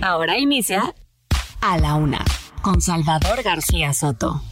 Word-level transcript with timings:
Ahora 0.00 0.38
inicia 0.38 0.94
A 1.60 1.78
la 1.78 1.94
Una 1.94 2.24
con 2.62 2.80
Salvador 2.80 3.42
García 3.42 3.92
Soto. 3.92 4.42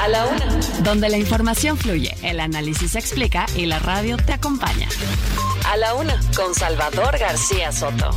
A 0.00 0.08
la 0.08 0.26
Una. 0.26 0.46
Donde 0.84 1.08
la 1.08 1.18
información 1.18 1.76
fluye, 1.76 2.14
el 2.22 2.38
análisis 2.38 2.92
se 2.92 2.98
explica 2.98 3.46
y 3.56 3.66
la 3.66 3.80
radio 3.80 4.16
te 4.16 4.32
acompaña. 4.32 4.88
A 5.68 5.76
la 5.76 5.94
Una 5.94 6.20
con 6.36 6.54
Salvador 6.54 7.18
García 7.18 7.72
Soto. 7.72 8.10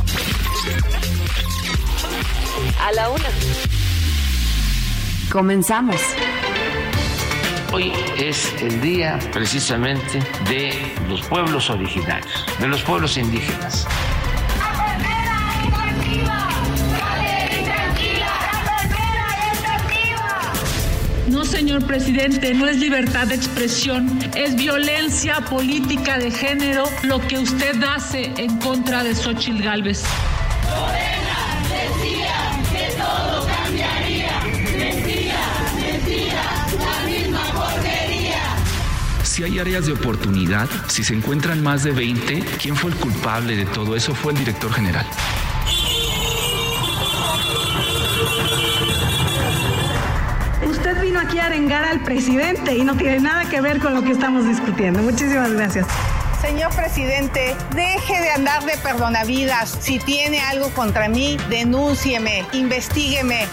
A 2.80 2.92
la 2.92 3.10
Una. 3.10 3.28
Comenzamos. 5.30 6.00
Hoy 7.72 7.92
es 8.18 8.52
el 8.60 8.80
día 8.80 9.18
precisamente 9.32 10.20
de 10.48 10.94
los 11.08 11.22
pueblos 11.22 11.70
originarios, 11.70 12.46
de 12.60 12.68
los 12.68 12.82
pueblos 12.82 13.16
indígenas. 13.16 13.88
No, 21.32 21.46
señor 21.46 21.86
presidente, 21.86 22.52
no 22.52 22.66
es 22.66 22.76
libertad 22.76 23.26
de 23.26 23.34
expresión, 23.34 24.18
es 24.36 24.54
violencia 24.54 25.40
política 25.40 26.18
de 26.18 26.30
género 26.30 26.84
lo 27.04 27.26
que 27.26 27.38
usted 27.38 27.82
hace 27.82 28.30
en 28.36 28.58
contra 28.58 29.02
de 29.02 29.14
Xochitl 29.14 29.62
Gálvez. 29.62 30.02
Si 39.22 39.42
hay 39.42 39.58
áreas 39.58 39.86
de 39.86 39.92
oportunidad, 39.92 40.68
si 40.88 41.02
se 41.02 41.14
encuentran 41.14 41.62
más 41.62 41.82
de 41.82 41.92
20, 41.92 42.44
¿quién 42.60 42.76
fue 42.76 42.90
el 42.90 42.96
culpable 42.98 43.56
de 43.56 43.64
todo 43.64 43.96
eso? 43.96 44.14
Fue 44.14 44.32
el 44.34 44.38
director 44.38 44.70
general. 44.70 45.06
Arengar 51.42 51.84
al 51.84 52.02
presidente 52.02 52.74
y 52.76 52.84
no 52.84 52.96
tiene 52.96 53.20
nada 53.20 53.44
que 53.48 53.60
ver 53.60 53.78
con 53.80 53.94
lo 53.94 54.02
que 54.02 54.12
estamos 54.12 54.46
discutiendo. 54.46 55.02
Muchísimas 55.02 55.52
gracias. 55.52 55.86
Señor 56.40 56.74
presidente, 56.74 57.54
deje 57.74 58.20
de 58.20 58.30
andar 58.30 58.64
de 58.64 58.76
perdonavidas. 58.78 59.76
Si 59.80 59.98
tiene 60.00 60.40
algo 60.40 60.70
contra 60.70 61.08
mí, 61.08 61.36
denúncieme, 61.48 62.44
investigueme. 62.52 63.46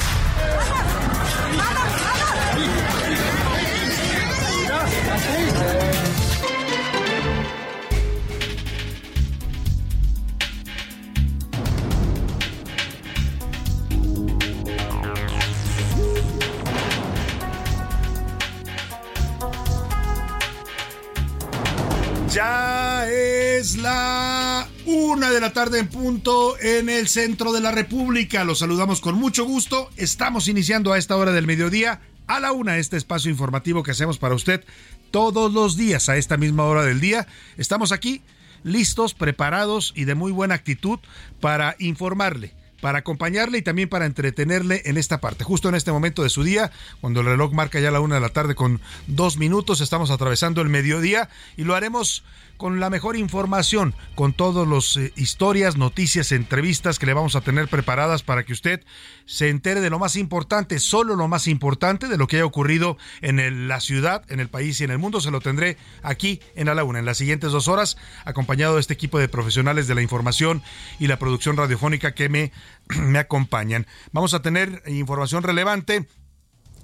Ya 22.32 23.10
es 23.10 23.78
la 23.78 24.68
una 24.86 25.32
de 25.32 25.42
la 25.42 25.52
tarde 25.52 25.80
en 25.80 25.88
punto 25.88 26.60
en 26.60 26.88
el 26.88 27.08
centro 27.08 27.52
de 27.52 27.60
la 27.60 27.72
República. 27.72 28.44
Los 28.44 28.60
saludamos 28.60 29.02
con 29.02 29.16
mucho 29.16 29.46
gusto. 29.46 29.90
Estamos 29.98 30.48
iniciando 30.48 30.94
a 30.94 31.00
esta 31.00 31.18
hora 31.18 31.32
del 31.32 31.48
mediodía 31.48 32.02
a 32.28 32.40
la 32.40 32.52
una 32.52 32.78
este 32.78 32.98
espacio 32.98 33.32
informativo 33.32 33.82
que 33.82 33.92
hacemos 33.92 34.20
para 34.20 34.36
usted 34.36 34.64
todos 35.10 35.52
los 35.52 35.76
días 35.76 36.08
a 36.08 36.18
esta 36.18 36.38
misma 36.38 36.66
hora 36.66 36.84
del 36.84 37.00
día. 37.02 37.26
Estamos 37.58 37.92
aquí 37.92 38.22
listos, 38.64 39.16
preparados 39.16 39.92
y 39.96 40.06
de 40.06 40.14
muy 40.14 40.32
buena 40.32 40.54
actitud 40.54 41.00
para 41.40 41.76
informarle 41.80 42.59
para 42.82 43.00
acompañarle 43.00 43.58
y 43.58 43.62
también 43.62 43.90
para 43.90 44.06
entretenerle 44.06 44.82
en 44.86 44.98
esta 44.98 45.20
parte. 45.20 45.44
Justo 45.44 45.70
en 45.70 45.76
este 45.76 45.92
momento 45.92 46.24
de 46.24 46.30
su 46.30 46.44
día, 46.44 46.72
cuando 47.02 47.22
el 47.22 47.26
reloj 47.26 47.54
marca 47.54 47.80
ya 47.80 47.92
la 47.92 48.00
una 48.00 48.16
de 48.16 48.22
la 48.22 48.30
tarde 48.30 48.56
con 48.56 48.82
dos 49.08 49.38
minutos, 49.38 49.82
estamos 49.82 50.12
atravesando 50.12 50.62
el 50.62 50.70
mediodía 50.70 51.30
y 51.58 51.64
lo 51.64 51.76
haremos 51.76 52.24
con 52.60 52.82
la 52.82 52.90
mejor 52.90 53.16
información, 53.16 53.96
con 54.16 54.34
todas 54.34 54.68
las 54.68 54.98
eh, 54.98 55.14
historias, 55.16 55.78
noticias, 55.78 56.34
entrevistas 56.34 57.00
que 57.00 57.06
le 57.06 57.14
vamos 57.14 57.38
a 57.38 57.42
tener 57.42 57.70
preparadas 57.70 58.22
para 58.22 58.44
que 58.44 58.52
usted 58.52 58.84
se 59.26 59.48
entere 59.48 59.80
de 59.80 59.90
lo 59.90 59.98
más 59.98 60.18
importante, 60.18 60.78
solo 60.80 61.16
lo 61.16 61.30
más 61.30 61.48
importante 61.48 62.10
de 62.10 62.18
lo 62.18 62.28
que 62.28 62.36
haya 62.36 62.46
ocurrido 62.46 62.98
en 63.22 63.70
la 63.70 63.80
ciudad, 63.80 64.30
en 64.30 64.42
el 64.42 64.50
país 64.50 64.82
y 64.82 64.84
en 64.84 64.92
el 64.92 64.98
mundo. 64.98 65.22
Se 65.22 65.32
lo 65.32 65.40
tendré 65.40 65.78
aquí 66.04 66.42
en 66.54 66.68
a 66.68 66.76
la 66.76 66.84
una, 66.84 67.00
en 67.00 67.06
las 67.06 67.18
siguientes 67.18 67.54
dos 67.54 67.70
horas, 67.70 67.96
acompañado 68.26 68.76
de 68.76 68.82
este 68.82 68.94
equipo 68.94 69.20
de 69.20 69.30
profesionales 69.30 69.88
de 69.88 69.96
la 69.96 70.02
información 70.02 70.62
y 71.00 71.08
la 71.08 71.18
producción 71.18 71.56
radiofónica 71.56 72.14
que 72.14 72.28
me 72.28 72.52
acompañan. 73.18 73.88
Vamos 74.12 74.34
a 74.34 74.42
tener 74.42 74.84
información 74.86 75.44
relevante 75.44 76.08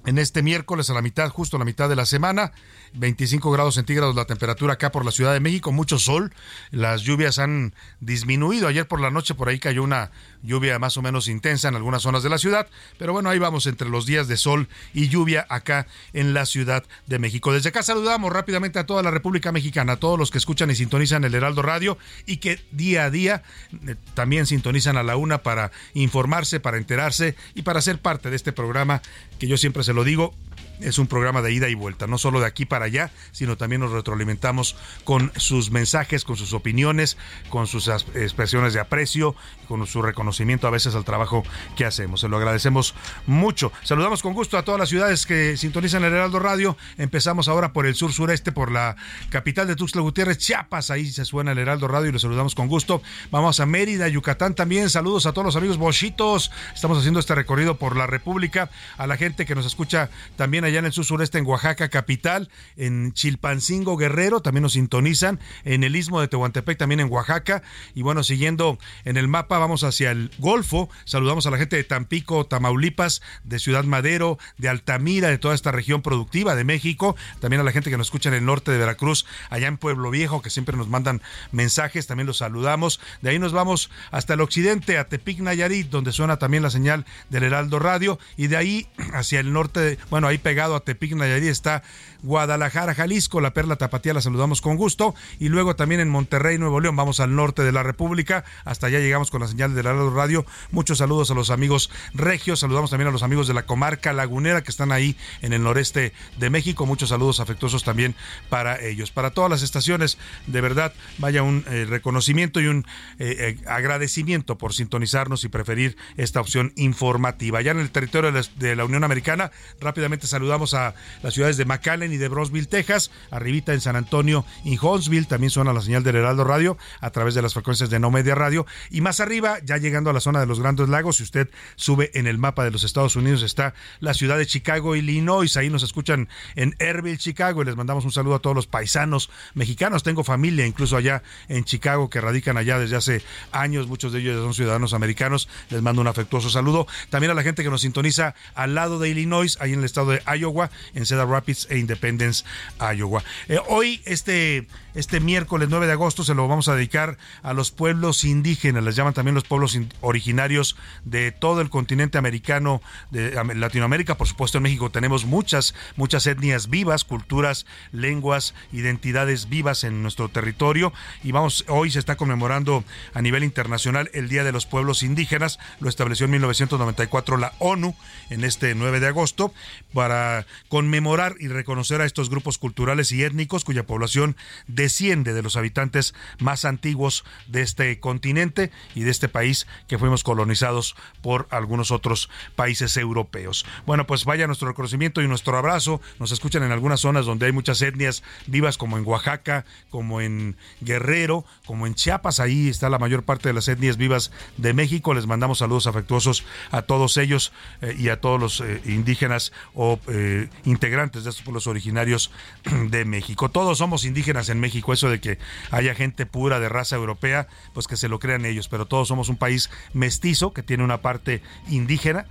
en 0.05 0.17
este 0.17 0.43
miércoles 0.43 0.89
a 0.89 0.93
la 0.93 1.01
mitad, 1.01 1.29
justo 1.29 1.57
a 1.57 1.59
la 1.59 1.65
mitad 1.65 1.89
de 1.89 1.95
la 1.95 2.05
semana, 2.05 2.51
25 2.95 3.51
grados 3.51 3.75
centígrados 3.75 4.15
la 4.15 4.25
temperatura 4.25 4.73
acá 4.73 4.91
por 4.91 5.05
la 5.05 5.11
Ciudad 5.11 5.33
de 5.33 5.39
México, 5.39 5.71
mucho 5.71 5.99
sol, 5.99 6.33
las 6.71 7.01
lluvias 7.01 7.39
han 7.39 7.73
disminuido, 7.99 8.67
ayer 8.67 8.87
por 8.87 9.01
la 9.01 9.11
noche 9.11 9.35
por 9.35 9.49
ahí 9.49 9.59
cayó 9.59 9.83
una 9.83 10.11
lluvia 10.43 10.79
más 10.79 10.97
o 10.97 11.01
menos 11.01 11.27
intensa 11.27 11.67
en 11.67 11.75
algunas 11.75 12.01
zonas 12.03 12.23
de 12.23 12.29
la 12.29 12.37
ciudad, 12.37 12.67
pero 12.97 13.13
bueno, 13.13 13.29
ahí 13.29 13.39
vamos 13.39 13.65
entre 13.65 13.89
los 13.89 14.05
días 14.05 14.27
de 14.27 14.37
sol 14.37 14.67
y 14.93 15.09
lluvia 15.09 15.45
acá 15.49 15.87
en 16.13 16.33
la 16.33 16.45
Ciudad 16.45 16.83
de 17.07 17.19
México. 17.19 17.51
Desde 17.53 17.69
acá 17.69 17.83
saludamos 17.83 18.31
rápidamente 18.31 18.79
a 18.79 18.85
toda 18.85 19.03
la 19.03 19.11
República 19.11 19.51
Mexicana, 19.51 19.93
a 19.93 19.97
todos 19.97 20.17
los 20.17 20.31
que 20.31 20.37
escuchan 20.37 20.69
y 20.71 20.75
sintonizan 20.75 21.23
el 21.23 21.35
Heraldo 21.35 21.61
Radio 21.61 21.97
y 22.25 22.37
que 22.37 22.59
día 22.71 23.05
a 23.05 23.09
día 23.09 23.43
eh, 23.87 23.95
también 24.13 24.45
sintonizan 24.45 24.97
a 24.97 25.03
la 25.03 25.17
una 25.17 25.39
para 25.39 25.71
informarse, 25.93 26.59
para 26.59 26.77
enterarse 26.77 27.35
y 27.53 27.63
para 27.63 27.81
ser 27.81 27.99
parte 27.99 28.29
de 28.29 28.35
este 28.35 28.51
programa 28.51 29.01
que 29.39 29.47
yo 29.47 29.57
siempre 29.57 29.83
se 29.83 29.93
lo 29.93 30.03
digo, 30.03 30.33
es 30.81 30.99
un 30.99 31.07
programa 31.07 31.41
de 31.41 31.53
ida 31.53 31.69
y 31.69 31.75
vuelta, 31.75 32.07
no 32.07 32.17
solo 32.17 32.39
de 32.39 32.45
aquí 32.45 32.65
para 32.65 32.85
allá, 32.85 33.11
sino 33.31 33.57
también 33.57 33.81
nos 33.81 33.91
retroalimentamos 33.91 34.75
con 35.03 35.31
sus 35.35 35.71
mensajes, 35.71 36.23
con 36.23 36.35
sus 36.35 36.53
opiniones, 36.53 37.17
con 37.49 37.67
sus 37.67 37.87
expresiones 37.87 38.73
de 38.73 38.79
aprecio, 38.79 39.35
con 39.67 39.85
su 39.87 40.01
reconocimiento 40.01 40.67
a 40.67 40.71
veces 40.71 40.95
al 40.95 41.05
trabajo 41.05 41.43
que 41.75 41.85
hacemos. 41.85 42.21
Se 42.21 42.27
lo 42.27 42.37
agradecemos 42.37 42.93
mucho. 43.25 43.71
Saludamos 43.83 44.21
con 44.21 44.33
gusto 44.33 44.57
a 44.57 44.63
todas 44.63 44.79
las 44.79 44.89
ciudades 44.89 45.25
que 45.25 45.57
sintonizan 45.57 46.03
el 46.03 46.13
Heraldo 46.13 46.39
Radio. 46.39 46.77
Empezamos 46.97 47.47
ahora 47.47 47.73
por 47.73 47.85
el 47.85 47.95
sur 47.95 48.13
sureste, 48.13 48.51
por 48.51 48.71
la 48.71 48.95
capital 49.29 49.67
de 49.67 49.75
Tuxtla 49.75 50.01
Gutiérrez, 50.01 50.37
Chiapas. 50.37 50.91
Ahí 50.91 51.11
se 51.11 51.25
suena 51.25 51.51
el 51.51 51.57
Heraldo 51.57 51.87
Radio 51.87 52.09
y 52.09 52.11
lo 52.11 52.19
saludamos 52.19 52.55
con 52.55 52.67
gusto. 52.67 53.01
Vamos 53.31 53.59
a 53.59 53.65
Mérida, 53.65 54.07
Yucatán 54.07 54.55
también. 54.55 54.89
Saludos 54.89 55.25
a 55.25 55.31
todos 55.31 55.45
los 55.45 55.55
amigos 55.55 55.77
bochitos. 55.77 56.51
Estamos 56.73 56.97
haciendo 56.97 57.19
este 57.19 57.35
recorrido 57.35 57.77
por 57.77 57.95
la 57.95 58.07
República. 58.07 58.69
A 58.97 59.07
la 59.07 59.17
gente 59.17 59.45
que 59.45 59.55
nos 59.55 59.65
escucha 59.65 60.09
también 60.35 60.64
allá 60.65 60.79
en 60.79 60.85
el 60.85 60.91
sur 60.91 61.05
sureste, 61.05 61.37
en 61.37 61.45
Oaxaca, 61.45 61.89
capital, 61.89 62.49
en 62.75 63.13
Chilpancingo, 63.13 63.97
Guerrero, 63.97 64.41
también 64.41 64.63
nos 64.63 64.73
sintonizan. 64.73 65.39
En 65.63 65.83
el 65.83 65.95
istmo 65.95 66.21
de 66.21 66.27
Tehuantepec, 66.27 66.77
también 66.77 66.99
en 66.99 67.11
Oaxaca. 67.11 67.63
Y 67.93 68.01
bueno, 68.01 68.23
siguiendo 68.23 68.77
en 69.03 69.17
el 69.17 69.27
mapa, 69.27 69.57
vamos 69.57 69.83
hacia 69.83 70.11
el 70.11 70.31
Golfo. 70.39 70.89
Saludamos 71.05 71.45
a 71.45 71.51
la 71.51 71.57
gente 71.57 71.75
de 71.75 71.83
Tampico, 71.83 72.45
Tamaulipas, 72.45 73.21
de 73.43 73.59
Ciudad 73.59 73.83
Madero, 73.83 74.37
de 74.57 74.69
Altamira, 74.69 75.29
de 75.29 75.37
toda 75.37 75.55
esta 75.55 75.71
región 75.71 76.01
productiva 76.01 76.55
de 76.55 76.63
México. 76.63 77.15
También 77.39 77.61
a 77.61 77.63
la 77.63 77.71
gente 77.71 77.89
que 77.89 77.97
nos 77.97 78.07
escucha 78.07 78.29
en 78.29 78.35
el 78.35 78.45
norte 78.45 78.71
de 78.71 78.77
Veracruz, 78.77 79.25
allá 79.49 79.67
en 79.67 79.77
Pueblo 79.77 80.09
Viejo, 80.09 80.41
que 80.41 80.49
siempre 80.49 80.75
nos 80.75 80.87
mandan 80.87 81.21
mensajes. 81.51 82.07
También 82.07 82.27
los 82.27 82.37
saludamos. 82.37 82.99
De 83.21 83.29
ahí 83.29 83.39
nos 83.39 83.53
vamos 83.53 83.89
hasta 84.11 84.33
el 84.33 84.41
occidente, 84.41 84.97
a 84.97 85.07
Tepic, 85.07 85.39
Nayarit, 85.39 85.89
donde 85.89 86.11
suena 86.11 86.37
también 86.37 86.63
la 86.63 86.69
señal 86.69 87.05
del 87.29 87.43
Heraldo 87.43 87.79
Radio. 87.79 88.19
Y 88.37 88.47
de 88.47 88.57
ahí 88.57 88.87
hacia 89.13 89.39
el 89.39 89.53
norte, 89.53 89.97
bueno, 90.09 90.27
ahí 90.27 90.37
pegado 90.37 90.54
pegado 90.55 90.73
a 90.73 90.79
Tepic, 90.79 91.11
Nayarit, 91.15 91.49
está 91.49 91.83
Guadalajara, 92.23 92.95
Jalisco, 92.95 93.41
la 93.41 93.53
Perla 93.53 93.75
Tapatía, 93.75 94.13
la 94.13 94.21
saludamos 94.21 94.61
con 94.61 94.77
gusto. 94.77 95.15
Y 95.39 95.49
luego 95.49 95.75
también 95.75 96.01
en 96.01 96.09
Monterrey, 96.09 96.57
Nuevo 96.57 96.79
León, 96.79 96.95
vamos 96.95 97.19
al 97.19 97.35
norte 97.35 97.63
de 97.63 97.71
la 97.71 97.83
República. 97.83 98.43
Hasta 98.63 98.87
allá 98.87 98.99
llegamos 98.99 99.31
con 99.31 99.41
la 99.41 99.47
señal 99.47 99.75
de 99.75 99.83
la 99.83 99.93
radio. 99.93 100.45
Muchos 100.71 100.99
saludos 100.99 101.31
a 101.31 101.33
los 101.33 101.49
amigos 101.49 101.89
regios, 102.13 102.59
saludamos 102.59 102.89
también 102.89 103.07
a 103.07 103.11
los 103.11 103.23
amigos 103.23 103.47
de 103.47 103.53
la 103.53 103.65
comarca 103.65 104.13
lagunera 104.13 104.63
que 104.63 104.71
están 104.71 104.91
ahí 104.91 105.17
en 105.41 105.53
el 105.53 105.63
noreste 105.63 106.13
de 106.37 106.49
México. 106.49 106.85
Muchos 106.85 107.09
saludos 107.09 107.39
afectuosos 107.39 107.83
también 107.83 108.15
para 108.49 108.81
ellos. 108.81 109.11
Para 109.11 109.31
todas 109.31 109.49
las 109.49 109.61
estaciones, 109.61 110.17
de 110.47 110.61
verdad, 110.61 110.93
vaya 111.17 111.43
un 111.43 111.63
eh, 111.67 111.85
reconocimiento 111.87 112.59
y 112.61 112.67
un 112.67 112.85
eh, 113.19 113.57
eh, 113.59 113.67
agradecimiento 113.67 114.57
por 114.57 114.73
sintonizarnos 114.73 115.43
y 115.43 115.49
preferir 115.49 115.97
esta 116.17 116.41
opción 116.41 116.73
informativa. 116.75 117.61
Ya 117.61 117.71
en 117.71 117.79
el 117.79 117.91
territorio 117.91 118.31
de 118.31 118.75
la 118.75 118.85
Unión 118.85 119.03
Americana, 119.03 119.51
rápidamente 119.79 120.27
saludamos 120.27 120.73
a 120.73 120.95
las 121.21 121.33
ciudades 121.33 121.57
de 121.57 121.65
McAllen 121.65 122.13
de 122.17 122.27
Brosville, 122.27 122.67
Texas, 122.67 123.11
arribita 123.31 123.73
en 123.73 123.81
San 123.81 123.95
Antonio 123.95 124.45
y 124.63 124.77
Huntsville, 124.77 125.27
también 125.27 125.51
suena 125.51 125.73
la 125.73 125.81
señal 125.81 126.03
del 126.03 126.17
Heraldo 126.17 126.43
Radio 126.43 126.77
a 127.01 127.09
través 127.09 127.35
de 127.35 127.41
las 127.41 127.53
frecuencias 127.53 127.89
de 127.89 127.99
No 127.99 128.11
Media 128.11 128.35
Radio. 128.35 128.65
Y 128.89 129.01
más 129.01 129.19
arriba, 129.19 129.57
ya 129.63 129.77
llegando 129.77 130.09
a 130.09 130.13
la 130.13 130.19
zona 130.19 130.39
de 130.39 130.45
los 130.45 130.59
Grandes 130.59 130.89
Lagos, 130.89 131.17
si 131.17 131.23
usted 131.23 131.49
sube 131.75 132.11
en 132.13 132.27
el 132.27 132.37
mapa 132.37 132.63
de 132.63 132.71
los 132.71 132.83
Estados 132.83 133.15
Unidos 133.15 133.43
está 133.43 133.73
la 133.99 134.13
ciudad 134.13 134.37
de 134.37 134.45
Chicago, 134.45 134.95
Illinois, 134.95 135.55
ahí 135.57 135.69
nos 135.69 135.83
escuchan 135.83 136.29
en 136.55 136.75
Erville, 136.79 137.17
Chicago 137.17 137.61
y 137.61 137.65
les 137.65 137.75
mandamos 137.75 138.05
un 138.05 138.11
saludo 138.11 138.35
a 138.35 138.39
todos 138.39 138.55
los 138.55 138.67
paisanos 138.67 139.29
mexicanos, 139.53 140.03
tengo 140.03 140.23
familia 140.23 140.65
incluso 140.65 140.97
allá 140.97 141.23
en 141.47 141.63
Chicago 141.63 142.09
que 142.09 142.21
radican 142.21 142.57
allá 142.57 142.79
desde 142.79 142.95
hace 142.95 143.21
años, 143.51 143.87
muchos 143.87 144.13
de 144.13 144.19
ellos 144.19 144.43
son 144.43 144.53
ciudadanos 144.53 144.93
americanos, 144.93 145.49
les 145.69 145.81
mando 145.81 146.01
un 146.01 146.07
afectuoso 146.07 146.49
saludo, 146.49 146.87
también 147.09 147.31
a 147.31 147.33
la 147.33 147.43
gente 147.43 147.63
que 147.63 147.69
nos 147.69 147.81
sintoniza 147.81 148.35
al 148.53 148.75
lado 148.75 148.99
de 148.99 149.09
Illinois, 149.09 149.57
ahí 149.59 149.73
en 149.73 149.79
el 149.79 149.85
estado 149.85 150.11
de 150.11 150.21
Iowa, 150.37 150.69
en 150.93 151.05
Cedar 151.05 151.27
Rapids 151.27 151.67
e 151.69 151.77
Independence 151.77 151.94
Independence, 151.95 152.43
Iowa. 152.79 153.23
Eh, 153.47 153.59
hoy, 153.67 154.01
este, 154.05 154.67
este 154.93 155.19
miércoles 155.19 155.69
9 155.69 155.87
de 155.87 155.93
agosto, 155.93 156.23
se 156.23 156.35
lo 156.35 156.47
vamos 156.47 156.67
a 156.67 156.75
dedicar 156.75 157.17
a 157.41 157.53
los 157.53 157.71
pueblos 157.71 158.23
indígenas, 158.23 158.83
les 158.83 158.95
llaman 158.95 159.13
también 159.13 159.33
los 159.33 159.45
pueblos 159.45 159.79
originarios 160.01 160.75
de 161.05 161.31
todo 161.31 161.61
el 161.61 161.69
continente 161.69 162.17
americano, 162.17 162.81
de 163.11 163.31
Latinoamérica, 163.55 164.15
por 164.17 164.27
supuesto 164.27 164.57
en 164.57 164.63
México 164.63 164.89
tenemos 164.89 165.25
muchas, 165.25 165.73
muchas 165.95 166.27
etnias 166.27 166.69
vivas, 166.69 167.03
culturas, 167.03 167.65
lenguas, 167.91 168.53
identidades 168.71 169.49
vivas 169.49 169.83
en 169.83 170.01
nuestro 170.01 170.29
territorio 170.29 170.91
y 171.23 171.31
vamos, 171.31 171.65
hoy 171.67 171.91
se 171.91 171.99
está 171.99 172.15
conmemorando 172.15 172.83
a 173.13 173.21
nivel 173.21 173.43
internacional 173.43 174.09
el 174.13 174.27
Día 174.27 174.43
de 174.43 174.51
los 174.51 174.65
Pueblos 174.65 175.03
Indígenas, 175.03 175.59
lo 175.79 175.89
estableció 175.89 176.25
en 176.25 176.31
1994 176.31 177.37
la 177.37 177.53
ONU 177.59 177.95
en 178.29 178.43
este 178.43 178.75
9 178.75 178.99
de 178.99 179.07
agosto 179.07 179.53
para 179.93 180.45
conmemorar 180.69 181.35
y 181.39 181.47
reconocer 181.47 181.84
a 181.93 182.05
estos 182.05 182.29
grupos 182.29 182.57
culturales 182.57 183.11
y 183.11 183.23
étnicos 183.23 183.63
cuya 183.63 183.85
población 183.85 184.35
desciende 184.67 185.33
de 185.33 185.41
los 185.41 185.55
habitantes 185.55 186.13
más 186.39 186.65
antiguos 186.65 187.23
de 187.47 187.61
este 187.61 187.99
continente 187.99 188.71
y 188.95 189.01
de 189.01 189.11
este 189.11 189.29
país 189.29 189.67
que 189.87 189.97
fuimos 189.97 190.23
colonizados 190.23 190.95
por 191.21 191.47
algunos 191.51 191.91
otros 191.91 192.29
países 192.55 192.97
europeos. 192.97 193.65
Bueno, 193.85 194.07
pues 194.07 194.25
vaya 194.25 194.47
nuestro 194.47 194.67
reconocimiento 194.67 195.21
y 195.21 195.27
nuestro 195.27 195.57
abrazo. 195.57 196.01
Nos 196.19 196.31
escuchan 196.31 196.63
en 196.63 196.71
algunas 196.71 197.01
zonas 197.01 197.25
donde 197.25 197.45
hay 197.45 197.51
muchas 197.51 197.81
etnias 197.81 198.23
vivas 198.47 198.77
como 198.77 198.97
en 198.97 199.05
Oaxaca, 199.05 199.65
como 199.89 200.21
en 200.21 200.57
Guerrero, 200.81 201.45
como 201.65 201.87
en 201.87 201.95
Chiapas. 201.95 202.39
Ahí 202.39 202.69
está 202.69 202.89
la 202.89 202.99
mayor 202.99 203.23
parte 203.23 203.49
de 203.49 203.53
las 203.53 203.67
etnias 203.67 203.97
vivas 203.97 204.31
de 204.57 204.73
México. 204.73 205.13
Les 205.13 205.27
mandamos 205.27 205.59
saludos 205.59 205.87
afectuosos 205.87 206.45
a 206.71 206.81
todos 206.81 207.17
ellos 207.17 207.53
eh, 207.81 207.95
y 207.97 208.09
a 208.09 208.19
todos 208.19 208.39
los 208.39 208.61
eh, 208.61 208.81
indígenas 208.85 209.51
o 209.73 209.99
eh, 210.07 210.49
integrantes 210.65 211.23
de 211.23 211.29
estos 211.29 211.43
pueblos 211.43 211.67
originarios 211.75 212.31
de 212.89 213.05
México. 213.05 213.49
Todos 213.49 213.77
somos 213.77 214.05
indígenas 214.05 214.49
en 214.49 214.59
México, 214.59 214.93
eso 214.93 215.09
de 215.09 215.19
que 215.19 215.37
haya 215.71 215.93
gente 215.93 216.25
pura 216.25 216.59
de 216.59 216.69
raza 216.69 216.95
europea, 216.95 217.47
pues 217.73 217.87
que 217.87 217.97
se 217.97 218.09
lo 218.09 218.19
crean 218.19 218.45
ellos, 218.45 218.67
pero 218.69 218.85
todos 218.85 219.07
somos 219.07 219.29
un 219.29 219.37
país 219.37 219.69
mestizo 219.93 220.53
que 220.53 220.63
tiene 220.63 220.83
una 220.83 221.01
parte 221.01 221.41
indígena, 221.69 222.25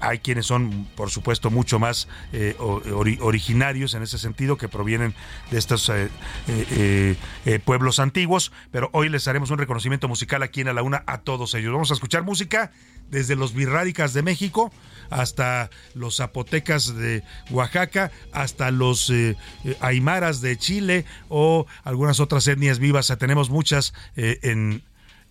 hay 0.00 0.18
quienes 0.18 0.46
son, 0.46 0.86
por 0.94 1.10
supuesto, 1.10 1.50
mucho 1.50 1.78
más 1.78 2.08
eh, 2.32 2.56
originarios 2.58 3.94
en 3.94 4.02
ese 4.02 4.18
sentido, 4.18 4.56
que 4.56 4.68
provienen 4.68 5.14
de 5.50 5.58
estos 5.58 5.88
eh, 5.88 6.08
eh, 6.46 7.58
pueblos 7.64 7.98
antiguos, 7.98 8.52
pero 8.70 8.90
hoy 8.92 9.08
les 9.08 9.26
haremos 9.28 9.50
un 9.50 9.58
reconocimiento 9.58 10.08
musical 10.08 10.42
aquí 10.42 10.60
en 10.60 10.68
A 10.68 10.72
la 10.72 10.82
Una 10.82 11.02
a 11.06 11.18
todos 11.18 11.54
ellos. 11.54 11.72
Vamos 11.72 11.90
a 11.90 11.94
escuchar 11.94 12.22
música 12.22 12.70
desde 13.10 13.36
los 13.36 13.54
birrádicas 13.54 14.14
de 14.14 14.22
México 14.22 14.72
hasta 15.10 15.68
los 15.94 16.16
zapotecas 16.16 16.96
de 16.96 17.22
Oaxaca, 17.50 18.10
hasta 18.32 18.70
los 18.70 19.12
aymaras 19.80 20.40
de 20.40 20.56
Chile 20.56 21.04
o 21.28 21.66
algunas 21.84 22.20
otras 22.20 22.46
etnias 22.46 22.78
vivas. 22.78 23.12
Tenemos 23.18 23.50
muchas 23.50 23.92
en 24.16 24.82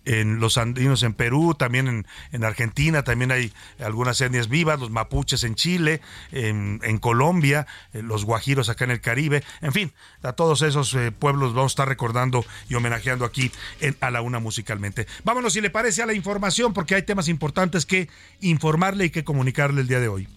en 0.04 0.40
los 0.40 0.58
andinos 0.58 1.02
en 1.02 1.14
Perú, 1.14 1.54
también 1.54 1.88
en, 1.88 2.06
en, 2.32 2.44
Argentina, 2.44 3.04
también 3.04 3.30
hay 3.32 3.52
algunas 3.80 4.20
etnias 4.20 4.48
vivas, 4.48 4.80
los 4.80 4.90
mapuches 4.90 5.44
en 5.44 5.54
Chile, 5.54 6.00
en, 6.32 6.80
en 6.82 6.98
Colombia, 6.98 7.66
eh, 7.92 8.02
los 8.02 8.24
guajiros 8.24 8.68
acá 8.68 8.84
en 8.84 8.90
el 8.90 9.00
Caribe, 9.00 9.44
en 9.60 9.72
fin, 9.72 9.92
a 10.22 10.32
todos 10.32 10.62
esos 10.62 10.94
eh, 10.94 11.12
pueblos 11.12 11.54
vamos 11.54 11.72
a 11.72 11.74
estar 11.74 11.88
recordando 11.88 12.44
y 12.68 12.74
homenajeando 12.74 13.24
aquí 13.24 13.52
en 13.80 13.96
A 14.00 14.10
la 14.10 14.22
Una 14.22 14.38
musicalmente. 14.38 15.06
Vámonos, 15.24 15.52
si 15.52 15.60
le 15.60 15.70
parece, 15.70 16.02
a 16.02 16.06
la 16.06 16.14
información, 16.14 16.72
porque 16.72 16.94
hay 16.94 17.02
temas 17.02 17.28
importantes 17.28 17.86
que 17.86 18.08
informarle 18.40 19.06
y 19.06 19.10
que 19.10 19.24
comunicarle 19.24 19.82
el 19.82 19.88
día 19.88 20.00
de 20.00 20.08
hoy. 20.08 20.28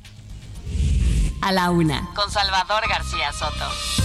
A 1.41 1.51
la 1.51 1.69
Una, 1.71 2.09
con 2.15 2.31
Salvador 2.31 2.83
García 2.89 3.31
Soto. 3.33 4.04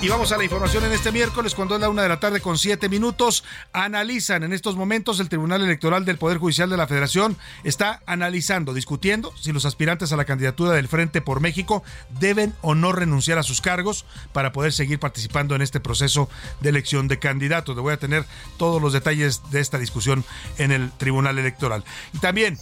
Y 0.00 0.08
vamos 0.08 0.30
a 0.30 0.38
la 0.38 0.44
información 0.44 0.84
en 0.84 0.92
este 0.92 1.10
miércoles, 1.10 1.56
cuando 1.56 1.74
es 1.74 1.80
la 1.80 1.88
una 1.88 2.04
de 2.04 2.08
la 2.08 2.20
tarde 2.20 2.40
con 2.40 2.56
siete 2.56 2.88
minutos. 2.88 3.42
Analizan 3.72 4.44
en 4.44 4.52
estos 4.52 4.76
momentos 4.76 5.18
el 5.18 5.28
Tribunal 5.28 5.64
Electoral 5.64 6.04
del 6.04 6.18
Poder 6.18 6.38
Judicial 6.38 6.70
de 6.70 6.76
la 6.76 6.86
Federación 6.86 7.36
está 7.64 8.00
analizando, 8.06 8.74
discutiendo 8.74 9.36
si 9.36 9.50
los 9.50 9.64
aspirantes 9.64 10.12
a 10.12 10.16
la 10.16 10.24
candidatura 10.24 10.70
del 10.70 10.86
Frente 10.86 11.20
por 11.20 11.40
México 11.40 11.82
deben 12.20 12.54
o 12.60 12.76
no 12.76 12.92
renunciar 12.92 13.38
a 13.38 13.42
sus 13.42 13.60
cargos 13.60 14.06
para 14.32 14.52
poder 14.52 14.72
seguir 14.72 15.00
participando 15.00 15.56
en 15.56 15.62
este 15.62 15.80
proceso 15.80 16.28
de 16.60 16.68
elección 16.68 17.08
de 17.08 17.18
candidatos. 17.18 17.74
Le 17.74 17.82
voy 17.82 17.94
a 17.94 17.98
tener 17.98 18.24
todos 18.56 18.80
los 18.80 18.92
detalles 18.92 19.42
de 19.50 19.58
esta 19.58 19.80
discusión 19.80 20.24
en 20.58 20.70
el 20.70 20.92
Tribunal 20.92 21.40
Electoral. 21.40 21.82
Y 22.12 22.18
también, 22.18 22.56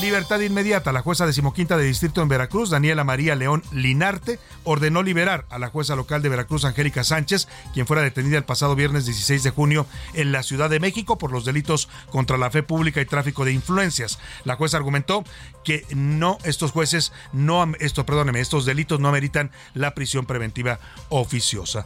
libertad 0.00 0.40
inmediata. 0.40 0.90
La 0.90 1.02
jueza 1.02 1.24
decimoquinta 1.24 1.76
de 1.76 1.84
distrito 1.84 2.20
en 2.20 2.28
Veracruz, 2.28 2.68
Daniela 2.68 3.04
María 3.04 3.36
León 3.36 3.62
Linarte, 3.70 4.40
ordenó 4.64 5.04
liberar 5.04 5.46
a 5.50 5.60
la 5.60 5.68
jueza 5.68 5.94
local 5.94 6.20
de 6.20 6.28
Veracruz, 6.28 6.64
Ángel 6.64 6.79
Angélica 6.80 7.04
Sánchez, 7.04 7.46
quien 7.74 7.86
fuera 7.86 8.00
detenida 8.00 8.38
el 8.38 8.44
pasado 8.44 8.74
viernes 8.74 9.04
16 9.04 9.42
de 9.42 9.50
junio 9.50 9.86
en 10.14 10.32
la 10.32 10.42
Ciudad 10.42 10.70
de 10.70 10.80
México 10.80 11.18
por 11.18 11.30
los 11.30 11.44
delitos 11.44 11.90
contra 12.08 12.38
la 12.38 12.50
fe 12.50 12.62
pública 12.62 13.02
y 13.02 13.04
tráfico 13.04 13.44
de 13.44 13.52
influencias. 13.52 14.18
La 14.44 14.56
jueza 14.56 14.78
argumentó 14.78 15.22
que 15.62 15.84
no, 15.94 16.38
estos 16.42 16.72
jueces, 16.72 17.12
no, 17.34 17.70
esto, 17.80 18.06
perdóneme, 18.06 18.40
estos 18.40 18.64
delitos 18.64 18.98
no 18.98 19.08
ameritan 19.08 19.50
la 19.74 19.94
prisión 19.94 20.24
preventiva 20.24 20.80
oficiosa. 21.10 21.84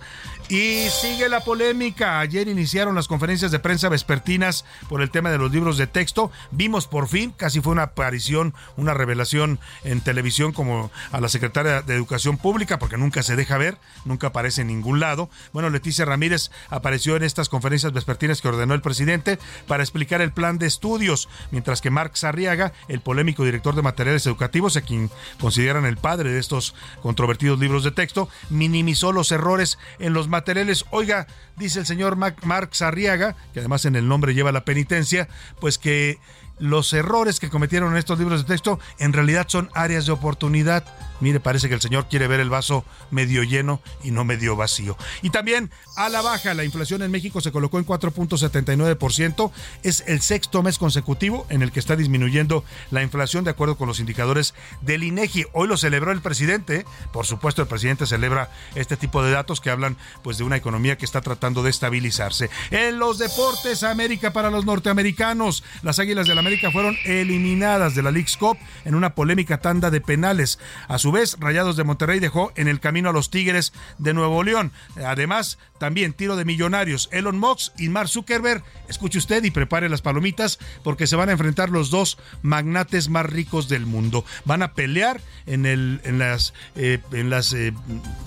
Y 0.48 0.86
sigue 0.90 1.28
la 1.28 1.42
polémica. 1.42 2.20
Ayer 2.20 2.46
iniciaron 2.46 2.94
las 2.94 3.08
conferencias 3.08 3.50
de 3.50 3.58
prensa 3.58 3.88
vespertinas 3.88 4.64
por 4.88 5.02
el 5.02 5.10
tema 5.10 5.32
de 5.32 5.38
los 5.38 5.50
libros 5.50 5.76
de 5.76 5.88
texto. 5.88 6.30
Vimos 6.52 6.86
por 6.86 7.08
fin, 7.08 7.32
casi 7.36 7.60
fue 7.60 7.72
una 7.72 7.82
aparición, 7.82 8.54
una 8.76 8.94
revelación 8.94 9.58
en 9.82 10.02
televisión 10.02 10.52
como 10.52 10.92
a 11.10 11.20
la 11.20 11.28
secretaria 11.28 11.82
de 11.82 11.96
Educación 11.96 12.36
Pública, 12.36 12.78
porque 12.78 12.96
nunca 12.96 13.24
se 13.24 13.34
deja 13.34 13.58
ver, 13.58 13.78
nunca 14.04 14.28
aparece 14.28 14.64
ningún 14.64 14.83
lado. 14.92 15.30
Bueno, 15.52 15.70
Leticia 15.70 16.04
Ramírez 16.04 16.50
apareció 16.68 17.16
en 17.16 17.22
estas 17.22 17.48
conferencias 17.48 17.92
vespertinas 17.92 18.40
que 18.40 18.48
ordenó 18.48 18.74
el 18.74 18.82
presidente 18.82 19.38
para 19.66 19.82
explicar 19.82 20.20
el 20.20 20.32
plan 20.32 20.58
de 20.58 20.66
estudios, 20.66 21.28
mientras 21.50 21.80
que 21.80 21.90
Marx 21.90 22.24
Arriaga, 22.24 22.72
el 22.88 23.00
polémico 23.00 23.44
director 23.44 23.74
de 23.74 23.82
materiales 23.82 24.26
educativos, 24.26 24.76
a 24.76 24.82
quien 24.82 25.10
consideran 25.40 25.84
el 25.84 25.96
padre 25.96 26.32
de 26.32 26.40
estos 26.40 26.74
controvertidos 27.02 27.58
libros 27.58 27.84
de 27.84 27.90
texto, 27.90 28.28
minimizó 28.50 29.12
los 29.12 29.32
errores 29.32 29.78
en 29.98 30.12
los 30.12 30.28
materiales. 30.28 30.84
Oiga, 30.90 31.26
dice 31.56 31.80
el 31.80 31.86
señor 31.86 32.16
Marx 32.16 32.82
Arriaga, 32.82 33.36
que 33.52 33.60
además 33.60 33.84
en 33.84 33.96
el 33.96 34.08
nombre 34.08 34.34
lleva 34.34 34.52
la 34.52 34.64
penitencia, 34.64 35.28
pues 35.60 35.78
que 35.78 36.18
los 36.58 36.92
errores 36.92 37.40
que 37.40 37.50
cometieron 37.50 37.92
en 37.92 37.98
estos 37.98 38.18
libros 38.18 38.42
de 38.42 38.46
texto 38.46 38.78
en 38.98 39.12
realidad 39.12 39.46
son 39.48 39.70
áreas 39.74 40.06
de 40.06 40.12
oportunidad. 40.12 40.84
Mire, 41.24 41.40
parece 41.40 41.68
que 41.68 41.74
el 41.74 41.80
señor 41.80 42.06
quiere 42.10 42.28
ver 42.28 42.38
el 42.38 42.50
vaso 42.50 42.84
medio 43.10 43.44
lleno 43.44 43.80
y 44.02 44.10
no 44.10 44.26
medio 44.26 44.56
vacío. 44.56 44.94
Y 45.22 45.30
también 45.30 45.70
a 45.96 46.10
la 46.10 46.20
baja, 46.20 46.52
la 46.52 46.64
inflación 46.64 47.00
en 47.00 47.10
México 47.10 47.40
se 47.40 47.50
colocó 47.50 47.78
en 47.78 47.86
4.79%. 47.86 49.50
Es 49.82 50.04
el 50.06 50.20
sexto 50.20 50.62
mes 50.62 50.76
consecutivo 50.76 51.46
en 51.48 51.62
el 51.62 51.72
que 51.72 51.80
está 51.80 51.96
disminuyendo 51.96 52.62
la 52.90 53.02
inflación 53.02 53.42
de 53.42 53.52
acuerdo 53.52 53.78
con 53.78 53.88
los 53.88 54.00
indicadores 54.00 54.52
del 54.82 55.02
INEGI. 55.02 55.46
Hoy 55.54 55.66
lo 55.66 55.78
celebró 55.78 56.12
el 56.12 56.20
presidente. 56.20 56.84
Por 57.10 57.24
supuesto, 57.24 57.62
el 57.62 57.68
presidente 57.68 58.04
celebra 58.04 58.50
este 58.74 58.98
tipo 58.98 59.22
de 59.22 59.30
datos 59.30 59.62
que 59.62 59.70
hablan 59.70 59.96
pues 60.22 60.36
de 60.36 60.44
una 60.44 60.56
economía 60.56 60.98
que 60.98 61.06
está 61.06 61.22
tratando 61.22 61.62
de 61.62 61.70
estabilizarse. 61.70 62.50
En 62.70 62.98
los 62.98 63.16
deportes, 63.16 63.82
América 63.82 64.34
para 64.34 64.50
los 64.50 64.66
norteamericanos. 64.66 65.64
Las 65.80 65.98
Águilas 65.98 66.26
del 66.26 66.36
América 66.36 66.70
fueron 66.70 66.98
eliminadas 67.06 67.94
de 67.94 68.02
la 68.02 68.10
League's 68.10 68.36
Cup 68.36 68.58
en 68.84 68.94
una 68.94 69.14
polémica 69.14 69.56
tanda 69.56 69.90
de 69.90 70.02
penales. 70.02 70.58
A 70.86 70.98
su 70.98 71.13
Rayados 71.38 71.76
de 71.76 71.84
Monterrey 71.84 72.18
dejó 72.18 72.52
en 72.56 72.66
el 72.66 72.80
camino 72.80 73.08
a 73.08 73.12
los 73.12 73.30
Tigres 73.30 73.72
de 73.98 74.14
Nuevo 74.14 74.42
León. 74.42 74.72
Además, 74.96 75.58
también 75.78 76.12
tiro 76.12 76.36
de 76.36 76.44
millonarios. 76.44 77.08
Elon 77.12 77.38
Musk 77.38 77.72
y 77.78 77.88
Mark 77.88 78.08
Zuckerberg. 78.08 78.62
Escuche 78.88 79.18
usted 79.18 79.42
y 79.44 79.50
prepare 79.50 79.88
las 79.88 80.02
palomitas 80.02 80.58
porque 80.82 81.06
se 81.06 81.16
van 81.16 81.28
a 81.28 81.32
enfrentar 81.32 81.70
los 81.70 81.90
dos 81.90 82.18
magnates 82.42 83.08
más 83.08 83.26
ricos 83.26 83.68
del 83.68 83.86
mundo. 83.86 84.24
Van 84.44 84.62
a 84.62 84.74
pelear 84.74 85.20
en, 85.46 85.66
el, 85.66 86.00
en 86.04 86.18
las, 86.18 86.54
eh, 86.76 87.00
en 87.12 87.30
las 87.30 87.52
eh, 87.52 87.72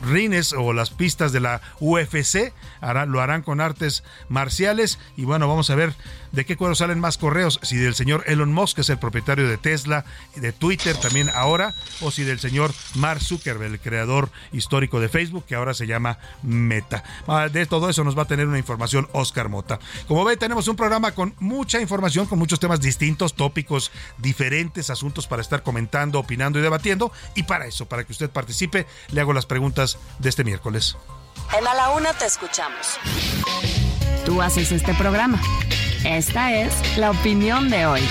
rines 0.03 0.53
o 0.53 0.73
las 0.73 0.89
pistas 0.89 1.31
de 1.31 1.39
la 1.39 1.61
UFC. 1.79 2.53
lo 3.07 3.21
harán 3.21 3.41
con 3.43 3.61
artes 3.61 4.03
marciales. 4.29 4.99
Y 5.15 5.23
bueno, 5.23 5.47
vamos 5.47 5.69
a 5.69 5.75
ver 5.75 5.93
de 6.31 6.45
qué 6.45 6.57
cuero 6.57 6.75
salen 6.75 6.99
más 6.99 7.17
correos. 7.17 7.59
Si 7.63 7.77
del 7.77 7.95
señor 7.95 8.23
Elon 8.27 8.53
Musk, 8.53 8.75
que 8.75 8.81
es 8.81 8.89
el 8.89 8.99
propietario 8.99 9.47
de 9.47 9.57
Tesla, 9.57 10.05
de 10.35 10.51
Twitter 10.51 10.95
también 10.97 11.29
ahora, 11.33 11.73
o 12.01 12.11
si 12.11 12.23
del 12.23 12.39
señor 12.39 12.73
Mark 12.95 13.21
Zuckerberg, 13.21 13.73
el 13.73 13.79
creador 13.79 14.29
histórico 14.51 14.99
de 14.99 15.09
Facebook, 15.09 15.45
que 15.45 15.55
ahora 15.55 15.73
se 15.73 15.87
llama 15.87 16.19
Meta. 16.43 17.03
De 17.49 17.65
todo 17.65 17.89
eso 17.89 18.03
nos 18.03 18.17
va 18.17 18.23
a 18.23 18.27
tener 18.27 18.47
una 18.47 18.57
información 18.57 19.07
Oscar 19.13 19.49
Mota. 19.49 19.79
Como 20.07 20.23
ve, 20.23 20.37
tenemos 20.37 20.67
un 20.67 20.75
programa 20.75 21.11
con 21.11 21.35
mucha 21.39 21.79
información, 21.81 22.25
con 22.25 22.39
muchos 22.39 22.59
temas 22.59 22.81
distintos, 22.81 23.33
tópicos 23.33 23.91
diferentes, 24.17 24.89
asuntos 24.89 25.27
para 25.27 25.41
estar 25.41 25.63
comentando, 25.63 26.19
opinando 26.19 26.59
y 26.59 26.61
debatiendo. 26.61 27.11
Y 27.35 27.43
para 27.43 27.65
eso, 27.65 27.87
para 27.87 28.03
que 28.03 28.11
usted 28.11 28.29
participe, 28.29 28.87
le 29.11 29.21
hago 29.21 29.33
las 29.33 29.45
preguntas 29.45 29.97
de 30.19 30.29
este 30.29 30.43
miércoles. 30.43 30.97
En 31.57 31.67
A 31.67 31.73
la 31.73 31.89
Una 31.91 32.13
te 32.13 32.25
escuchamos. 32.25 32.99
Tú 34.25 34.41
haces 34.41 34.71
este 34.71 34.93
programa. 34.95 35.39
Esta 36.03 36.53
es 36.53 36.97
la 36.97 37.11
opinión 37.11 37.69
de 37.69 37.85
hoy. 37.85 38.01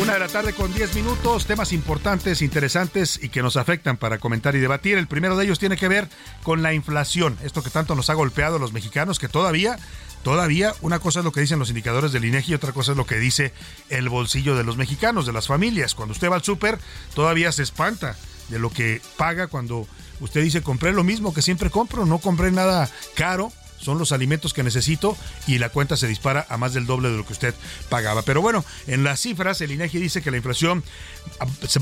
Una 0.00 0.12
de 0.12 0.20
la 0.20 0.28
tarde 0.28 0.52
con 0.52 0.72
10 0.72 0.94
minutos, 0.94 1.46
temas 1.46 1.72
importantes, 1.72 2.40
interesantes 2.40 3.18
y 3.20 3.30
que 3.30 3.42
nos 3.42 3.56
afectan 3.56 3.96
para 3.96 4.18
comentar 4.18 4.54
y 4.54 4.60
debatir. 4.60 4.96
El 4.96 5.08
primero 5.08 5.36
de 5.36 5.44
ellos 5.44 5.58
tiene 5.58 5.76
que 5.76 5.88
ver 5.88 6.08
con 6.44 6.62
la 6.62 6.72
inflación, 6.72 7.36
esto 7.42 7.64
que 7.64 7.70
tanto 7.70 7.96
nos 7.96 8.08
ha 8.08 8.14
golpeado 8.14 8.56
a 8.56 8.58
los 8.60 8.72
mexicanos, 8.72 9.18
que 9.18 9.28
todavía, 9.28 9.76
todavía, 10.22 10.72
una 10.82 11.00
cosa 11.00 11.18
es 11.18 11.24
lo 11.24 11.32
que 11.32 11.40
dicen 11.40 11.58
los 11.58 11.70
indicadores 11.70 12.12
del 12.12 12.24
INEGI 12.24 12.52
y 12.52 12.54
otra 12.54 12.72
cosa 12.72 12.92
es 12.92 12.96
lo 12.96 13.06
que 13.06 13.18
dice 13.18 13.52
el 13.88 14.08
bolsillo 14.08 14.54
de 14.54 14.62
los 14.62 14.76
mexicanos, 14.76 15.26
de 15.26 15.32
las 15.32 15.48
familias. 15.48 15.96
Cuando 15.96 16.12
usted 16.12 16.30
va 16.30 16.36
al 16.36 16.44
súper, 16.44 16.78
todavía 17.14 17.50
se 17.50 17.64
espanta 17.64 18.16
de 18.50 18.60
lo 18.60 18.70
que 18.70 19.02
paga 19.16 19.48
cuando 19.48 19.88
usted 20.20 20.42
dice 20.42 20.62
compré 20.62 20.92
lo 20.92 21.02
mismo 21.02 21.34
que 21.34 21.42
siempre 21.42 21.70
compro, 21.70 22.06
no 22.06 22.18
compré 22.18 22.52
nada 22.52 22.88
caro 23.16 23.52
son 23.78 23.98
los 23.98 24.12
alimentos 24.12 24.52
que 24.52 24.62
necesito 24.62 25.16
y 25.46 25.58
la 25.58 25.70
cuenta 25.70 25.96
se 25.96 26.06
dispara 26.06 26.46
a 26.48 26.56
más 26.56 26.74
del 26.74 26.86
doble 26.86 27.10
de 27.10 27.16
lo 27.16 27.26
que 27.26 27.32
usted 27.32 27.54
pagaba. 27.88 28.22
Pero 28.22 28.40
bueno, 28.42 28.64
en 28.86 29.04
las 29.04 29.20
cifras, 29.20 29.60
el 29.60 29.72
INEGI 29.72 29.98
dice 29.98 30.22
que 30.22 30.30
la 30.30 30.36
inflación 30.36 30.82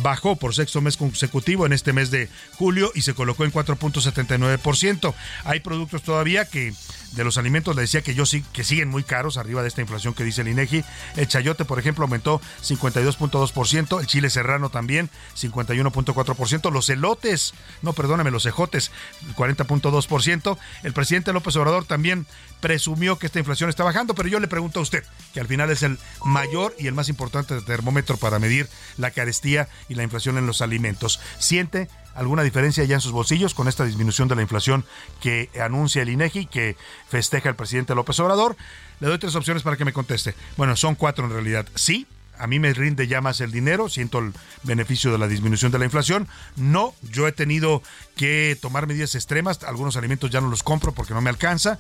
bajó 0.01 0.37
por 0.37 0.55
sexto 0.55 0.81
mes 0.81 0.97
consecutivo 0.97 1.67
en 1.67 1.73
este 1.73 1.93
mes 1.93 2.11
de 2.11 2.29
julio 2.57 2.93
y 2.95 3.03
se 3.03 3.15
colocó 3.15 3.45
en 3.45 3.53
4.79%. 3.53 5.15
Hay 5.45 5.61
productos 5.61 6.03
todavía 6.03 6.45
que 6.45 6.75
de 7.13 7.25
los 7.25 7.39
alimentos 7.39 7.75
le 7.75 7.83
decía 7.83 8.03
que 8.03 8.15
yo 8.15 8.27
sí 8.27 8.45
que 8.53 8.65
siguen 8.65 8.89
muy 8.89 9.03
caros 9.03 9.37
arriba 9.37 9.63
de 9.63 9.69
esta 9.69 9.81
inflación 9.81 10.15
que 10.15 10.25
dice 10.25 10.43
el 10.43 10.49
INEGI. 10.49 10.85
El 11.17 11.29
chayote, 11.29 11.65
por 11.65 11.79
ejemplo, 11.79 12.05
aumentó 12.05 12.41
52.2%, 12.63 14.01
el 14.01 14.07
chile 14.07 14.31
serrano 14.31 14.71
también 14.71 15.11
51.4%, 15.37 16.71
los 16.71 16.89
elotes, 16.89 17.55
no, 17.83 17.93
perdóname, 17.93 18.31
los 18.31 18.47
ejotes 18.47 18.91
40.2%. 19.37 20.59
El 20.83 20.93
presidente 20.93 21.33
López 21.33 21.57
Obrador 21.57 21.85
también 21.85 22.27
presumió 22.61 23.19
que 23.19 23.27
esta 23.27 23.39
inflación 23.39 23.71
está 23.71 23.85
bajando, 23.85 24.15
pero 24.15 24.29
yo 24.29 24.41
le 24.41 24.49
pregunto 24.49 24.81
a 24.81 24.83
usted, 24.83 25.05
que 25.33 25.41
al 25.41 25.47
final 25.47 25.71
es 25.71 25.83
el 25.83 25.99
mayor 26.25 26.75
y 26.79 26.87
el 26.87 26.95
más 26.95 27.09
importante 27.09 27.61
termómetro 27.63 28.17
para 28.17 28.39
medir 28.39 28.69
la 28.97 29.11
carestía 29.11 29.69
y 29.89 29.95
la 29.95 30.03
inflación 30.03 30.39
en 30.39 30.47
los 30.47 30.63
alimentos. 30.63 31.21
¿Siente 31.39 31.89
alguna 32.17 32.43
diferencia 32.43 32.85
ya 32.85 32.97
en 32.97 33.01
sus 33.01 33.13
bolsillos 33.13 33.55
con 33.55 33.69
esta 33.69 33.85
disminución 33.85 34.29
de 34.29 34.37
la 34.37 34.43
inflación 34.43 34.85
que 35.21 35.51
anuncia 35.63 36.03
el 36.03 36.09
INEGI, 36.09 36.47
que 36.47 36.77
festeja 37.09 37.49
el 37.49 37.57
presidente 37.57 37.95
López 37.95 38.19
Obrador? 38.21 38.57
Le 39.01 39.09
doy 39.09 39.19
tres 39.19 39.35
opciones 39.35 39.63
para 39.63 39.77
que 39.77 39.85
me 39.85 39.93
conteste. 39.93 40.35
Bueno, 40.57 40.77
son 40.77 40.95
cuatro 40.95 41.27
en 41.27 41.33
realidad. 41.33 41.67
Sí, 41.75 42.07
a 42.39 42.47
mí 42.47 42.59
me 42.59 42.73
rinde 42.73 43.07
ya 43.07 43.21
más 43.21 43.41
el 43.41 43.53
dinero, 43.53 43.89
siento 43.89 44.19
el 44.19 44.33
beneficio 44.63 45.13
de 45.13 45.19
la 45.19 45.29
disminución 45.29 45.73
de 45.73 45.79
la 45.79 45.85
inflación. 45.85 46.29
No, 46.57 46.95
yo 47.03 47.29
he 47.29 47.33
tenido 47.33 47.83
que 48.17 48.59
tomar 48.61 48.87
medidas 48.87 49.15
extremas, 49.15 49.63
algunos 49.65 49.97
alimentos 49.97 50.31
ya 50.31 50.41
no 50.41 50.49
los 50.49 50.63
compro 50.63 50.93
porque 50.93 51.15
no 51.15 51.21
me 51.21 51.31
alcanza 51.31 51.79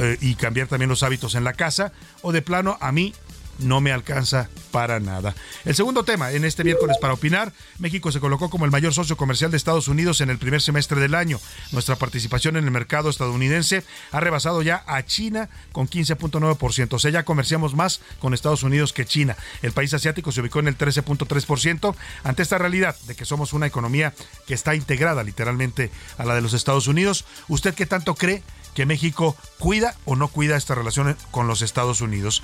eh, 0.00 0.18
y 0.20 0.34
cambiar 0.34 0.68
también 0.68 0.88
los 0.88 1.02
hábitos 1.02 1.34
en 1.34 1.44
la 1.44 1.52
casa 1.52 1.92
o 2.22 2.32
de 2.32 2.42
plano 2.42 2.78
a 2.80 2.92
mí 2.92 3.14
no 3.58 3.80
me 3.80 3.92
alcanza 3.92 4.48
para 4.70 5.00
nada. 5.00 5.34
El 5.64 5.74
segundo 5.74 6.04
tema 6.04 6.32
en 6.32 6.44
este 6.44 6.64
miércoles 6.64 6.96
para 7.00 7.14
opinar, 7.14 7.52
México 7.78 8.10
se 8.10 8.20
colocó 8.20 8.50
como 8.50 8.64
el 8.64 8.70
mayor 8.70 8.94
socio 8.94 9.16
comercial 9.16 9.50
de 9.50 9.56
Estados 9.56 9.88
Unidos 9.88 10.20
en 10.20 10.30
el 10.30 10.38
primer 10.38 10.60
semestre 10.60 11.00
del 11.00 11.14
año. 11.14 11.40
Nuestra 11.72 11.96
participación 11.96 12.56
en 12.56 12.64
el 12.64 12.70
mercado 12.70 13.10
estadounidense 13.10 13.84
ha 14.10 14.20
rebasado 14.20 14.62
ya 14.62 14.82
a 14.86 15.04
China 15.04 15.48
con 15.72 15.88
15.9%. 15.88 16.92
O 16.94 16.98
sea, 16.98 17.10
ya 17.10 17.24
comerciamos 17.24 17.74
más 17.74 18.00
con 18.18 18.34
Estados 18.34 18.62
Unidos 18.62 18.92
que 18.92 19.04
China. 19.06 19.36
El 19.62 19.72
país 19.72 19.92
asiático 19.94 20.32
se 20.32 20.40
ubicó 20.40 20.60
en 20.60 20.68
el 20.68 20.78
13.3% 20.78 21.94
ante 22.24 22.42
esta 22.42 22.58
realidad 22.58 22.96
de 23.06 23.14
que 23.14 23.24
somos 23.24 23.52
una 23.52 23.66
economía 23.66 24.14
que 24.46 24.54
está 24.54 24.74
integrada 24.74 25.22
literalmente 25.22 25.90
a 26.18 26.24
la 26.24 26.34
de 26.34 26.40
los 26.40 26.54
Estados 26.54 26.86
Unidos. 26.86 27.24
¿Usted 27.48 27.74
qué 27.74 27.86
tanto 27.86 28.14
cree? 28.14 28.42
Que 28.74 28.86
México 28.86 29.36
cuida 29.58 29.94
o 30.04 30.16
no 30.16 30.28
cuida 30.28 30.56
esta 30.56 30.74
relación 30.74 31.16
con 31.30 31.46
los 31.46 31.62
Estados 31.62 32.00
Unidos. 32.00 32.42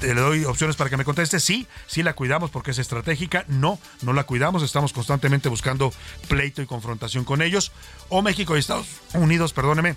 Le 0.00 0.14
doy 0.14 0.44
opciones 0.44 0.76
para 0.76 0.90
que 0.90 0.96
me 0.96 1.04
conteste. 1.04 1.40
Sí, 1.40 1.66
sí 1.86 2.02
la 2.02 2.14
cuidamos 2.14 2.50
porque 2.50 2.72
es 2.72 2.78
estratégica. 2.78 3.44
No, 3.48 3.78
no 4.02 4.12
la 4.12 4.24
cuidamos. 4.24 4.62
Estamos 4.62 4.92
constantemente 4.92 5.48
buscando 5.48 5.92
pleito 6.28 6.62
y 6.62 6.66
confrontación 6.66 7.24
con 7.24 7.42
ellos. 7.42 7.72
O 8.08 8.22
México 8.22 8.56
y 8.56 8.60
Estados 8.60 8.86
Unidos, 9.14 9.52
perdóneme, 9.52 9.96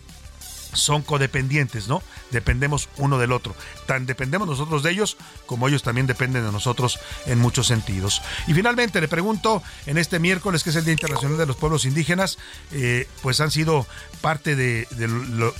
son 0.74 1.02
codependientes, 1.02 1.88
¿no? 1.88 2.02
Dependemos 2.32 2.90
uno 2.98 3.18
del 3.18 3.32
otro. 3.32 3.56
Tan 3.86 4.06
dependemos 4.06 4.48
nosotros 4.48 4.84
de 4.84 4.92
ellos 4.92 5.18
como 5.46 5.68
ellos 5.68 5.84
también 5.84 6.08
dependen 6.08 6.46
de 6.46 6.52
nosotros 6.52 7.00
en 7.26 7.40
muchos 7.40 7.68
sentidos. 7.68 8.22
Y 8.48 8.54
finalmente 8.54 9.02
le 9.02 9.08
pregunto, 9.08 9.62
en 9.86 9.98
este 9.98 10.20
miércoles, 10.20 10.64
que 10.64 10.70
es 10.70 10.76
el 10.76 10.86
Día 10.86 10.94
Internacional 10.94 11.38
de 11.38 11.46
los 11.46 11.58
Pueblos 11.58 11.86
Indígenas, 11.86 12.38
eh, 12.72 13.08
pues 13.22 13.42
han 13.42 13.52
sido 13.52 13.86
parte 14.22 14.56
de, 14.56 14.88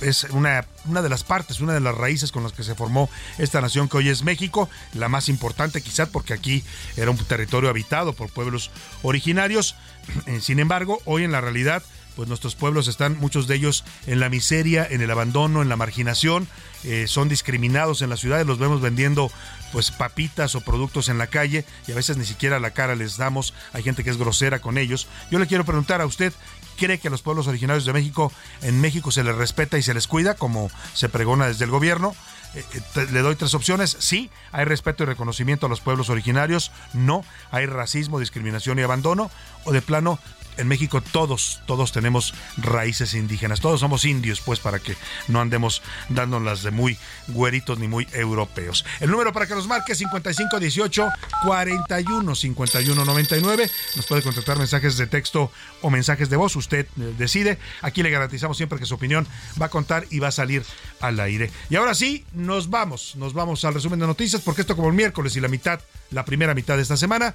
es 0.00 0.24
una, 0.30 0.66
una 0.86 1.02
de 1.02 1.08
las 1.08 1.24
partes, 1.24 1.60
una 1.60 1.74
de 1.74 1.80
las 1.80 1.94
raíces 1.94 2.32
con 2.32 2.42
las 2.42 2.52
que 2.52 2.62
se 2.62 2.74
formó 2.74 3.10
esta 3.38 3.60
nación 3.60 3.88
que 3.88 3.98
hoy 3.98 4.08
es 4.08 4.22
México, 4.22 4.68
la 4.94 5.08
más 5.08 5.28
importante 5.28 5.82
quizás 5.82 6.08
porque 6.08 6.32
aquí 6.32 6.64
era 6.96 7.10
un 7.10 7.18
territorio 7.18 7.70
habitado 7.70 8.12
por 8.12 8.30
pueblos 8.30 8.70
originarios. 9.02 9.76
Eh, 10.26 10.40
sin 10.40 10.58
embargo, 10.60 11.00
hoy 11.04 11.24
en 11.24 11.32
la 11.32 11.40
realidad 11.40 11.82
pues 12.16 12.28
nuestros 12.28 12.54
pueblos 12.54 12.88
están, 12.88 13.18
muchos 13.18 13.46
de 13.46 13.56
ellos, 13.56 13.84
en 14.06 14.20
la 14.20 14.28
miseria, 14.28 14.86
en 14.88 15.00
el 15.00 15.10
abandono, 15.10 15.62
en 15.62 15.68
la 15.68 15.76
marginación, 15.76 16.48
eh, 16.84 17.06
son 17.08 17.28
discriminados 17.28 18.02
en 18.02 18.10
las 18.10 18.20
ciudades, 18.20 18.46
los 18.46 18.58
vemos 18.58 18.80
vendiendo 18.80 19.30
pues 19.72 19.90
papitas 19.90 20.54
o 20.54 20.60
productos 20.60 21.08
en 21.08 21.16
la 21.16 21.28
calle 21.28 21.64
y 21.86 21.92
a 21.92 21.94
veces 21.94 22.16
ni 22.16 22.26
siquiera 22.26 22.60
la 22.60 22.72
cara 22.72 22.94
les 22.94 23.16
damos, 23.16 23.54
hay 23.72 23.82
gente 23.82 24.04
que 24.04 24.10
es 24.10 24.18
grosera 24.18 24.60
con 24.60 24.78
ellos. 24.78 25.08
Yo 25.30 25.38
le 25.38 25.46
quiero 25.46 25.64
preguntar 25.64 26.00
a 26.00 26.06
usted, 26.06 26.32
¿cree 26.76 26.98
que 26.98 27.08
a 27.08 27.10
los 27.10 27.22
pueblos 27.22 27.46
originarios 27.46 27.84
de 27.84 27.92
México, 27.92 28.32
en 28.62 28.80
México 28.80 29.10
se 29.10 29.24
les 29.24 29.34
respeta 29.34 29.78
y 29.78 29.82
se 29.82 29.94
les 29.94 30.06
cuida 30.06 30.34
como 30.34 30.70
se 30.94 31.08
pregona 31.08 31.46
desde 31.46 31.64
el 31.64 31.70
gobierno? 31.70 32.14
Eh, 32.54 32.64
eh, 32.74 33.06
le 33.10 33.20
doy 33.20 33.34
tres 33.36 33.54
opciones. 33.54 33.96
Sí, 33.98 34.30
hay 34.50 34.64
respeto 34.64 35.04
y 35.04 35.06
reconocimiento 35.06 35.66
a 35.66 35.68
los 35.68 35.80
pueblos 35.80 36.10
originarios. 36.10 36.70
No, 36.92 37.24
hay 37.50 37.66
racismo, 37.66 38.20
discriminación 38.20 38.78
y 38.78 38.82
abandono. 38.82 39.30
O 39.64 39.72
de 39.72 39.80
plano, 39.80 40.18
en 40.56 40.68
México 40.68 41.00
todos, 41.00 41.60
todos 41.66 41.92
tenemos 41.92 42.34
raíces 42.56 43.14
indígenas, 43.14 43.60
todos 43.60 43.80
somos 43.80 44.04
indios, 44.04 44.40
pues 44.40 44.60
para 44.60 44.78
que 44.78 44.96
no 45.28 45.40
andemos 45.40 45.82
dándolas 46.08 46.62
de 46.62 46.70
muy 46.70 46.98
güeritos 47.28 47.78
ni 47.78 47.88
muy 47.88 48.06
europeos. 48.12 48.84
El 49.00 49.10
número 49.10 49.32
para 49.32 49.46
que 49.46 49.54
nos 49.54 49.66
marque 49.66 49.94
5518 49.94 51.10
41 51.44 52.34
51 52.34 53.04
99. 53.04 53.70
Nos 53.96 54.06
puede 54.06 54.22
contactar 54.22 54.58
mensajes 54.58 54.96
de 54.96 55.06
texto 55.06 55.50
o 55.80 55.90
mensajes 55.90 56.28
de 56.30 56.36
voz, 56.36 56.56
usted 56.56 56.86
eh, 56.86 57.14
decide. 57.18 57.58
Aquí 57.80 58.02
le 58.02 58.10
garantizamos 58.10 58.56
siempre 58.56 58.78
que 58.78 58.86
su 58.86 58.94
opinión 58.94 59.26
va 59.60 59.66
a 59.66 59.70
contar 59.70 60.06
y 60.10 60.18
va 60.18 60.28
a 60.28 60.32
salir 60.32 60.64
al 61.00 61.20
aire. 61.20 61.50
Y 61.70 61.76
ahora 61.76 61.94
sí, 61.94 62.24
nos 62.32 62.70
vamos, 62.70 63.16
nos 63.16 63.32
vamos 63.32 63.64
al 63.64 63.74
resumen 63.74 63.98
de 63.98 64.06
noticias 64.06 64.42
porque 64.42 64.62
esto 64.62 64.76
como 64.76 64.88
el 64.88 64.94
miércoles 64.94 65.36
y 65.36 65.40
la 65.40 65.48
mitad, 65.48 65.80
la 66.10 66.24
primera 66.24 66.54
mitad 66.54 66.76
de 66.76 66.82
esta 66.82 66.96
semana 66.96 67.34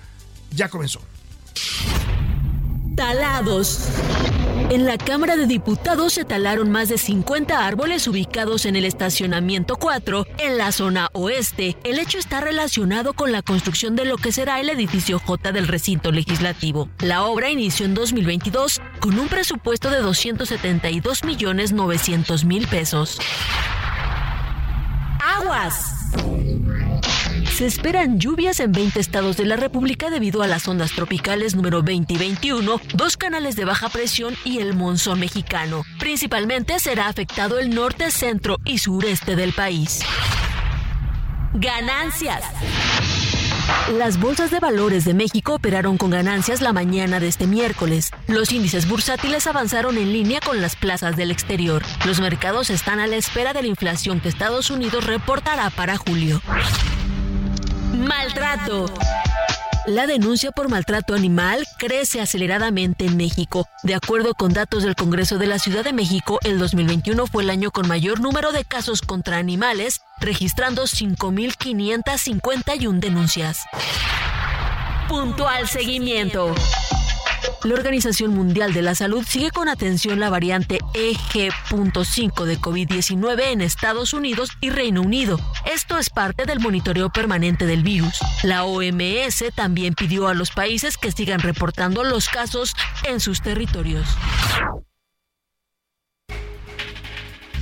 ya 0.52 0.70
comenzó. 0.70 1.02
Talados. 2.98 3.90
En 4.72 4.86
la 4.86 4.98
Cámara 4.98 5.38
de 5.38 5.46
Diputados 5.46 6.14
se 6.14 6.26
talaron 6.26 6.72
más 6.72 6.90
de 6.90 6.98
50 6.98 7.66
árboles 7.66 8.08
ubicados 8.08 8.66
en 8.66 8.76
el 8.76 8.86
estacionamiento 8.86 9.76
4, 9.76 10.26
en 10.40 10.58
la 10.58 10.72
zona 10.72 11.10
oeste. 11.14 11.78
El 11.84 12.00
hecho 12.00 12.18
está 12.18 12.42
relacionado 12.42 13.14
con 13.14 13.32
la 13.32 13.44
construcción 13.44 13.96
de 13.96 14.06
lo 14.06 14.18
que 14.18 14.32
será 14.32 14.60
el 14.60 14.70
edificio 14.70 15.20
J 15.20 15.52
del 15.52 15.68
recinto 15.68 16.12
legislativo. 16.12 16.90
La 17.00 17.24
obra 17.24 17.52
inició 17.52 17.86
en 17.86 17.94
2022 17.94 18.82
con 19.00 19.20
un 19.20 19.28
presupuesto 19.28 19.92
de 19.92 20.00
272 20.00 21.24
millones 21.24 21.74
900 21.74 22.46
mil 22.46 22.68
pesos. 22.68 23.20
Aguas. 25.24 25.94
Se 27.58 27.66
esperan 27.66 28.20
lluvias 28.20 28.60
en 28.60 28.72
20 28.72 29.00
estados 29.00 29.36
de 29.36 29.44
la 29.44 29.56
República 29.56 30.12
debido 30.12 30.44
a 30.44 30.48
las 30.48 30.68
ondas 30.68 30.92
tropicales 30.92 31.56
número 31.56 31.82
20 31.82 32.14
y 32.14 32.18
21, 32.20 32.80
dos 32.94 33.18
canales 33.18 33.56
de 33.56 33.66
baja 33.66 33.90
presión 33.90 34.36
y 34.46 34.60
el 34.60 34.76
monzón 34.76 35.20
mexicano. 35.20 35.84
Principalmente 35.98 36.78
será 36.78 37.08
afectado 37.08 37.58
el 37.58 37.74
norte, 37.74 38.12
centro 38.12 38.58
y 38.64 38.78
sureste 38.78 39.36
del 39.36 39.54
país. 39.54 40.02
Ganancias. 41.56 42.44
Las 43.98 44.20
bolsas 44.20 44.52
de 44.52 44.60
valores 44.60 45.04
de 45.04 45.16
México 45.16 45.56
operaron 45.56 45.98
con 45.98 46.12
ganancias 46.12 46.62
la 46.62 46.74
mañana 46.74 47.20
de 47.20 47.28
este 47.28 47.48
miércoles. 47.48 48.12
Los 48.28 48.52
índices 48.52 48.88
bursátiles 48.88 49.48
avanzaron 49.48 49.98
en 49.98 50.14
línea 50.14 50.42
con 50.42 50.62
las 50.62 50.76
plazas 50.76 51.18
del 51.18 51.32
exterior. 51.32 51.82
Los 52.06 52.22
mercados 52.22 52.70
están 52.70 53.00
a 53.00 53.08
la 53.08 53.16
espera 53.16 53.54
de 53.54 53.64
la 53.64 53.68
inflación 53.68 54.20
que 54.20 54.30
Estados 54.30 54.70
Unidos 54.70 55.08
reportará 55.08 55.72
para 55.72 55.98
julio. 55.98 56.40
Maltrato. 57.94 58.86
La 59.86 60.08
denuncia 60.08 60.52
por 60.52 60.70
maltrato 60.70 61.14
animal 61.14 61.66
crece 61.78 62.20
aceleradamente 62.20 63.06
en 63.06 63.16
México. 63.16 63.66
De 63.84 63.96
acuerdo 63.96 64.34
con 64.34 64.52
datos 64.52 64.84
del 64.84 64.96
Congreso 64.96 65.38
de 65.38 65.48
la 65.48 65.60
Ciudad 65.60 65.86
de 65.86 65.94
México, 65.94 66.40
el 66.44 66.60
2021 66.60 67.26
fue 67.28 67.44
el 67.44 67.50
año 67.50 67.72
con 67.72 67.88
mayor 67.88 68.20
número 68.20 68.52
de 68.52 68.66
casos 68.66 69.02
contra 69.02 69.38
animales, 69.38 70.02
registrando 70.20 70.84
5.551 70.84 73.00
denuncias. 73.00 73.64
Puntual 75.08 75.70
seguimiento. 75.70 76.54
La 77.64 77.74
Organización 77.74 78.34
Mundial 78.34 78.74
de 78.74 78.82
la 78.82 78.96
Salud 78.96 79.26
sigue 79.28 79.52
con 79.52 79.68
atención 79.68 80.20
la 80.20 80.30
variante 80.30 80.80
EG.5 80.94 82.46
de 82.46 82.60
COVID-19 82.60 83.42
en 83.52 83.62
Estados 83.62 84.14
Unidos 84.14 84.52
y 84.62 84.70
Reino 84.70 85.02
Unido. 85.02 85.40
Esto 85.66 85.98
es 85.98 86.10
parte 86.10 86.46
del 86.46 86.60
monitoreo 86.60 87.10
permanente 87.10 87.66
del 87.66 87.84
virus. 87.84 88.20
La 88.44 88.64
OMS 88.64 89.44
también 89.56 89.96
pidió 89.96 90.28
a 90.28 90.34
los 90.34 90.52
países 90.52 90.98
que 90.98 91.12
sigan 91.12 91.40
reportando 91.40 92.04
los 92.04 92.30
casos 92.30 92.76
en 93.06 93.20
sus 93.20 93.42
territorios 93.42 94.08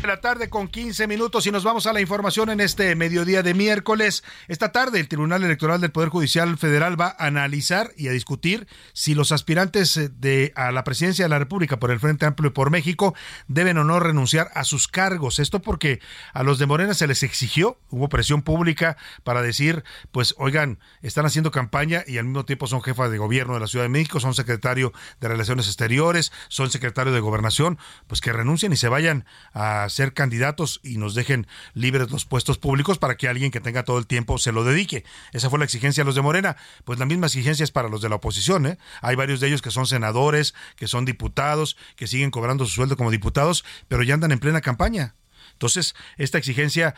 la 0.05 0.21
tarde 0.21 0.49
con 0.49 0.67
15 0.67 1.07
minutos 1.07 1.47
y 1.47 1.51
nos 1.51 1.63
vamos 1.63 1.87
a 1.87 1.93
la 1.93 1.99
información 1.99 2.49
en 2.49 2.59
este 2.59 2.95
mediodía 2.95 3.41
de 3.41 3.53
miércoles. 3.53 4.23
Esta 4.47 4.71
tarde 4.71 4.99
el 4.99 5.07
Tribunal 5.07 5.43
Electoral 5.43 5.81
del 5.81 5.91
Poder 5.91 6.09
Judicial 6.09 6.57
Federal 6.57 6.99
va 6.99 7.15
a 7.17 7.25
analizar 7.25 7.91
y 7.97 8.07
a 8.07 8.11
discutir 8.11 8.67
si 8.93 9.15
los 9.15 9.31
aspirantes 9.31 9.97
eh, 9.97 10.09
de 10.09 10.53
a 10.55 10.71
la 10.71 10.83
presidencia 10.83 11.25
de 11.25 11.29
la 11.29 11.39
República 11.39 11.79
por 11.79 11.89
el 11.89 11.99
Frente 11.99 12.25
Amplio 12.25 12.49
y 12.49 12.53
por 12.53 12.69
México 12.69 13.15
deben 13.47 13.77
o 13.79 13.83
no 13.83 13.99
renunciar 13.99 14.51
a 14.53 14.63
sus 14.63 14.87
cargos. 14.87 15.39
Esto 15.39 15.61
porque 15.61 15.99
a 16.33 16.43
los 16.43 16.59
de 16.59 16.67
Morena 16.67 16.93
se 16.93 17.07
les 17.07 17.23
exigió, 17.23 17.79
hubo 17.89 18.07
presión 18.07 18.43
pública 18.43 18.97
para 19.23 19.41
decir, 19.41 19.83
pues 20.11 20.35
oigan, 20.37 20.77
están 21.01 21.25
haciendo 21.25 21.51
campaña 21.51 22.03
y 22.05 22.19
al 22.19 22.25
mismo 22.25 22.45
tiempo 22.45 22.67
son 22.67 22.83
jefa 22.83 23.09
de 23.09 23.17
gobierno 23.17 23.55
de 23.55 23.59
la 23.59 23.67
Ciudad 23.67 23.85
de 23.85 23.89
México, 23.89 24.19
son 24.19 24.35
secretario 24.35 24.93
de 25.19 25.29
Relaciones 25.29 25.67
Exteriores, 25.67 26.31
son 26.47 26.69
secretario 26.69 27.11
de 27.11 27.19
Gobernación, 27.21 27.79
pues 28.07 28.21
que 28.21 28.31
renuncien 28.33 28.71
y 28.71 28.77
se 28.77 28.87
vayan 28.87 29.25
a 29.53 29.87
ser 29.95 30.13
candidatos 30.13 30.81
y 30.83 30.97
nos 30.97 31.15
dejen 31.15 31.47
libres 31.73 32.11
los 32.11 32.25
puestos 32.25 32.57
públicos 32.57 32.97
para 32.97 33.15
que 33.15 33.29
alguien 33.29 33.49
que 33.49 33.61
tenga 33.61 33.83
todo 33.83 33.97
el 33.97 34.07
tiempo 34.07 34.37
se 34.37 34.51
lo 34.51 34.65
dedique. 34.65 35.05
Esa 35.31 35.49
fue 35.49 35.57
la 35.57 35.65
exigencia 35.65 36.03
de 36.03 36.05
los 36.05 36.15
de 36.15 36.21
Morena. 36.21 36.57
Pues 36.83 36.99
la 36.99 37.05
misma 37.05 37.27
exigencia 37.27 37.63
es 37.63 37.71
para 37.71 37.87
los 37.87 38.01
de 38.01 38.09
la 38.09 38.15
oposición. 38.15 38.65
¿eh? 38.65 38.77
Hay 39.01 39.15
varios 39.15 39.39
de 39.39 39.47
ellos 39.47 39.61
que 39.61 39.71
son 39.71 39.87
senadores, 39.87 40.53
que 40.75 40.87
son 40.87 41.05
diputados, 41.05 41.77
que 41.95 42.07
siguen 42.07 42.29
cobrando 42.29 42.65
su 42.65 42.71
sueldo 42.71 42.97
como 42.97 43.09
diputados, 43.09 43.63
pero 43.87 44.03
ya 44.03 44.15
andan 44.15 44.33
en 44.33 44.39
plena 44.39 44.59
campaña. 44.59 45.15
Entonces, 45.55 45.95
esta 46.17 46.37
exigencia 46.37 46.95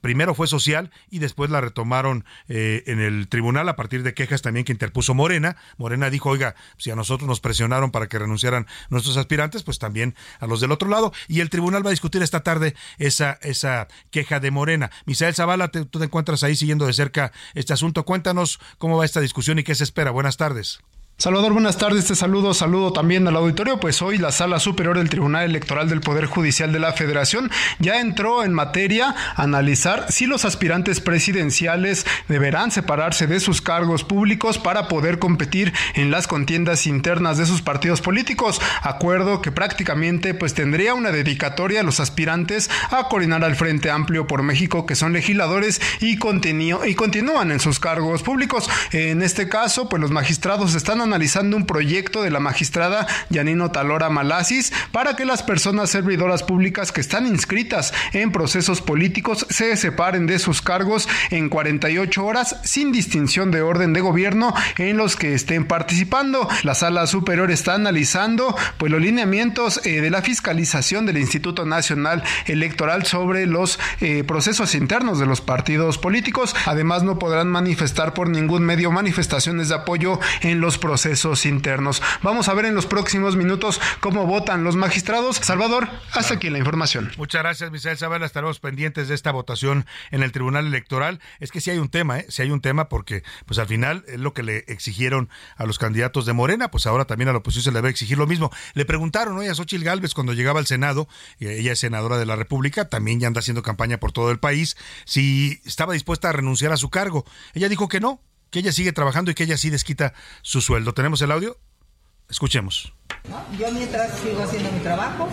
primero 0.00 0.34
fue 0.34 0.48
social 0.48 0.90
y 1.10 1.20
después 1.20 1.48
la 1.50 1.60
retomaron 1.60 2.24
eh, 2.48 2.82
en 2.86 3.00
el 3.00 3.28
tribunal 3.28 3.68
a 3.68 3.76
partir 3.76 4.02
de 4.02 4.14
quejas 4.14 4.42
también 4.42 4.64
que 4.64 4.72
interpuso 4.72 5.14
Morena. 5.14 5.56
Morena 5.76 6.10
dijo, 6.10 6.30
oiga, 6.30 6.56
si 6.76 6.90
a 6.90 6.96
nosotros 6.96 7.28
nos 7.28 7.40
presionaron 7.40 7.92
para 7.92 8.08
que 8.08 8.18
renunciaran 8.18 8.66
nuestros 8.90 9.16
aspirantes, 9.16 9.62
pues 9.62 9.78
también 9.78 10.16
a 10.40 10.46
los 10.46 10.60
del 10.60 10.72
otro 10.72 10.88
lado. 10.88 11.12
Y 11.28 11.40
el 11.40 11.50
tribunal 11.50 11.84
va 11.84 11.90
a 11.90 11.92
discutir 11.92 12.22
esta 12.22 12.42
tarde 12.42 12.74
esa, 12.98 13.38
esa 13.42 13.86
queja 14.10 14.40
de 14.40 14.50
Morena. 14.50 14.90
Misael 15.06 15.34
Zavala, 15.34 15.68
tú 15.68 15.86
te 15.86 16.04
encuentras 16.04 16.42
ahí 16.42 16.56
siguiendo 16.56 16.86
de 16.86 16.92
cerca 16.92 17.32
este 17.54 17.72
asunto. 17.72 18.04
Cuéntanos 18.04 18.58
cómo 18.78 18.96
va 18.96 19.04
esta 19.04 19.20
discusión 19.20 19.58
y 19.60 19.62
qué 19.64 19.74
se 19.74 19.84
espera. 19.84 20.10
Buenas 20.10 20.36
tardes. 20.36 20.80
Salvador, 21.16 21.52
buenas 21.52 21.78
tardes. 21.78 22.06
Te 22.06 22.16
saludo, 22.16 22.54
saludo 22.54 22.92
también 22.92 23.26
al 23.28 23.36
auditorio. 23.36 23.78
Pues 23.78 24.02
hoy 24.02 24.18
la 24.18 24.32
Sala 24.32 24.58
Superior 24.58 24.98
del 24.98 25.08
Tribunal 25.08 25.44
Electoral 25.44 25.88
del 25.88 26.00
Poder 26.00 26.26
Judicial 26.26 26.72
de 26.72 26.80
la 26.80 26.92
Federación 26.92 27.52
ya 27.78 28.00
entró 28.00 28.42
en 28.42 28.52
materia 28.52 29.14
a 29.36 29.42
analizar 29.44 30.10
si 30.10 30.26
los 30.26 30.44
aspirantes 30.44 31.00
presidenciales 31.00 32.04
deberán 32.26 32.72
separarse 32.72 33.28
de 33.28 33.38
sus 33.38 33.62
cargos 33.62 34.02
públicos 34.02 34.58
para 34.58 34.88
poder 34.88 35.20
competir 35.20 35.72
en 35.94 36.10
las 36.10 36.26
contiendas 36.26 36.84
internas 36.84 37.38
de 37.38 37.46
sus 37.46 37.62
partidos 37.62 38.00
políticos. 38.00 38.60
Acuerdo 38.82 39.40
que 39.40 39.52
prácticamente 39.52 40.34
pues 40.34 40.52
tendría 40.52 40.94
una 40.94 41.12
dedicatoria 41.12 41.80
a 41.80 41.84
los 41.84 42.00
aspirantes 42.00 42.68
a 42.90 43.08
coordinar 43.08 43.44
al 43.44 43.54
Frente 43.54 43.88
Amplio 43.88 44.26
por 44.26 44.42
México 44.42 44.84
que 44.84 44.96
son 44.96 45.12
legisladores 45.12 45.80
y, 46.00 46.18
y 46.18 46.94
continúan 46.96 47.52
en 47.52 47.60
sus 47.60 47.78
cargos 47.78 48.24
públicos. 48.24 48.68
En 48.90 49.22
este 49.22 49.48
caso, 49.48 49.88
pues 49.88 50.02
los 50.02 50.10
magistrados 50.10 50.74
están 50.74 51.03
analizando 51.04 51.56
un 51.56 51.66
proyecto 51.66 52.22
de 52.22 52.30
la 52.30 52.40
magistrada 52.40 53.06
Yanino 53.30 53.70
Talora 53.70 54.10
Malasis 54.10 54.72
para 54.90 55.16
que 55.16 55.24
las 55.24 55.42
personas 55.42 55.90
servidoras 55.90 56.42
públicas 56.42 56.92
que 56.92 57.00
están 57.00 57.26
inscritas 57.26 57.92
en 58.12 58.32
procesos 58.32 58.80
políticos 58.80 59.46
se 59.50 59.76
separen 59.76 60.26
de 60.26 60.38
sus 60.38 60.62
cargos 60.62 61.08
en 61.30 61.48
48 61.48 62.24
horas 62.24 62.56
sin 62.64 62.92
distinción 62.92 63.50
de 63.50 63.62
orden 63.62 63.92
de 63.92 64.00
gobierno 64.00 64.54
en 64.78 64.96
los 64.96 65.16
que 65.16 65.34
estén 65.34 65.66
participando. 65.66 66.48
La 66.62 66.74
sala 66.74 67.06
superior 67.06 67.50
está 67.50 67.74
analizando 67.74 68.56
pues 68.78 68.90
los 68.90 69.00
lineamientos 69.00 69.80
eh, 69.84 70.00
de 70.00 70.10
la 70.10 70.22
fiscalización 70.22 71.06
del 71.06 71.18
Instituto 71.18 71.64
Nacional 71.66 72.22
Electoral 72.46 73.04
sobre 73.04 73.46
los 73.46 73.78
eh, 74.00 74.24
procesos 74.24 74.74
internos 74.74 75.18
de 75.18 75.26
los 75.26 75.40
partidos 75.40 75.98
políticos. 75.98 76.56
Además 76.66 77.02
no 77.02 77.18
podrán 77.18 77.48
manifestar 77.48 78.14
por 78.14 78.28
ningún 78.28 78.62
medio 78.62 78.90
manifestaciones 78.90 79.68
de 79.68 79.74
apoyo 79.74 80.18
en 80.40 80.60
los 80.60 80.78
procesos 80.78 80.93
procesos 80.94 81.44
internos. 81.44 82.00
Vamos 82.22 82.48
a 82.48 82.54
ver 82.54 82.66
en 82.66 82.76
los 82.76 82.86
próximos 82.86 83.34
minutos 83.34 83.80
cómo 83.98 84.26
votan 84.26 84.62
los 84.62 84.76
magistrados. 84.76 85.38
Salvador, 85.38 85.88
hasta 86.12 86.34
aquí 86.34 86.50
la 86.50 86.58
información. 86.58 87.10
Muchas 87.16 87.42
gracias, 87.42 87.72
Misael 87.72 87.98
Zavala. 87.98 88.26
Estaremos 88.26 88.60
pendientes 88.60 89.08
de 89.08 89.16
esta 89.16 89.32
votación 89.32 89.86
en 90.12 90.22
el 90.22 90.30
Tribunal 90.30 90.68
Electoral. 90.68 91.20
Es 91.40 91.50
que 91.50 91.60
si 91.60 91.72
hay 91.72 91.78
un 91.78 91.88
tema, 91.88 92.20
¿eh? 92.20 92.26
Si 92.28 92.42
hay 92.42 92.52
un 92.52 92.60
tema 92.60 92.88
porque, 92.88 93.24
pues 93.44 93.58
al 93.58 93.66
final, 93.66 94.04
es 94.06 94.20
lo 94.20 94.34
que 94.34 94.44
le 94.44 94.58
exigieron 94.68 95.30
a 95.56 95.66
los 95.66 95.80
candidatos 95.80 96.26
de 96.26 96.32
Morena, 96.32 96.70
pues 96.70 96.86
ahora 96.86 97.06
también 97.06 97.28
a 97.28 97.32
la 97.32 97.38
oposición 97.38 97.64
se 97.64 97.72
le 97.72 97.80
va 97.80 97.88
a 97.88 97.90
exigir 97.90 98.16
lo 98.16 98.28
mismo. 98.28 98.52
Le 98.74 98.84
preguntaron 98.84 99.36
hoy 99.36 99.48
a 99.48 99.54
Xochil 99.56 99.82
Gálvez 99.82 100.14
cuando 100.14 100.32
llegaba 100.32 100.60
al 100.60 100.66
Senado, 100.66 101.08
ella 101.40 101.72
es 101.72 101.80
senadora 101.80 102.18
de 102.18 102.26
la 102.26 102.36
República, 102.36 102.88
también 102.88 103.18
ya 103.18 103.26
anda 103.26 103.40
haciendo 103.40 103.62
campaña 103.62 103.98
por 103.98 104.12
todo 104.12 104.30
el 104.30 104.38
país, 104.38 104.76
si 105.06 105.60
estaba 105.64 105.94
dispuesta 105.94 106.28
a 106.28 106.32
renunciar 106.32 106.70
a 106.70 106.76
su 106.76 106.88
cargo. 106.88 107.24
Ella 107.52 107.68
dijo 107.68 107.88
que 107.88 107.98
no, 107.98 108.20
que 108.54 108.60
ella 108.60 108.70
sigue 108.70 108.92
trabajando 108.92 109.32
y 109.32 109.34
que 109.34 109.42
ella 109.42 109.58
sí 109.58 109.68
desquita 109.68 110.14
su 110.42 110.60
sueldo. 110.60 110.94
¿Tenemos 110.94 111.20
el 111.22 111.32
audio? 111.32 111.58
Escuchemos. 112.30 112.94
Yo 113.58 113.68
mientras 113.72 114.16
sigo 114.20 114.44
haciendo 114.44 114.70
mi 114.70 114.78
trabajo, 114.78 115.28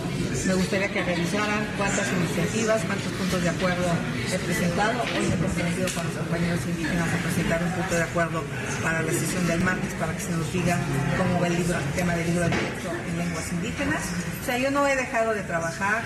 me 0.48 0.54
gustaría 0.56 0.92
que 0.92 1.04
revisaran 1.04 1.68
cuántas 1.78 2.08
iniciativas, 2.12 2.82
cuántos 2.84 3.12
puntos 3.14 3.44
de 3.44 3.50
acuerdo 3.50 3.86
he 4.26 4.40
presentado. 4.40 5.04
Hoy 5.04 5.26
he 5.28 5.38
comprometido 5.38 5.88
con 5.94 6.08
los 6.08 6.16
compañeros 6.16 6.60
indígenas 6.66 7.14
a 7.14 7.18
presentar 7.22 7.64
un 7.64 7.72
punto 7.74 7.94
de 7.94 8.04
acuerdo 8.04 8.44
para 8.82 9.04
la 9.04 9.12
sesión 9.12 9.46
del 9.46 9.62
martes 9.62 9.94
para 10.00 10.14
que 10.18 10.22
se 10.22 10.32
nos 10.32 10.52
diga 10.52 10.80
cómo 11.16 11.40
va 11.40 11.46
el, 11.46 11.58
libro, 11.58 11.78
el 11.78 11.94
tema 11.94 12.16
del 12.16 12.26
libro 12.26 12.50
de 12.50 12.50
derecho 12.50 12.90
en 13.08 13.18
lenguas 13.20 13.52
indígenas. 13.52 14.02
O 14.42 14.46
sea, 14.46 14.58
yo 14.58 14.72
no 14.72 14.88
he 14.88 14.96
dejado 14.96 15.36
de 15.36 15.44
trabajar 15.44 16.02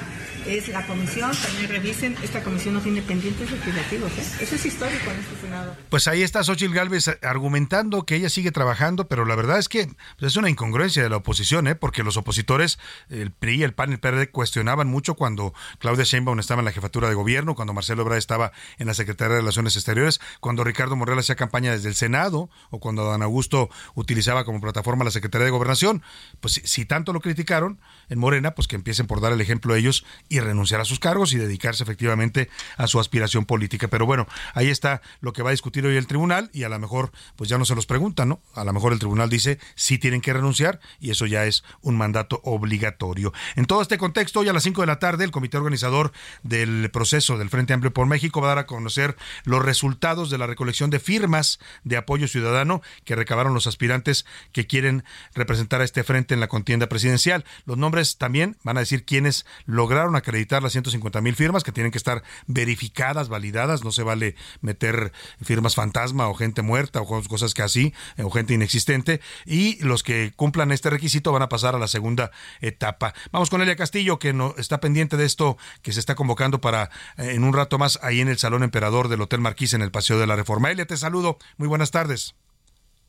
es 0.48 0.68
la 0.68 0.86
comisión, 0.86 1.32
también 1.36 1.70
revisen, 1.70 2.16
esta 2.24 2.44
comisión 2.44 2.76
no 2.76 2.82
tiene 2.82 3.02
pendientes 3.02 3.50
legislativos, 3.52 4.12
¿eh? 4.12 4.26
Eso 4.42 4.56
es 4.56 4.66
histórico 4.66 5.12
en 5.12 5.20
este 5.20 5.42
Senado. 5.42 5.76
Pues 5.90 6.08
ahí 6.08 6.22
está 6.22 6.44
Xochitl 6.44 6.74
Gálvez 6.74 7.18
argumentando 7.22 8.06
que 8.06 8.16
ella 8.16 8.30
sigue 8.30 8.52
trabajando, 8.52 9.08
pero 9.08 9.26
la 9.26 9.36
verdad 9.36 9.60
es 9.60 9.70
que 9.70 9.88
pues, 10.20 10.32
es 10.32 10.38
una 10.38 10.50
incongruencia 10.50 11.04
de 11.04 11.10
la 11.10 11.18
oposición, 11.18 11.68
¿eh? 11.68 11.76
Porque 11.76 12.04
los 12.04 12.18
opositores, 12.18 12.80
el 13.10 13.32
PRI, 13.32 13.64
el 13.64 13.74
PAN 13.74 13.92
el 13.92 14.00
PRD 14.00 14.30
cuestionaban 14.30 14.88
mucho 14.88 15.16
cuando 15.16 15.54
Claudia 15.80 16.04
Sheinbaum 16.04 16.40
estaba 16.40 16.62
en 16.62 16.66
la 16.66 16.72
jefatura 16.72 17.10
de 17.10 17.16
gobierno, 17.16 17.56
cuando 17.56 17.74
Marcelo 17.74 18.04
Ebrard 18.04 18.18
estaba 18.18 18.52
en 18.78 18.88
la 18.88 18.94
Secretaría 18.94 19.36
de 19.36 19.42
Relaciones 19.42 19.76
Exteriores, 19.76 20.20
cuando 20.40 20.64
Ricardo 20.64 20.96
Morel 20.96 21.20
hacía 21.20 21.36
campaña 21.36 21.72
desde 21.72 21.90
el 21.90 21.96
Senado 21.96 22.50
o 22.70 22.80
cuando 22.80 23.06
Dan 23.06 23.22
Augusto 23.22 23.70
utilizaba 23.96 24.46
como 24.46 24.62
plataforma 24.62 25.04
la 25.04 25.12
Secretaría 25.12 25.46
de 25.46 25.52
Gobernación. 25.52 26.04
Pues 26.40 26.62
si, 26.64 26.86
tanto 26.86 27.14
lo 27.14 27.22
criticaron 27.22 27.80
en 28.10 28.20
Morena, 28.20 28.56
pues 28.56 28.68
que 28.68 28.76
empiecen 28.76 29.08
por 29.08 29.22
dar 29.22 29.32
el 29.32 29.42
ejemplo 29.42 29.74
a 29.74 29.78
ellos 29.78 30.06
renunciar 30.40 30.82
a 30.82 30.86
sus 30.86 31.00
cargos 31.00 31.34
y 31.34 31.38
dedicarse 31.38 31.84
efectivamente 31.84 32.50
a 32.78 32.88
su 32.88 33.00
aspiración 33.00 33.46
política. 33.46 33.88
Pero 33.88 34.06
bueno, 34.06 34.28
ahí 34.54 34.70
está 34.70 35.02
lo 35.22 35.34
que 35.34 35.44
va 35.44 35.50
a 35.50 35.52
discutir 35.52 35.86
hoy 35.86 35.98
el 35.98 36.08
tribunal 36.08 36.50
y 36.54 36.64
a 36.64 36.70
lo 36.70 36.80
mejor 36.80 37.12
pues 37.36 37.50
ya 37.50 37.58
no 37.58 37.66
se 37.66 37.76
los 37.76 37.86
preguntan, 37.86 38.30
¿no? 38.30 38.42
A 38.54 38.64
lo 38.64 38.74
mejor 38.74 38.94
el 38.94 39.00
tribunal 39.00 39.30
dice 39.30 39.60
si 39.76 39.98
tienen 39.98 40.22
que 40.22 40.34
renunciar 40.34 40.80
y 41.00 41.12
eso 41.12 41.26
ya 41.26 41.46
es 41.46 41.64
un 41.82 41.98
mandato 41.98 42.42
obligatorio. 42.44 43.34
En 43.56 43.66
todo 43.66 43.82
este 43.82 43.98
contexto, 43.98 44.40
hoy 44.40 44.50
a 44.50 44.54
las 44.54 44.64
5 44.64 44.82
de 44.82 44.88
la 44.88 45.00
tarde, 45.00 45.24
el 45.24 45.32
comité 45.32 45.58
organizador 45.58 46.12
del 46.44 46.90
proceso 46.92 47.38
del 47.38 47.50
Frente 47.50 47.74
Amplio 47.74 47.94
por 47.94 48.08
México 48.08 48.42
va 48.42 48.48
a 48.48 48.56
dar 48.56 48.60
a 48.60 48.66
conocer 48.66 49.16
los 49.44 49.64
resultados 49.64 50.30
de 50.30 50.38
la 50.38 50.48
recolección 50.48 50.90
de 50.90 51.00
firmas 51.00 51.60
de 51.84 51.98
apoyo 51.98 52.28
ciudadano 52.28 52.82
que 53.04 53.16
recabaron 53.16 53.54
los 53.54 53.68
aspirantes 53.68 54.26
que 54.52 54.68
quieren 54.68 55.04
representar 55.34 55.82
a 55.82 55.84
este 55.84 56.04
frente 56.04 56.34
en 56.34 56.40
la 56.40 56.48
contienda 56.48 56.88
presidencial. 56.88 57.46
Los 57.66 57.78
nombres 57.78 58.18
también 58.18 58.58
van 58.64 58.78
a 58.78 58.82
decir 58.82 59.06
quiénes 59.06 59.46
lograron 59.66 60.16
acreditar 60.26 60.64
las 60.64 60.72
150 60.72 61.22
mil 61.22 61.36
firmas 61.36 61.64
que 61.64 61.72
tienen 61.72 61.92
que 61.92 61.98
estar 61.98 62.24
verificadas, 62.48 63.30
validadas. 63.30 63.84
No 63.84 63.92
se 63.92 64.04
vale 64.04 64.36
meter 64.62 65.12
firmas 65.42 65.76
fantasma 65.76 66.28
o 66.28 66.34
gente 66.34 66.62
muerta 66.62 67.02
o 67.02 67.24
cosas 67.24 67.54
que 67.54 67.62
así, 67.62 67.94
o 68.18 68.30
gente 68.32 68.54
inexistente. 68.54 69.22
Y 69.46 69.84
los 69.84 70.04
que 70.04 70.34
cumplan 70.36 70.72
este 70.72 70.90
requisito 70.90 71.32
van 71.32 71.44
a 71.44 71.50
pasar 71.50 71.76
a 71.76 71.80
la 71.80 71.88
segunda 71.88 72.32
etapa. 72.62 73.14
Vamos 73.32 73.50
con 73.50 73.62
Elia 73.62 73.76
Castillo, 73.76 74.20
que 74.20 74.34
no, 74.34 74.56
está 74.58 74.80
pendiente 74.80 75.18
de 75.18 75.26
esto 75.26 75.58
que 75.82 75.94
se 75.94 76.00
está 76.00 76.16
convocando 76.16 76.62
para 76.62 76.90
eh, 77.18 77.32
en 77.36 77.44
un 77.44 77.54
rato 77.54 77.78
más 77.78 78.00
ahí 78.02 78.22
en 78.22 78.28
el 78.28 78.38
Salón 78.38 78.64
Emperador 78.64 79.08
del 79.08 79.22
Hotel 79.22 79.42
Marquís 79.42 79.74
en 79.74 79.82
el 79.82 79.92
Paseo 79.92 80.20
de 80.20 80.28
la 80.28 80.36
Reforma. 80.36 80.72
Elia, 80.72 80.86
te 80.86 80.98
saludo. 80.98 81.38
Muy 81.58 81.68
buenas 81.68 81.92
tardes. 81.92 82.36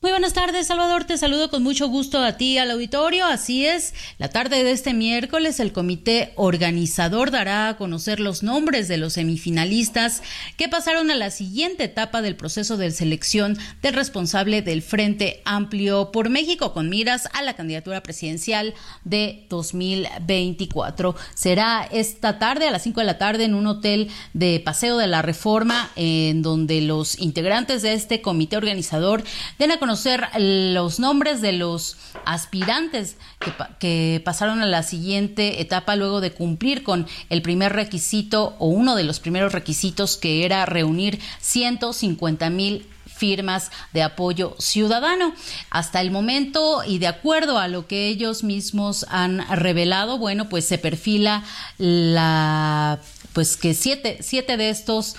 Muy 0.02 0.10
buenas 0.10 0.34
tardes, 0.34 0.66
Salvador. 0.66 1.04
Te 1.04 1.16
saludo 1.16 1.48
con 1.48 1.62
mucho 1.62 1.88
gusto 1.88 2.22
a 2.22 2.36
ti, 2.36 2.58
al 2.58 2.70
auditorio. 2.70 3.24
Así 3.24 3.64
es, 3.64 3.94
la 4.18 4.28
tarde 4.28 4.62
de 4.62 4.70
este 4.72 4.92
miércoles 4.92 5.58
el 5.58 5.72
comité 5.72 6.34
organizador 6.36 7.30
dará 7.30 7.70
a 7.70 7.76
conocer 7.78 8.20
los 8.20 8.42
nombres 8.42 8.88
de 8.88 8.98
los 8.98 9.14
semifinalistas 9.14 10.22
que 10.58 10.68
pasaron 10.68 11.10
a 11.10 11.14
la 11.14 11.30
siguiente 11.30 11.84
etapa 11.84 12.20
del 12.20 12.36
proceso 12.36 12.76
de 12.76 12.90
selección 12.90 13.56
del 13.80 13.94
responsable 13.94 14.60
del 14.60 14.82
Frente 14.82 15.40
Amplio 15.46 16.12
por 16.12 16.28
México 16.28 16.74
con 16.74 16.90
miras 16.90 17.26
a 17.32 17.40
la 17.40 17.54
candidatura 17.54 18.02
presidencial 18.02 18.74
de 19.04 19.46
2024. 19.48 21.16
Será 21.34 21.88
esta 21.90 22.38
tarde 22.38 22.68
a 22.68 22.70
las 22.70 22.82
5 22.82 23.00
de 23.00 23.06
la 23.06 23.16
tarde 23.16 23.44
en 23.44 23.54
un 23.54 23.66
hotel 23.66 24.10
de 24.34 24.60
Paseo 24.60 24.98
de 24.98 25.06
la 25.06 25.22
Reforma 25.22 25.90
en 25.96 26.42
donde 26.42 26.82
los 26.82 27.18
integrantes 27.18 27.80
de 27.80 27.94
este 27.94 28.20
comité 28.20 28.58
organizador 28.58 29.24
den 29.58 29.70
a 29.72 29.78
conocer 29.78 29.85
los 29.86 30.98
nombres 31.00 31.40
de 31.40 31.52
los 31.52 31.96
aspirantes 32.24 33.16
que, 33.38 33.52
que, 33.78 34.22
pasaron 34.24 34.60
a 34.60 34.66
la 34.66 34.82
siguiente 34.82 35.60
etapa 35.60 35.96
luego 35.96 36.20
de 36.20 36.32
cumplir 36.32 36.82
con 36.82 37.06
el 37.30 37.42
primer 37.42 37.72
requisito 37.72 38.56
o 38.58 38.66
uno 38.68 38.96
de 38.96 39.04
los 39.04 39.20
primeros 39.20 39.52
requisitos 39.52 40.16
que 40.16 40.44
era 40.44 40.66
reunir 40.66 41.20
150 41.40 42.50
mil 42.50 42.86
firmas 43.16 43.70
de 43.92 44.02
apoyo 44.02 44.54
ciudadano. 44.58 45.32
Hasta 45.70 46.00
el 46.00 46.10
momento 46.10 46.82
y 46.86 46.98
de 46.98 47.06
acuerdo 47.06 47.58
a 47.58 47.68
lo 47.68 47.86
que 47.86 48.08
ellos 48.08 48.44
mismos 48.44 49.06
han 49.08 49.46
revelado, 49.56 50.18
bueno, 50.18 50.48
pues 50.48 50.66
se 50.66 50.78
perfila 50.78 51.42
la, 51.78 53.00
pues 53.32 53.56
que 53.56 53.74
siete, 53.74 54.18
siete 54.20 54.56
de 54.56 54.70
estos 54.70 55.16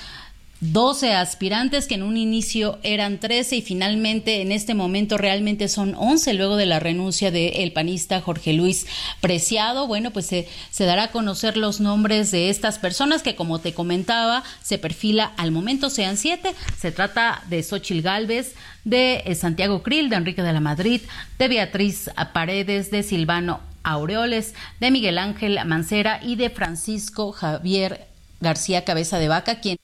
12 0.60 1.14
aspirantes 1.14 1.86
que 1.86 1.96
en 1.96 2.04
un 2.04 2.18
inicio 2.18 2.80
eran 2.82 3.20
13 3.20 3.58
y 3.58 3.62
finalmente 3.62 4.42
en 4.42 4.52
este 4.52 4.74
momento 4.74 5.18
realmente 5.18 5.68
son 5.68 5.94
11 5.96 6.34
luego 6.34 6.56
de 6.56 6.66
la 6.66 6.80
renuncia 6.80 7.30
del 7.30 7.72
panista 7.74 8.22
Jorge 8.22 8.54
Luis 8.54 8.88
Preciado. 9.22 9.86
Bueno, 9.86 10.12
pues 10.12 10.26
se, 10.26 10.48
se, 10.72 10.86
dará 10.86 11.04
a 11.04 11.12
conocer 11.12 11.58
los 11.58 11.80
nombres 11.80 12.32
de 12.32 12.50
estas 12.50 12.80
personas 12.80 13.22
que 13.22 13.36
como 13.36 13.60
te 13.60 13.74
comentaba 13.74 14.44
se 14.64 14.80
perfila 14.80 15.32
al 15.38 15.52
momento 15.52 15.92
sean 15.92 16.18
siete. 16.18 16.56
Se 16.80 16.92
trata 16.92 17.44
de 17.50 17.62
Xochil 17.62 18.02
Gálvez, 18.02 18.56
de 18.84 19.22
eh, 19.26 19.36
Santiago 19.36 19.84
Krill, 19.84 20.10
de 20.10 20.16
Enrique 20.16 20.42
de 20.42 20.54
la 20.54 20.60
Madrid, 20.60 21.02
de 21.38 21.48
Beatriz 21.50 22.10
Paredes, 22.34 22.90
de 22.90 23.04
Silvano 23.04 23.60
Aureoles, 23.84 24.56
de 24.80 24.90
Miguel 24.90 25.20
Ángel 25.20 25.60
Mancera 25.66 26.20
y 26.24 26.36
de 26.36 26.50
Francisco 26.50 27.32
Javier 27.32 28.08
García 28.42 28.86
Cabeza 28.86 29.20
de 29.20 29.28
Vaca, 29.28 29.60
quien 29.60 29.78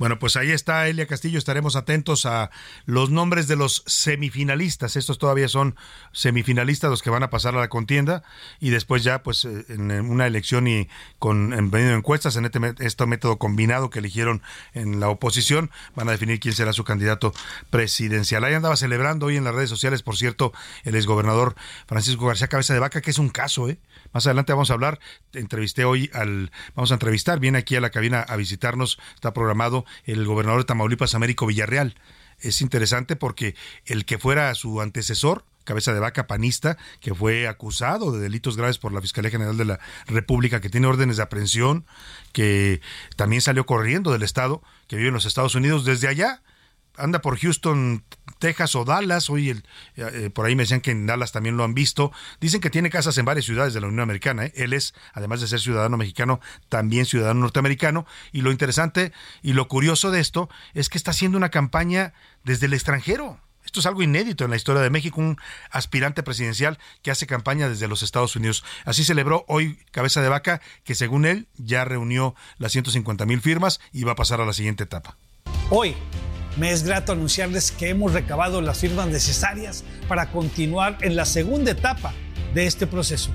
bueno, 0.00 0.18
pues 0.18 0.36
ahí 0.36 0.50
está 0.50 0.88
Elia 0.88 1.06
Castillo. 1.06 1.36
Estaremos 1.36 1.76
atentos 1.76 2.24
a 2.24 2.50
los 2.86 3.10
nombres 3.10 3.48
de 3.48 3.56
los 3.56 3.84
semifinalistas. 3.86 4.96
Estos 4.96 5.18
todavía 5.18 5.46
son 5.46 5.76
semifinalistas 6.12 6.88
los 6.88 7.02
que 7.02 7.10
van 7.10 7.22
a 7.22 7.28
pasar 7.28 7.54
a 7.54 7.60
la 7.60 7.68
contienda 7.68 8.22
y 8.60 8.70
después 8.70 9.04
ya, 9.04 9.22
pues, 9.22 9.44
eh, 9.44 9.66
en 9.68 9.90
una 9.90 10.26
elección 10.26 10.66
y 10.68 10.88
con 11.18 11.52
en 11.52 11.70
de 11.70 11.92
encuestas 11.92 12.36
en 12.36 12.46
este, 12.46 12.60
este, 12.78 13.04
método 13.04 13.36
combinado 13.36 13.90
que 13.90 13.98
eligieron 13.98 14.40
en 14.72 15.00
la 15.00 15.10
oposición, 15.10 15.70
van 15.94 16.08
a 16.08 16.12
definir 16.12 16.40
quién 16.40 16.54
será 16.54 16.72
su 16.72 16.82
candidato 16.82 17.34
presidencial. 17.68 18.42
Ahí 18.44 18.54
andaba 18.54 18.76
celebrando 18.76 19.26
hoy 19.26 19.36
en 19.36 19.44
las 19.44 19.54
redes 19.54 19.68
sociales, 19.68 20.02
por 20.02 20.16
cierto, 20.16 20.54
el 20.84 20.94
exgobernador 20.94 21.56
Francisco 21.86 22.26
García 22.26 22.48
Cabeza 22.48 22.72
de 22.72 22.80
Vaca, 22.80 23.02
que 23.02 23.10
es 23.10 23.18
un 23.18 23.28
caso, 23.28 23.68
¿eh? 23.68 23.78
Más 24.12 24.26
adelante 24.26 24.52
vamos 24.52 24.70
a 24.70 24.74
hablar. 24.74 24.98
Entrevisté 25.32 25.84
hoy 25.84 26.10
al, 26.12 26.50
vamos 26.74 26.90
a 26.90 26.94
entrevistar, 26.94 27.38
viene 27.38 27.58
aquí 27.58 27.76
a 27.76 27.80
la 27.80 27.90
cabina 27.90 28.20
a 28.20 28.36
visitarnos, 28.36 28.98
está 29.14 29.32
programado 29.32 29.84
el 30.04 30.24
gobernador 30.26 30.60
de 30.60 30.66
Tamaulipas, 30.66 31.14
Américo 31.14 31.46
Villarreal. 31.46 31.94
Es 32.40 32.60
interesante 32.62 33.16
porque 33.16 33.54
el 33.84 34.04
que 34.04 34.18
fuera 34.18 34.54
su 34.54 34.80
antecesor, 34.80 35.44
cabeza 35.64 35.92
de 35.92 36.00
vaca 36.00 36.26
panista, 36.26 36.78
que 37.00 37.14
fue 37.14 37.46
acusado 37.46 38.12
de 38.12 38.20
delitos 38.20 38.56
graves 38.56 38.78
por 38.78 38.92
la 38.92 39.00
Fiscalía 39.02 39.30
General 39.30 39.56
de 39.56 39.66
la 39.66 39.80
República, 40.06 40.60
que 40.60 40.70
tiene 40.70 40.86
órdenes 40.86 41.18
de 41.18 41.22
aprehensión, 41.22 41.84
que 42.32 42.80
también 43.16 43.42
salió 43.42 43.66
corriendo 43.66 44.10
del 44.10 44.22
Estado, 44.22 44.62
que 44.88 44.96
vive 44.96 45.08
en 45.08 45.14
los 45.14 45.26
Estados 45.26 45.54
Unidos 45.54 45.84
desde 45.84 46.08
allá, 46.08 46.42
anda 47.00 47.20
por 47.20 47.38
Houston, 47.38 48.04
Texas 48.38 48.74
o 48.74 48.84
Dallas. 48.84 49.30
Hoy 49.30 49.50
el, 49.50 49.64
eh, 49.96 50.30
por 50.32 50.46
ahí 50.46 50.54
me 50.54 50.64
decían 50.64 50.80
que 50.80 50.90
en 50.90 51.06
Dallas 51.06 51.32
también 51.32 51.56
lo 51.56 51.64
han 51.64 51.74
visto. 51.74 52.12
Dicen 52.40 52.60
que 52.60 52.70
tiene 52.70 52.90
casas 52.90 53.16
en 53.18 53.24
varias 53.24 53.46
ciudades 53.46 53.74
de 53.74 53.80
la 53.80 53.86
Unión 53.86 54.00
Americana. 54.00 54.46
¿eh? 54.46 54.52
Él 54.56 54.72
es, 54.72 54.94
además 55.12 55.40
de 55.40 55.48
ser 55.48 55.60
ciudadano 55.60 55.96
mexicano, 55.96 56.40
también 56.68 57.06
ciudadano 57.06 57.40
norteamericano. 57.40 58.06
Y 58.32 58.42
lo 58.42 58.50
interesante 58.50 59.12
y 59.42 59.52
lo 59.52 59.68
curioso 59.68 60.10
de 60.10 60.20
esto 60.20 60.48
es 60.74 60.88
que 60.88 60.98
está 60.98 61.12
haciendo 61.12 61.38
una 61.38 61.50
campaña 61.50 62.12
desde 62.44 62.66
el 62.66 62.74
extranjero. 62.74 63.40
Esto 63.64 63.80
es 63.80 63.86
algo 63.86 64.02
inédito 64.02 64.44
en 64.44 64.50
la 64.50 64.56
historia 64.56 64.82
de 64.82 64.90
México, 64.90 65.20
un 65.20 65.36
aspirante 65.70 66.22
presidencial 66.22 66.78
que 67.02 67.10
hace 67.10 67.26
campaña 67.26 67.68
desde 67.68 67.88
los 67.88 68.02
Estados 68.02 68.34
Unidos. 68.34 68.64
Así 68.84 69.04
celebró 69.04 69.44
hoy 69.48 69.78
Cabeza 69.90 70.22
de 70.22 70.28
Vaca, 70.28 70.60
que 70.82 70.94
según 70.94 71.26
él 71.26 71.46
ya 71.56 71.84
reunió 71.84 72.34
las 72.58 72.72
150 72.72 73.26
mil 73.26 73.40
firmas 73.40 73.80
y 73.92 74.04
va 74.04 74.12
a 74.12 74.16
pasar 74.16 74.40
a 74.40 74.46
la 74.46 74.54
siguiente 74.54 74.84
etapa. 74.84 75.16
Hoy 75.68 75.94
me 76.56 76.72
es 76.72 76.82
grato 76.82 77.12
anunciarles 77.12 77.70
que 77.72 77.90
hemos 77.90 78.12
recabado 78.12 78.60
las 78.60 78.78
firmas 78.78 79.08
necesarias 79.08 79.84
para 80.08 80.30
continuar 80.30 80.98
en 81.00 81.16
la 81.16 81.24
segunda 81.24 81.70
etapa 81.70 82.12
de 82.54 82.66
este 82.66 82.86
proceso. 82.86 83.30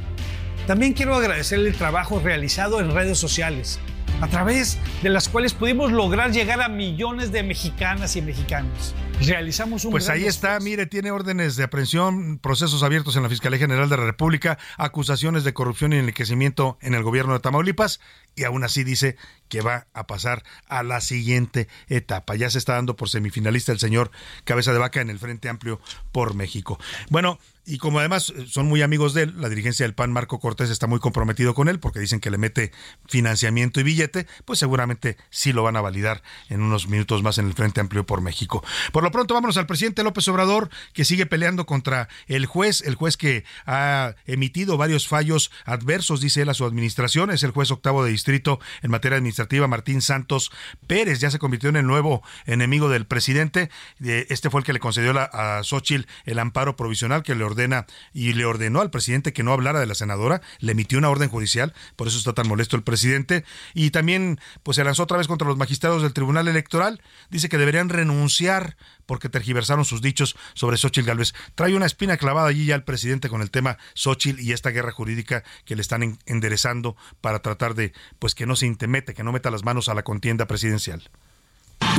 También 0.67 0.93
quiero 0.93 1.15
agradecer 1.15 1.59
el 1.59 1.75
trabajo 1.75 2.19
realizado 2.19 2.79
en 2.79 2.91
redes 2.91 3.17
sociales, 3.17 3.79
a 4.21 4.27
través 4.27 4.77
de 5.01 5.09
las 5.09 5.29
cuales 5.29 5.53
pudimos 5.53 5.91
lograr 5.91 6.31
llegar 6.31 6.61
a 6.61 6.69
millones 6.69 7.31
de 7.31 7.43
mexicanas 7.43 8.15
y 8.15 8.21
mexicanos. 8.21 8.95
Realizamos 9.21 9.85
un 9.85 9.91
Pues 9.91 10.09
ahí 10.09 10.25
está, 10.25 10.59
mire, 10.59 10.85
tiene 10.87 11.11
órdenes 11.11 11.55
de 11.55 11.63
aprehensión, 11.63 12.37
procesos 12.37 12.83
abiertos 12.83 13.15
en 13.15 13.23
la 13.23 13.29
Fiscalía 13.29 13.59
General 13.59 13.89
de 13.89 13.97
la 13.97 14.03
República, 14.03 14.57
acusaciones 14.77 15.43
de 15.45 15.53
corrupción 15.53 15.93
y 15.93 15.97
enriquecimiento 15.97 16.77
en 16.81 16.95
el 16.95 17.03
gobierno 17.03 17.33
de 17.33 17.39
Tamaulipas 17.39 18.01
y 18.35 18.43
aún 18.43 18.63
así 18.63 18.83
dice 18.83 19.15
que 19.47 19.61
va 19.61 19.87
a 19.93 20.05
pasar 20.05 20.43
a 20.67 20.83
la 20.83 20.99
siguiente 20.99 21.69
etapa. 21.87 22.35
Ya 22.35 22.49
se 22.49 22.57
está 22.57 22.73
dando 22.73 22.97
por 22.97 23.09
semifinalista 23.09 23.71
el 23.71 23.79
señor 23.79 24.11
Cabeza 24.43 24.73
de 24.73 24.79
Vaca 24.79 24.99
en 24.99 25.09
el 25.09 25.19
Frente 25.19 25.47
Amplio 25.47 25.79
por 26.11 26.33
México. 26.33 26.77
Bueno, 27.09 27.39
y 27.65 27.77
como 27.77 27.99
además 27.99 28.33
son 28.47 28.67
muy 28.67 28.81
amigos 28.81 29.13
de 29.13 29.23
él, 29.23 29.33
la 29.37 29.49
dirigencia 29.49 29.85
del 29.85 29.95
PAN, 29.95 30.11
Marco 30.11 30.39
Cortés, 30.39 30.69
está 30.69 30.87
muy 30.87 30.99
comprometido 30.99 31.53
con 31.53 31.67
él 31.67 31.79
porque 31.79 31.99
dicen 31.99 32.19
que 32.19 32.29
le 32.29 32.37
mete 32.37 32.71
financiamiento 33.07 33.79
y 33.79 33.83
billete, 33.83 34.27
pues 34.45 34.59
seguramente 34.59 35.17
sí 35.29 35.53
lo 35.53 35.63
van 35.63 35.75
a 35.75 35.81
validar 35.81 36.21
en 36.49 36.61
unos 36.61 36.87
minutos 36.87 37.23
más 37.23 37.37
en 37.37 37.47
el 37.47 37.53
Frente 37.53 37.81
Amplio 37.81 38.05
por 38.05 38.21
México. 38.21 38.63
Por 38.91 39.03
lo 39.03 39.11
pronto, 39.11 39.33
vámonos 39.33 39.57
al 39.57 39.65
presidente 39.65 40.03
López 40.03 40.27
Obrador, 40.27 40.69
que 40.93 41.05
sigue 41.05 41.25
peleando 41.25 41.65
contra 41.65 42.07
el 42.27 42.45
juez, 42.45 42.81
el 42.81 42.95
juez 42.95 43.17
que 43.17 43.43
ha 43.65 44.15
emitido 44.25 44.77
varios 44.77 45.07
fallos 45.07 45.51
adversos, 45.65 46.21
dice 46.21 46.43
él, 46.43 46.49
a 46.49 46.53
su 46.53 46.65
administración, 46.65 47.31
es 47.31 47.43
el 47.43 47.51
juez 47.51 47.71
octavo 47.71 48.03
de 48.03 48.11
distrito 48.11 48.59
en 48.81 48.91
materia 48.91 49.17
administrativa, 49.17 49.67
Martín 49.67 50.01
Santos 50.01 50.51
Pérez, 50.87 51.19
ya 51.19 51.31
se 51.31 51.39
convirtió 51.39 51.69
en 51.69 51.77
el 51.77 51.87
nuevo 51.87 52.21
enemigo 52.45 52.89
del 52.89 53.05
presidente. 53.05 53.69
Este 53.99 54.49
fue 54.49 54.61
el 54.61 54.65
que 54.65 54.73
le 54.73 54.79
concedió 54.79 55.13
a 55.17 55.61
Xochitl 55.63 56.07
el 56.25 56.39
amparo 56.39 56.75
provisional 56.75 57.23
que 57.23 57.35
le 57.35 57.43
ordena 57.55 57.85
y 58.13 58.33
le 58.33 58.45
ordenó 58.45 58.81
al 58.81 58.91
presidente 58.91 59.33
que 59.33 59.43
no 59.43 59.53
hablara 59.53 59.79
de 59.79 59.85
la 59.85 59.95
senadora, 59.95 60.41
le 60.59 60.73
emitió 60.73 60.97
una 60.97 61.09
orden 61.09 61.29
judicial, 61.29 61.73
por 61.95 62.07
eso 62.07 62.17
está 62.17 62.33
tan 62.33 62.47
molesto 62.47 62.75
el 62.75 62.83
presidente, 62.83 63.45
y 63.73 63.91
también 63.91 64.39
pues 64.63 64.75
se 64.75 64.83
lanzó 64.83 65.03
otra 65.03 65.17
vez 65.17 65.27
contra 65.27 65.47
los 65.47 65.57
magistrados 65.57 66.01
del 66.01 66.13
Tribunal 66.13 66.47
Electoral, 66.47 67.01
dice 67.29 67.49
que 67.49 67.57
deberían 67.57 67.89
renunciar 67.89 68.77
porque 69.05 69.29
tergiversaron 69.29 69.85
sus 69.85 70.01
dichos 70.01 70.35
sobre 70.53 70.77
Xochitl 70.77 71.07
Galvez. 71.07 71.33
Trae 71.53 71.75
una 71.75 71.85
espina 71.85 72.17
clavada 72.17 72.47
allí 72.47 72.65
ya 72.65 72.75
el 72.75 72.83
presidente 72.83 73.29
con 73.29 73.41
el 73.41 73.51
tema 73.51 73.77
Xochitl 73.93 74.39
y 74.39 74.51
esta 74.51 74.71
guerra 74.71 74.91
jurídica 74.91 75.43
que 75.63 75.75
le 75.75 75.81
están 75.81 76.17
enderezando 76.25 76.95
para 77.21 77.39
tratar 77.39 77.75
de 77.75 77.93
pues 78.19 78.35
que 78.35 78.45
no 78.45 78.55
se 78.55 78.65
intemete, 78.65 79.13
que 79.13 79.23
no 79.23 79.31
meta 79.31 79.51
las 79.51 79.63
manos 79.63 79.89
a 79.89 79.93
la 79.93 80.03
contienda 80.03 80.47
presidencial. 80.47 81.09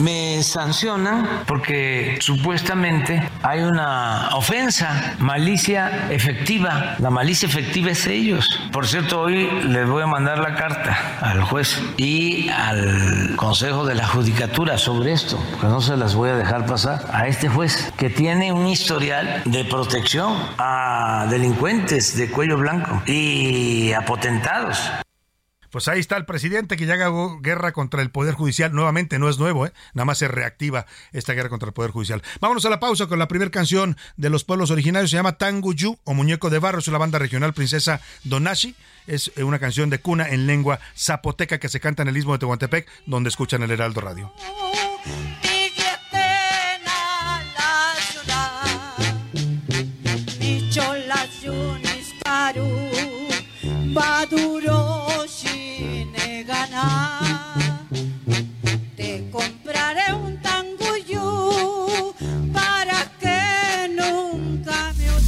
Me 0.00 0.42
sancionan 0.42 1.26
porque 1.46 2.18
supuestamente 2.20 3.26
hay 3.42 3.60
una 3.60 4.28
ofensa, 4.34 5.14
malicia 5.18 6.08
efectiva. 6.10 6.96
La 6.98 7.08
malicia 7.08 7.48
efectiva 7.48 7.90
es 7.90 8.06
ellos. 8.06 8.60
Por 8.72 8.86
cierto, 8.86 9.22
hoy 9.22 9.48
les 9.64 9.88
voy 9.88 10.02
a 10.02 10.06
mandar 10.06 10.38
la 10.38 10.54
carta 10.54 11.18
al 11.20 11.42
juez 11.42 11.80
y 11.96 12.50
al 12.50 13.36
Consejo 13.36 13.86
de 13.86 13.94
la 13.94 14.06
Judicatura 14.06 14.76
sobre 14.76 15.12
esto, 15.12 15.42
que 15.60 15.66
no 15.66 15.80
se 15.80 15.96
las 15.96 16.14
voy 16.14 16.30
a 16.30 16.36
dejar 16.36 16.66
pasar 16.66 17.00
a 17.10 17.26
este 17.26 17.48
juez 17.48 17.90
que 17.96 18.10
tiene 18.10 18.52
un 18.52 18.66
historial 18.66 19.42
de 19.46 19.64
protección 19.64 20.36
a 20.58 21.26
delincuentes 21.30 22.18
de 22.18 22.30
cuello 22.30 22.58
blanco 22.58 23.02
y 23.06 23.92
a 23.92 24.04
potentados. 24.04 24.90
Pues 25.76 25.88
ahí 25.88 26.00
está 26.00 26.16
el 26.16 26.24
presidente 26.24 26.78
que 26.78 26.86
ya 26.86 26.94
haga 26.94 27.10
guerra 27.42 27.72
contra 27.72 28.00
el 28.00 28.08
Poder 28.08 28.32
Judicial. 28.32 28.72
Nuevamente, 28.72 29.18
no 29.18 29.28
es 29.28 29.38
nuevo, 29.38 29.66
¿eh? 29.66 29.74
nada 29.92 30.06
más 30.06 30.16
se 30.16 30.26
reactiva 30.26 30.86
esta 31.12 31.34
guerra 31.34 31.50
contra 31.50 31.66
el 31.66 31.74
Poder 31.74 31.90
Judicial. 31.90 32.22
Vámonos 32.40 32.64
a 32.64 32.70
la 32.70 32.80
pausa 32.80 33.08
con 33.08 33.18
la 33.18 33.28
primera 33.28 33.50
canción 33.50 33.94
de 34.16 34.30
los 34.30 34.42
pueblos 34.42 34.70
originarios. 34.70 35.10
Se 35.10 35.18
llama 35.18 35.36
Tanguyu 35.36 35.98
o 36.04 36.14
Muñeco 36.14 36.48
de 36.48 36.60
Barro. 36.60 36.78
Es 36.78 36.88
la 36.88 36.96
banda 36.96 37.18
regional 37.18 37.52
Princesa 37.52 38.00
Donashi. 38.24 38.74
Es 39.06 39.32
eh, 39.36 39.44
una 39.44 39.58
canción 39.58 39.90
de 39.90 39.98
cuna 39.98 40.26
en 40.30 40.46
lengua 40.46 40.80
zapoteca 40.96 41.58
que 41.58 41.68
se 41.68 41.78
canta 41.78 42.00
en 42.00 42.08
el 42.08 42.16
istmo 42.16 42.32
de 42.32 42.38
Tehuantepec, 42.38 42.88
donde 43.04 43.28
escuchan 43.28 43.62
el 43.62 43.70
Heraldo 43.70 44.00
Radio. 44.00 44.32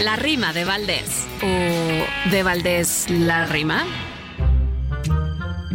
La 0.00 0.16
rima 0.16 0.54
de 0.54 0.64
Valdés. 0.64 1.26
¿O 1.42 2.30
de 2.30 2.42
Valdés 2.42 3.04
la 3.10 3.44
rima? 3.44 3.84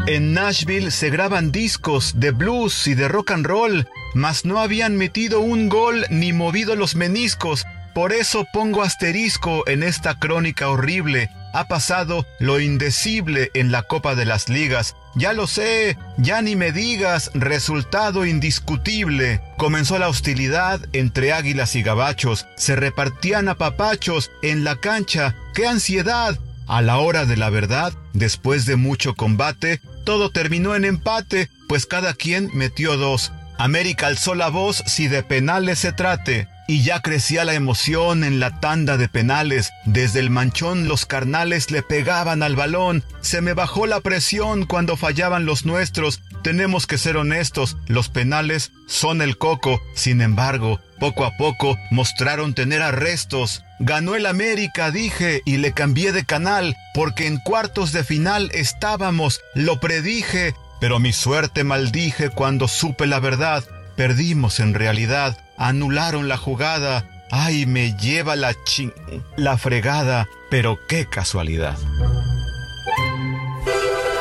En 0.08 0.34
Nashville 0.34 0.90
se 0.90 1.12
graban 1.12 1.52
discos 1.52 2.20
de 2.20 2.32
blues 2.32 2.88
y 2.88 2.96
de 2.96 3.08
rock 3.08 3.32
and 3.32 3.46
roll, 3.46 3.88
mas 4.16 4.44
no 4.44 4.60
habían 4.60 4.98
metido 4.98 5.42
un 5.42 5.70
gol 5.70 6.08
ni 6.10 6.34
movido 6.34 6.76
los 6.76 6.96
meniscos. 6.96 7.66
Por 7.94 8.14
eso 8.14 8.48
pongo 8.52 8.82
asterisco 8.82 9.68
en 9.68 9.84
esta 9.84 10.18
crónica 10.18 10.70
horrible. 10.70 11.30
Ha 11.56 11.70
pasado 11.70 12.28
lo 12.38 12.60
indecible 12.60 13.50
en 13.54 13.72
la 13.72 13.84
Copa 13.84 14.14
de 14.14 14.26
las 14.26 14.50
Ligas. 14.50 14.98
Ya 15.16 15.32
lo 15.32 15.48
sé, 15.48 15.98
ya 16.18 16.42
ni 16.42 16.58
me 16.58 16.74
digas, 16.74 17.32
resultado 17.34 18.26
indiscutible. 18.26 19.40
Comenzó 19.56 19.98
la 19.98 20.10
hostilidad 20.10 20.82
entre 20.92 21.32
águilas 21.32 21.78
y 21.78 21.82
gabachos, 21.82 22.46
se 22.58 22.76
repartían 22.76 23.48
a 23.48 23.56
papachos 23.56 24.32
en 24.42 24.66
la 24.66 24.76
cancha. 24.76 25.34
¡Qué 25.54 25.66
ansiedad! 25.66 26.38
A 26.68 26.82
la 26.82 26.98
hora 26.98 27.26
de 27.26 27.38
la 27.38 27.50
verdad, 27.50 27.94
después 28.12 28.66
de 28.66 28.76
mucho 28.76 29.16
combate, 29.16 29.80
todo 30.04 30.32
terminó 30.32 30.76
en 30.76 30.84
empate, 30.84 31.50
pues 31.70 31.86
cada 31.86 32.16
quien 32.16 32.50
metió 32.54 32.98
dos. 32.98 33.32
América 33.58 34.08
alzó 34.08 34.36
la 34.36 34.50
voz 34.50 34.84
si 34.88 35.08
de 35.08 35.24
penales 35.24 35.80
se 35.80 35.94
trate 35.94 36.50
y 36.68 36.84
ya 36.84 37.02
crecía 37.02 37.46
la 37.46 37.54
emoción 37.54 38.24
en 38.24 38.40
la 38.40 38.60
tanda 38.60 38.98
de 38.98 39.08
penales. 39.08 39.72
Desde 39.86 40.20
el 40.20 40.30
manchón 40.30 40.88
los 40.88 41.06
carnales 41.06 41.72
le 41.72 41.82
pegaban 41.82 42.44
al 42.44 42.56
balón. 42.56 43.04
Se 43.22 43.42
me 43.42 43.54
bajó 43.54 43.86
la 43.88 44.02
presión 44.02 44.66
cuando 44.66 44.98
fallaban 44.98 45.46
los 45.46 45.66
nuestros. 45.66 46.22
Tenemos 46.44 46.88
que 46.88 46.98
ser 46.98 47.18
honestos, 47.18 47.78
los 47.88 48.10
penales 48.10 48.72
son 48.88 49.22
el 49.22 49.38
coco. 49.38 49.82
Sin 49.96 50.22
embargo, 50.22 50.80
poco 51.00 51.26
a 51.26 51.36
poco 51.38 51.78
mostraron 51.92 52.54
tener 52.54 52.82
arrestos. 52.82 53.64
Ganó 53.80 54.16
el 54.16 54.26
América, 54.26 54.92
dije, 54.92 55.42
y 55.46 55.58
le 55.58 55.74
cambié 55.74 56.12
de 56.12 56.26
canal, 56.26 56.76
porque 56.94 57.28
en 57.28 57.38
cuartos 57.38 57.92
de 57.92 58.04
final 58.04 58.50
estábamos, 58.54 59.42
lo 59.54 59.80
predije, 59.80 60.54
pero 60.80 61.00
mi 61.00 61.14
suerte 61.14 61.64
maldije 61.64 62.30
cuando 62.30 62.68
supe 62.68 63.06
la 63.06 63.20
verdad. 63.20 63.64
Perdimos 63.96 64.60
en 64.60 64.74
realidad 64.74 65.38
anularon 65.58 66.28
la 66.28 66.38
jugada. 66.38 67.06
Ay, 67.32 67.66
me 67.66 67.96
lleva 67.98 68.36
la 68.36 68.54
ching... 68.64 68.92
la 69.36 69.58
fregada, 69.58 70.28
pero 70.50 70.80
qué 70.88 71.06
casualidad. 71.08 71.78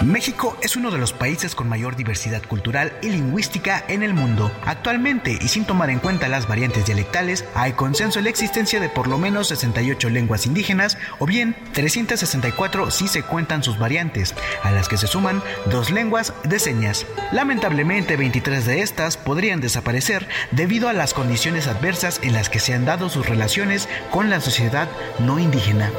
México 0.05 0.55
es 0.61 0.77
uno 0.77 0.91
de 0.91 0.99
los 0.99 1.15
países 1.15 1.55
con 1.55 1.67
mayor 1.67 1.97
diversidad 1.97 2.43
cultural 2.43 2.93
y 3.01 3.09
lingüística 3.09 3.83
en 3.89 4.03
el 4.03 4.13
mundo. 4.13 4.53
Actualmente, 4.67 5.39
y 5.41 5.49
sin 5.49 5.65
tomar 5.65 5.89
en 5.89 5.99
cuenta 5.99 6.29
las 6.29 6.47
variantes 6.47 6.85
dialectales, 6.85 7.47
hay 7.55 7.73
consenso 7.73 8.19
en 8.19 8.25
la 8.25 8.31
existencia 8.31 8.81
de 8.81 8.91
por 8.91 9.09
lo 9.09 9.17
menos 9.17 9.49
68 9.49 10.11
lenguas 10.11 10.45
indígenas 10.45 10.99
o 11.19 11.27
bien 11.27 11.57
364 11.73 12.91
si 12.91 13.09
se 13.09 13.23
cuentan 13.23 13.63
sus 13.63 13.79
variantes, 13.79 14.35
a 14.63 14.73
las 14.73 14.91
que 14.91 14.99
se 14.99 15.07
suman 15.07 15.43
dos 15.71 15.91
lenguas 15.91 16.35
de 16.45 16.59
señas. 16.59 17.07
Lamentablemente, 17.33 18.19
23 18.19 18.67
de 18.67 18.83
estas 18.83 19.17
podrían 19.17 19.63
desaparecer 19.63 20.29
debido 20.51 20.91
a 20.91 20.93
las 20.93 21.15
condiciones 21.15 21.67
adversas 21.67 22.21
en 22.23 22.35
las 22.35 22.51
que 22.51 22.61
se 22.61 22.75
han 22.75 22.85
dado 22.85 23.09
sus 23.09 23.27
relaciones 23.27 23.89
con 24.11 24.29
la 24.29 24.43
sociedad 24.43 24.89
no 25.19 25.39
indígena. 25.39 25.91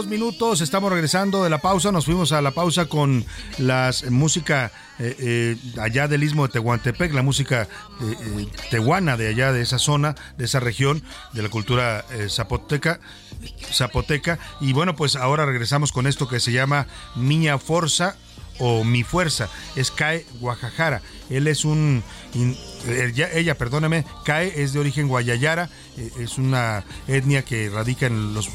32 0.00 0.06
minutos. 0.06 0.60
Estamos 0.60 0.90
regresando 0.90 1.44
de 1.44 1.50
la 1.50 1.58
pausa. 1.58 1.92
Nos 1.92 2.04
fuimos 2.04 2.32
a 2.32 2.40
la 2.40 2.52
pausa 2.52 2.86
con 2.86 3.24
la 3.58 3.90
música 4.10 4.70
eh, 4.98 5.16
eh, 5.18 5.56
allá 5.80 6.08
del 6.08 6.22
istmo 6.22 6.46
de 6.46 6.52
Tehuantepec, 6.52 7.12
la 7.12 7.22
música 7.22 7.68
eh, 8.00 8.46
tehuana 8.70 9.16
de 9.16 9.28
allá, 9.28 9.52
de 9.52 9.62
esa 9.62 9.78
zona, 9.78 10.14
de 10.38 10.44
esa 10.44 10.60
región, 10.60 11.02
de 11.32 11.42
la 11.42 11.48
cultura 11.48 12.04
zapoteca, 12.28 13.00
zapoteca. 13.72 14.38
Y 14.60 14.72
bueno, 14.72 14.96
pues 14.96 15.16
ahora 15.16 15.44
regresamos 15.44 15.92
con 15.92 16.06
esto 16.06 16.28
que 16.28 16.40
se 16.40 16.52
llama 16.52 16.86
Miña 17.16 17.58
Forza 17.58 18.16
o 18.58 18.84
Mi 18.84 19.02
Fuerza. 19.02 19.48
Es 19.76 19.90
Cae 19.90 20.24
Guajajara. 20.40 21.02
Él 21.28 21.46
es 21.46 21.64
un 21.64 22.02
ella, 22.86 23.54
perdóneme, 23.56 24.04
Cae 24.24 24.62
es 24.62 24.72
de 24.72 24.80
origen 24.80 25.08
guayayara, 25.08 25.68
eh, 25.96 26.10
es 26.20 26.38
una 26.38 26.84
etnia 27.08 27.44
que 27.44 27.68
radica 27.68 28.06
en 28.06 28.34
los 28.34 28.48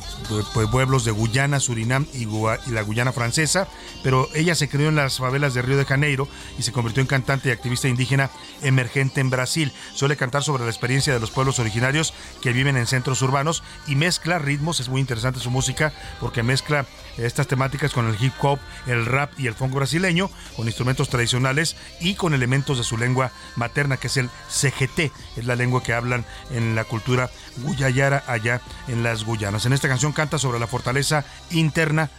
pueblos 0.72 1.06
de 1.06 1.12
Guyana, 1.12 1.60
Surinam 1.60 2.06
y, 2.14 2.26
la 2.72 2.82
Guyana 2.82 3.12
francesa, 3.12 3.68
pero 4.04 4.30
ella 4.34 4.56
se 4.56 4.70
crió 4.70 4.90
en 4.90 4.96
las 4.96 5.18
favelas 5.18 5.54
de 5.54 5.62
Río 5.62 5.78
de 5.78 5.86
Janeiro 5.86 6.28
y 6.58 6.64
se 6.64 6.72
convirtió 6.72 7.02
en 7.02 7.08
cantante 7.08 7.50
y 7.50 7.52
activista 7.52 7.88
indígena 7.88 8.30
emergente 8.62 9.22
en 9.22 9.30
Brasil. 9.30 9.72
Suele 9.94 10.18
cantar 10.18 10.44
sobre 10.44 10.64
la 10.64 10.70
experiencia 10.70 11.14
de 11.14 11.20
los 11.20 11.32
pueblos 11.32 11.60
originarios 11.60 12.14
que 12.42 12.54
viven 12.54 12.78
en 12.78 12.88
centros 12.88 13.22
urbanos 13.22 13.64
y 13.88 13.96
mezcla 13.96 14.40
ritmos, 14.40 14.80
es 14.80 14.90
muy 14.90 15.02
interesante 15.02 15.40
su 15.40 15.52
música 15.52 15.94
porque 16.20 16.44
mezcla 16.44 16.86
estas 17.18 17.48
temáticas 17.48 17.94
con 17.94 18.08
el 18.08 18.18
hip 18.22 18.34
hop, 18.42 18.60
el 18.88 19.06
rap 19.06 19.32
y 19.38 19.48
el 19.48 19.54
funk 19.54 19.74
brasileño, 19.74 20.30
con 20.56 20.68
instrumentos 20.68 21.10
tradicionales 21.10 21.76
y 22.00 22.16
con 22.16 22.34
elementos 22.34 22.78
de 22.78 22.84
su 22.84 22.98
lengua 22.98 23.32
materna 23.56 23.98
que 23.98 24.08
es 24.08 24.15
el 24.18 24.30
CGT, 24.50 25.12
es 25.38 25.46
la 25.46 25.56
lengua 25.56 25.84
que 25.84 25.94
hablan 25.94 26.26
en 26.52 26.76
la 26.76 26.84
cultura 26.84 27.30
guyayara 27.58 28.24
allá 28.28 28.62
en 28.88 29.04
las 29.04 29.24
Guyanas. 29.24 29.66
En 29.66 29.74
esta 29.74 29.88
canción 29.88 30.12
canta 30.14 30.38
sobre 30.38 30.60
la 30.60 30.68
fortaleza 30.68 31.26
interna 31.52 32.10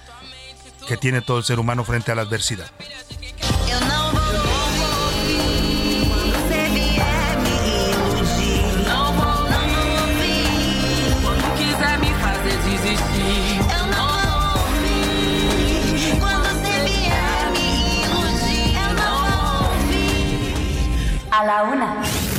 que 0.87 0.97
tiene 0.97 1.21
todo 1.21 1.39
el 1.39 1.45
ser 1.45 1.59
humano 1.59 1.85
frente 1.85 2.13
a 2.13 2.15
la 2.15 2.23
adversidad. 2.23 2.71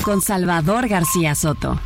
Con 0.07 0.21
Salvador 0.21 0.87
García 0.87 1.35
Soto. 1.35 1.77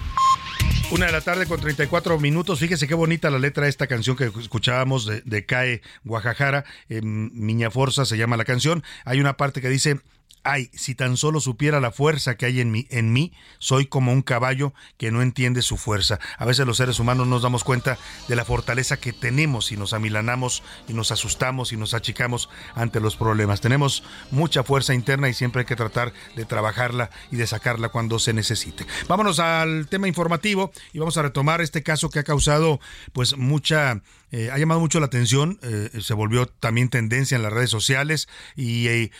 Una 0.92 1.08
de 1.08 1.12
la 1.12 1.22
tarde 1.22 1.48
con 1.48 1.60
34 1.60 2.20
minutos. 2.20 2.60
Fíjese 2.60 2.88
qué 2.88 2.94
bonita 2.94 3.32
la 3.32 3.40
letra 3.40 3.64
de 3.64 3.72
esta 3.72 3.88
canción 3.88 4.16
que 4.16 4.26
escuchábamos 4.26 5.08
de, 5.08 5.46
CAE 5.48 5.82
Guajajara. 6.04 6.64
Miña 6.88 7.72
Forza 7.72 8.06
se 8.06 8.20
llama 8.20 8.38
la 8.38 8.46
canción. 8.46 8.84
Hay 9.06 9.20
una 9.20 9.38
parte 9.38 9.60
que 9.60 9.70
dice 9.70 10.02
Ay, 10.44 10.72
si 10.74 10.96
tan 10.96 11.18
solo 11.18 11.40
supiera 11.40 11.80
la 11.80 11.92
fuerza 11.92 12.36
que 12.36 12.48
hay 12.48 12.62
en 12.62 12.72
mí, 12.72 12.88
en 12.90 13.14
mí, 13.14 13.32
soy 13.60 13.86
como 13.86 14.12
un 14.12 14.24
caballo 14.24 14.74
que 14.98 15.12
no 15.12 15.22
entiende 15.22 15.62
su 15.62 15.78
fuerza. 15.78 16.20
A 16.38 16.46
veces 16.46 16.66
los 16.66 16.78
seres 16.78 17.00
humanos 17.00 17.28
nos 17.28 17.44
damos 17.44 17.64
cuenta 17.64 18.00
de 18.28 18.36
la 18.36 18.44
fortaleza 18.44 18.98
que 18.98 19.14
tenemos 19.14 19.72
y 19.72 19.78
nos 19.78 19.94
amilanamos 19.94 20.64
y 20.88 20.94
nos 20.94 21.12
asustamos 21.12 21.74
y 21.74 21.78
nos 21.78 21.94
achicamos 21.94 22.50
ante 22.74 23.00
los 23.00 23.18
problemas. 23.18 23.62
Tenemos 23.62 24.04
mucha 24.32 24.64
fuerza 24.64 24.96
interna 24.96 25.30
y 25.30 25.36
siempre 25.36 25.62
hay 25.62 25.66
que 25.66 25.76
tratar 25.76 26.12
de 26.36 26.46
trabajarla 26.46 27.12
y 27.32 27.36
de 27.36 27.46
sacarla 27.46 27.90
cuando 27.90 28.18
se 28.18 28.34
necesite. 28.34 28.88
Vámonos 29.08 29.40
al 29.40 29.88
tema 29.90 30.08
informativo 30.08 30.72
y 30.92 31.00
vamos 31.00 31.18
a 31.18 31.22
retomar 31.22 31.62
este 31.62 31.84
caso 31.84 32.10
que 32.10 32.20
ha 32.20 32.24
causado 32.24 32.80
pues 33.14 33.38
mucha 33.38 34.02
eh, 34.32 34.50
ha 34.52 34.58
llamado 34.58 34.80
mucho 34.80 35.00
la 35.00 35.08
atención, 35.08 35.60
eh, 35.62 35.90
se 36.02 36.14
volvió 36.14 36.46
también 36.46 36.90
tendencia 36.90 37.36
en 37.36 37.44
las 37.44 37.52
redes 37.52 37.70
sociales 37.70 38.30
y 38.56 38.88
eh, 38.88 39.12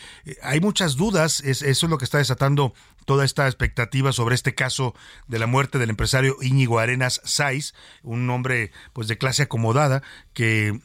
hay 0.42 0.60
muchas 0.60 0.96
dudas, 0.96 1.40
eso 1.40 1.66
es 1.66 1.82
lo 1.82 1.98
que 1.98 2.04
está 2.04 2.18
desatando 2.18 2.74
toda 3.04 3.24
esta 3.24 3.46
expectativa 3.46 4.12
sobre 4.12 4.34
este 4.34 4.54
caso 4.54 4.94
de 5.28 5.38
la 5.38 5.46
muerte 5.46 5.78
del 5.78 5.90
empresario 5.90 6.36
Íñigo 6.40 6.78
Arenas 6.78 7.20
Saiz, 7.24 7.74
un 8.02 8.28
hombre 8.30 8.72
pues 8.92 9.06
de 9.08 9.18
clase 9.18 9.42
acomodada 9.42 10.02
que 10.32 10.80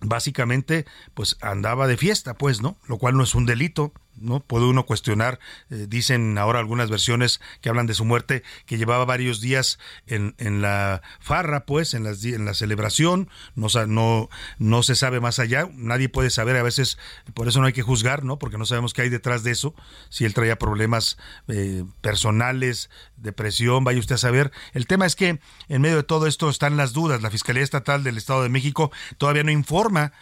básicamente 0.00 0.84
pues 1.14 1.36
andaba 1.40 1.86
de 1.86 1.96
fiesta, 1.96 2.34
pues, 2.34 2.60
¿no? 2.60 2.76
Lo 2.86 2.98
cual 2.98 3.16
no 3.16 3.24
es 3.24 3.34
un 3.34 3.46
delito, 3.46 3.92
¿no? 4.16 4.40
Puede 4.40 4.66
uno 4.66 4.86
cuestionar, 4.86 5.38
eh, 5.70 5.86
dicen 5.88 6.38
ahora 6.38 6.58
algunas 6.58 6.90
versiones 6.90 7.40
que 7.60 7.68
hablan 7.68 7.86
de 7.86 7.94
su 7.94 8.04
muerte, 8.04 8.42
que 8.66 8.78
llevaba 8.78 9.04
varios 9.04 9.40
días 9.40 9.78
en, 10.06 10.34
en 10.38 10.62
la 10.62 11.02
farra, 11.20 11.66
pues, 11.66 11.94
en, 11.94 12.04
las, 12.04 12.24
en 12.24 12.44
la 12.44 12.54
celebración, 12.54 13.28
no, 13.54 13.68
no, 13.86 14.28
no 14.58 14.82
se 14.82 14.94
sabe 14.94 15.20
más 15.20 15.38
allá, 15.38 15.68
nadie 15.74 16.08
puede 16.08 16.30
saber, 16.30 16.56
a 16.56 16.62
veces, 16.62 16.98
por 17.34 17.48
eso 17.48 17.60
no 17.60 17.66
hay 17.66 17.72
que 17.72 17.82
juzgar, 17.82 18.24
¿no? 18.24 18.38
Porque 18.38 18.58
no 18.58 18.66
sabemos 18.66 18.92
qué 18.94 19.02
hay 19.02 19.08
detrás 19.08 19.42
de 19.42 19.52
eso, 19.52 19.74
si 20.08 20.24
él 20.24 20.34
traía 20.34 20.58
problemas 20.58 21.18
eh, 21.48 21.84
personales, 22.00 22.90
depresión, 23.16 23.84
vaya 23.84 23.98
usted 23.98 24.16
a 24.16 24.18
saber. 24.18 24.52
El 24.72 24.86
tema 24.86 25.06
es 25.06 25.16
que 25.16 25.40
en 25.68 25.82
medio 25.82 25.96
de 25.96 26.02
todo 26.02 26.26
esto 26.26 26.48
están 26.48 26.76
las 26.76 26.92
dudas, 26.92 27.22
la 27.22 27.30
Fiscalía 27.30 27.62
Estatal 27.62 28.04
del 28.04 28.16
Estado 28.16 28.42
de 28.42 28.48
México 28.48 28.90
todavía 29.18 29.44
no 29.44 29.50
informa, 29.50 30.12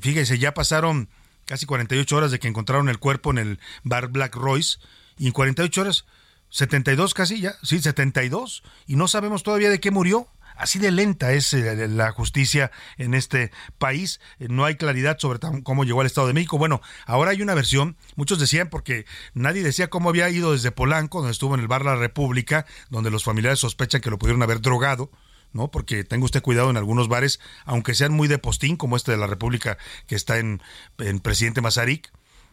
fíjese, 0.00 0.38
ya 0.38 0.54
pasaron 0.54 1.08
casi 1.50 1.66
48 1.66 2.16
horas 2.16 2.30
de 2.30 2.38
que 2.38 2.46
encontraron 2.46 2.88
el 2.88 3.00
cuerpo 3.00 3.32
en 3.32 3.38
el 3.38 3.58
bar 3.82 4.06
Black 4.06 4.36
Royce, 4.36 4.78
y 5.18 5.26
en 5.26 5.32
48 5.32 5.80
horas, 5.80 6.04
72 6.50 7.12
casi 7.12 7.40
ya, 7.40 7.56
sí, 7.64 7.80
72, 7.80 8.62
y 8.86 8.94
no 8.94 9.08
sabemos 9.08 9.42
todavía 9.42 9.68
de 9.68 9.80
qué 9.80 9.90
murió. 9.90 10.28
Así 10.56 10.78
de 10.78 10.92
lenta 10.92 11.32
es 11.32 11.52
eh, 11.54 11.88
la 11.88 12.12
justicia 12.12 12.70
en 12.98 13.14
este 13.14 13.50
país. 13.78 14.20
Eh, 14.38 14.46
no 14.48 14.64
hay 14.64 14.76
claridad 14.76 15.18
sobre 15.18 15.40
cómo 15.64 15.84
llegó 15.84 16.02
al 16.02 16.06
Estado 16.06 16.28
de 16.28 16.34
México. 16.34 16.56
Bueno, 16.56 16.82
ahora 17.06 17.32
hay 17.32 17.42
una 17.42 17.54
versión. 17.54 17.96
Muchos 18.14 18.38
decían 18.38 18.68
porque 18.68 19.06
nadie 19.34 19.64
decía 19.64 19.88
cómo 19.88 20.10
había 20.10 20.28
ido 20.28 20.52
desde 20.52 20.70
Polanco, 20.70 21.18
donde 21.18 21.32
estuvo 21.32 21.54
en 21.54 21.60
el 21.62 21.68
bar 21.68 21.84
La 21.84 21.96
República, 21.96 22.66
donde 22.90 23.10
los 23.10 23.24
familiares 23.24 23.58
sospechan 23.58 24.02
que 24.02 24.10
lo 24.10 24.18
pudieron 24.18 24.42
haber 24.42 24.60
drogado 24.60 25.10
¿no? 25.52 25.70
Porque 25.70 26.04
tenga 26.04 26.24
usted 26.24 26.42
cuidado 26.42 26.70
en 26.70 26.76
algunos 26.76 27.08
bares, 27.08 27.40
aunque 27.64 27.94
sean 27.94 28.12
muy 28.12 28.28
de 28.28 28.38
postín, 28.38 28.76
como 28.76 28.96
este 28.96 29.12
de 29.12 29.18
la 29.18 29.26
República 29.26 29.78
que 30.06 30.14
está 30.14 30.38
en, 30.38 30.62
en 30.98 31.20
Presidente 31.20 31.60
Mazarik, 31.60 32.12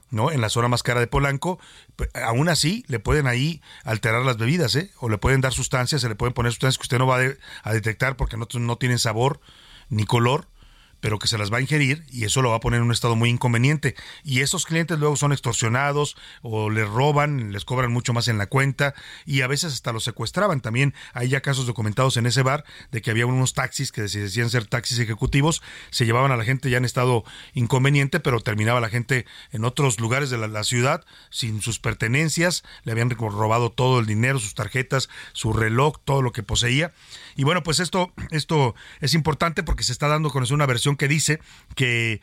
¿no? 0.10 0.32
En 0.32 0.42
la 0.42 0.50
zona 0.50 0.68
más 0.68 0.84
cara 0.84 1.00
de 1.00 1.08
Polanco, 1.08 1.60
aún 2.14 2.50
así 2.50 2.86
le 2.88 3.00
pueden 3.00 3.28
ahí 3.28 3.62
alterar 3.84 4.24
las 4.24 4.38
bebidas, 4.38 4.76
¿eh? 4.76 4.92
O 5.00 5.10
le 5.10 5.18
pueden 5.18 5.42
dar 5.42 5.54
sustancias, 5.54 6.02
se 6.02 6.10
le 6.10 6.16
pueden 6.16 6.34
poner 6.34 6.52
sustancias 6.52 6.78
que 6.78 6.84
usted 6.84 7.00
no 7.00 7.08
va 7.08 7.20
a, 7.64 7.74
detectar 7.74 8.16
porque 8.16 8.38
no, 8.38 8.48
no 8.54 8.78
tienen 8.78 9.00
sabor 9.00 9.42
ni 9.90 10.06
color 10.06 10.48
pero 11.00 11.20
que 11.20 11.28
se 11.28 11.38
las 11.38 11.52
va 11.52 11.58
a 11.58 11.62
ingerir 11.62 12.06
y 12.12 12.26
eso 12.26 12.42
lo 12.42 12.50
va 12.50 12.58
a 12.58 12.60
poner 12.60 12.80
en 12.80 12.86
un 12.86 12.92
estado 12.92 13.16
muy 13.16 13.30
inconveniente. 13.30 13.96
Y 14.24 14.42
esos 14.42 14.66
clientes 14.66 14.98
luego 15.00 15.16
son 15.16 15.32
extorsionados 15.32 16.18
o 16.42 16.70
les 16.70 16.88
roban, 16.88 17.52
les 17.52 17.66
cobran 17.66 17.92
mucho 17.92 18.14
más 18.14 18.28
en 18.28 18.38
la 18.38 18.48
cuenta 18.48 18.94
y 19.26 19.42
a 19.42 19.48
veces 19.48 19.74
hasta 19.74 19.92
los 19.92 20.04
secuestraban. 20.04 20.62
También 20.62 20.94
hay 21.14 21.30
ya 21.30 21.42
casos 21.42 21.68
documentados 21.68 22.18
en 22.18 22.26
ese 22.26 22.42
bar 22.42 22.66
de 22.92 23.02
que 23.02 23.12
había 23.12 23.26
unos 23.26 23.54
taxis 23.54 23.92
que 23.92 24.02
decían 24.02 24.50
ser 24.50 24.66
taxis 24.66 25.00
ejecutivos, 25.00 25.62
se 25.92 26.06
llevaban 26.06 26.32
a 26.32 26.38
la 26.38 26.44
gente 26.44 26.70
ya 26.70 26.78
en 26.78 26.86
estado 26.86 27.24
inconveniente, 27.54 28.20
pero 28.20 28.40
terminaba 28.40 28.80
la 28.80 28.90
gente 28.90 29.26
en 29.52 29.66
otros 29.66 30.00
lugares 30.00 30.30
de 30.30 30.38
la, 30.38 30.64
ciudad 30.64 31.06
sin 31.30 31.62
sus 31.62 31.80
pertenencias, 31.80 32.64
le 32.84 32.92
habían 32.92 33.10
robado 33.12 33.72
todo 33.72 34.00
el 34.00 34.06
dinero, 34.06 34.40
sus 34.40 34.56
tarjetas, 34.56 35.08
su 35.34 35.54
reloj, 35.54 35.98
todo 36.04 36.22
lo 36.22 36.32
que 36.32 36.44
poseía. 36.44 36.94
Y 37.36 37.44
bueno, 37.44 37.62
pues 37.62 37.80
esto, 37.80 38.12
esto 38.32 38.74
es 39.00 39.14
importante 39.14 39.64
porque 39.64 39.84
se 39.84 39.92
está 39.92 40.08
dando 40.08 40.30
a 40.30 40.32
conocer 40.32 40.56
una 40.56 40.66
versión 40.66 40.87
que 40.96 41.08
dice 41.08 41.40
que 41.76 42.22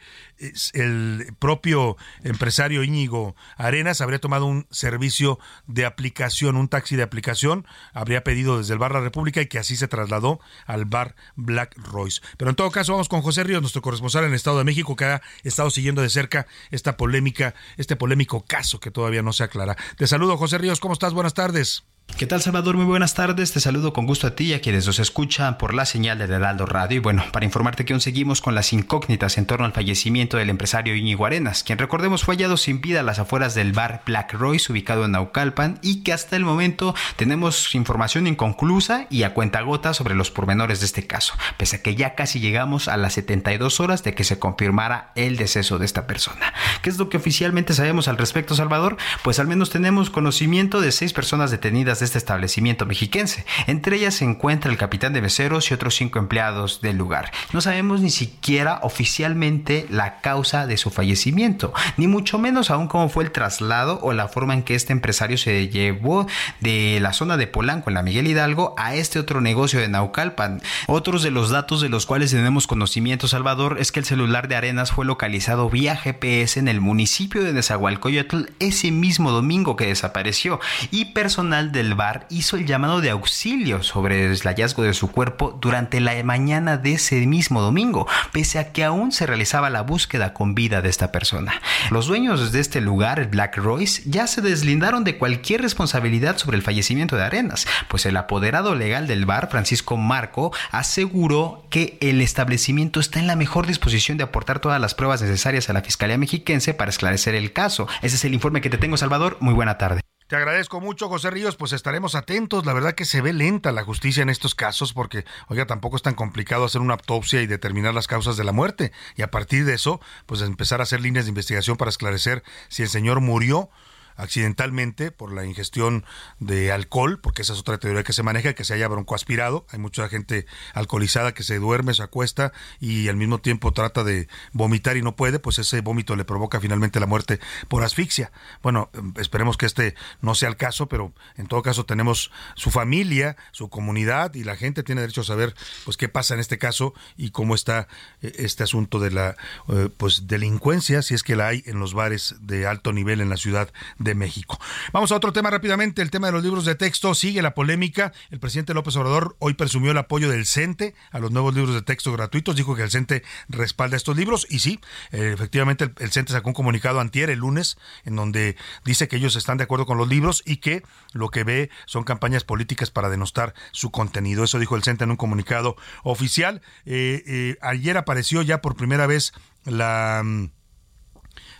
el 0.73 1.35
propio 1.39 1.97
empresario 2.23 2.83
Íñigo 2.83 3.37
Arenas 3.57 4.01
habría 4.01 4.19
tomado 4.19 4.47
un 4.47 4.67
servicio 4.71 5.39
de 5.67 5.87
aplicación, 5.87 6.57
un 6.57 6.69
taxi 6.69 6.97
de 6.97 7.03
aplicación, 7.03 7.67
habría 7.93 8.25
pedido 8.25 8.59
desde 8.59 8.73
el 8.73 8.79
bar 8.79 8.93
La 8.93 9.01
República 9.01 9.41
y 9.41 9.47
que 9.47 9.59
así 9.59 9.77
se 9.77 9.89
trasladó 9.89 10.41
al 10.67 10.85
bar 10.85 11.15
Black 11.37 11.77
Royce. 11.77 12.21
Pero 12.37 12.51
en 12.51 12.57
todo 12.57 12.71
caso 12.71 12.93
vamos 12.93 13.09
con 13.09 13.23
José 13.23 13.45
Ríos, 13.45 13.61
nuestro 13.61 13.83
corresponsal 13.83 14.25
en 14.25 14.31
el 14.31 14.37
Estado 14.37 14.59
de 14.59 14.65
México, 14.65 14.97
que 14.97 15.05
ha 15.05 15.23
estado 15.43 15.71
siguiendo 15.71 16.03
de 16.03 16.11
cerca 16.11 16.47
esta 16.71 16.97
polémica, 16.97 17.55
este 17.77 17.97
polémico 17.97 18.45
caso 18.45 18.81
que 18.81 18.91
todavía 18.91 19.23
no 19.23 19.33
se 19.33 19.45
aclara. 19.45 19.77
Te 19.97 20.07
saludo 20.07 20.37
José 20.37 20.59
Ríos, 20.59 20.81
¿cómo 20.81 20.95
estás? 20.95 21.13
Buenas 21.13 21.35
tardes. 21.35 21.85
¿Qué 22.17 22.29
tal 22.29 22.41
Salvador? 22.41 22.77
Muy 22.77 22.85
buenas 22.85 23.15
tardes, 23.15 23.53
te 23.53 23.59
saludo 23.59 23.93
con 23.93 24.07
gusto 24.07 24.29
a 24.29 24.37
ti 24.37 24.45
y 24.45 24.55
a 24.55 24.61
quienes 24.61 24.87
nos 24.87 25.01
escuchan 25.01 25.59
por 25.59 25.75
la 25.75 25.85
señal 25.85 26.17
de 26.17 26.33
Heraldo 26.33 26.65
Radio 26.65 26.99
y 26.99 27.01
bueno, 27.01 27.25
para 27.33 27.45
informarte 27.45 27.85
que 27.85 27.93
aún 27.93 28.01
seguimos 28.01 28.41
con 28.41 28.55
las 28.55 28.73
incógnitas 28.73 29.37
en 29.37 29.47
torno 29.47 29.67
al 29.67 29.73
fallecimiento 29.73 30.37
del 30.37 30.49
empresario 30.49 30.95
Íñigo 30.95 31.27
Arenas, 31.27 31.65
quien 31.65 31.77
recordemos 31.77 32.23
fue 32.23 32.37
hallado 32.37 32.57
sin 32.57 32.81
vida 32.81 33.01
a 33.01 33.03
las 33.03 33.19
afueras 33.19 33.57
del 33.57 33.73
bar 33.73 34.03
Black 34.07 34.33
Royce 34.33 34.71
ubicado 34.71 35.05
en 35.05 35.11
Naucalpan 35.11 35.81
y 35.83 36.05
que 36.05 36.13
hasta 36.13 36.37
el 36.37 36.45
momento 36.45 36.95
tenemos 37.17 37.75
información 37.75 38.29
inconclusa 38.29 39.09
y 39.11 39.25
a 39.25 39.35
cuenta 39.35 39.63
gota 39.63 39.93
sobre 39.93 40.15
los 40.15 40.31
pormenores 40.31 40.79
de 40.79 40.87
este 40.87 41.09
caso, 41.09 41.35
pese 41.57 41.77
a 41.77 41.83
que 41.83 41.97
ya 41.97 42.15
casi 42.15 42.39
llegamos 42.39 42.87
a 42.87 42.97
las 42.97 43.15
72 43.15 43.81
horas 43.81 44.05
de 44.05 44.15
que 44.15 44.23
se 44.23 44.39
confirmara 44.39 45.11
el 45.17 45.37
deceso 45.37 45.81
de 45.81 45.87
esta 45.87 46.07
persona. 46.07 46.55
¿Qué 46.81 46.91
es 46.91 46.99
lo 46.99 47.09
que 47.09 47.17
oficialmente 47.17 47.75
sabemos 47.75 48.07
al 48.07 48.19
respecto 48.19 48.55
Salvador? 48.55 48.99
Pues 49.25 49.41
al 49.41 49.49
menos 49.49 49.71
tenemos 49.71 50.11
conocimiento 50.11 50.81
de 50.81 50.93
seis 50.93 51.13
personas 51.13 51.51
detenidas 51.51 51.94
de 52.01 52.07
este 52.07 52.19
establecimiento 52.19 52.87
mexiquense. 52.87 53.45
Entre 53.67 53.97
ellas 53.97 54.15
se 54.15 54.25
encuentra 54.25 54.71
el 54.71 54.79
capitán 54.79 55.13
de 55.13 55.23
meseros 55.23 55.71
y 55.71 55.75
otros 55.75 55.95
cinco 55.95 56.19
empleados 56.19 56.81
del 56.81 56.97
lugar. 56.97 57.31
No 57.53 57.61
sabemos 57.61 58.01
ni 58.01 58.11
siquiera 58.11 58.81
oficialmente 58.83 59.87
la 59.91 60.21
causa 60.21 60.67
de 60.67 60.77
su 60.77 60.91
fallecimiento, 60.91 61.73
ni 61.97 62.07
mucho 62.07 62.39
menos 62.39 62.71
aún 62.71 62.89
cómo 62.89 63.09
fue 63.09 63.25
el 63.25 63.33
traslado 63.33 63.99
o 64.03 64.13
la 64.13 64.29
forma 64.29 64.55
en 64.55 64.63
que 64.63 64.75
este 64.75 64.93
empresario 64.93 65.39
se 65.39 65.69
llevó 65.69 66.27
de 66.61 66.99
la 67.01 67.13
zona 67.13 67.37
de 67.37 67.47
Polanco 67.47 67.91
en 67.91 67.95
la 67.95 68.03
Miguel 68.03 68.27
Hidalgo 68.27 68.75
a 68.79 68.95
este 68.95 69.19
otro 69.19 69.41
negocio 69.41 69.81
de 69.81 69.89
Naucalpan. 69.89 70.63
Otros 70.87 71.23
de 71.23 71.31
los 71.31 71.51
datos 71.51 71.81
de 71.81 71.89
los 71.89 72.07
cuales 72.07 72.31
tenemos 72.31 72.67
conocimiento, 72.67 73.29
Salvador, 73.29 73.77
es 73.81 73.93
que 73.93 74.01
el 74.01 74.07
celular 74.07 74.49
de 74.49 74.57
Arenas 74.57 74.93
fue 74.93 75.05
localizado 75.05 75.71
vía 75.71 75.97
GPS 75.97 76.59
en 76.59 76.69
el 76.69 76.81
municipio 76.81 77.43
de 77.43 77.53
Nezahualcóyotl 77.53 78.47
ese 78.59 78.91
mismo 78.91 79.31
domingo 79.31 79.77
que 79.77 79.87
desapareció 79.87 80.61
y 80.91 81.07
personal 81.07 81.73
del 81.73 81.84
bar 81.93 82.27
hizo 82.31 82.57
el 82.57 82.65
llamado 82.65 83.03
de 83.03 83.11
auxilio 83.11 83.83
sobre 83.83 84.25
el 84.25 84.39
hallazgo 84.39 84.83
de 84.83 84.95
su 84.95 85.11
cuerpo 85.11 85.59
durante 85.61 86.01
la 86.01 86.15
mañana 86.25 86.79
de 86.79 86.95
ese 86.95 87.27
mismo 87.27 87.61
domingo, 87.61 88.07
pese 88.33 88.59
a 88.59 88.73
que 88.73 88.85
aún 88.85 89.13
se 89.13 89.27
realizaba 89.27 89.69
la 89.69 89.83
búsqueda 89.83 90.33
con 90.33 90.55
vida 90.55 90.81
de 90.81 90.89
esta 90.89 91.13
persona. 91.13 91.61
Los 91.91 92.07
dueños 92.07 92.53
de 92.53 92.61
este 92.61 92.81
lugar, 92.81 93.19
el 93.19 93.29
Black 93.29 93.59
Royce, 93.59 94.03
ya 94.07 94.27
se 94.27 94.41
deslindaron 94.41 95.05
de 95.05 95.19
cualquier 95.19 95.61
responsabilidad 95.61 96.39
sobre 96.39 96.57
el 96.57 96.63
fallecimiento 96.63 97.17
de 97.17 97.25
Arenas, 97.25 97.67
pues 97.89 98.07
el 98.07 98.17
apoderado 98.17 98.75
legal 98.75 99.07
del 99.07 99.27
bar, 99.27 99.51
Francisco 99.51 99.99
Marco, 99.99 100.53
aseguró 100.71 101.67
que 101.69 101.99
el 102.01 102.23
establecimiento 102.23 103.01
está 103.01 103.19
en 103.19 103.27
la 103.27 103.37
mejor 103.37 103.67
disposición 103.67 104.17
de 104.17 104.25
aportar 104.25 104.61
todas 104.61 104.81
las 104.81 104.95
pruebas 104.95 105.21
necesarias 105.21 105.69
a 105.69 105.73
la 105.73 105.83
Fiscalía 105.83 106.17
Mexiquense 106.17 106.73
para 106.73 106.91
esclarecer 106.91 107.35
el 107.35 107.53
caso. 107.53 107.89
Ese 108.03 108.17
es 108.17 108.25
el 108.25 108.35
informe 108.35 108.61
que 108.61 108.71
te 108.71 108.79
tengo, 108.79 108.97
Salvador. 108.97 109.37
Muy 109.41 109.55
buena 109.55 109.79
tarde. 109.79 110.14
Te 110.27 110.37
agradezco 110.37 110.81
mucho, 110.81 111.11
José 111.11 111.31
Ríos, 111.31 111.57
pues 111.57 111.75
estaremos 111.75 112.15
atentos. 112.15 112.65
La 112.65 112.73
verdad 112.73 112.95
que 112.95 113.05
se 113.05 113.21
ve 113.21 113.35
lenta 113.35 113.73
la 113.73 113.85
justicia 113.85 114.23
en 114.23 114.31
estos 114.31 114.55
casos 114.55 114.95
porque, 114.95 115.27
oiga, 115.49 115.67
tampoco 115.67 115.97
es 115.97 116.03
tan 116.03 116.15
complicado 116.15 116.65
hacer 116.65 116.81
una 116.81 116.95
autopsia 116.95 117.43
y 117.43 117.47
determinar 117.47 117.93
las 117.93 118.07
causas 118.07 118.39
de 118.39 118.45
la 118.45 118.53
muerte. 118.53 118.91
Y 119.17 119.23
a 119.23 119.31
partir 119.31 119.67
de 119.67 119.75
eso, 119.75 120.01
pues 120.25 120.41
empezar 120.41 120.81
a 120.81 120.85
hacer 120.85 121.03
líneas 121.03 121.27
de 121.27 121.29
investigación 121.29 121.77
para 121.77 121.91
esclarecer 121.91 122.43
si 122.69 122.83
el 122.83 122.89
señor 122.89 123.21
murió 123.21 123.69
accidentalmente 124.17 125.11
por 125.11 125.33
la 125.33 125.45
ingestión 125.45 126.05
de 126.39 126.73
alcohol, 126.73 127.21
porque 127.21 127.43
esa 127.43 127.53
es 127.53 127.61
otra 127.61 127.79
teoría 127.79 128.03
que 128.03 128.13
se 128.13 128.23
maneja, 128.23 128.55
que 128.55 128.65
se 128.65 128.75
haya 128.75 128.89
broncoaspirado. 128.89 129.67
Hay 129.71 129.79
mucha 129.79 130.09
gente 130.09 130.47
alcoholizada 130.73 131.35
que 131.35 131.43
se 131.43 131.59
duerme, 131.59 131.95
se 131.95 132.03
acuesta 132.03 132.53
y 132.81 133.09
al 133.09 133.17
mismo 133.17 133.39
tiempo 133.39 133.73
trata 133.73 134.05
de 134.05 134.29
vomitar 134.53 134.97
y 134.97 135.03
no 135.03 135.17
puede, 135.17 135.39
pues 135.39 135.59
ese 135.59 135.81
vómito 135.81 136.17
le 136.17 136.25
provoca 136.25 136.61
finalmente 136.61 137.01
la 137.01 137.07
muerte 137.07 137.41
por 137.69 137.83
asfixia. 137.83 138.33
Bueno, 138.63 138.91
esperemos 139.17 139.57
que 139.57 139.67
este 139.67 139.95
no 140.21 140.35
sea 140.35 140.49
el 140.49 140.57
caso, 140.57 140.89
pero 140.89 141.13
en 141.37 141.47
todo 141.47 141.63
caso 141.63 141.85
tenemos 141.85 142.31
su 142.55 142.71
familia, 142.71 143.37
su 143.53 143.69
comunidad 143.69 144.35
y 144.35 144.45
la 144.45 144.57
gente 144.57 144.83
tiene 144.83 145.01
derecho 145.01 145.23
a 145.23 145.25
saber 145.25 145.55
pues 145.85 145.97
qué 145.97 146.09
pasa 146.09 146.35
en 146.35 146.41
este 146.41 146.59
caso 146.59 146.95
y 147.17 147.31
cómo 147.31 147.55
está 147.55 147.89
eh, 148.23 148.33
este 148.39 148.63
asunto 148.63 148.99
de 148.99 149.11
la 149.11 149.37
eh, 149.69 149.89
pues 149.97 150.27
delincuencia, 150.27 151.03
si 151.03 151.15
es 151.15 151.23
que 151.23 151.37
la 151.37 151.49
hay 151.49 151.63
en 151.67 151.79
los 151.79 151.95
bares 151.95 152.37
de 152.41 152.67
alto 152.67 152.93
nivel 152.93 153.21
en 153.21 153.29
la 153.29 153.37
ciudad 153.37 153.73
de 154.05 154.15
México. 154.15 154.61
Vamos 154.93 155.11
a 155.11 155.17
otro 155.17 155.33
tema 155.33 155.51
rápidamente, 155.51 156.03
el 156.03 156.11
tema 156.11 156.29
de 156.29 156.35
los 156.35 156.43
libros 156.43 156.65
de 156.65 156.75
texto. 156.75 157.15
Sigue 157.15 157.43
la 157.43 157.55
polémica. 157.55 158.13
El 158.31 158.39
presidente 158.39 158.75
López 158.75 158.95
Obrador 158.97 159.35
hoy 159.41 159.55
presumió 159.55 159.91
el 159.91 159.99
apoyo 159.99 160.31
del 160.31 160.47
CENTE 160.47 160.95
a 161.11 161.19
los 161.19 161.33
nuevos 161.33 161.55
libros 161.55 161.75
de 161.75 161.83
texto 161.83 162.13
gratuitos. 162.13 162.55
Dijo 162.55 162.77
que 162.77 162.83
el 162.83 162.91
CENTE 162.91 163.25
respalda 163.49 163.97
estos 163.97 164.17
libros 164.17 164.47
y 164.49 164.61
sí, 164.61 164.79
eh, 165.11 165.33
efectivamente 165.35 165.91
el, 165.99 166.13
CENTE 166.13 166.33
sacó 166.33 166.51
un 166.51 166.55
comunicado 166.55 167.01
antier 167.01 167.31
el 167.31 167.39
lunes 167.39 167.79
en 168.05 168.15
donde 168.15 168.57
dice 168.85 169.09
que 169.09 169.17
ellos 169.17 169.37
están 169.37 169.57
de 169.57 169.65
acuerdo 169.65 169.87
con 169.87 169.99
los 169.99 170.09
libros 170.09 170.43
y 170.47 170.59
que 170.59 170.83
lo 171.13 171.31
que 171.31 171.43
ve 171.43 171.71
son 171.87 172.05
campañas 172.05 172.45
políticas 172.45 172.91
para 172.91 173.09
denostar 173.09 173.55
su 173.73 173.91
contenido. 173.91 174.45
Eso 174.45 174.59
dijo 174.59 174.77
el 174.77 174.83
CENTE 174.83 175.05
en 175.05 175.11
un 175.11 175.17
comunicado 175.17 175.77
oficial. 176.03 176.61
Eh, 176.85 177.23
eh, 177.27 177.57
ayer 177.63 177.97
apareció 177.97 178.43
ya 178.43 178.61
por 178.61 178.77
primera 178.77 179.07
vez 179.07 179.33
la 179.65 180.23
mm, 180.23 180.51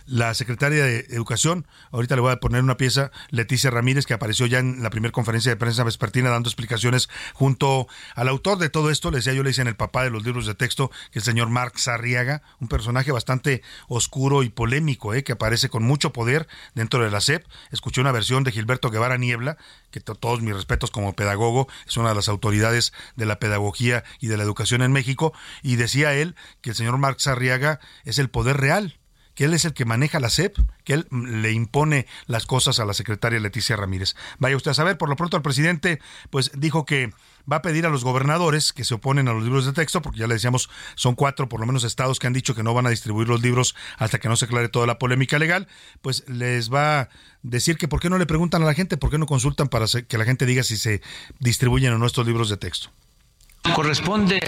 la 0.05 0.33
secretaria 0.33 0.83
de 0.83 1.05
Educación, 1.09 1.67
ahorita 1.91 2.15
le 2.15 2.21
voy 2.21 2.31
a 2.31 2.39
poner 2.39 2.61
una 2.61 2.77
pieza, 2.77 3.11
Leticia 3.29 3.71
Ramírez, 3.71 4.05
que 4.05 4.13
apareció 4.13 4.45
ya 4.45 4.59
en 4.59 4.83
la 4.83 4.89
primera 4.89 5.11
conferencia 5.11 5.51
de 5.51 5.55
prensa 5.55 5.83
vespertina 5.83 6.29
dando 6.29 6.49
explicaciones 6.49 7.09
junto 7.33 7.87
al 8.15 8.27
autor 8.27 8.57
de 8.57 8.69
todo 8.69 8.91
esto, 8.91 9.09
le 9.09 9.17
decía 9.17 9.33
yo, 9.33 9.43
le 9.43 9.55
en 9.55 9.67
el 9.67 9.75
papá 9.75 10.03
de 10.03 10.09
los 10.09 10.25
libros 10.25 10.45
de 10.45 10.55
texto, 10.55 10.91
que 11.11 11.19
el 11.19 11.25
señor 11.25 11.49
Mark 11.49 11.79
Sarriaga, 11.79 12.41
un 12.59 12.67
personaje 12.67 13.11
bastante 13.11 13.61
oscuro 13.87 14.43
y 14.43 14.49
polémico, 14.49 15.13
¿eh? 15.13 15.23
que 15.23 15.31
aparece 15.31 15.69
con 15.69 15.83
mucho 15.83 16.11
poder 16.11 16.47
dentro 16.73 17.03
de 17.03 17.09
la 17.09 17.21
SEP. 17.21 17.45
Escuché 17.71 18.01
una 18.01 18.11
versión 18.11 18.43
de 18.43 18.51
Gilberto 18.51 18.89
Guevara 18.89 19.17
Niebla, 19.17 19.57
que 19.91 20.01
todos 20.01 20.41
mis 20.41 20.53
respetos 20.53 20.91
como 20.91 21.13
pedagogo, 21.13 21.67
es 21.87 21.95
una 21.95 22.09
de 22.09 22.15
las 22.15 22.27
autoridades 22.27 22.91
de 23.15 23.25
la 23.25 23.39
pedagogía 23.39 24.03
y 24.19 24.27
de 24.27 24.37
la 24.37 24.43
educación 24.43 24.81
en 24.81 24.91
México, 24.91 25.33
y 25.63 25.77
decía 25.77 26.13
él 26.13 26.35
que 26.61 26.71
el 26.71 26.75
señor 26.75 26.97
Mark 26.97 27.21
Sarriaga 27.21 27.79
es 28.03 28.19
el 28.19 28.29
poder 28.29 28.57
real 28.57 28.99
que 29.35 29.45
él 29.45 29.53
es 29.53 29.65
el 29.65 29.73
que 29.73 29.85
maneja 29.85 30.19
la 30.19 30.29
SEP, 30.29 30.57
que 30.83 30.93
él 30.93 31.07
le 31.11 31.51
impone 31.51 32.07
las 32.25 32.45
cosas 32.45 32.79
a 32.79 32.85
la 32.85 32.93
secretaria 32.93 33.39
Leticia 33.39 33.75
Ramírez. 33.75 34.15
Vaya 34.39 34.55
usted 34.55 34.71
a 34.71 34.73
saber, 34.73 34.97
por 34.97 35.09
lo 35.09 35.15
pronto 35.15 35.37
el 35.37 35.43
presidente 35.43 35.99
pues 36.29 36.51
dijo 36.55 36.85
que 36.85 37.11
va 37.51 37.57
a 37.57 37.61
pedir 37.61 37.85
a 37.85 37.89
los 37.89 38.03
gobernadores 38.03 38.73
que 38.73 38.83
se 38.83 38.95
oponen 38.95 39.27
a 39.27 39.33
los 39.33 39.43
libros 39.43 39.65
de 39.65 39.73
texto, 39.73 40.01
porque 40.01 40.19
ya 40.19 40.27
le 40.27 40.33
decíamos, 40.35 40.69
son 40.95 41.15
cuatro 41.15 41.47
por 41.47 41.59
lo 41.59 41.65
menos 41.65 41.83
estados 41.83 42.19
que 42.19 42.27
han 42.27 42.33
dicho 42.33 42.55
que 42.55 42.63
no 42.63 42.73
van 42.73 42.87
a 42.87 42.89
distribuir 42.89 43.27
los 43.27 43.41
libros 43.41 43.75
hasta 43.97 44.19
que 44.19 44.29
no 44.29 44.35
se 44.35 44.45
aclare 44.45 44.69
toda 44.69 44.87
la 44.87 44.97
polémica 44.97 45.37
legal, 45.37 45.67
pues 46.01 46.27
les 46.27 46.73
va 46.73 47.01
a 47.01 47.09
decir 47.43 47.77
que 47.77 47.87
por 47.87 47.99
qué 47.99 48.09
no 48.09 48.17
le 48.17 48.25
preguntan 48.25 48.63
a 48.63 48.65
la 48.65 48.73
gente, 48.73 48.97
por 48.97 49.11
qué 49.11 49.17
no 49.17 49.27
consultan 49.27 49.67
para 49.67 49.85
que 50.07 50.17
la 50.17 50.25
gente 50.25 50.45
diga 50.45 50.63
si 50.63 50.77
se 50.77 51.01
distribuyen 51.39 51.93
o 51.93 51.97
no 51.97 52.05
estos 52.05 52.25
libros 52.25 52.49
de 52.49 52.57
texto. 52.57 52.89
Corresponde 53.73 54.39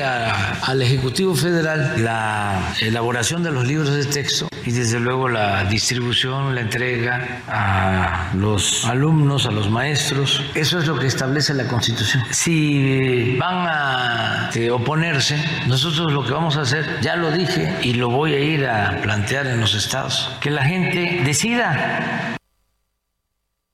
al 0.61 0.81
Ejecutivo 0.81 1.35
Federal 1.35 2.03
la 2.03 2.73
elaboración 2.81 3.43
de 3.43 3.51
los 3.51 3.65
libros 3.65 3.93
de 3.93 4.05
texto 4.05 4.47
y 4.65 4.71
desde 4.71 4.99
luego 4.99 5.27
la 5.27 5.63
distribución, 5.65 6.55
la 6.55 6.61
entrega 6.61 7.41
a 7.47 8.31
los 8.35 8.85
alumnos, 8.85 9.45
a 9.45 9.51
los 9.51 9.69
maestros. 9.69 10.43
Eso 10.55 10.79
es 10.79 10.87
lo 10.87 10.97
que 10.99 11.07
establece 11.07 11.53
la 11.53 11.67
Constitución. 11.67 12.23
Si 12.31 13.35
van 13.37 13.67
a 13.67 14.49
eh, 14.53 14.69
oponerse, 14.69 15.37
nosotros 15.67 16.11
lo 16.11 16.25
que 16.25 16.31
vamos 16.31 16.57
a 16.57 16.61
hacer, 16.61 16.99
ya 17.01 17.15
lo 17.15 17.31
dije 17.31 17.77
y 17.81 17.93
lo 17.93 18.09
voy 18.09 18.33
a 18.33 18.39
ir 18.39 18.65
a 18.65 19.01
plantear 19.01 19.47
en 19.47 19.59
los 19.59 19.73
estados, 19.73 20.29
que 20.41 20.51
la 20.51 20.63
gente 20.63 21.21
decida 21.25 22.37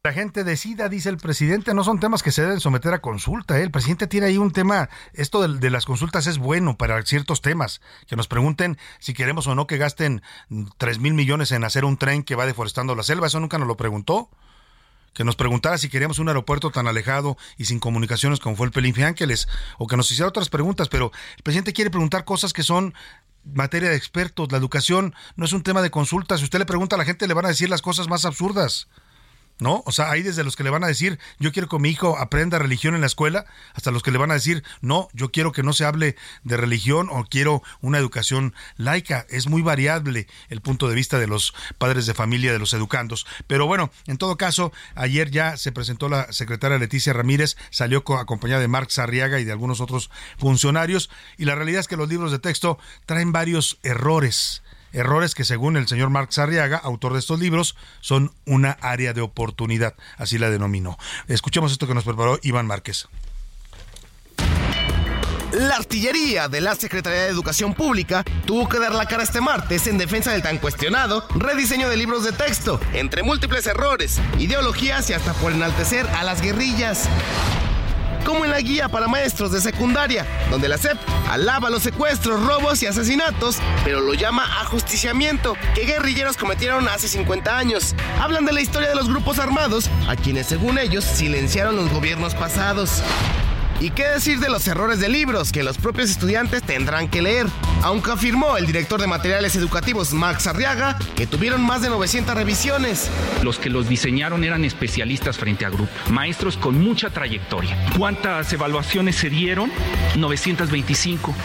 la 0.05 0.11
gente 0.11 0.43
decida, 0.43 0.89
dice 0.89 1.07
el 1.07 1.15
presidente, 1.15 1.73
no 1.73 1.85
son 1.85 1.97
temas 1.97 2.23
que 2.23 2.33
se 2.33 2.41
deben 2.41 2.59
someter 2.59 2.93
a 2.93 2.99
consulta. 2.99 3.57
¿eh? 3.57 3.63
El 3.63 3.71
presidente 3.71 4.05
tiene 4.05 4.27
ahí 4.27 4.37
un 4.37 4.51
tema, 4.51 4.89
esto 5.13 5.47
de, 5.47 5.69
las 5.69 5.85
consultas 5.85 6.27
es 6.27 6.39
bueno 6.39 6.77
para 6.77 7.01
ciertos 7.03 7.41
temas, 7.41 7.79
que 8.05 8.17
nos 8.17 8.27
pregunten 8.27 8.77
si 8.99 9.13
queremos 9.13 9.47
o 9.47 9.55
no 9.55 9.65
que 9.65 9.77
gasten 9.77 10.21
3 10.77 10.99
mil 10.99 11.13
millones 11.13 11.53
en 11.53 11.63
hacer 11.63 11.85
un 11.85 11.95
tren 11.95 12.23
que 12.23 12.35
va 12.35 12.45
deforestando 12.45 12.95
la 12.95 13.03
selva, 13.03 13.27
eso 13.27 13.39
nunca 13.39 13.57
nos 13.57 13.67
lo 13.69 13.77
preguntó. 13.77 14.29
Que 15.13 15.23
nos 15.23 15.37
preguntara 15.37 15.77
si 15.77 15.87
queríamos 15.87 16.19
un 16.19 16.27
aeropuerto 16.27 16.69
tan 16.69 16.87
alejado 16.87 17.37
y 17.57 17.63
sin 17.65 17.79
comunicaciones 17.79 18.41
como 18.41 18.57
fue 18.57 18.65
el 18.65 18.73
Pelinfi 18.73 19.03
Ángeles, 19.03 19.47
o 19.77 19.87
que 19.87 19.95
nos 19.95 20.11
hiciera 20.11 20.27
otras 20.27 20.49
preguntas, 20.49 20.89
pero 20.89 21.13
el 21.37 21.43
presidente 21.43 21.71
quiere 21.71 21.91
preguntar 21.91 22.25
cosas 22.25 22.51
que 22.51 22.63
son 22.63 22.93
materia 23.45 23.89
de 23.89 23.95
expertos. 23.95 24.51
La 24.51 24.57
educación 24.57 25.15
no 25.37 25.45
es 25.45 25.53
un 25.53 25.63
tema 25.63 25.81
de 25.81 25.91
consulta. 25.91 26.37
Si 26.37 26.43
usted 26.43 26.59
le 26.59 26.65
pregunta 26.65 26.97
a 26.97 26.99
la 26.99 27.05
gente, 27.05 27.25
le 27.25 27.33
van 27.33 27.45
a 27.45 27.49
decir 27.49 27.69
las 27.69 27.81
cosas 27.81 28.09
más 28.09 28.25
absurdas. 28.25 28.89
¿No? 29.59 29.83
O 29.85 29.91
sea, 29.91 30.11
hay 30.11 30.23
desde 30.23 30.43
los 30.43 30.55
que 30.55 30.63
le 30.63 30.69
van 30.69 30.83
a 30.83 30.87
decir, 30.87 31.19
yo 31.39 31.51
quiero 31.51 31.69
que 31.69 31.79
mi 31.79 31.89
hijo 31.89 32.17
aprenda 32.17 32.59
religión 32.59 32.95
en 32.95 33.01
la 33.01 33.07
escuela, 33.07 33.45
hasta 33.73 33.91
los 33.91 34.03
que 34.03 34.11
le 34.11 34.17
van 34.17 34.31
a 34.31 34.35
decir, 34.35 34.63
no, 34.81 35.07
yo 35.13 35.31
quiero 35.31 35.51
que 35.51 35.63
no 35.63 35.73
se 35.73 35.85
hable 35.85 36.15
de 36.43 36.57
religión 36.57 37.07
o 37.11 37.25
quiero 37.25 37.61
una 37.81 37.97
educación 37.97 38.53
laica. 38.77 39.25
Es 39.29 39.47
muy 39.47 39.61
variable 39.61 40.27
el 40.49 40.61
punto 40.61 40.87
de 40.89 40.95
vista 40.95 41.19
de 41.19 41.27
los 41.27 41.53
padres 41.77 42.05
de 42.05 42.13
familia, 42.13 42.51
de 42.51 42.59
los 42.59 42.73
educandos. 42.73 43.25
Pero 43.47 43.67
bueno, 43.67 43.91
en 44.07 44.17
todo 44.17 44.37
caso, 44.37 44.71
ayer 44.95 45.31
ya 45.31 45.57
se 45.57 45.71
presentó 45.71 46.09
la 46.09 46.31
secretaria 46.31 46.77
Leticia 46.77 47.13
Ramírez, 47.13 47.57
salió 47.69 48.03
acompañada 48.17 48.61
de 48.61 48.67
Marx 48.67 48.99
Arriaga 48.99 49.39
y 49.39 49.43
de 49.43 49.51
algunos 49.51 49.81
otros 49.81 50.09
funcionarios, 50.37 51.09
y 51.37 51.45
la 51.45 51.55
realidad 51.55 51.81
es 51.81 51.87
que 51.87 51.97
los 51.97 52.09
libros 52.09 52.31
de 52.31 52.39
texto 52.39 52.77
traen 53.05 53.31
varios 53.31 53.77
errores 53.83 54.63
errores 54.93 55.35
que 55.35 55.43
según 55.43 55.75
el 55.75 55.87
señor 55.87 56.09
Marx 56.09 56.37
Arriaga, 56.37 56.77
autor 56.77 57.13
de 57.13 57.19
estos 57.19 57.39
libros, 57.39 57.75
son 57.99 58.31
una 58.45 58.77
área 58.81 59.13
de 59.13 59.21
oportunidad, 59.21 59.95
así 60.17 60.37
la 60.37 60.49
denominó. 60.49 60.97
Escuchemos 61.27 61.71
esto 61.71 61.87
que 61.87 61.93
nos 61.93 62.05
preparó 62.05 62.39
Iván 62.41 62.67
Márquez. 62.67 63.07
La 65.53 65.75
artillería 65.75 66.47
de 66.47 66.61
la 66.61 66.73
Secretaría 66.73 67.21
de 67.21 67.27
Educación 67.27 67.75
Pública 67.75 68.23
tuvo 68.45 68.67
que 68.67 68.79
dar 68.79 68.95
la 68.95 69.05
cara 69.05 69.21
este 69.21 69.39
martes 69.39 69.85
en 69.85 69.99
defensa 69.99 70.31
del 70.31 70.41
tan 70.41 70.57
cuestionado 70.57 71.27
rediseño 71.35 71.89
de 71.89 71.97
libros 71.97 72.23
de 72.23 72.31
texto, 72.31 72.79
entre 72.93 73.21
múltiples 73.21 73.67
errores, 73.67 74.19
ideologías 74.39 75.07
y 75.11 75.13
hasta 75.13 75.33
por 75.33 75.51
enaltecer 75.51 76.07
a 76.07 76.23
las 76.23 76.41
guerrillas. 76.41 77.07
Como 78.25 78.45
en 78.45 78.51
la 78.51 78.59
guía 78.59 78.89
para 78.89 79.07
maestros 79.07 79.51
de 79.51 79.61
secundaria, 79.61 80.25
donde 80.49 80.67
la 80.67 80.77
SEP 80.77 80.97
alaba 81.29 81.69
los 81.69 81.83
secuestros, 81.83 82.43
robos 82.45 82.81
y 82.83 82.87
asesinatos, 82.87 83.57
pero 83.83 83.99
lo 84.01 84.13
llama 84.13 84.43
ajusticiamiento 84.61 85.55
que 85.75 85.85
guerrilleros 85.85 86.37
cometieron 86.37 86.87
hace 86.87 87.07
50 87.07 87.57
años. 87.57 87.95
Hablan 88.19 88.45
de 88.45 88.53
la 88.53 88.61
historia 88.61 88.89
de 88.89 88.95
los 88.95 89.09
grupos 89.09 89.39
armados, 89.39 89.89
a 90.07 90.15
quienes 90.15 90.47
según 90.47 90.77
ellos 90.77 91.03
silenciaron 91.03 91.75
los 91.75 91.89
gobiernos 91.89 92.35
pasados. 92.35 93.03
¿Y 93.83 93.89
qué 93.89 94.07
decir 94.07 94.39
de 94.39 94.47
los 94.47 94.65
errores 94.69 95.01
de 95.01 95.09
libros 95.09 95.51
que 95.51 95.61
los 95.61 95.77
propios 95.77 96.09
estudiantes 96.09 96.63
tendrán 96.63 97.09
que 97.09 97.21
leer? 97.21 97.47
Aunque 97.81 98.11
afirmó 98.11 98.55
el 98.55 98.65
director 98.65 99.01
de 99.01 99.07
materiales 99.07 99.57
educativos, 99.57 100.13
Max 100.13 100.47
Arriaga, 100.47 100.97
que 101.17 101.27
tuvieron 101.27 101.61
más 101.61 101.81
de 101.81 101.89
900 101.89 102.33
revisiones. 102.33 103.11
Los 103.41 103.59
que 103.59 103.69
los 103.69 103.89
diseñaron 103.89 104.45
eran 104.45 104.63
especialistas 104.63 105.37
frente 105.37 105.65
a 105.65 105.69
grupo, 105.69 105.91
maestros 106.11 106.55
con 106.55 106.81
mucha 106.81 107.09
trayectoria. 107.09 107.77
¿Cuántas 107.97 108.53
evaluaciones 108.53 109.17
se 109.17 109.29
dieron? 109.29 109.69
925. 110.15 111.35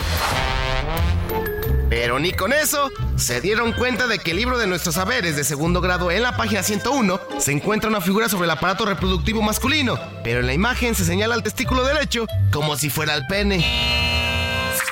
Pero 1.89 2.19
ni 2.19 2.33
con 2.33 2.53
eso 2.53 2.91
se 3.17 3.41
dieron 3.41 3.73
cuenta 3.73 4.07
de 4.07 4.19
que 4.19 4.33
el 4.33 4.37
libro 4.37 4.59
de 4.59 4.67
nuestros 4.67 4.97
saberes 4.97 5.37
de 5.37 5.45
segundo 5.45 5.81
grado 5.81 6.11
en 6.11 6.23
la 6.23 6.37
página 6.37 6.63
101 6.63 7.19
se 7.39 7.53
encuentra 7.53 7.89
una 7.89 8.01
figura 8.01 8.29
sobre 8.29 8.45
el 8.45 8.51
aparato 8.51 8.85
reproductivo 8.85 9.43
masculino, 9.43 9.99
pero 10.23 10.41
en 10.41 10.47
la 10.47 10.55
imagen 10.55 10.95
se 10.95 11.05
señala 11.05 11.35
el 11.35 11.43
testículo 11.43 11.85
derecho 11.85 12.27
como 12.53 12.77
si 12.77 12.91
fuera 12.91 13.15
el 13.15 13.27
pene. 13.27 14.28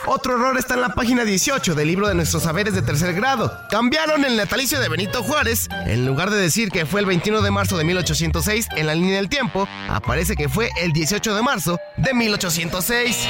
Otro 0.08 0.36
error 0.36 0.56
está 0.56 0.74
en 0.74 0.82
la 0.82 0.90
página 0.90 1.24
18 1.24 1.74
del 1.74 1.88
libro 1.88 2.06
de 2.06 2.14
nuestros 2.14 2.44
saberes 2.44 2.74
de 2.74 2.82
tercer 2.82 3.12
grado. 3.12 3.52
Cambiaron 3.68 4.24
el 4.24 4.36
natalicio 4.36 4.78
de 4.78 4.88
Benito 4.88 5.20
Juárez. 5.24 5.68
En 5.84 6.06
lugar 6.06 6.30
de 6.30 6.36
decir 6.36 6.70
que 6.70 6.86
fue 6.86 7.00
el 7.00 7.06
21 7.06 7.42
de 7.42 7.50
marzo 7.50 7.76
de 7.76 7.82
1806 7.82 8.68
en 8.76 8.86
la 8.86 8.94
línea 8.94 9.16
del 9.16 9.28
tiempo, 9.28 9.68
aparece 9.88 10.36
que 10.36 10.48
fue 10.48 10.70
el 10.80 10.92
18 10.92 11.34
de 11.34 11.42
marzo 11.42 11.80
de 11.96 12.14
1806. 12.14 13.28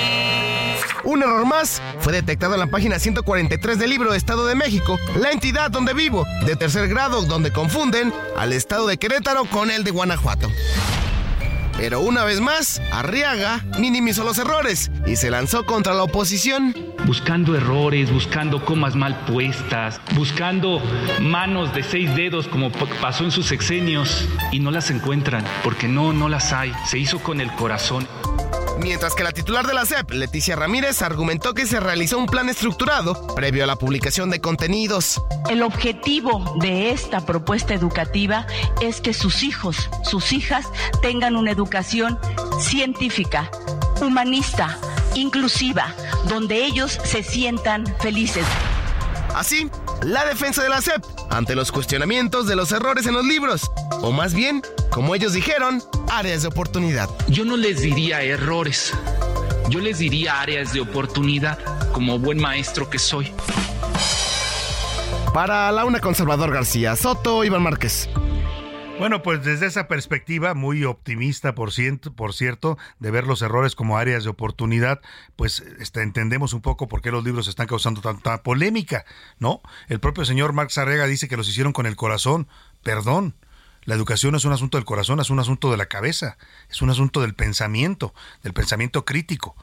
Un 1.04 1.22
error 1.22 1.46
más 1.46 1.80
fue 2.00 2.12
detectado 2.12 2.52
en 2.52 2.60
la 2.60 2.66
página 2.66 2.98
143 2.98 3.78
del 3.78 3.88
libro 3.88 4.12
Estado 4.12 4.44
de 4.44 4.54
México, 4.54 4.98
la 5.18 5.30
entidad 5.30 5.70
donde 5.70 5.94
vivo, 5.94 6.26
de 6.44 6.56
tercer 6.56 6.88
grado, 6.88 7.22
donde 7.22 7.52
confunden 7.52 8.12
al 8.36 8.52
estado 8.52 8.86
de 8.86 8.98
Querétaro 8.98 9.46
con 9.46 9.70
el 9.70 9.82
de 9.82 9.92
Guanajuato. 9.92 10.50
Pero 11.76 12.00
una 12.00 12.24
vez 12.24 12.40
más, 12.40 12.80
Arriaga 12.90 13.62
minimizó 13.78 14.24
los 14.24 14.38
errores 14.38 14.90
y 15.06 15.16
se 15.16 15.30
lanzó 15.30 15.66
contra 15.66 15.92
la 15.94 16.04
oposición. 16.04 16.74
Buscando 17.04 17.54
errores, 17.54 18.10
buscando 18.10 18.64
comas 18.64 18.96
mal 18.96 19.14
puestas, 19.26 20.00
buscando 20.14 20.82
manos 21.20 21.74
de 21.74 21.82
seis 21.82 22.14
dedos 22.16 22.48
como 22.48 22.70
pasó 23.00 23.24
en 23.24 23.30
sus 23.30 23.46
sexenios 23.46 24.26
y 24.52 24.58
no 24.58 24.70
las 24.70 24.90
encuentran 24.90 25.44
porque 25.62 25.86
no, 25.86 26.12
no 26.12 26.28
las 26.28 26.52
hay. 26.52 26.72
Se 26.86 26.98
hizo 26.98 27.18
con 27.18 27.40
el 27.40 27.52
corazón. 27.52 28.08
Mientras 28.78 29.14
que 29.14 29.24
la 29.24 29.32
titular 29.32 29.66
de 29.66 29.74
la 29.74 29.86
SEP, 29.86 30.10
Leticia 30.10 30.54
Ramírez, 30.54 31.02
argumentó 31.02 31.54
que 31.54 31.66
se 31.66 31.80
realizó 31.80 32.18
un 32.18 32.26
plan 32.26 32.48
estructurado 32.48 33.26
previo 33.34 33.64
a 33.64 33.66
la 33.66 33.76
publicación 33.76 34.30
de 34.30 34.40
contenidos. 34.40 35.22
El 35.48 35.62
objetivo 35.62 36.56
de 36.60 36.90
esta 36.90 37.24
propuesta 37.24 37.74
educativa 37.74 38.46
es 38.80 39.00
que 39.00 39.14
sus 39.14 39.42
hijos, 39.42 39.88
sus 40.04 40.32
hijas 40.32 40.66
tengan 41.00 41.36
una 41.36 41.50
educación 41.50 42.18
científica, 42.60 43.50
humanista, 44.00 44.78
inclusiva, 45.14 45.94
donde 46.28 46.64
ellos 46.64 46.98
se 47.04 47.22
sientan 47.22 47.86
felices. 48.00 48.44
Así, 49.34 49.70
la 50.02 50.24
defensa 50.24 50.62
de 50.62 50.68
la 50.68 50.80
SEP 50.80 51.04
ante 51.30 51.54
los 51.54 51.72
cuestionamientos 51.72 52.46
de 52.46 52.56
los 52.56 52.72
errores 52.72 53.06
en 53.06 53.14
los 53.14 53.24
libros, 53.24 53.70
o 54.02 54.12
más 54.12 54.34
bien, 54.34 54.62
como 54.90 55.14
ellos 55.14 55.32
dijeron, 55.32 55.82
áreas 56.10 56.42
de 56.42 56.48
oportunidad. 56.48 57.08
Yo 57.28 57.44
no 57.44 57.56
les 57.56 57.80
diría 57.80 58.22
errores, 58.22 58.92
yo 59.68 59.80
les 59.80 59.98
diría 59.98 60.40
áreas 60.40 60.72
de 60.72 60.80
oportunidad 60.80 61.58
como 61.92 62.18
buen 62.18 62.38
maestro 62.38 62.88
que 62.88 62.98
soy. 62.98 63.32
Para 65.32 65.70
la 65.72 65.84
una 65.84 66.00
conservador 66.00 66.52
García 66.52 66.96
Soto, 66.96 67.44
Iván 67.44 67.62
Márquez. 67.62 68.08
Bueno, 68.98 69.22
pues 69.22 69.44
desde 69.44 69.66
esa 69.66 69.88
perspectiva 69.88 70.54
muy 70.54 70.84
optimista, 70.84 71.54
por, 71.54 71.70
ciento, 71.70 72.14
por 72.14 72.32
cierto, 72.32 72.78
de 72.98 73.10
ver 73.10 73.26
los 73.26 73.42
errores 73.42 73.74
como 73.74 73.98
áreas 73.98 74.24
de 74.24 74.30
oportunidad, 74.30 75.02
pues 75.36 75.60
este, 75.78 76.00
entendemos 76.00 76.54
un 76.54 76.62
poco 76.62 76.88
por 76.88 77.02
qué 77.02 77.10
los 77.10 77.22
libros 77.22 77.46
están 77.46 77.66
causando 77.66 78.00
tanta 78.00 78.42
polémica, 78.42 79.04
¿no? 79.38 79.60
El 79.88 80.00
propio 80.00 80.24
señor 80.24 80.54
Marx 80.54 80.78
Arrega 80.78 81.06
dice 81.06 81.28
que 81.28 81.36
los 81.36 81.46
hicieron 81.46 81.74
con 81.74 81.84
el 81.84 81.94
corazón. 81.94 82.48
Perdón, 82.82 83.34
la 83.84 83.94
educación 83.94 84.34
es 84.34 84.46
un 84.46 84.52
asunto 84.52 84.78
del 84.78 84.86
corazón, 84.86 85.20
es 85.20 85.28
un 85.28 85.40
asunto 85.40 85.70
de 85.70 85.76
la 85.76 85.86
cabeza, 85.86 86.38
es 86.70 86.80
un 86.80 86.88
asunto 86.88 87.20
del 87.20 87.34
pensamiento, 87.34 88.14
del 88.42 88.54
pensamiento 88.54 89.04
crítico. 89.04 89.56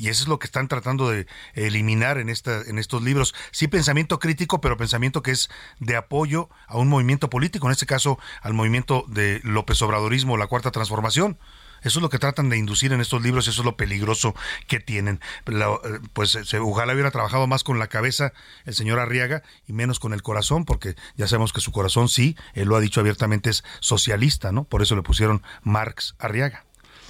Y 0.00 0.08
eso 0.08 0.22
es 0.22 0.28
lo 0.28 0.38
que 0.38 0.46
están 0.46 0.66
tratando 0.66 1.10
de 1.10 1.26
eliminar 1.52 2.16
en, 2.16 2.30
esta, 2.30 2.62
en 2.62 2.78
estos 2.78 3.02
libros. 3.02 3.34
Sí, 3.50 3.68
pensamiento 3.68 4.18
crítico, 4.18 4.58
pero 4.62 4.78
pensamiento 4.78 5.22
que 5.22 5.30
es 5.30 5.50
de 5.78 5.94
apoyo 5.94 6.48
a 6.68 6.78
un 6.78 6.88
movimiento 6.88 7.28
político, 7.28 7.66
en 7.66 7.72
este 7.72 7.84
caso 7.84 8.18
al 8.40 8.54
movimiento 8.54 9.04
de 9.08 9.42
López 9.44 9.82
Obradorismo, 9.82 10.38
la 10.38 10.46
Cuarta 10.46 10.70
Transformación. 10.70 11.38
Eso 11.82 11.98
es 11.98 12.02
lo 12.02 12.08
que 12.08 12.18
tratan 12.18 12.48
de 12.48 12.56
inducir 12.56 12.94
en 12.94 13.02
estos 13.02 13.20
libros, 13.20 13.46
eso 13.46 13.60
es 13.60 13.66
lo 13.66 13.76
peligroso 13.76 14.34
que 14.66 14.80
tienen. 14.80 15.20
Eh, 15.44 16.00
pues 16.14 16.30
se, 16.30 16.58
ojalá 16.58 16.94
hubiera 16.94 17.10
trabajado 17.10 17.46
más 17.46 17.62
con 17.62 17.78
la 17.78 17.88
cabeza 17.88 18.32
el 18.64 18.74
señor 18.74 19.00
Arriaga 19.00 19.42
y 19.66 19.74
menos 19.74 20.00
con 20.00 20.14
el 20.14 20.22
corazón, 20.22 20.64
porque 20.64 20.94
ya 21.16 21.28
sabemos 21.28 21.52
que 21.52 21.60
su 21.60 21.72
corazón 21.72 22.08
sí, 22.08 22.38
él 22.54 22.68
lo 22.68 22.76
ha 22.76 22.80
dicho 22.80 23.00
abiertamente, 23.00 23.50
es 23.50 23.64
socialista, 23.80 24.50
¿no? 24.50 24.64
Por 24.64 24.80
eso 24.80 24.96
le 24.96 25.02
pusieron 25.02 25.42
Marx 25.62 26.14
Arriaga. 26.18 26.64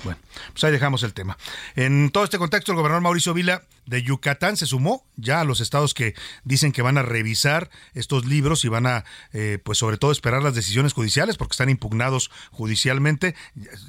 Bueno, 0.05 0.19
pues 0.53 0.65
ahí 0.65 0.73
dejamos 0.73 1.03
el 1.03 1.13
tema. 1.13 1.37
En 1.77 2.11
todo 2.11 2.25
este 2.25 2.39
contexto, 2.39 2.73
el 2.73 2.77
gobernador 2.77 3.03
Mauricio 3.03 3.35
Vila 3.35 3.63
de 3.91 4.05
Yucatán 4.05 4.57
se 4.57 4.67
sumó 4.67 5.05
ya 5.17 5.41
a 5.41 5.45
los 5.45 5.61
estados 5.61 5.95
que 5.95 6.15
dicen 6.45 6.71
que 6.71 6.81
van 6.81 6.97
a 6.97 7.03
revisar 7.03 7.71
estos 7.93 8.25
libros 8.25 8.65
y 8.65 8.69
van 8.69 8.87
a, 8.87 9.05
eh, 9.33 9.59
pues 9.65 9.79
sobre 9.79 9.99
todo, 9.99 10.13
esperar 10.13 10.45
las 10.45 10.55
decisiones 10.55 10.93
judiciales 10.93 11.37
porque 11.37 11.55
están 11.55 11.71
impugnados 11.71 12.31
judicialmente. 12.53 13.35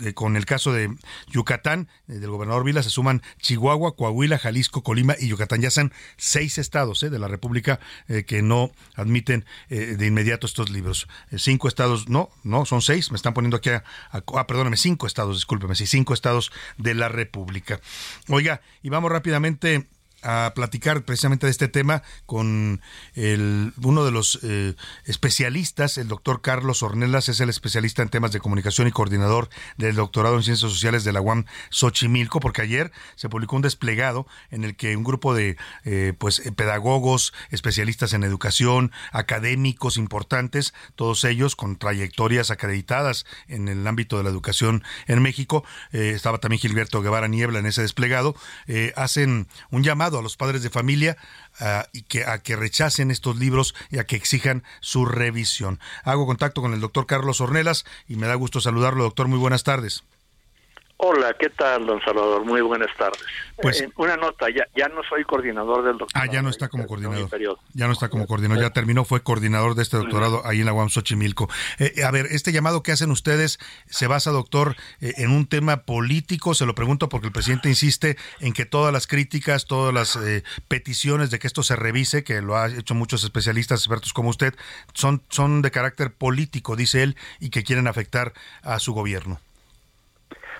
Eh, 0.03 0.13
con 0.15 0.37
el 0.37 0.45
caso 0.45 0.73
de 0.73 0.93
Yucatán, 1.27 1.87
eh, 2.07 2.13
del 2.13 2.31
gobernador 2.31 2.63
Vila, 2.63 2.81
se 2.81 2.89
suman 2.89 3.21
Chihuahua, 3.41 3.95
Coahuila, 3.95 4.39
Jalisco, 4.39 4.81
Colima 4.81 5.15
y 5.19 5.27
Yucatán. 5.27 5.61
Ya 5.61 5.69
son 5.69 5.93
seis 6.17 6.57
estados 6.57 7.01
de 7.01 7.19
la 7.19 7.27
República 7.27 7.79
que 8.25 8.41
no 8.41 8.71
admiten 8.95 9.45
de 9.69 10.05
inmediato 10.05 10.47
estos 10.47 10.71
libros. 10.71 11.07
cinco 11.37 11.67
estados, 11.67 12.09
no, 12.09 12.29
no, 12.43 12.65
son 12.65 12.81
seis. 12.81 13.11
Me 13.11 13.17
están 13.17 13.35
poniendo 13.35 13.57
aquí 13.57 13.69
a, 13.69 13.83
ah, 14.11 14.47
perdóname, 14.47 14.77
cinco 14.77 15.05
estados, 15.05 15.37
discúlpeme, 15.37 15.75
sí, 15.75 15.85
cinco 15.85 16.13
estados 16.13 16.51
de 16.77 16.95
la 16.95 17.07
República. 17.07 17.79
Oiga, 18.27 18.61
y 18.81 18.89
vamos 18.89 19.11
rápidamente 19.11 19.90
a 20.23 20.53
platicar 20.55 21.03
precisamente 21.03 21.47
de 21.47 21.51
este 21.51 21.67
tema 21.67 22.03
con 22.25 22.81
el, 23.15 23.73
uno 23.83 24.05
de 24.05 24.11
los 24.11 24.39
eh, 24.43 24.75
especialistas, 25.05 25.97
el 25.97 26.07
doctor 26.07 26.41
Carlos 26.41 26.83
Ornelas, 26.83 27.29
es 27.29 27.39
el 27.39 27.49
especialista 27.49 28.01
en 28.01 28.09
temas 28.09 28.31
de 28.31 28.39
comunicación 28.39 28.87
y 28.87 28.91
coordinador 28.91 29.49
del 29.77 29.95
doctorado 29.95 30.35
en 30.35 30.43
ciencias 30.43 30.71
sociales 30.71 31.03
de 31.03 31.11
la 31.11 31.21
UAM 31.21 31.45
Xochimilco, 31.69 32.39
porque 32.39 32.61
ayer 32.61 32.91
se 33.15 33.29
publicó 33.29 33.55
un 33.55 33.61
desplegado 33.61 34.27
en 34.49 34.63
el 34.63 34.75
que 34.75 34.95
un 34.95 35.03
grupo 35.03 35.33
de 35.33 35.57
eh, 35.85 36.13
pues 36.17 36.39
eh, 36.39 36.51
pedagogos, 36.51 37.33
especialistas 37.49 38.13
en 38.13 38.23
educación, 38.23 38.91
académicos 39.11 39.97
importantes, 39.97 40.73
todos 40.95 41.23
ellos 41.23 41.55
con 41.55 41.77
trayectorias 41.77 42.51
acreditadas 42.51 43.25
en 43.47 43.67
el 43.67 43.85
ámbito 43.87 44.17
de 44.17 44.23
la 44.23 44.29
educación 44.29 44.83
en 45.07 45.21
México, 45.21 45.63
estaba 45.91 46.37
también 46.39 46.59
Gilberto 46.59 47.01
Guevara 47.01 47.27
Niebla 47.27 47.59
en 47.59 47.65
ese 47.65 47.81
desplegado, 47.81 48.35
hacen 48.95 49.47
un 49.69 49.83
llamado 49.83 50.10
a 50.19 50.21
los 50.21 50.37
padres 50.37 50.63
de 50.63 50.69
familia 50.69 51.17
ah, 51.59 51.87
y 51.93 52.03
que, 52.03 52.25
a 52.25 52.39
que 52.39 52.55
rechacen 52.55 53.11
estos 53.11 53.37
libros 53.37 53.75
y 53.89 53.99
a 53.99 54.05
que 54.05 54.15
exijan 54.15 54.63
su 54.79 55.05
revisión. 55.05 55.79
Hago 56.03 56.25
contacto 56.25 56.61
con 56.61 56.73
el 56.73 56.79
doctor 56.79 57.05
Carlos 57.05 57.41
Ornelas 57.41 57.85
y 58.07 58.15
me 58.15 58.27
da 58.27 58.35
gusto 58.35 58.61
saludarlo, 58.61 59.03
doctor. 59.03 59.27
Muy 59.27 59.39
buenas 59.39 59.63
tardes. 59.63 60.03
Hola, 61.03 61.35
¿qué 61.39 61.49
tal, 61.49 61.87
don 61.87 61.99
Salvador? 62.01 62.45
Muy 62.45 62.61
buenas 62.61 62.95
tardes. 62.95 63.19
Pues, 63.59 63.81
eh, 63.81 63.89
una 63.95 64.17
nota, 64.17 64.45
ya, 64.55 64.67
ya 64.75 64.87
no 64.87 65.01
soy 65.01 65.23
coordinador 65.23 65.83
del 65.83 65.97
doctorado. 65.97 66.29
Ah, 66.29 66.31
ya 66.31 66.43
no 66.43 66.49
está 66.49 66.69
como 66.69 66.85
coordinador. 66.85 67.27
Ya 67.73 67.87
no 67.87 67.93
está 67.93 68.09
como 68.09 68.27
coordinador, 68.27 68.63
ya 68.63 68.69
terminó, 68.69 69.03
fue 69.03 69.23
coordinador 69.23 69.73
de 69.73 69.81
este 69.81 69.97
doctorado 69.97 70.45
ahí 70.45 70.59
en 70.59 70.67
la 70.67 70.73
UAM 70.73 70.89
Xochimilco. 70.89 71.49
Eh, 71.79 71.93
eh, 71.95 72.03
a 72.03 72.11
ver, 72.11 72.27
este 72.27 72.51
llamado 72.51 72.83
que 72.83 72.91
hacen 72.91 73.09
ustedes 73.09 73.57
se 73.89 74.05
basa, 74.05 74.29
doctor, 74.29 74.75
en 74.99 75.31
un 75.31 75.47
tema 75.47 75.85
político, 75.85 76.53
se 76.53 76.67
lo 76.67 76.75
pregunto 76.75 77.09
porque 77.09 77.25
el 77.25 77.33
presidente 77.33 77.67
insiste 77.67 78.15
en 78.39 78.53
que 78.53 78.65
todas 78.65 78.93
las 78.93 79.07
críticas, 79.07 79.65
todas 79.65 79.91
las 79.91 80.19
peticiones 80.67 81.31
de 81.31 81.39
que 81.39 81.47
esto 81.47 81.63
se 81.63 81.75
revise, 81.75 82.23
que 82.23 82.43
lo 82.43 82.57
ha 82.57 82.67
hecho 82.67 82.93
muchos 82.93 83.23
especialistas, 83.23 83.79
expertos 83.79 84.13
como 84.13 84.29
usted, 84.29 84.53
son, 84.93 85.23
son 85.29 85.63
de 85.63 85.71
carácter 85.71 86.13
político, 86.13 86.75
dice 86.75 87.01
él, 87.01 87.17
y 87.39 87.49
que 87.49 87.63
quieren 87.63 87.87
afectar 87.87 88.33
a 88.61 88.77
su 88.77 88.93
gobierno. 88.93 89.39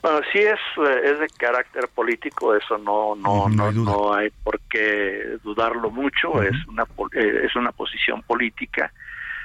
Bueno, 0.01 0.19
sí 0.31 0.39
es, 0.39 0.59
eh, 0.77 1.01
es 1.03 1.19
de 1.19 1.27
carácter 1.37 1.87
político, 1.93 2.55
eso 2.55 2.77
no 2.77 3.15
no 3.15 3.47
no, 3.49 3.71
no, 3.71 4.13
hay, 4.13 4.29
por 4.43 4.59
qué 4.61 5.37
dudarlo 5.43 5.91
mucho, 5.91 6.41
es 6.41 6.55
una 6.67 6.83
eh, 7.13 7.41
es 7.43 7.55
una 7.55 7.71
posición 7.71 8.23
política. 8.23 8.91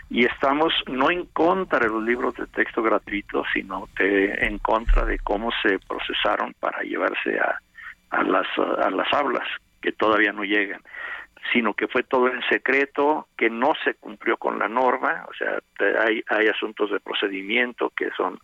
Y 0.08 0.24
estamos 0.24 0.72
no 0.86 1.10
en 1.10 1.26
contra 1.26 1.80
de 1.80 1.88
los 1.88 2.02
libros 2.02 2.34
de 2.36 2.46
texto 2.46 2.80
gratuitos, 2.80 3.46
sino 3.52 3.88
en 3.98 4.58
contra 4.58 5.04
de 5.04 5.18
cómo 5.18 5.50
se 5.62 5.80
procesaron 5.80 6.54
para 6.60 6.80
llevarse 6.82 7.38
a, 7.38 7.60
a 8.10 8.22
las 8.22 8.46
a 8.58 8.88
las 8.90 9.12
aulas 9.12 9.46
que 9.82 9.92
todavía 9.92 10.32
no 10.32 10.44
llegan 10.44 10.80
sino 11.52 11.74
que 11.74 11.86
fue 11.88 12.02
todo 12.02 12.28
en 12.28 12.42
secreto, 12.48 13.28
que 13.36 13.50
no 13.50 13.74
se 13.84 13.94
cumplió 13.94 14.36
con 14.36 14.58
la 14.58 14.68
norma, 14.68 15.26
o 15.28 15.34
sea, 15.34 15.58
hay, 16.04 16.22
hay 16.28 16.48
asuntos 16.48 16.90
de 16.90 17.00
procedimiento 17.00 17.92
que 17.96 18.10
son 18.16 18.40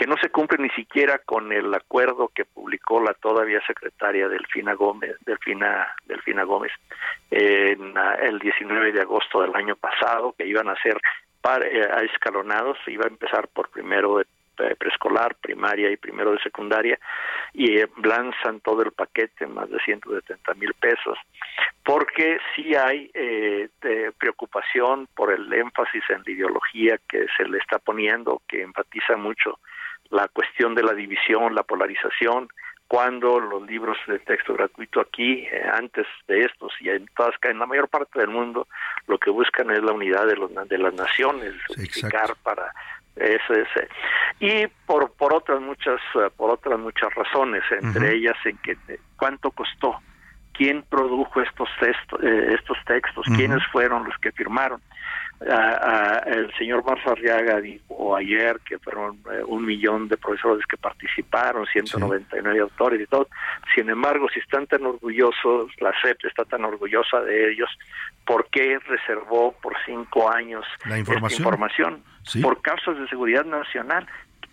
que 0.00 0.06
no 0.06 0.16
se 0.16 0.30
cumplen 0.30 0.62
ni 0.62 0.70
siquiera 0.70 1.18
con 1.18 1.52
el 1.52 1.74
acuerdo 1.74 2.32
que 2.34 2.46
publicó 2.46 3.02
la 3.02 3.12
todavía 3.12 3.60
secretaria 3.66 4.28
Delfina 4.28 4.72
Gómez, 4.72 5.14
Delfina, 5.26 5.94
Delfina 6.06 6.44
Gómez, 6.44 6.72
en 7.30 7.98
ah, 7.98 8.14
el 8.14 8.38
19 8.38 8.92
de 8.92 9.02
agosto 9.02 9.42
del 9.42 9.54
año 9.54 9.76
pasado, 9.76 10.34
que 10.38 10.46
iban 10.46 10.70
a 10.70 10.82
ser 10.82 10.96
eh, 10.96 11.86
escalonados, 12.10 12.78
iba 12.86 13.04
a 13.04 13.08
empezar 13.08 13.48
por 13.48 13.68
primero 13.68 14.16
de 14.16 14.24
preescolar, 14.78 15.34
primaria 15.34 15.90
y 15.90 15.98
primero 15.98 16.32
de 16.32 16.38
secundaria 16.38 16.98
y 17.52 17.78
eh, 17.78 17.88
lanzan 18.02 18.60
todo 18.60 18.82
el 18.82 18.92
paquete, 18.92 19.46
más 19.46 19.68
de 19.68 19.80
170 19.80 20.54
mil 20.54 20.72
pesos, 20.80 21.18
porque 21.84 22.38
sí 22.56 22.74
hay 22.74 23.10
eh, 23.12 23.68
preocupación 24.16 25.08
por 25.14 25.30
el 25.30 25.52
énfasis 25.52 26.04
en 26.08 26.22
la 26.24 26.32
ideología 26.32 26.98
que 27.06 27.26
se 27.36 27.44
le 27.44 27.58
está 27.58 27.78
poniendo, 27.78 28.40
que 28.48 28.62
enfatiza 28.62 29.18
mucho 29.18 29.58
la 30.10 30.28
cuestión 30.28 30.74
de 30.74 30.82
la 30.82 30.92
división, 30.92 31.54
la 31.54 31.62
polarización, 31.62 32.48
cuando 32.88 33.38
los 33.38 33.62
libros 33.68 33.96
de 34.08 34.18
texto 34.18 34.54
gratuito 34.54 35.00
aquí, 35.00 35.46
eh, 35.46 35.62
antes 35.72 36.06
de 36.26 36.40
estos 36.40 36.72
y 36.80 36.88
en 36.88 37.06
todas, 37.16 37.34
en 37.42 37.60
la 37.60 37.66
mayor 37.66 37.88
parte 37.88 38.18
del 38.18 38.30
mundo, 38.30 38.66
lo 39.06 39.18
que 39.18 39.30
buscan 39.30 39.70
es 39.70 39.80
la 39.82 39.92
unidad 39.92 40.26
de, 40.26 40.36
los, 40.36 40.50
de 40.68 40.78
las 40.78 40.94
naciones, 40.94 41.54
unificar 41.76 42.34
para 42.42 42.72
ese 43.16 43.88
y 44.38 44.66
por 44.86 45.12
por 45.12 45.34
otras 45.34 45.60
muchas 45.60 46.00
eh, 46.14 46.30
por 46.36 46.50
otras 46.50 46.78
muchas 46.78 47.12
razones 47.14 47.62
entre 47.70 48.14
ellas 48.14 48.36
en 48.44 48.56
que 48.58 48.72
eh, 48.88 49.00
cuánto 49.16 49.50
costó 49.50 50.00
quién 50.60 50.82
produjo 50.82 51.40
estos 51.40 51.70
textos, 51.80 52.22
estos 52.22 52.76
textos 52.84 53.24
quiénes 53.34 53.66
fueron 53.72 54.04
los 54.04 54.14
que 54.18 54.30
firmaron 54.30 54.82
el 55.40 56.52
señor 56.58 56.84
Marzo 56.84 57.12
Arriaga 57.12 57.60
dijo 57.60 58.14
ayer 58.14 58.60
que 58.60 58.78
fueron 58.78 59.18
eh, 59.32 59.42
un 59.46 59.64
millón 59.64 60.08
de 60.08 60.18
profesores 60.18 60.66
que 60.66 60.76
participaron, 60.76 61.66
199 61.66 62.60
autores 62.60 63.00
y 63.00 63.06
todo. 63.06 63.28
Sin 63.74 63.88
embargo, 63.88 64.26
si 64.32 64.40
están 64.40 64.66
tan 64.66 64.84
orgullosos, 64.84 65.70
la 65.80 65.92
SEP 66.02 66.26
está 66.26 66.44
tan 66.44 66.64
orgullosa 66.64 67.20
de 67.22 67.52
ellos, 67.52 67.70
¿por 68.26 68.48
qué 68.50 68.78
reservó 68.80 69.52
por 69.62 69.74
cinco 69.86 70.30
años 70.30 70.64
la 70.84 70.98
información? 70.98 71.32
Esta 71.32 71.42
información? 71.42 72.02
Por 72.42 72.60
causas 72.60 72.98
de 72.98 73.08
seguridad 73.08 73.46
nacional. 73.46 74.06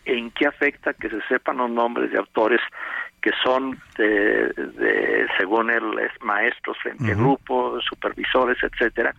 ¿En 0.07 0.31
qué 0.31 0.47
afecta 0.47 0.93
que 0.93 1.09
se 1.09 1.21
sepan 1.27 1.57
los 1.57 1.69
nombres 1.69 2.11
de 2.11 2.17
autores 2.17 2.61
que 3.21 3.31
son 3.43 3.77
de, 3.97 5.27
según 5.37 5.69
el 5.69 5.83
maestros 6.21 6.77
frente 6.81 7.13
uh 7.13 7.17
grupo, 7.17 7.79
supervisores, 7.81 8.57
etcétera? 8.63 9.13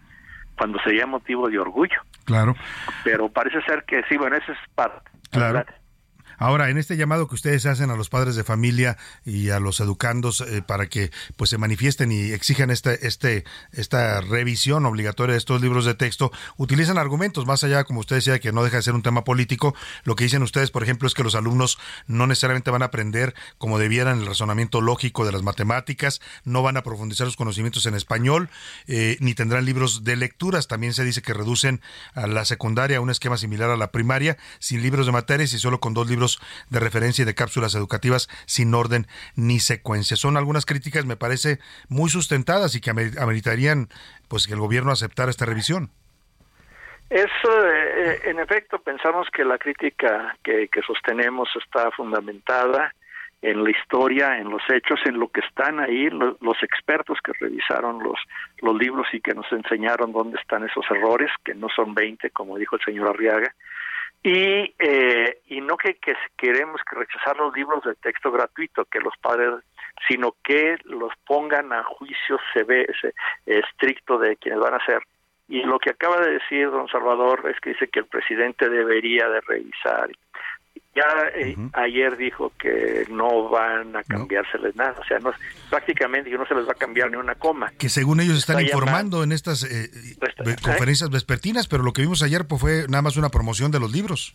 cuando 0.59 0.79
sería 0.81 1.07
motivo 1.07 1.49
de 1.49 1.59
orgullo. 1.59 2.01
Claro. 2.25 2.57
Pero 3.05 3.29
parece 3.29 3.63
ser 3.63 3.85
que 3.85 4.03
sí, 4.09 4.17
bueno, 4.17 4.37
eso 4.37 4.51
es 4.51 4.59
parte. 4.75 5.09
Claro. 5.31 5.65
Ahora, 6.39 6.71
en 6.71 6.79
este 6.79 6.97
llamado 6.97 7.27
que 7.27 7.35
ustedes 7.35 7.67
hacen 7.67 7.91
a 7.91 7.97
los 7.97 8.09
padres 8.09 8.37
de 8.37 8.45
familia 8.45 8.97
y 9.25 9.51
a 9.51 9.59
los 9.59 9.81
educandos 9.81 10.41
eh, 10.41 10.63
para 10.63 10.87
que 10.87 11.11
pues 11.37 11.51
se 11.51 11.59
manifiesten 11.59 12.13
y 12.13 12.31
exijan 12.31 12.71
este, 12.71 13.07
este, 13.07 13.45
esta 13.73 14.21
revisión 14.21 14.87
obligatoria 14.87 15.33
de 15.33 15.39
estos 15.39 15.61
libros 15.61 15.85
de 15.85 15.95
texto, 15.95 16.31
utilizan 16.57 16.97
argumentos 16.97 17.45
más 17.45 17.65
allá, 17.65 17.83
como 17.83 18.01
usted 18.01 18.17
decía, 18.17 18.39
que 18.39 18.53
no 18.53 18.63
deja 18.63 18.77
de 18.77 18.83
ser 18.85 18.95
un 18.95 19.03
tema 19.03 19.25
político. 19.25 19.75
Lo 20.05 20.15
que 20.15 20.25
dicen 20.25 20.43
ustedes, 20.43 20.71
por 20.71 20.85
ejemplo, 20.85 21.09
es 21.09 21.15
que 21.15 21.25
los 21.25 21.35
alumnos 21.35 21.79
no 22.07 22.29
necesariamente 22.29 22.71
van 22.71 22.83
a 22.83 22.87
aprender 22.87 23.35
como 23.59 23.81
debieran 23.81 24.21
el 24.21 24.27
razonamiento 24.27 24.81
lógico 24.81 25.27
de 25.27 25.33
las 25.33 25.43
matemáticas, 25.43 26.21
no 26.45 26.63
van 26.63 26.77
a 26.77 26.85
profundizar 26.85 27.27
sus 27.27 27.37
conocimientos 27.37 27.85
en 27.87 27.95
español, 27.95 28.49
eh, 28.87 29.17
ni 29.19 29.35
tendrán 29.35 29.65
libros 29.65 30.05
de 30.05 30.15
lecturas. 30.15 30.69
También 30.69 30.95
se 30.95 31.05
dice 31.05 31.21
que 31.21 31.35
reducen 31.35 31.81
a 32.15 32.29
la 32.29 32.45
secundaria 32.45 33.01
un 33.01 33.11
esquema 33.11 33.37
similar 33.37 33.71
a 33.71 33.77
la 33.77 33.91
primaria, 33.91 34.39
sin 34.61 34.83
libros 34.83 35.07
de 35.07 35.13
materias 35.13 35.53
y 35.53 35.59
solo 35.59 35.81
con 35.81 35.95
dos 35.95 36.09
libros 36.09 36.28
de 36.69 36.81
referencia 36.81 37.23
y 37.23 37.27
de 37.27 37.35
cápsulas 37.35 37.75
educativas 37.75 38.29
sin 38.47 38.75
orden 38.75 39.07
ni 39.37 39.61
secuencia. 39.61 40.17
Son 40.17 40.37
algunas 40.37 40.67
críticas, 40.67 41.07
me 41.07 41.17
parece, 41.17 41.59
muy 41.89 42.11
sustentadas 42.11 42.75
y 42.75 42.81
que 42.81 42.91
ameritarían 42.91 43.89
pues 44.29 44.47
que 44.47 44.53
el 44.53 44.61
gobierno 44.61 44.93
aceptara 44.93 45.31
esta 45.31 45.47
revisión. 45.47 45.91
Eso, 47.11 47.67
eh, 47.67 48.21
en 48.25 48.39
efecto, 48.39 48.79
pensamos 48.81 49.29
que 49.33 49.45
la 49.45 49.57
crítica 49.57 50.37
que, 50.43 50.69
sostenemos 50.87 51.49
está 51.57 51.91
fundamentada 51.93 52.93
en 53.41 53.65
la 53.65 53.71
historia, 53.71 54.39
en 54.39 54.51
los 54.51 54.63
hechos, 54.69 55.01
en 55.07 55.19
lo 55.19 55.29
que 55.29 55.41
están 55.41 55.81
ahí 55.81 56.11
los 56.11 56.63
expertos 56.63 57.19
que 57.25 57.33
revisaron 57.41 58.03
los, 58.03 58.19
los 58.61 58.77
libros 58.77 59.07
y 59.13 59.21
que 59.21 59.33
nos 59.33 59.51
enseñaron 59.53 60.13
dónde 60.13 60.39
están 60.39 60.65
esos 60.65 60.85
errores, 60.91 61.31
que 61.45 61.55
no 61.55 61.69
son 61.75 61.95
20, 61.95 62.31
como 62.31 62.59
dijo 62.59 62.77
el 62.77 62.83
señor 62.83 63.09
Arriaga, 63.09 63.55
y, 64.23 64.75
eh, 64.79 65.41
y 65.47 65.61
no 65.61 65.77
que, 65.77 65.95
que 65.95 66.15
queremos 66.37 66.81
que 66.89 66.97
rechazar 66.97 67.37
los 67.37 67.55
libros 67.55 67.85
de 67.85 67.95
texto 67.95 68.31
gratuito, 68.31 68.85
que 68.87 69.01
los 69.01 69.17
padres, 69.19 69.65
sino 70.09 70.35
que 70.43 70.77
los 70.85 71.13
pongan 71.27 71.73
a 71.73 71.85
juicio 71.85 72.39
se 72.53 72.65
ve, 72.65 72.87
estricto 73.47 74.19
de 74.19 74.37
quienes 74.37 74.61
van 74.61 74.75
a 74.75 74.85
ser. 74.85 75.03
Y 75.49 75.63
lo 75.63 75.79
que 75.79 75.91
acaba 75.91 76.21
de 76.21 76.33
decir 76.33 76.71
don 76.71 76.89
Salvador 76.89 77.49
es 77.49 77.59
que 77.61 77.71
dice 77.71 77.89
que 77.89 78.01
el 78.01 78.07
presidente 78.07 78.69
debería 78.69 79.29
de 79.29 79.41
revisar 79.41 80.11
ya 80.95 81.05
eh, 81.35 81.57
ayer 81.75 82.17
dijo 82.17 82.53
que 82.59 83.07
no 83.11 83.49
van 83.49 83.95
a 83.97 84.03
cambiárseles 84.03 84.75
nada, 84.77 84.95
o 84.99 85.05
sea, 85.05 85.19
no, 85.19 85.33
prácticamente 85.71 86.31
no 86.31 86.47
se 86.47 86.55
les 86.55 86.67
va 86.67 86.73
a 86.73 86.75
cambiar 86.75 87.11
ni 87.11 87.17
una 87.17 87.35
coma. 87.35 87.71
Que 87.79 87.89
según 87.89 88.21
ellos 88.21 88.39
están 88.39 88.61
informando 88.61 89.23
en 89.23 89.33
estas 89.33 89.65
eh, 89.65 89.91
eh, 89.93 90.57
conferencias 90.63 91.11
vespertinas, 91.11 91.69
pero 91.69 91.83
lo 91.83 91.93
que 91.93 92.03
vimos 92.03 92.23
ayer 92.23 92.47
pues 92.47 92.61
fue 92.61 92.87
nada 92.89 93.03
más 93.03 93.17
una 93.17 93.29
promoción 93.29 93.71
de 93.71 93.81
los 93.81 93.93
libros. 93.93 94.33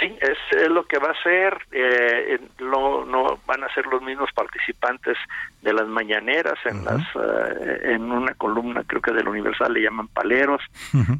Sí, 0.00 0.14
es, 0.20 0.68
lo 0.70 0.84
que 0.84 0.98
va 0.98 1.12
a 1.12 1.22
ser, 1.22 1.56
eh, 1.72 2.38
no, 2.60 3.06
no 3.06 3.40
van 3.46 3.64
a 3.64 3.72
ser 3.72 3.86
los 3.86 4.02
mismos 4.02 4.28
participantes 4.34 5.16
de 5.62 5.72
las 5.72 5.86
mañaneras 5.88 6.58
en 6.66 6.84
las 6.84 7.02
en 7.82 8.12
una 8.12 8.34
columna 8.34 8.84
creo 8.86 9.00
que 9.00 9.12
del 9.12 9.28
Universal 9.28 9.72
le 9.72 9.82
llaman 9.82 10.08
paleros. 10.08 10.60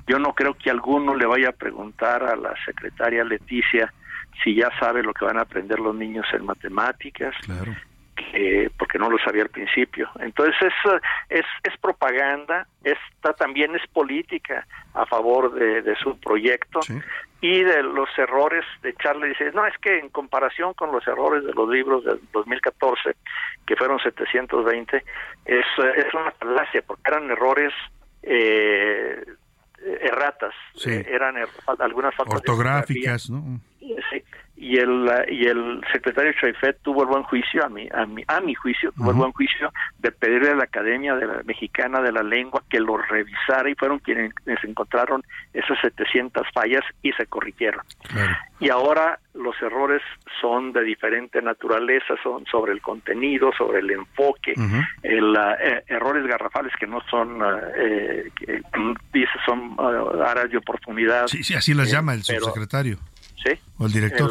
Yo 0.07 0.19
no 0.19 0.35
creo 0.35 0.53
que 0.55 0.71
alguno 0.71 1.15
le 1.15 1.27
vaya 1.27 1.49
a 1.49 1.53
preguntar 1.53 2.23
a 2.25 2.37
la 2.37 2.55
secretaria 2.67 3.25
Leticia 3.25 3.93
si 4.43 4.55
ya 4.55 4.71
sabe 4.79 5.03
lo 5.03 5.13
que 5.15 5.25
van 5.25 5.39
a 5.39 5.43
aprender 5.43 5.79
los 5.79 5.95
niños 5.95 6.27
en 6.33 6.45
matemáticas, 6.45 7.35
que, 8.15 8.71
porque 8.77 8.99
no 8.99 9.11
lo 9.11 9.19
sabía 9.19 9.43
al 9.43 9.49
principio. 9.49 10.09
Entonces 10.21 10.55
es, 10.61 11.01
es, 11.31 11.47
es 11.63 11.79
propaganda, 11.81 12.67
esta 12.83 13.33
también 13.35 13.75
es 13.77 13.87
política 13.89 14.67
a 14.95 15.07
favor 15.07 15.55
de, 15.55 15.97
su 15.97 16.19
proyecto 16.19 16.81
y 17.41 17.63
de 17.63 17.83
los 17.83 18.09
errores 18.19 18.65
de 18.83 18.95
Charlie. 18.95 19.29
Dice, 19.29 19.53
no, 19.55 19.67
es 19.67 19.77
que 19.79 19.99
en 19.99 20.09
comparación 20.09 20.75
con 20.75 20.93
los 20.93 21.07
errores 21.07 21.45
de 21.45 21.53
los 21.53 21.69
libros 21.69 22.05
del 22.05 22.21
2014, 22.33 23.15
que 23.67 23.77
fueron 23.77 23.99
720, 24.01 25.05
es, 25.45 25.67
es 25.97 26.15
una 26.15 26.31
falacia, 26.33 26.83
porque 26.87 27.03
eran 27.07 27.31
errores... 27.31 27.73
Eh, 28.23 29.25
erratas, 29.83 30.55
eh, 30.87 31.07
eran 31.09 31.37
er, 31.37 31.49
algunas 31.79 32.15
faltas 32.15 32.37
ortográficas, 32.37 33.31
¿no? 33.31 33.61
Sí, 33.79 33.97
y 34.61 34.77
el 34.77 35.09
y 35.29 35.47
el 35.47 35.81
secretario 35.93 36.33
Chaifet 36.41 36.81
tuvo 36.83 37.03
el 37.03 37.09
buen 37.09 37.23
juicio 37.23 37.65
a 37.65 37.69
mi 37.69 37.89
a 37.95 38.07
mi 38.07 38.25
a 38.27 38.41
mi 38.41 38.55
juicio 38.55 38.91
tuvo 38.93 39.13
el 39.13 39.17
buen 39.17 39.33
juicio 39.33 39.73
de 40.01 40.11
pedirle 40.11 40.51
a 40.51 40.57
la 40.57 40.65
Academia 40.65 41.15
de 41.15 41.27
la 41.27 41.43
Mexicana 41.45 42.01
de 42.01 42.11
la 42.11 42.25
Lengua 42.25 42.65
que 42.69 42.81
lo 42.81 42.97
revisara 42.99 43.71
y 43.71 43.77
fueron 43.77 44.01
quienes 44.01 44.33
encontraron 44.65 45.23
esas 45.55 45.79
700 45.81 46.45
fallas 46.53 46.83
y 47.03 47.13
se 47.13 47.27
corrigieron. 47.27 47.83
Y 48.59 48.71
ahora 48.71 49.21
los 49.35 49.55
errores 49.63 50.03
son 50.41 50.73
de 50.73 50.83
diferente 50.83 51.41
naturaleza 51.41 52.15
son 52.25 52.45
sobre 52.47 52.73
el 52.73 52.81
contenido 52.81 53.53
sobre 53.57 53.79
el 53.79 53.91
enfoque 53.93 54.55
el, 55.03 55.37
eh, 55.37 55.85
errores 55.87 56.27
garrafales 56.27 56.73
que 56.81 56.87
no 56.89 57.01
son 57.09 57.41
eh, 57.77 58.29
que, 58.35 58.61
dice 59.13 59.33
son 59.47 59.75
uh, 59.79 60.21
áreas 60.23 60.51
de 60.51 60.59
oportunidad. 60.59 61.29
Sí 61.29 61.45
sí 61.45 61.55
así 61.55 61.75
las 61.75 61.89
eh, 61.89 61.93
llama 61.93 62.15
el 62.15 62.25
subsecretario 62.25 62.99
¿sí? 63.43 63.51
¿O 63.79 63.87
el 63.87 63.93
director? 63.93 64.31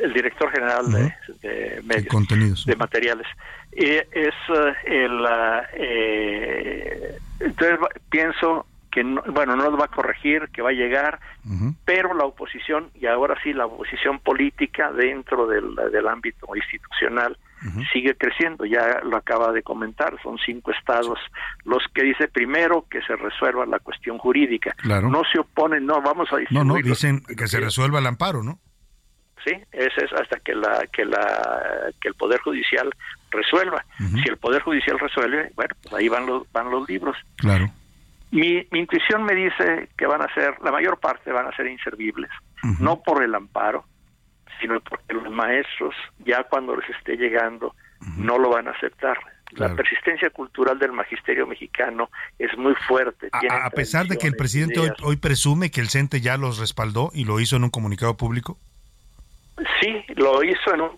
El, 0.00 0.12
director 0.12 0.50
general 0.50 0.90
de, 0.90 1.82
medios, 1.84 2.06
contenidos. 2.06 2.66
de 2.66 2.76
materiales. 2.76 3.26
Y 3.72 3.84
es 3.84 4.06
eh, 4.12 4.74
el... 4.86 5.26
Eh, 5.74 7.18
entonces 7.40 7.78
pienso 8.10 8.66
que 8.90 9.04
no, 9.04 9.22
bueno, 9.28 9.56
no 9.56 9.70
nos 9.70 9.80
va 9.80 9.84
a 9.84 9.88
corregir, 9.88 10.48
que 10.52 10.62
va 10.62 10.70
a 10.70 10.72
llegar, 10.72 11.20
pero 11.84 12.12
la 12.12 12.24
oposición, 12.24 12.90
y 12.94 13.06
ahora 13.06 13.36
sí 13.42 13.52
la 13.52 13.66
oposición 13.66 14.18
política 14.18 14.90
dentro 14.90 15.46
del, 15.46 15.76
del 15.92 16.08
ámbito 16.08 16.48
institucional, 16.56 17.36
sigue 17.92 18.14
creciendo, 18.14 18.64
ya 18.64 19.00
lo 19.02 19.16
acaba 19.16 19.52
de 19.52 19.62
comentar, 19.62 20.16
son 20.22 20.38
cinco 20.38 20.70
estados 20.72 21.18
los 21.64 21.82
que 21.94 22.02
dice 22.02 22.28
primero 22.28 22.86
que 22.90 23.02
se 23.02 23.16
resuelva 23.16 23.66
la 23.66 23.78
cuestión 23.78 24.18
jurídica. 24.18 24.74
No 24.84 25.22
se 25.30 25.40
oponen, 25.40 25.86
no, 25.86 26.00
vamos 26.00 26.28
a 26.32 26.36
No, 26.50 26.64
no, 26.64 26.74
dicen 26.76 27.22
que 27.36 27.46
se 27.48 27.60
resuelva 27.60 27.98
el 27.98 28.06
amparo, 28.06 28.42
¿no? 28.42 28.58
Sí, 29.44 29.52
ese 29.72 30.04
es 30.04 30.12
hasta 30.12 30.38
que 30.40 30.54
la 30.54 30.86
que 30.92 31.04
la 31.04 31.90
que 32.00 32.08
el 32.08 32.14
poder 32.14 32.40
judicial 32.40 32.90
resuelva. 33.30 33.84
Si 33.98 34.28
el 34.28 34.36
poder 34.36 34.62
judicial 34.62 34.98
resuelve, 34.98 35.50
bueno, 35.54 35.74
pues 35.82 35.94
ahí 35.94 36.08
van 36.08 36.26
los 36.26 36.50
van 36.52 36.70
los 36.70 36.88
libros. 36.88 37.16
Claro. 37.36 37.70
Mi, 38.30 38.66
mi 38.70 38.80
intuición 38.80 39.24
me 39.24 39.34
dice 39.34 39.88
que 39.96 40.06
van 40.06 40.22
a 40.22 40.32
ser, 40.34 40.54
la 40.62 40.70
mayor 40.70 41.00
parte 41.00 41.32
van 41.32 41.46
a 41.46 41.56
ser 41.56 41.66
inservibles, 41.66 42.30
no 42.78 43.00
por 43.00 43.24
el 43.24 43.34
amparo, 43.34 43.84
sino 44.60 44.80
porque 44.80 45.14
los 45.14 45.30
maestros 45.30 45.94
ya 46.24 46.44
cuando 46.44 46.76
les 46.76 46.88
esté 46.90 47.16
llegando 47.16 47.74
no 48.16 48.38
lo 48.38 48.50
van 48.50 48.68
a 48.68 48.72
aceptar. 48.72 49.18
La 49.52 49.74
persistencia 49.74 50.30
cultural 50.30 50.78
del 50.78 50.92
magisterio 50.92 51.44
mexicano 51.44 52.08
es 52.38 52.56
muy 52.56 52.74
fuerte. 52.86 53.30
A, 53.32 53.66
a 53.66 53.70
pesar 53.70 54.06
de 54.06 54.16
que 54.16 54.28
el 54.28 54.36
presidente 54.36 54.78
hoy, 54.78 54.90
hoy, 55.02 55.16
presume 55.16 55.72
que 55.72 55.80
el 55.80 55.88
CENTE 55.88 56.20
ya 56.20 56.36
los 56.36 56.58
respaldó 56.58 57.10
y 57.12 57.24
lo 57.24 57.40
hizo 57.40 57.56
en 57.56 57.64
un 57.64 57.70
comunicado 57.70 58.16
público. 58.16 58.58
Sí, 59.80 60.04
lo 60.14 60.42
hizo 60.42 60.72
en, 60.72 60.80
un, 60.82 60.90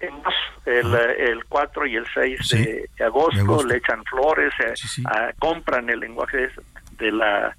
en 0.00 0.22
dos, 0.22 0.34
el, 0.66 0.94
el 0.94 1.44
4 1.46 1.86
y 1.86 1.96
el 1.96 2.06
6 2.12 2.48
de, 2.50 3.04
agosto, 3.04 3.64
le 3.64 3.76
echan 3.76 4.04
flores, 4.04 4.52
eh, 4.60 4.74
compran 5.38 5.90
el 5.90 6.00
lenguaje 6.00 6.48
de 6.98 7.12
la 7.12 7.56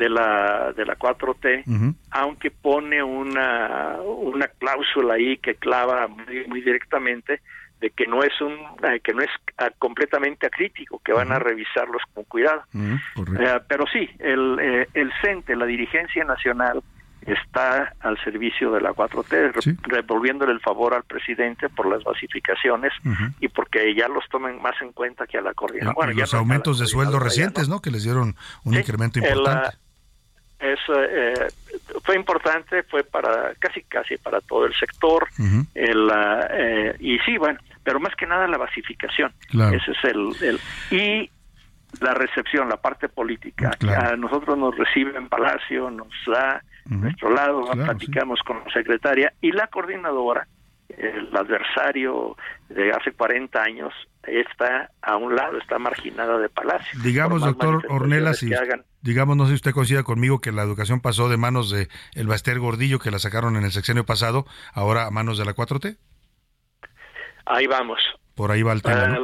de 0.00 0.08
la 0.08 0.72
de 0.72 0.86
la 0.86 0.96
4T, 0.96 1.94
aunque 2.10 2.50
pone 2.50 3.02
una 3.02 3.98
una 4.00 4.48
cláusula 4.48 5.14
ahí 5.14 5.36
que 5.36 5.56
clava 5.56 6.08
muy, 6.08 6.46
muy 6.48 6.62
directamente 6.62 7.42
de 7.80 7.90
que 7.90 8.06
no 8.06 8.22
es 8.22 8.32
un 8.40 8.54
eh, 8.88 9.00
que 9.04 9.12
no 9.12 9.20
es 9.20 9.30
ah, 9.58 9.70
completamente 9.78 10.46
acrítico, 10.46 11.00
que 11.04 11.12
van 11.12 11.32
a 11.32 11.38
revisarlos 11.38 12.02
con 12.14 12.24
cuidado. 12.24 12.62
Eh, 12.74 13.60
pero 13.68 13.84
sí, 13.92 14.08
el 14.18 14.58
eh, 14.58 14.88
el 14.94 15.12
CENTE, 15.22 15.54
la 15.54 15.66
dirigencia 15.66 16.24
nacional 16.24 16.82
está 17.26 17.94
al 18.00 18.18
servicio 18.24 18.72
de 18.72 18.80
la 18.80 18.92
4T, 18.92 19.76
revolviéndole 19.82 20.52
el 20.52 20.60
favor 20.60 20.94
al 20.94 21.04
presidente 21.04 21.68
por 21.68 21.86
las 21.86 22.02
basificaciones 22.02 22.92
y 23.40 23.48
porque 23.48 23.94
ya 23.94 24.08
los 24.08 24.26
tomen 24.30 24.60
más 24.62 24.74
en 24.80 24.92
cuenta 24.92 25.26
que 25.26 25.36
a 25.36 25.42
la 25.42 25.52
coordinación. 25.52 26.16
los 26.16 26.34
aumentos 26.34 26.78
de 26.78 26.86
sueldo 26.86 27.18
recientes, 27.18 27.68
¿no? 27.68 27.80
Que 27.82 27.90
les 27.90 28.04
dieron 28.04 28.36
un 28.64 28.74
incremento 28.74 29.18
importante. 29.18 29.76
Eso 30.60 30.92
eh, 31.02 31.48
fue 32.04 32.16
importante, 32.16 32.82
fue 32.84 33.02
para 33.04 33.54
casi 33.58 33.82
casi 33.84 34.16
para 34.16 34.40
todo 34.40 34.66
el 34.66 34.74
sector. 34.74 35.26
el, 35.74 36.10
eh, 36.50 36.96
y 37.00 37.18
sí, 37.20 37.38
bueno, 37.38 37.58
pero 37.82 38.00
más 38.00 38.14
que 38.14 38.26
nada 38.26 38.46
la 38.46 38.58
basificación. 38.58 39.32
Ese 39.50 39.92
es 39.92 40.04
el, 40.04 40.32
el 40.42 40.60
y 40.90 41.30
la 42.00 42.14
recepción, 42.14 42.68
la 42.68 42.76
parte 42.76 43.08
política. 43.08 43.72
A 43.96 44.16
nosotros 44.16 44.56
nos 44.56 44.76
recibe 44.76 45.16
en 45.16 45.28
Palacio, 45.28 45.90
nos 45.90 46.08
da 46.26 46.62
nuestro 46.86 47.32
lado, 47.32 47.64
platicamos 47.72 48.40
con 48.40 48.58
la 48.64 48.72
secretaria 48.72 49.32
y 49.40 49.52
la 49.52 49.66
coordinadora, 49.68 50.46
el 50.98 51.34
adversario 51.36 52.36
de 52.68 52.90
hace 52.92 53.12
40 53.12 53.62
años, 53.62 53.92
está 54.22 54.90
a 55.02 55.16
un 55.16 55.34
lado, 55.34 55.58
está 55.58 55.78
marginada 55.78 56.38
de 56.38 56.48
Palacio. 56.48 57.00
Digamos, 57.02 57.42
doctor 57.42 57.84
Ornelas, 57.88 58.44
digamos, 59.02 59.36
no 59.36 59.44
sé 59.44 59.50
si 59.50 59.54
usted 59.56 59.72
coincida 59.72 60.02
conmigo 60.02 60.40
que 60.40 60.52
la 60.52 60.62
educación 60.62 61.00
pasó 61.00 61.28
de 61.28 61.36
manos 61.36 61.70
de 61.70 61.88
el 62.14 62.26
Baster 62.26 62.58
Gordillo, 62.58 62.98
que 62.98 63.10
la 63.10 63.18
sacaron 63.18 63.56
en 63.56 63.64
el 63.64 63.72
sexenio 63.72 64.04
pasado, 64.04 64.46
ahora 64.72 65.06
a 65.06 65.10
manos 65.10 65.38
de 65.38 65.44
la 65.44 65.54
4T. 65.54 65.96
Ahí 67.46 67.66
vamos. 67.66 67.98
Por 68.34 68.50
ahí 68.50 68.62
va 68.62 68.72
el 68.72 68.82
tema. 68.82 69.18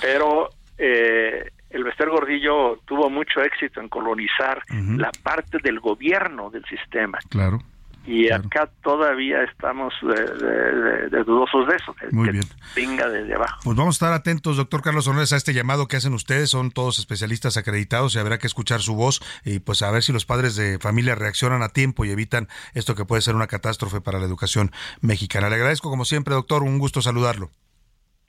Pero 0.00 0.50
eh, 0.76 1.50
el 1.70 1.84
Bester 1.84 2.08
Gordillo 2.08 2.78
tuvo 2.84 3.10
mucho 3.10 3.40
éxito 3.42 3.80
en 3.80 3.88
colonizar 3.88 4.62
la 4.70 5.10
parte 5.22 5.58
del 5.62 5.80
gobierno 5.80 6.50
del 6.50 6.64
sistema. 6.66 7.18
Claro. 7.30 7.58
Y 8.06 8.30
acá 8.30 8.70
todavía 8.82 9.42
estamos 9.44 9.94
de, 10.02 11.24
dudosos 11.24 11.66
de 11.66 11.76
eso, 11.76 11.94
Muy 12.10 12.30
bien. 12.30 12.44
venga 12.76 13.08
desde 13.08 13.34
abajo. 13.34 13.60
Pues 13.64 13.76
vamos 13.76 13.94
a 13.94 13.96
estar 13.96 14.12
atentos, 14.12 14.56
doctor 14.58 14.82
Carlos 14.82 15.08
Honores, 15.08 15.32
a 15.32 15.36
este 15.36 15.54
llamado 15.54 15.88
que 15.88 15.96
hacen 15.96 16.12
ustedes. 16.12 16.50
Son 16.50 16.70
todos 16.70 16.98
especialistas 16.98 17.56
acreditados 17.56 18.14
y 18.14 18.18
habrá 18.18 18.38
que 18.38 18.46
escuchar 18.46 18.80
su 18.80 18.94
voz 18.94 19.22
y 19.44 19.60
pues 19.60 19.82
a 19.82 19.90
ver 19.90 20.02
si 20.02 20.12
los 20.12 20.26
padres 20.26 20.54
de 20.56 20.78
familia 20.78 21.14
reaccionan 21.14 21.62
a 21.62 21.70
tiempo 21.70 22.04
y 22.04 22.10
evitan 22.10 22.48
esto 22.74 22.94
que 22.94 23.04
puede 23.04 23.22
ser 23.22 23.34
una 23.34 23.46
catástrofe 23.46 24.00
para 24.00 24.18
la 24.18 24.26
educación 24.26 24.70
mexicana. 25.00 25.48
Le 25.48 25.56
agradezco 25.56 25.88
como 25.90 26.04
siempre, 26.04 26.34
doctor, 26.34 26.62
un 26.62 26.78
gusto 26.78 27.00
saludarlo. 27.00 27.50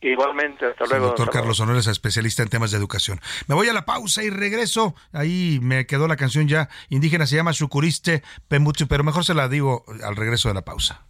Igualmente, 0.06 0.68
hasta 0.68 0.86
luego. 0.86 1.08
doctor 1.08 1.32
Carlos 1.32 1.60
Honores, 1.60 1.88
especialista 1.88 2.44
en 2.44 2.50
temas 2.50 2.70
de 2.70 2.78
educación. 2.78 3.20
Me 3.48 3.56
voy 3.56 3.70
a 3.70 3.74
la 3.74 3.86
pausa 3.86 4.24
y 4.24 4.30
regreso. 4.30 4.94
Ahí 5.12 5.60
me 5.64 5.88
quedó 5.88 6.08
la 6.08 6.16
canción 6.16 6.48
ya 6.48 6.70
indígena, 6.90 7.26
se 7.26 7.36
llama 7.36 7.54
Chucuriste 7.54 8.22
Pemuchu, 8.48 8.88
pero 8.88 9.04
mejor 9.04 9.26
se 9.26 9.34
la 9.34 9.50
digo 9.50 9.84
al 10.04 10.16
regreso 10.16 10.48
de 10.48 10.54
la 10.54 10.62
pausa. 10.62 11.02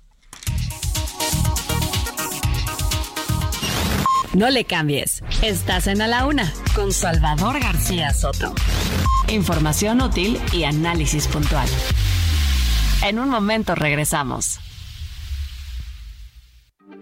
No 4.34 4.50
le 4.50 4.64
cambies. 4.64 5.24
Estás 5.41 5.88
en 5.88 6.02
A 6.02 6.08
la 6.08 6.26
Una 6.26 6.54
con 6.74 6.93
Salvador 6.93 7.60
García 7.60 8.14
Soto. 8.14 8.54
Información 9.28 10.02
útil 10.02 10.39
y 10.54 10.64
análisis 10.64 11.28
puntual. 11.28 11.68
En 13.04 13.20
un 13.20 13.30
momento 13.30 13.76
regresamos. 13.76 14.60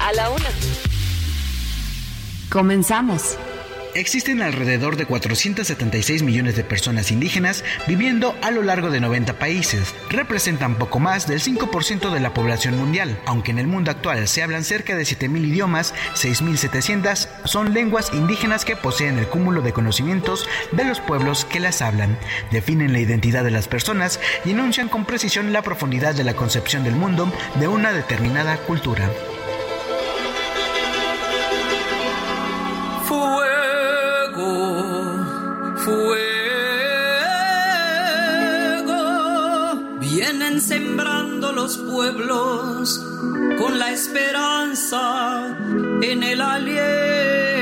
A 0.00 0.12
la 0.14 0.30
Una 0.30 0.48
Comenzamos. 2.48 3.36
Existen 3.94 4.40
alrededor 4.40 4.96
de 4.96 5.04
476 5.04 6.22
millones 6.22 6.56
de 6.56 6.64
personas 6.64 7.10
indígenas 7.10 7.64
viviendo 7.86 8.34
a 8.40 8.50
lo 8.50 8.62
largo 8.62 8.90
de 8.90 9.00
90 9.00 9.38
países. 9.38 9.94
Representan 10.08 10.76
poco 10.76 11.00
más 11.00 11.26
del 11.26 11.40
5% 11.40 12.10
de 12.10 12.20
la 12.20 12.32
población 12.32 12.78
mundial. 12.78 13.20
Aunque 13.26 13.50
en 13.50 13.58
el 13.58 13.66
mundo 13.66 13.90
actual 13.90 14.26
se 14.26 14.42
hablan 14.42 14.64
cerca 14.64 14.96
de 14.96 15.02
7.000 15.02 15.46
idiomas, 15.46 15.92
6.700 16.14 17.28
son 17.44 17.74
lenguas 17.74 18.10
indígenas 18.14 18.64
que 18.64 18.76
poseen 18.76 19.18
el 19.18 19.28
cúmulo 19.28 19.60
de 19.60 19.72
conocimientos 19.72 20.48
de 20.72 20.84
los 20.84 21.00
pueblos 21.00 21.44
que 21.44 21.60
las 21.60 21.82
hablan. 21.82 22.16
Definen 22.50 22.92
la 22.92 23.00
identidad 23.00 23.44
de 23.44 23.50
las 23.50 23.68
personas 23.68 24.18
y 24.46 24.52
enuncian 24.52 24.88
con 24.88 25.04
precisión 25.04 25.52
la 25.52 25.62
profundidad 25.62 26.14
de 26.14 26.24
la 26.24 26.34
concepción 26.34 26.84
del 26.84 26.94
mundo 26.94 27.30
de 27.58 27.68
una 27.68 27.92
determinada 27.92 28.56
cultura. 28.56 29.10
Vienen 40.40 40.62
sembrando 40.62 41.52
los 41.52 41.76
pueblos 41.76 42.98
con 43.58 43.78
la 43.78 43.92
esperanza 43.92 45.54
en 46.00 46.22
el 46.22 46.40
aliento. 46.40 47.59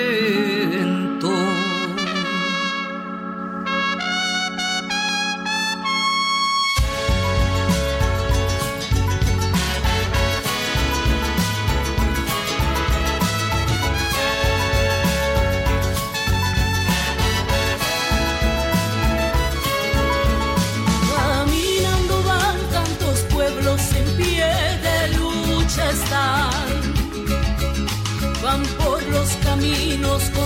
Caminos 29.58 30.37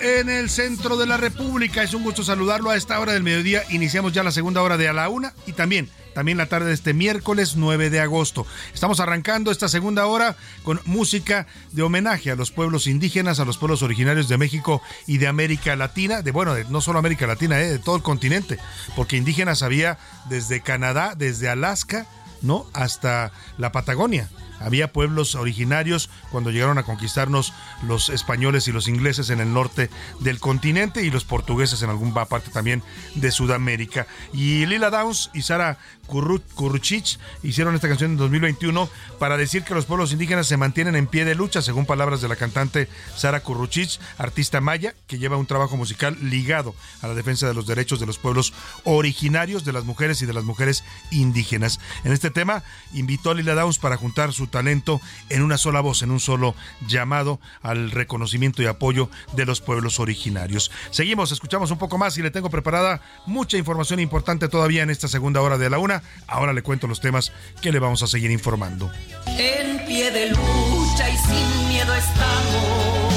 en 0.00 0.28
el 0.28 0.50
centro 0.50 0.96
de 0.96 1.06
la 1.06 1.16
República. 1.16 1.82
Es 1.82 1.94
un 1.94 2.02
gusto 2.02 2.22
saludarlo 2.22 2.70
a 2.70 2.76
esta 2.76 2.98
hora 3.00 3.12
del 3.12 3.22
mediodía. 3.22 3.62
Iniciamos 3.70 4.12
ya 4.12 4.22
la 4.22 4.32
segunda 4.32 4.62
hora 4.62 4.76
de 4.76 4.88
a 4.88 4.92
la 4.92 5.08
una 5.08 5.34
y 5.46 5.52
también 5.52 5.88
también 6.14 6.38
la 6.38 6.46
tarde 6.46 6.66
de 6.66 6.74
este 6.74 6.94
miércoles 6.94 7.54
9 7.54 7.90
de 7.90 8.00
agosto. 8.00 8.44
Estamos 8.74 8.98
arrancando 8.98 9.52
esta 9.52 9.68
segunda 9.68 10.06
hora 10.06 10.36
con 10.64 10.80
música 10.84 11.46
de 11.70 11.82
homenaje 11.82 12.32
a 12.32 12.34
los 12.34 12.50
pueblos 12.50 12.88
indígenas, 12.88 13.38
a 13.38 13.44
los 13.44 13.56
pueblos 13.56 13.82
originarios 13.82 14.28
de 14.28 14.36
México 14.36 14.82
y 15.06 15.18
de 15.18 15.28
América 15.28 15.76
Latina, 15.76 16.22
de 16.22 16.32
bueno, 16.32 16.54
de, 16.54 16.64
no 16.64 16.80
solo 16.80 16.98
América 16.98 17.28
Latina, 17.28 17.60
eh, 17.60 17.68
de 17.68 17.78
todo 17.78 17.94
el 17.94 18.02
continente, 18.02 18.58
porque 18.96 19.16
indígenas 19.16 19.62
había 19.62 19.96
desde 20.28 20.60
Canadá, 20.60 21.14
desde 21.16 21.48
Alaska, 21.48 22.08
¿no? 22.42 22.66
hasta 22.72 23.30
la 23.56 23.70
Patagonia. 23.70 24.28
Había 24.60 24.92
pueblos 24.92 25.34
originarios 25.34 26.10
cuando 26.30 26.50
llegaron 26.50 26.78
a 26.78 26.82
conquistarnos 26.82 27.52
los 27.86 28.08
españoles 28.08 28.68
y 28.68 28.72
los 28.72 28.88
ingleses 28.88 29.30
en 29.30 29.40
el 29.40 29.52
norte 29.52 29.90
del 30.20 30.40
continente 30.40 31.02
y 31.02 31.10
los 31.10 31.24
portugueses 31.24 31.82
en 31.82 31.90
alguna 31.90 32.24
parte 32.24 32.50
también 32.50 32.82
de 33.14 33.30
Sudamérica. 33.30 34.06
Y 34.32 34.66
Lila 34.66 34.90
Downs 34.90 35.30
y 35.34 35.42
Sara 35.42 35.78
Kuruchich 36.08 37.18
hicieron 37.42 37.74
esta 37.74 37.86
canción 37.86 38.12
en 38.12 38.16
2021 38.16 38.88
para 39.18 39.36
decir 39.36 39.62
que 39.62 39.74
los 39.74 39.84
pueblos 39.84 40.12
indígenas 40.12 40.46
se 40.46 40.56
mantienen 40.56 40.96
en 40.96 41.06
pie 41.06 41.24
de 41.24 41.34
lucha, 41.34 41.62
según 41.62 41.86
palabras 41.86 42.20
de 42.20 42.28
la 42.28 42.36
cantante 42.36 42.88
Sara 43.14 43.40
Kuruchich, 43.40 44.00
artista 44.16 44.60
maya, 44.60 44.94
que 45.06 45.18
lleva 45.18 45.36
un 45.36 45.46
trabajo 45.46 45.76
musical 45.76 46.16
ligado 46.22 46.74
a 47.02 47.08
la 47.08 47.14
defensa 47.14 47.46
de 47.46 47.54
los 47.54 47.66
derechos 47.66 48.00
de 48.00 48.06
los 48.06 48.18
pueblos 48.18 48.52
originarios, 48.84 49.64
de 49.64 49.72
las 49.72 49.84
mujeres 49.84 50.22
y 50.22 50.26
de 50.26 50.32
las 50.32 50.44
mujeres 50.44 50.82
indígenas. 51.10 51.78
En 52.04 52.12
este 52.12 52.30
tema 52.30 52.62
invitó 52.94 53.30
a 53.30 53.34
Lila 53.34 53.54
Downs 53.54 53.78
para 53.78 53.96
juntar 53.96 54.32
su 54.32 54.46
talento 54.46 55.00
en 55.28 55.42
una 55.42 55.58
sola 55.58 55.80
voz, 55.80 56.02
en 56.02 56.10
un 56.10 56.20
solo 56.20 56.54
llamado 56.86 57.40
al 57.62 57.90
reconocimiento 57.90 58.62
y 58.62 58.66
apoyo 58.66 59.10
de 59.34 59.44
los 59.44 59.60
pueblos 59.60 60.00
originarios. 60.00 60.70
Seguimos, 60.90 61.32
escuchamos 61.32 61.70
un 61.70 61.78
poco 61.78 61.98
más 61.98 62.16
y 62.16 62.22
le 62.22 62.30
tengo 62.30 62.50
preparada 62.50 63.02
mucha 63.26 63.56
información 63.56 64.00
importante 64.00 64.48
todavía 64.48 64.82
en 64.82 64.90
esta 64.90 65.08
segunda 65.08 65.40
hora 65.40 65.58
de 65.58 65.70
la 65.70 65.78
una. 65.78 65.97
Ahora 66.26 66.52
le 66.52 66.62
cuento 66.62 66.86
los 66.86 67.00
temas 67.00 67.32
que 67.60 67.72
le 67.72 67.78
vamos 67.78 68.02
a 68.02 68.06
seguir 68.06 68.30
informando. 68.30 68.90
En 69.26 69.84
pie 69.86 70.10
de 70.10 70.30
lucha 70.30 71.10
y 71.10 71.16
sin 71.16 71.68
miedo 71.68 71.94
estamos 71.94 73.07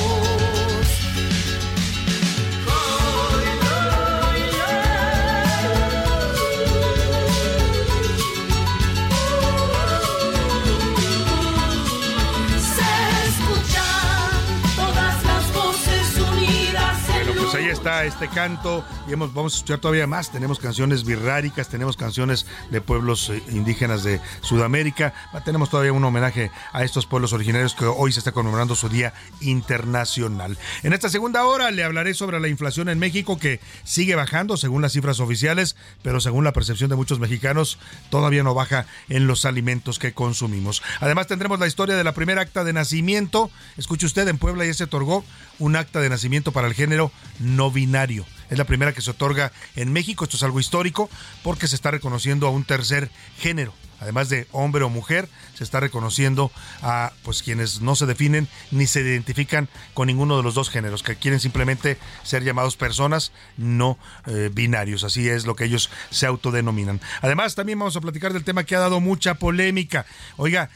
está 17.82 18.06
este 18.06 18.28
canto 18.28 18.86
y 19.08 19.14
hemos, 19.14 19.34
vamos 19.34 19.54
a 19.54 19.56
escuchar 19.56 19.80
todavía 19.80 20.06
más. 20.06 20.32
Tenemos 20.32 20.60
canciones 20.60 21.04
birráricas, 21.04 21.68
tenemos 21.68 21.98
canciones 21.98 22.46
de 22.70 22.80
pueblos 22.80 23.32
eh, 23.32 23.42
indígenas 23.50 24.04
de 24.04 24.22
Sudamérica. 24.42 25.16
Tenemos 25.44 25.72
todavía 25.72 25.92
un 25.92 26.04
homenaje 26.04 26.52
a 26.74 26.84
estos 26.84 27.08
pueblos 27.08 27.34
originarios 27.34 27.74
que 27.74 27.86
hoy 27.86 28.12
se 28.12 28.20
está 28.20 28.34
conmemorando 28.34 28.76
su 28.76 28.88
Día 28.88 29.16
Internacional. 29.40 30.60
En 30.84 30.94
esta 30.94 31.10
segunda 31.10 31.44
hora 31.46 31.72
le 31.72 31.84
hablaré 31.84 32.14
sobre 32.14 32.40
la 32.40 32.50
inflación 32.50 32.88
en 32.88 33.00
México 33.00 33.40
que 33.40 33.60
sigue 33.84 34.14
bajando 34.14 34.58
según 34.58 34.84
las 34.84 34.94
cifras 34.94 35.20
oficiales, 35.20 35.76
pero 36.04 36.20
según 36.20 36.44
la 36.44 36.54
percepción 36.54 36.92
de 36.92 36.96
muchos 36.96 37.20
mexicanos 37.20 37.80
todavía 38.12 38.44
no 38.44 38.54
baja 38.54 38.86
en 39.10 39.26
los 39.26 39.44
alimentos 39.44 39.98
que 39.98 40.14
consumimos. 40.14 40.84
Además 41.00 41.26
tendremos 41.26 41.60
la 41.60 41.66
historia 41.66 41.96
de 41.96 42.04
la 42.04 42.14
primera 42.14 42.44
acta 42.44 42.64
de 42.64 42.74
nacimiento. 42.74 43.50
Escuche 43.76 44.06
usted, 44.06 44.28
en 44.28 44.38
Puebla 44.38 44.66
ya 44.66 44.74
se 44.76 44.84
otorgó 44.84 45.26
un 45.58 45.76
acta 45.76 46.00
de 46.00 46.10
nacimiento 46.10 46.52
para 46.52 46.68
el 46.68 46.76
género 46.76 47.12
no 47.40 47.71
binario. 47.72 48.26
Es 48.50 48.58
la 48.58 48.66
primera 48.66 48.94
que 48.94 49.02
se 49.02 49.12
otorga 49.12 49.52
en 49.76 49.94
México. 49.94 50.26
Esto 50.26 50.38
es 50.38 50.44
algo 50.44 50.60
histórico 50.60 51.10
porque 51.44 51.68
se 51.68 51.76
está 51.76 51.92
reconociendo 51.92 52.48
a 52.48 52.50
un 52.50 52.66
tercer 52.66 53.10
género. 53.38 53.74
Además 54.02 54.30
de 54.30 54.48
hombre 54.52 54.84
o 54.84 54.90
mujer, 54.90 55.30
se 55.54 55.64
está 55.64 55.80
reconociendo 55.80 56.52
a 56.82 57.14
pues 57.22 57.44
quienes 57.44 57.82
no 57.82 57.96
se 57.96 58.08
definen 58.08 58.48
ni 58.72 58.88
se 58.88 59.02
identifican 59.02 59.70
con 59.94 60.08
ninguno 60.08 60.36
de 60.36 60.44
los 60.44 60.56
dos 60.56 60.72
géneros, 60.72 61.04
que 61.04 61.16
quieren 61.16 61.40
simplemente 61.40 62.00
ser 62.24 62.44
llamados 62.44 62.76
personas 62.76 63.32
no 63.58 64.00
eh, 64.26 64.50
binarios. 64.52 65.04
Así 65.04 65.30
es 65.30 65.46
lo 65.46 65.56
que 65.56 65.66
ellos 65.66 65.92
se 66.10 66.26
autodenominan. 66.26 67.00
Además, 67.22 67.54
también 67.54 67.78
vamos 67.78 67.96
a 67.96 68.02
platicar 68.02 68.34
del 68.34 68.44
tema 68.44 68.64
que 68.64 68.76
ha 68.76 68.80
dado 68.80 69.00
mucha 69.02 69.36
polémica. 69.36 70.08
Oiga, 70.36 70.72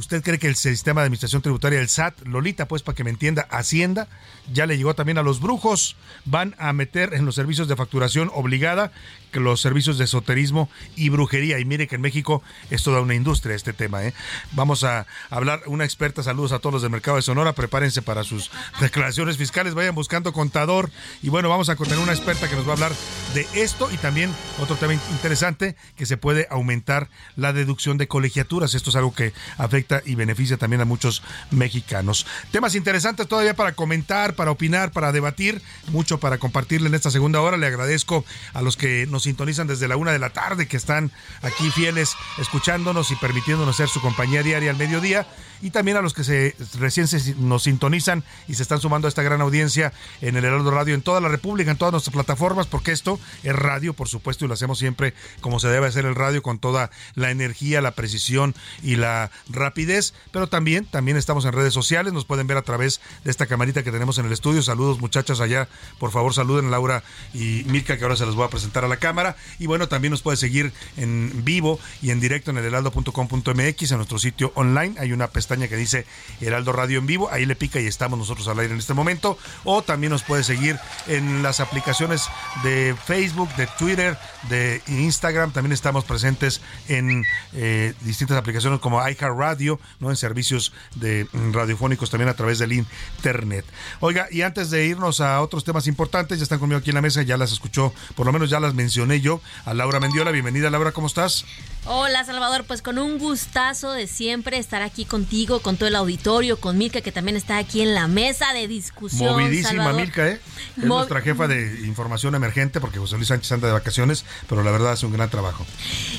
¿Usted 0.00 0.22
cree 0.22 0.38
que 0.38 0.46
el 0.46 0.56
sistema 0.56 1.02
de 1.02 1.08
administración 1.08 1.42
tributaria, 1.42 1.78
el 1.78 1.90
SAT, 1.90 2.22
Lolita, 2.26 2.66
pues 2.66 2.82
para 2.82 2.96
que 2.96 3.04
me 3.04 3.10
entienda, 3.10 3.46
Hacienda, 3.50 4.08
ya 4.50 4.64
le 4.64 4.78
llegó 4.78 4.94
también 4.94 5.18
a 5.18 5.22
los 5.22 5.42
brujos? 5.42 5.94
Van 6.24 6.54
a 6.56 6.72
meter 6.72 7.12
en 7.12 7.26
los 7.26 7.34
servicios 7.34 7.68
de 7.68 7.76
facturación 7.76 8.30
obligada 8.32 8.92
los 9.34 9.60
servicios 9.60 9.98
de 9.98 10.04
esoterismo 10.04 10.68
y 10.96 11.08
brujería. 11.10 11.58
Y 11.58 11.64
mire 11.64 11.86
que 11.86 11.96
en 11.96 12.00
México 12.00 12.42
es 12.70 12.82
toda 12.82 13.00
una 13.00 13.14
industria 13.14 13.54
este 13.54 13.72
tema. 13.72 14.04
¿eh? 14.04 14.14
Vamos 14.52 14.84
a 14.84 15.06
hablar, 15.28 15.62
una 15.66 15.84
experta, 15.84 16.22
saludos 16.22 16.52
a 16.52 16.58
todos 16.58 16.74
los 16.74 16.82
del 16.82 16.90
mercado 16.90 17.16
de 17.16 17.22
Sonora, 17.22 17.52
prepárense 17.52 18.02
para 18.02 18.24
sus 18.24 18.50
declaraciones 18.80 19.36
fiscales, 19.36 19.74
vayan 19.74 19.94
buscando 19.94 20.32
contador. 20.32 20.90
Y 21.22 21.28
bueno, 21.28 21.48
vamos 21.48 21.68
a 21.68 21.76
tener 21.76 21.98
una 21.98 22.12
experta 22.12 22.48
que 22.48 22.56
nos 22.56 22.66
va 22.66 22.70
a 22.70 22.74
hablar 22.74 22.92
de 23.34 23.46
esto 23.54 23.90
y 23.92 23.96
también 23.96 24.34
otro 24.58 24.76
tema 24.76 24.94
interesante, 24.94 25.76
que 25.96 26.06
se 26.06 26.16
puede 26.16 26.46
aumentar 26.50 27.08
la 27.36 27.52
deducción 27.52 27.98
de 27.98 28.08
colegiaturas. 28.08 28.74
Esto 28.74 28.90
es 28.90 28.96
algo 28.96 29.14
que 29.14 29.32
afecta 29.58 30.02
y 30.04 30.14
beneficia 30.14 30.56
también 30.56 30.80
a 30.80 30.84
muchos 30.84 31.22
mexicanos. 31.50 32.26
Temas 32.50 32.74
interesantes 32.74 33.28
todavía 33.28 33.54
para 33.54 33.72
comentar, 33.72 34.34
para 34.34 34.50
opinar, 34.50 34.92
para 34.92 35.12
debatir, 35.12 35.62
mucho 35.88 36.18
para 36.18 36.38
compartirle 36.38 36.88
en 36.88 36.94
esta 36.94 37.10
segunda 37.10 37.40
hora. 37.40 37.56
Le 37.56 37.66
agradezco 37.66 38.24
a 38.52 38.62
los 38.62 38.76
que 38.76 39.06
nos 39.06 39.19
sintonizan 39.22 39.66
desde 39.66 39.88
la 39.88 39.96
una 39.96 40.12
de 40.12 40.18
la 40.18 40.30
tarde, 40.30 40.68
que 40.68 40.76
están 40.76 41.10
aquí 41.42 41.70
fieles 41.70 42.14
escuchándonos 42.38 43.10
y 43.10 43.16
permitiéndonos 43.16 43.76
ser 43.76 43.88
su 43.88 44.00
compañía 44.00 44.42
diaria 44.42 44.70
al 44.70 44.76
mediodía 44.76 45.26
y 45.62 45.70
también 45.70 45.96
a 45.96 46.02
los 46.02 46.14
que 46.14 46.24
se 46.24 46.56
recién 46.78 47.06
nos 47.38 47.64
sintonizan 47.64 48.24
y 48.48 48.54
se 48.54 48.62
están 48.62 48.80
sumando 48.80 49.06
a 49.06 49.10
esta 49.10 49.22
gran 49.22 49.40
audiencia 49.40 49.92
en 50.20 50.36
el 50.36 50.44
Heraldo 50.44 50.70
Radio 50.70 50.94
en 50.94 51.02
toda 51.02 51.20
la 51.20 51.28
República, 51.28 51.70
en 51.70 51.76
todas 51.76 51.92
nuestras 51.92 52.14
plataformas, 52.14 52.66
porque 52.66 52.92
esto 52.92 53.20
es 53.42 53.54
radio, 53.54 53.92
por 53.92 54.08
supuesto, 54.08 54.44
y 54.44 54.48
lo 54.48 54.54
hacemos 54.54 54.78
siempre 54.78 55.14
como 55.40 55.60
se 55.60 55.68
debe 55.68 55.86
hacer 55.86 56.06
el 56.06 56.14
radio, 56.14 56.42
con 56.42 56.58
toda 56.58 56.90
la 57.14 57.30
energía, 57.30 57.80
la 57.80 57.92
precisión 57.92 58.54
y 58.82 58.96
la 58.96 59.30
rapidez, 59.48 60.14
pero 60.32 60.48
también, 60.48 60.86
también 60.86 61.16
estamos 61.16 61.44
en 61.44 61.52
redes 61.52 61.74
sociales, 61.74 62.12
nos 62.12 62.24
pueden 62.24 62.46
ver 62.46 62.56
a 62.56 62.62
través 62.62 63.00
de 63.24 63.30
esta 63.30 63.46
camarita 63.46 63.82
que 63.82 63.92
tenemos 63.92 64.18
en 64.18 64.26
el 64.26 64.32
estudio. 64.32 64.62
Saludos 64.62 65.00
muchachas 65.00 65.40
allá, 65.40 65.68
por 65.98 66.10
favor 66.10 66.34
saluden 66.34 66.70
Laura 66.70 67.02
y 67.34 67.64
Mirka, 67.66 67.98
que 67.98 68.04
ahora 68.04 68.16
se 68.16 68.26
los 68.26 68.34
voy 68.34 68.46
a 68.46 68.50
presentar 68.50 68.84
a 68.84 68.88
la 68.88 68.96
cámara. 68.96 69.09
Y 69.58 69.66
bueno, 69.66 69.88
también 69.88 70.10
nos 70.10 70.22
puede 70.22 70.36
seguir 70.36 70.72
en 70.96 71.44
vivo 71.44 71.78
y 72.02 72.10
en 72.10 72.20
directo 72.20 72.50
en 72.50 72.58
el 72.58 72.64
heraldo.com.mx, 72.64 73.90
en 73.90 73.96
nuestro 73.96 74.18
sitio 74.18 74.52
online. 74.54 74.94
Hay 74.98 75.12
una 75.12 75.28
pestaña 75.28 75.68
que 75.68 75.76
dice 75.76 76.06
Heraldo 76.40 76.72
Radio 76.72 76.98
en 76.98 77.06
vivo, 77.06 77.28
ahí 77.30 77.46
le 77.46 77.56
pica 77.56 77.80
y 77.80 77.86
estamos 77.86 78.18
nosotros 78.18 78.48
al 78.48 78.58
aire 78.58 78.72
en 78.72 78.78
este 78.78 78.94
momento. 78.94 79.38
O 79.64 79.82
también 79.82 80.10
nos 80.10 80.22
puede 80.22 80.44
seguir 80.44 80.78
en 81.06 81.42
las 81.42 81.60
aplicaciones 81.60 82.28
de 82.62 82.94
Facebook, 83.04 83.54
de 83.56 83.66
Twitter, 83.78 84.18
de 84.48 84.82
Instagram. 84.86 85.52
También 85.52 85.72
estamos 85.72 86.04
presentes 86.04 86.60
en 86.88 87.24
eh, 87.52 87.94
distintas 88.02 88.36
aplicaciones 88.36 88.80
como 88.80 89.06
iHeartRadio, 89.06 89.80
¿no? 89.98 90.10
en 90.10 90.16
servicios 90.16 90.72
de 90.96 91.26
mm, 91.32 91.52
radiofónicos 91.52 92.10
también 92.10 92.28
a 92.28 92.34
través 92.34 92.58
del 92.58 92.72
internet. 92.72 93.64
Oiga, 94.00 94.28
y 94.30 94.42
antes 94.42 94.70
de 94.70 94.86
irnos 94.86 95.20
a 95.20 95.40
otros 95.40 95.64
temas 95.64 95.86
importantes, 95.86 96.38
ya 96.38 96.42
están 96.42 96.58
conmigo 96.58 96.78
aquí 96.78 96.90
en 96.90 96.96
la 96.96 97.02
mesa, 97.02 97.22
ya 97.22 97.36
las 97.36 97.52
escuchó, 97.52 97.92
por 98.14 98.26
lo 98.26 98.32
menos 98.32 98.50
ya 98.50 98.60
las 98.60 98.74
mencioné 99.00 99.20
yo, 99.22 99.40
a 99.64 99.72
Laura 99.72 99.98
Mendiola. 99.98 100.30
Bienvenida, 100.30 100.68
Laura, 100.68 100.92
¿cómo 100.92 101.06
estás? 101.06 101.46
Hola, 101.86 102.24
Salvador, 102.24 102.64
pues 102.64 102.82
con 102.82 102.98
un 102.98 103.18
gustazo 103.18 103.92
de 103.92 104.06
siempre 104.06 104.58
estar 104.58 104.82
aquí 104.82 105.06
contigo 105.06 105.60
con 105.60 105.78
todo 105.78 105.88
el 105.88 105.96
auditorio, 105.96 106.60
con 106.60 106.76
Milka, 106.76 107.00
que 107.00 107.10
también 107.10 107.38
está 107.38 107.56
aquí 107.56 107.80
en 107.80 107.94
la 107.94 108.06
mesa 108.06 108.52
de 108.52 108.68
discusión. 108.68 109.32
Movidísima 109.32 109.90
Milka, 109.94 110.28
¿eh? 110.28 110.40
Es 110.76 110.84
nuestra 110.84 111.22
jefa 111.22 111.48
de 111.48 111.86
información 111.86 112.34
emergente, 112.34 112.80
porque 112.80 112.98
José 112.98 113.16
Luis 113.16 113.28
Sánchez 113.28 113.52
anda 113.52 113.66
de 113.68 113.72
vacaciones, 113.72 114.26
pero 114.46 114.62
la 114.62 114.70
verdad 114.70 114.92
hace 114.92 115.06
un 115.06 115.12
gran 115.12 115.30
trabajo. 115.30 115.64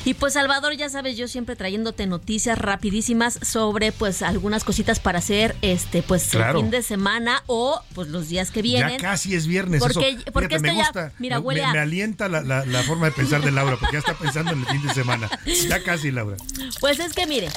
Y 0.03 0.15
pues, 0.15 0.33
Salvador, 0.33 0.75
ya 0.75 0.89
sabes, 0.89 1.15
yo 1.15 1.27
siempre 1.27 1.55
trayéndote 1.55 2.07
noticias 2.07 2.57
rapidísimas 2.57 3.39
sobre, 3.43 3.91
pues, 3.91 4.23
algunas 4.23 4.63
cositas 4.63 4.99
para 4.99 5.19
hacer, 5.19 5.55
este, 5.61 6.01
pues, 6.01 6.33
el 6.33 6.43
fin 6.55 6.71
de 6.71 6.81
semana 6.81 7.43
o, 7.45 7.79
pues, 7.93 8.07
los 8.07 8.29
días 8.29 8.49
que 8.49 8.63
vienen. 8.63 8.97
Ya 8.97 8.97
casi 8.97 9.35
es 9.35 9.45
viernes. 9.45 9.79
Porque, 9.79 10.17
porque 10.33 10.57
me 10.57 10.73
gusta, 10.73 11.13
mira, 11.19 11.39
me, 11.39 11.53
me, 11.53 11.79
alienta 11.79 12.27
la, 12.27 12.41
la 12.41 12.83
forma 12.83 13.05
de 13.05 13.11
pensar 13.11 13.43
de 13.43 13.51
Laura, 13.51 13.77
porque 13.79 13.93
ya 13.93 13.99
está 13.99 14.15
pensando 14.15 14.53
en 14.53 14.61
el 14.61 14.65
fin 14.65 14.87
de 14.87 14.93
semana. 14.95 15.29
Ya 15.67 15.83
casi, 15.83 16.11
Laura. 16.11 16.37
Pues 16.79 16.99
es 16.99 17.13
que, 17.13 17.27
mire, 17.27 17.49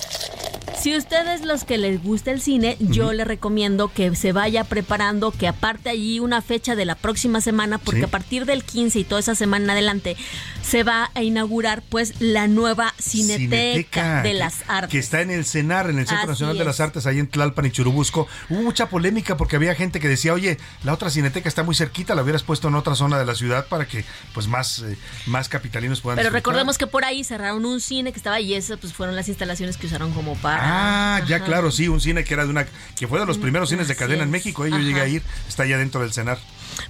Si 0.78 0.96
ustedes 0.96 1.44
los 1.44 1.64
que 1.64 1.78
les 1.78 2.02
gusta 2.02 2.30
el 2.30 2.40
cine, 2.40 2.76
yo 2.78 3.12
les 3.12 3.26
recomiendo 3.26 3.88
que 3.88 4.14
se 4.16 4.32
vaya 4.32 4.64
preparando, 4.64 5.30
que 5.30 5.48
aparte 5.48 5.88
allí 5.88 6.20
una 6.20 6.42
fecha 6.42 6.74
de 6.74 6.84
la 6.84 6.94
próxima 6.94 7.40
semana, 7.40 7.78
porque 7.78 8.04
a 8.04 8.08
partir 8.08 8.44
del 8.44 8.64
15 8.64 8.98
y 8.98 9.04
toda 9.04 9.20
esa 9.20 9.34
semana 9.34 9.64
en 9.64 9.70
adelante 9.70 10.16
se 10.62 10.82
va 10.82 11.10
a 11.14 11.22
inaugurar 11.22 11.82
pues 11.88 12.20
la 12.20 12.48
nueva 12.48 12.94
Cineteca, 12.98 14.22
de 14.22 14.34
las 14.34 14.62
Artes. 14.68 14.90
Que 14.90 14.98
está 14.98 15.20
en 15.20 15.30
el 15.30 15.44
CENAR, 15.44 15.90
en 15.90 15.98
el 15.98 16.06
Centro 16.06 16.26
Nacional 16.26 16.58
de 16.58 16.64
las 16.64 16.80
Artes, 16.80 17.06
ahí 17.06 17.18
en 17.18 17.28
Tlalpan 17.28 17.66
y 17.66 17.70
Churubusco. 17.70 18.26
Hubo 18.50 18.62
mucha 18.62 18.88
polémica 18.88 19.36
porque 19.36 19.56
había 19.56 19.74
gente 19.74 20.00
que 20.00 20.08
decía, 20.08 20.32
oye, 20.32 20.58
la 20.82 20.92
otra 20.92 21.10
Cineteca 21.10 21.48
está 21.48 21.62
muy 21.62 21.74
cerquita, 21.74 22.14
la 22.14 22.22
hubieras 22.22 22.42
puesto 22.42 22.68
en 22.68 22.74
otra 22.74 22.94
zona 22.94 23.18
de 23.18 23.24
la 23.24 23.34
ciudad 23.34 23.66
para 23.68 23.86
que 23.86 24.04
pues 24.32 24.48
más, 24.48 24.80
eh, 24.80 24.98
más 25.26 25.48
capitalinos 25.48 26.00
puedan 26.00 26.16
Pero 26.16 26.30
recordemos 26.30 26.78
que 26.78 26.86
por 26.86 27.04
ahí 27.04 27.24
cerraron 27.24 27.64
un 27.64 27.80
cine 27.80 28.12
que 28.12 28.18
estaba 28.18 28.40
y 28.40 28.54
esas 28.54 28.78
pues 28.78 28.92
fueron 28.92 29.16
las 29.16 29.28
instalaciones 29.28 29.76
que 29.76 29.86
usaron 29.86 30.12
como 30.12 30.34
para... 30.36 30.63
Ah, 30.66 31.20
ya 31.26 31.40
claro, 31.40 31.70
sí, 31.70 31.88
un 31.88 32.00
cine 32.00 32.24
que 32.24 32.32
era 32.34 32.44
de 32.44 32.50
una... 32.50 32.66
que 32.96 33.06
fue 33.06 33.20
de 33.20 33.26
los 33.26 33.38
primeros 33.38 33.68
cines 33.68 33.86
de 33.86 33.96
cadena 33.96 34.22
en 34.22 34.30
México, 34.30 34.64
¿eh? 34.64 34.70
yo 34.70 34.78
llegué 34.78 35.00
a 35.00 35.06
ir, 35.06 35.22
está 35.46 35.64
allá 35.64 35.76
dentro 35.78 36.00
del 36.00 36.12
CENAR. 36.12 36.38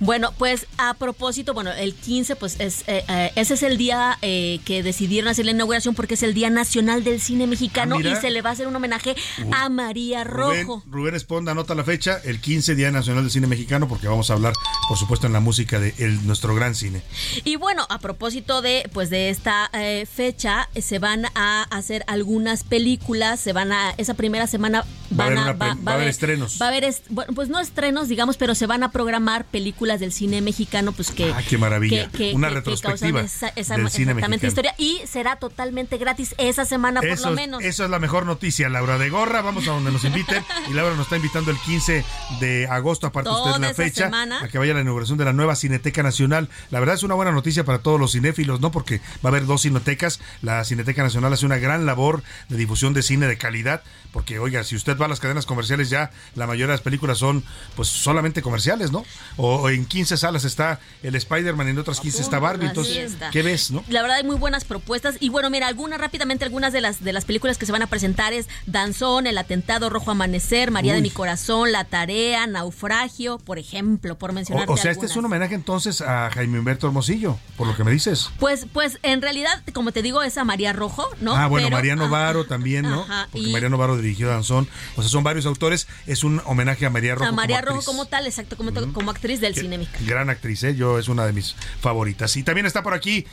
Bueno, 0.00 0.32
pues 0.38 0.66
a 0.78 0.94
propósito, 0.94 1.54
bueno, 1.54 1.70
el 1.72 1.94
15, 1.94 2.36
pues 2.36 2.56
es, 2.60 2.82
eh, 2.86 3.04
eh, 3.08 3.32
ese 3.36 3.54
es 3.54 3.62
el 3.62 3.76
día 3.78 4.18
eh, 4.22 4.60
que 4.64 4.82
decidieron 4.82 5.28
hacer 5.30 5.44
la 5.44 5.50
inauguración 5.52 5.94
porque 5.94 6.14
es 6.14 6.22
el 6.22 6.34
Día 6.34 6.50
Nacional 6.50 7.04
del 7.04 7.20
Cine 7.20 7.46
Mexicano 7.46 7.96
Ah, 7.96 8.08
y 8.08 8.16
se 8.16 8.30
le 8.30 8.42
va 8.42 8.50
a 8.50 8.52
hacer 8.54 8.66
un 8.66 8.74
homenaje 8.76 9.14
a 9.52 9.68
María 9.68 10.24
Rojo. 10.24 10.82
Rubén, 10.86 10.92
Rubén 10.92 11.14
Esponda 11.14 11.52
anota 11.52 11.74
la 11.74 11.84
fecha, 11.84 12.20
el 12.24 12.40
15 12.40 12.74
Día 12.74 12.90
Nacional 12.90 13.22
del 13.24 13.30
Cine 13.30 13.46
Mexicano, 13.46 13.88
porque 13.88 14.08
vamos 14.08 14.30
a 14.30 14.34
hablar, 14.34 14.52
por 14.88 14.98
supuesto, 14.98 15.26
en 15.26 15.32
la 15.32 15.40
música 15.40 15.78
de 15.80 15.94
el- 15.98 16.26
nuestro 16.26 16.54
gran 16.54 16.74
cine. 16.74 17.02
Y 17.44 17.56
bueno, 17.56 17.86
a 17.88 17.98
propósito 17.98 18.62
de 18.62 18.88
pues 18.92 19.10
de 19.10 19.30
esta 19.30 19.70
eh, 19.72 20.06
fecha, 20.12 20.68
se 20.80 20.98
van 20.98 21.26
a 21.34 21.62
hacer 21.70 22.04
algunas 22.06 22.64
películas, 22.64 23.40
se 23.40 23.52
van 23.52 23.72
a 23.72 23.90
esa 23.96 24.14
primera 24.14 24.46
semana 24.46 24.84
Va 25.18 25.26
a 25.26 25.28
van 25.28 25.38
haber 25.38 25.62
a, 25.62 25.74
va 25.74 25.92
a 25.92 25.94
haber 25.94 26.08
estrenos. 26.08 26.58
Va 26.60 26.66
a 26.66 26.68
haber 26.70 26.84
est- 26.84 27.04
bueno, 27.10 27.32
pues 27.34 27.48
no 27.48 27.60
estrenos, 27.60 28.08
digamos, 28.08 28.36
pero 28.36 28.54
se 28.54 28.66
van 28.66 28.82
a 28.82 28.90
programar 28.90 29.44
películas 29.44 29.73
del 29.74 30.12
cine 30.12 30.40
mexicano, 30.40 30.92
pues 30.92 31.10
que 31.10 31.32
Ah, 31.32 31.42
qué 31.48 31.58
maravilla. 31.58 32.08
que- 32.10 32.30
que- 32.30 32.34
Una 32.34 32.48
que- 32.48 32.54
retrospectiva 32.54 33.20
esa, 33.20 33.48
esa 33.48 33.76
del 33.76 33.90
cine 33.90 34.12
exactamente 34.12 34.46
mexicano. 34.46 34.48
historia 34.48 34.74
y 34.78 35.00
será 35.06 35.36
totalmente 35.36 35.98
gratis 35.98 36.34
esa 36.38 36.64
semana 36.64 37.00
por 37.00 37.10
Eso, 37.10 37.30
lo 37.30 37.36
menos. 37.36 37.62
eso 37.62 37.84
es 37.84 37.90
la 37.90 37.98
mejor 37.98 38.24
noticia, 38.26 38.68
Laura 38.68 38.98
de 38.98 39.10
Gorra. 39.10 39.42
Vamos 39.42 39.66
a 39.68 39.72
donde 39.72 39.90
nos 39.92 40.04
inviten. 40.04 40.42
Y 40.70 40.74
Laura 40.74 40.94
nos 40.94 41.04
está 41.06 41.16
invitando 41.16 41.50
el 41.50 41.58
15 41.58 42.04
de 42.40 42.66
agosto, 42.68 43.06
aparte 43.06 43.28
Toda 43.30 43.52
usted 43.56 43.60
la 43.68 43.74
fecha, 43.74 44.04
semana. 44.04 44.40
a 44.42 44.48
que 44.48 44.58
vaya 44.58 44.72
a 44.72 44.74
la 44.76 44.80
inauguración 44.80 45.18
de 45.18 45.24
la 45.24 45.32
nueva 45.32 45.56
Cineteca 45.56 46.02
Nacional. 46.02 46.48
La 46.70 46.80
verdad 46.80 46.94
es 46.94 47.02
una 47.02 47.14
buena 47.14 47.32
noticia 47.32 47.64
para 47.64 47.78
todos 47.78 47.98
los 48.00 48.12
cinéfilos, 48.12 48.60
¿no? 48.60 48.70
Porque 48.70 48.98
va 49.24 49.24
a 49.24 49.28
haber 49.28 49.46
dos 49.46 49.62
cinetecas. 49.62 50.20
La 50.42 50.64
Cineteca 50.64 51.02
Nacional 51.02 51.32
hace 51.32 51.44
una 51.46 51.58
gran 51.58 51.84
labor 51.86 52.22
de 52.48 52.56
difusión 52.56 52.94
de 52.94 53.02
cine 53.02 53.26
de 53.26 53.36
calidad. 53.38 53.82
Porque, 54.14 54.38
oiga, 54.38 54.62
si 54.62 54.76
usted 54.76 54.96
va 54.96 55.06
a 55.06 55.08
las 55.08 55.18
cadenas 55.18 55.44
comerciales, 55.44 55.90
ya 55.90 56.12
la 56.36 56.46
mayoría 56.46 56.68
de 56.68 56.72
las 56.74 56.80
películas 56.82 57.18
son, 57.18 57.42
pues, 57.74 57.88
solamente 57.88 58.42
comerciales, 58.42 58.92
¿no? 58.92 59.04
O, 59.36 59.56
o 59.56 59.68
en 59.70 59.84
15 59.84 60.16
salas 60.16 60.44
está 60.44 60.78
el 61.02 61.16
Spider-Man 61.16 61.66
y 61.66 61.70
en 61.70 61.78
otras 61.78 61.98
15 61.98 62.22
está 62.22 62.38
Barbie. 62.38 62.66
Entonces. 62.66 63.16
¿qué 63.32 63.42
ves, 63.42 63.72
no? 63.72 63.82
La 63.88 64.02
verdad 64.02 64.18
hay 64.18 64.24
muy 64.24 64.36
buenas 64.36 64.64
propuestas 64.64 65.16
y 65.18 65.30
bueno, 65.30 65.50
mira, 65.50 65.66
algunas 65.66 66.00
rápidamente 66.00 66.44
algunas 66.44 66.72
de 66.72 66.80
las 66.80 67.02
de 67.02 67.12
las 67.12 67.24
películas 67.24 67.58
que 67.58 67.66
se 67.66 67.72
van 67.72 67.82
a 67.82 67.88
presentar 67.88 68.32
es 68.32 68.48
Danzón, 68.66 69.26
El 69.26 69.36
atentado 69.36 69.90
rojo 69.90 70.12
amanecer, 70.12 70.70
María 70.70 70.94
de 70.94 71.02
mi 71.02 71.10
corazón, 71.10 71.72
La 71.72 71.84
tarea, 71.84 72.46
Naufragio, 72.46 73.38
por 73.38 73.58
ejemplo, 73.58 74.16
por 74.16 74.32
mencionar 74.32 74.68
O, 74.68 74.74
o 74.74 74.76
sea, 74.76 74.92
este 74.92 75.06
es 75.06 75.16
un 75.16 75.24
homenaje 75.24 75.56
entonces 75.56 76.00
a 76.00 76.30
Jaime 76.30 76.60
Humberto 76.60 76.86
Hermosillo, 76.86 77.36
por 77.56 77.66
lo 77.66 77.76
que 77.76 77.82
me 77.82 77.90
dices. 77.90 78.30
Pues 78.38 78.66
pues 78.72 78.98
en 79.02 79.22
realidad, 79.22 79.62
como 79.72 79.90
te 79.90 80.02
digo, 80.02 80.22
es 80.22 80.38
a 80.38 80.44
María 80.44 80.72
Rojo, 80.72 81.08
¿no? 81.20 81.34
ah, 81.34 81.48
bueno, 81.48 81.66
Pero- 81.66 81.76
Mariano 81.78 82.08
Varo 82.08 82.44
también, 82.46 82.82
¿no? 82.82 83.02
Ajá, 83.02 83.28
Porque 83.32 83.48
y- 83.48 83.52
Mariano 83.52 83.76
Varo 83.76 83.96
dirigió 84.04 84.28
Danzón. 84.28 84.68
O 84.96 85.02
sea, 85.02 85.10
son 85.10 85.24
varios 85.24 85.46
autores. 85.46 85.86
Es 86.06 86.22
un 86.24 86.40
homenaje 86.44 86.86
a 86.86 86.90
María 86.90 87.14
Rojo. 87.14 87.26
a 87.28 87.32
María 87.32 87.56
como 87.56 87.66
Rojo 87.66 87.78
actriz. 87.78 87.86
como 87.86 88.06
tal, 88.06 88.26
exacto, 88.26 88.56
como, 88.56 88.72
como 88.92 89.10
actriz 89.10 89.40
del 89.40 89.54
cine 89.54 89.78
mexicano. 89.78 90.06
Gran 90.06 90.30
actriz, 90.30 90.62
¿eh? 90.64 90.74
yo 90.76 90.98
es 90.98 91.08
una 91.08 91.26
de 91.26 91.32
mis 91.32 91.56
favoritas. 91.80 92.36
Y 92.36 92.42
también 92.42 92.66
está 92.66 92.82
por 92.82 92.94
aquí, 92.94 93.26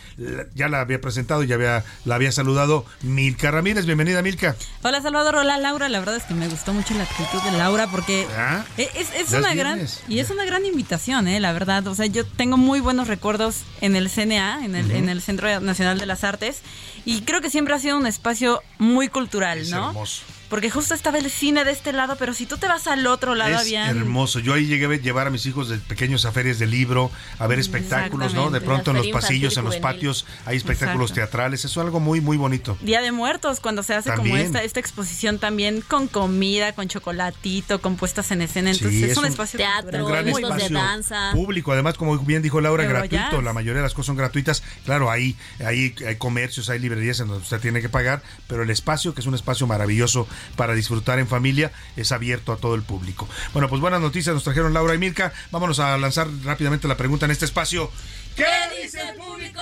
ya 0.56 0.68
la 0.68 0.82
había 0.82 1.00
presentado, 1.02 1.44
ya 1.44 1.56
había, 1.56 1.84
la 2.06 2.16
había 2.16 2.32
saludado 2.32 2.86
Milka 3.02 3.52
Ramírez. 3.52 3.86
Bienvenida, 3.86 4.22
Milka. 4.22 4.56
Hola 4.84 5.02
Salvador, 5.02 5.36
hola 5.36 5.58
Laura. 5.58 5.90
La 5.90 6.00
verdad 6.00 6.16
es 6.16 6.24
que 6.24 6.34
me 6.34 6.48
gustó 6.48 6.74
mucho 6.74 6.94
la 6.94 7.04
actitud 7.04 7.42
de 7.44 7.58
Laura 7.58 7.88
porque 7.88 8.28
¿Ah? 8.38 8.66
es, 8.78 8.90
es- 9.16 9.32
una 9.34 9.54
gran 9.54 9.86
y 10.08 10.20
es 10.20 10.30
una 10.30 10.46
gran 10.46 10.66
invitación, 10.66 11.28
eh, 11.28 11.40
la 11.40 11.52
verdad. 11.54 11.86
O 11.88 11.96
sea, 11.96 12.06
yo 12.06 12.26
tengo 12.26 12.58
muy 12.58 12.80
buenos 12.80 13.08
recuerdos 13.08 13.62
en 13.82 13.96
el 13.96 14.10
CNA, 14.10 14.66
en 14.66 14.76
el, 14.76 14.86
Ujú. 14.88 14.96
en 14.96 15.10
el 15.10 15.22
Centro 15.22 15.60
Nacional 15.62 16.00
de 16.00 16.06
las 16.06 16.24
Artes, 16.24 16.60
y 17.06 17.22
creo 17.22 17.42
que 17.42 17.50
siempre 17.50 17.74
ha 17.74 17.80
sido 17.80 17.98
un 17.98 18.06
espacio 18.08 18.62
muy 18.78 19.08
cultural, 19.08 19.60
Es 19.60 19.70
¿no? 19.72 19.88
hermoso. 19.90 20.22
Porque 20.52 20.70
justo 20.70 20.93
estaba 20.93 21.18
el 21.18 21.32
cine 21.32 21.64
de 21.64 21.72
este 21.72 21.93
lado, 21.93 22.18
pero 22.20 22.34
si 22.36 22.45
tú 22.45 22.58
te 22.58 22.68
vas 22.68 22.86
al 22.86 23.08
otro 23.08 23.34
lado, 23.36 23.52
Es 23.56 23.62
había 23.62 23.89
hermoso. 23.89 24.38
Yo 24.39 24.54
ahí 24.54 24.68
llegué 24.68 24.86
a 24.86 24.97
llevar 24.97 25.26
a 25.26 25.30
mis 25.32 25.45
hijos 25.47 25.70
de 25.70 25.78
pequeños 25.78 26.26
a 26.26 26.32
ferias 26.34 26.60
de 26.60 26.68
libro, 26.68 27.10
a 27.39 27.47
ver 27.47 27.58
espectáculos, 27.58 28.34
¿no? 28.34 28.52
De 28.52 28.60
pronto 28.62 28.91
en 28.91 28.97
los 28.97 29.08
pasillos, 29.08 29.56
en 29.58 29.64
los 29.66 29.78
patios, 29.78 30.26
hay 30.45 30.58
espectáculos 30.58 31.12
Exacto. 31.12 31.32
teatrales. 31.32 31.66
Eso 31.66 31.80
es 31.82 31.86
algo 31.86 31.99
muy, 31.99 32.22
muy 32.22 32.36
bonito. 32.38 32.78
Día 32.82 33.02
de 33.02 33.12
Muertos, 33.12 33.60
cuando 33.62 33.82
se 33.82 33.95
hace 33.95 34.14
como 34.14 34.36
esta, 34.38 34.62
esta 34.62 34.80
exposición 34.82 35.39
también 35.39 35.82
con 35.82 36.08
comida, 36.10 36.74
con 36.74 36.88
chocolatito, 36.89 37.82
con 37.82 37.95
puestas 37.95 38.30
en 38.32 38.41
escena. 38.41 38.72
Entonces 38.72 38.97
Sí, 38.99 39.04
es, 39.06 39.12
es 39.12 39.18
un 39.18 39.24
un- 39.24 39.30
espacio 39.32 39.58
Teatro, 39.58 40.06
un 40.06 40.12
gran 40.12 40.28
espacio 40.28 40.49
bonito. 40.49 40.74
danza. 40.74 41.32
público. 41.34 41.72
Además, 41.72 41.95
como 41.95 42.18
bien 42.20 42.41
dijo 42.41 42.60
Laura, 42.60 42.84
gratuito. 42.84 43.41
La 43.41 43.54
mayoría 43.54 43.78
de 43.78 43.84
las 43.84 43.93
cosas 43.93 44.08
son 44.08 44.18
gratuitas. 44.18 44.64
Claro, 44.84 45.10
ahí 45.10 45.38
hay, 45.66 45.95
hay 46.06 46.18
comercios, 46.18 46.70
hay 46.70 46.80
librerías 46.80 47.22
en 47.22 47.28
donde 47.30 47.41
usted 47.43 47.62
tiene 47.62 47.82
que 47.82 47.88
pagar, 47.88 48.22
pero 48.47 48.64
el 48.64 48.70
espacio, 48.70 49.14
que 49.14 49.22
es 49.22 49.28
un 49.28 49.36
espacio 49.36 49.66
maravilloso 49.66 50.28
para 50.56 50.74
disfrutar 50.74 51.20
en 51.20 51.28
familia, 51.28 51.72
es 51.96 52.12
abierto 52.12 52.54
a 52.54 52.58
todo 52.58 52.76
el 52.76 52.84
público. 52.84 53.28
Bueno, 53.54 53.70
pues 53.70 53.82
buenas 53.82 54.02
noticias 54.02 54.34
nos 54.34 54.44
trajeron 54.44 54.74
Laura 54.74 54.96
y 54.96 54.98
Mirka. 54.98 55.34
Vámonos 55.52 55.80
a 55.80 55.98
lanzar 55.98 56.28
rápidamente 56.44 56.88
la 56.88 56.98
pregunta 56.98 57.26
en 57.26 57.32
este 57.32 57.46
espacio. 57.46 57.92
¿Qué 58.36 58.46
dice 58.82 59.02
el 59.02 59.16
público? 59.16 59.62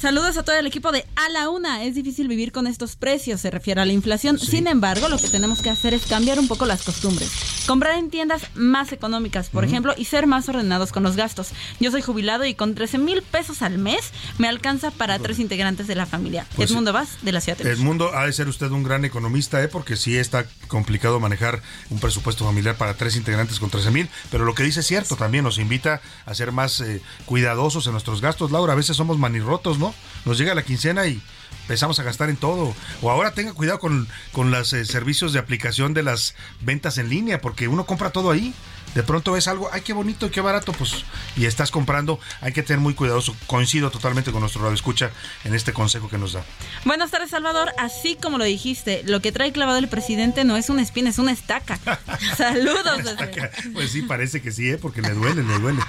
Saludos 0.00 0.38
a 0.38 0.42
todo 0.42 0.56
el 0.56 0.66
equipo 0.66 0.92
de 0.92 1.04
A 1.14 1.28
la 1.28 1.50
Una. 1.50 1.84
Es 1.84 1.94
difícil 1.94 2.26
vivir 2.26 2.52
con 2.52 2.66
estos 2.66 2.96
precios, 2.96 3.42
se 3.42 3.50
refiere 3.50 3.82
a 3.82 3.84
la 3.84 3.92
inflación. 3.92 4.38
Sin 4.38 4.66
embargo, 4.66 5.10
lo 5.10 5.18
que 5.18 5.28
tenemos 5.28 5.60
que 5.60 5.68
hacer 5.68 5.92
es 5.92 6.06
cambiar 6.06 6.38
un 6.38 6.48
poco 6.48 6.64
las 6.64 6.84
costumbres. 6.84 7.30
Comprar 7.66 7.98
en 7.98 8.08
tiendas 8.08 8.44
más 8.54 8.92
económicas, 8.92 9.50
por 9.50 9.62
ejemplo, 9.62 9.92
y 9.98 10.06
ser 10.06 10.26
más 10.26 10.48
ordenados 10.48 10.90
con 10.90 11.02
los 11.02 11.16
gastos. 11.16 11.48
Yo 11.80 11.90
soy 11.90 12.00
jubilado 12.00 12.46
y 12.46 12.54
con 12.54 12.74
13 12.74 12.96
mil 12.96 13.20
pesos 13.20 13.60
al 13.60 13.76
mes 13.76 14.10
me 14.38 14.48
alcanza 14.48 14.90
para 14.90 15.18
tres 15.18 15.38
integrantes 15.38 15.86
de 15.86 15.94
la 15.96 16.06
familia. 16.06 16.46
Pues 16.56 16.70
Edmundo 16.70 16.94
Vaz, 16.94 17.18
de 17.20 17.32
la 17.32 17.42
Ciudad 17.42 17.58
de 17.58 17.64
El 17.64 17.68
México. 17.68 17.84
mundo 17.84 18.10
ha 18.14 18.24
de 18.24 18.32
ser 18.32 18.48
usted 18.48 18.70
un 18.70 18.82
gran 18.82 19.04
economista, 19.04 19.62
¿eh? 19.62 19.68
porque 19.68 19.96
sí 19.96 20.16
está 20.16 20.46
complicado 20.68 21.20
manejar 21.20 21.60
un 21.90 22.00
presupuesto 22.00 22.46
familiar 22.46 22.78
para 22.78 22.94
tres 22.94 23.16
integrantes 23.16 23.60
con 23.60 23.68
13 23.68 23.90
mil, 23.90 24.08
pero 24.30 24.46
lo 24.46 24.54
que 24.54 24.62
dice 24.62 24.80
es 24.80 24.86
cierto, 24.86 25.16
también 25.16 25.44
nos 25.44 25.58
invita 25.58 26.00
a 26.24 26.34
ser 26.34 26.52
más 26.52 26.80
eh, 26.80 27.02
cuidadosos 27.26 27.84
en 27.84 27.92
nuestros 27.92 28.22
gastos. 28.22 28.50
Laura, 28.50 28.72
a 28.72 28.76
veces 28.76 28.96
somos 28.96 29.18
manirrotos, 29.18 29.78
¿no? 29.78 29.89
Nos 30.24 30.38
llega 30.38 30.54
la 30.54 30.64
quincena 30.64 31.06
y 31.06 31.20
empezamos 31.62 31.98
a 31.98 32.02
gastar 32.02 32.30
en 32.30 32.36
todo. 32.36 32.74
O 33.02 33.10
ahora 33.10 33.32
tenga 33.32 33.52
cuidado 33.52 33.78
con, 33.78 34.08
con 34.32 34.50
los 34.50 34.72
eh, 34.72 34.84
servicios 34.84 35.32
de 35.32 35.38
aplicación 35.38 35.94
de 35.94 36.02
las 36.02 36.34
ventas 36.60 36.98
en 36.98 37.08
línea, 37.08 37.40
porque 37.40 37.68
uno 37.68 37.86
compra 37.86 38.10
todo 38.10 38.30
ahí. 38.30 38.54
De 38.94 39.02
pronto 39.02 39.32
ves 39.32 39.46
algo, 39.48 39.68
ay, 39.72 39.82
qué 39.82 39.92
bonito 39.92 40.26
y 40.26 40.30
qué 40.30 40.40
barato, 40.40 40.72
pues, 40.72 41.04
y 41.36 41.46
estás 41.46 41.70
comprando, 41.70 42.18
hay 42.40 42.52
que 42.52 42.62
tener 42.62 42.80
muy 42.80 42.94
cuidadoso. 42.94 43.34
Coincido 43.46 43.90
totalmente 43.90 44.32
con 44.32 44.40
nuestro 44.40 44.62
radio 44.62 44.74
escucha 44.74 45.10
en 45.44 45.54
este 45.54 45.72
consejo 45.72 46.08
que 46.08 46.18
nos 46.18 46.32
da. 46.32 46.44
Buenas 46.84 47.10
tardes, 47.10 47.30
Salvador. 47.30 47.72
Así 47.78 48.16
como 48.16 48.38
lo 48.38 48.44
dijiste, 48.44 49.02
lo 49.04 49.20
que 49.20 49.32
trae 49.32 49.52
clavado 49.52 49.78
el 49.78 49.88
presidente 49.88 50.44
no 50.44 50.56
es 50.56 50.70
una 50.70 50.82
espina, 50.82 51.10
es 51.10 51.18
una 51.18 51.32
estaca. 51.32 51.78
Saludos 52.36 53.04
desde, 53.04 53.50
Pues 53.72 53.90
sí, 53.90 54.02
parece 54.02 54.42
que 54.42 54.52
sí, 54.52 54.70
¿eh? 54.70 54.78
porque 54.78 55.02
le 55.02 55.10
duele, 55.10 55.42
le 55.42 55.58
duele. 55.58 55.80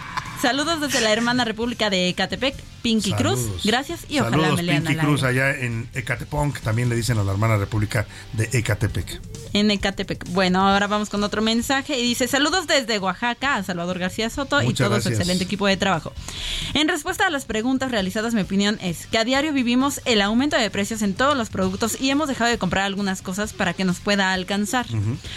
saludos 0.41 0.82
desde 0.82 1.02
la 1.02 1.12
hermana 1.12 1.45
República 1.45 1.89
de 1.89 2.10
Ecatepec, 2.10 2.56
Pinky 2.82 3.14
Cruz. 3.14 3.39
Gracias 3.64 4.06
y 4.10 4.20
ojalá 4.20 4.54
me 4.54 4.64
lean 4.64 4.84
Pinky 4.84 4.99
Cruz, 4.99 5.24
allá 5.24 5.52
en 5.52 5.88
Ecatepec, 5.93 6.62
también 6.62 6.89
le 6.89 6.95
dicen 6.95 7.18
a 7.18 7.24
la 7.24 7.32
hermana 7.32 7.58
república 7.58 8.06
de 8.34 8.49
Ecatepec. 8.52 9.22
En 9.54 9.70
Ecatepec. 9.70 10.26
Bueno, 10.30 10.68
ahora 10.68 10.88
vamos 10.88 11.10
con 11.10 11.24
otro 11.24 11.41
mensaje 11.41 11.99
y 11.99 12.04
dice 12.04 12.28
saludos 12.28 12.68
desde 12.68 12.91
Oaxaca 13.00 13.56
a 13.56 13.64
Salvador 13.64 14.00
García 14.00 14.30
Soto 14.30 14.62
y 14.62 14.74
todo 14.74 15.00
su 15.02 15.10
excelente 15.10 15.44
equipo 15.44 15.68
de 15.68 15.78
trabajo. 15.78 16.14
En 16.74 16.88
respuesta 16.88 17.28
a 17.28 17.30
las 17.30 17.46
preguntas 17.46 17.92
realizadas, 17.92 18.34
mi 18.34 18.42
opinión 18.42 18.78
es 18.82 19.08
que 19.08 19.18
a 19.18 19.24
diario 19.24 19.54
vivimos 19.54 20.02
el 20.06 20.22
aumento 20.22 20.58
de 20.58 20.70
precios 20.70 21.02
en 21.02 21.14
todos 21.14 21.38
los 21.38 21.50
productos 21.50 22.00
y 22.00 22.10
hemos 22.10 22.28
dejado 22.28 22.50
de 22.50 22.58
comprar 22.58 22.86
algunas 22.86 23.22
cosas 23.22 23.54
para 23.54 23.74
que 23.74 23.84
nos 23.84 24.00
pueda 24.00 24.34
alcanzar. 24.34 24.86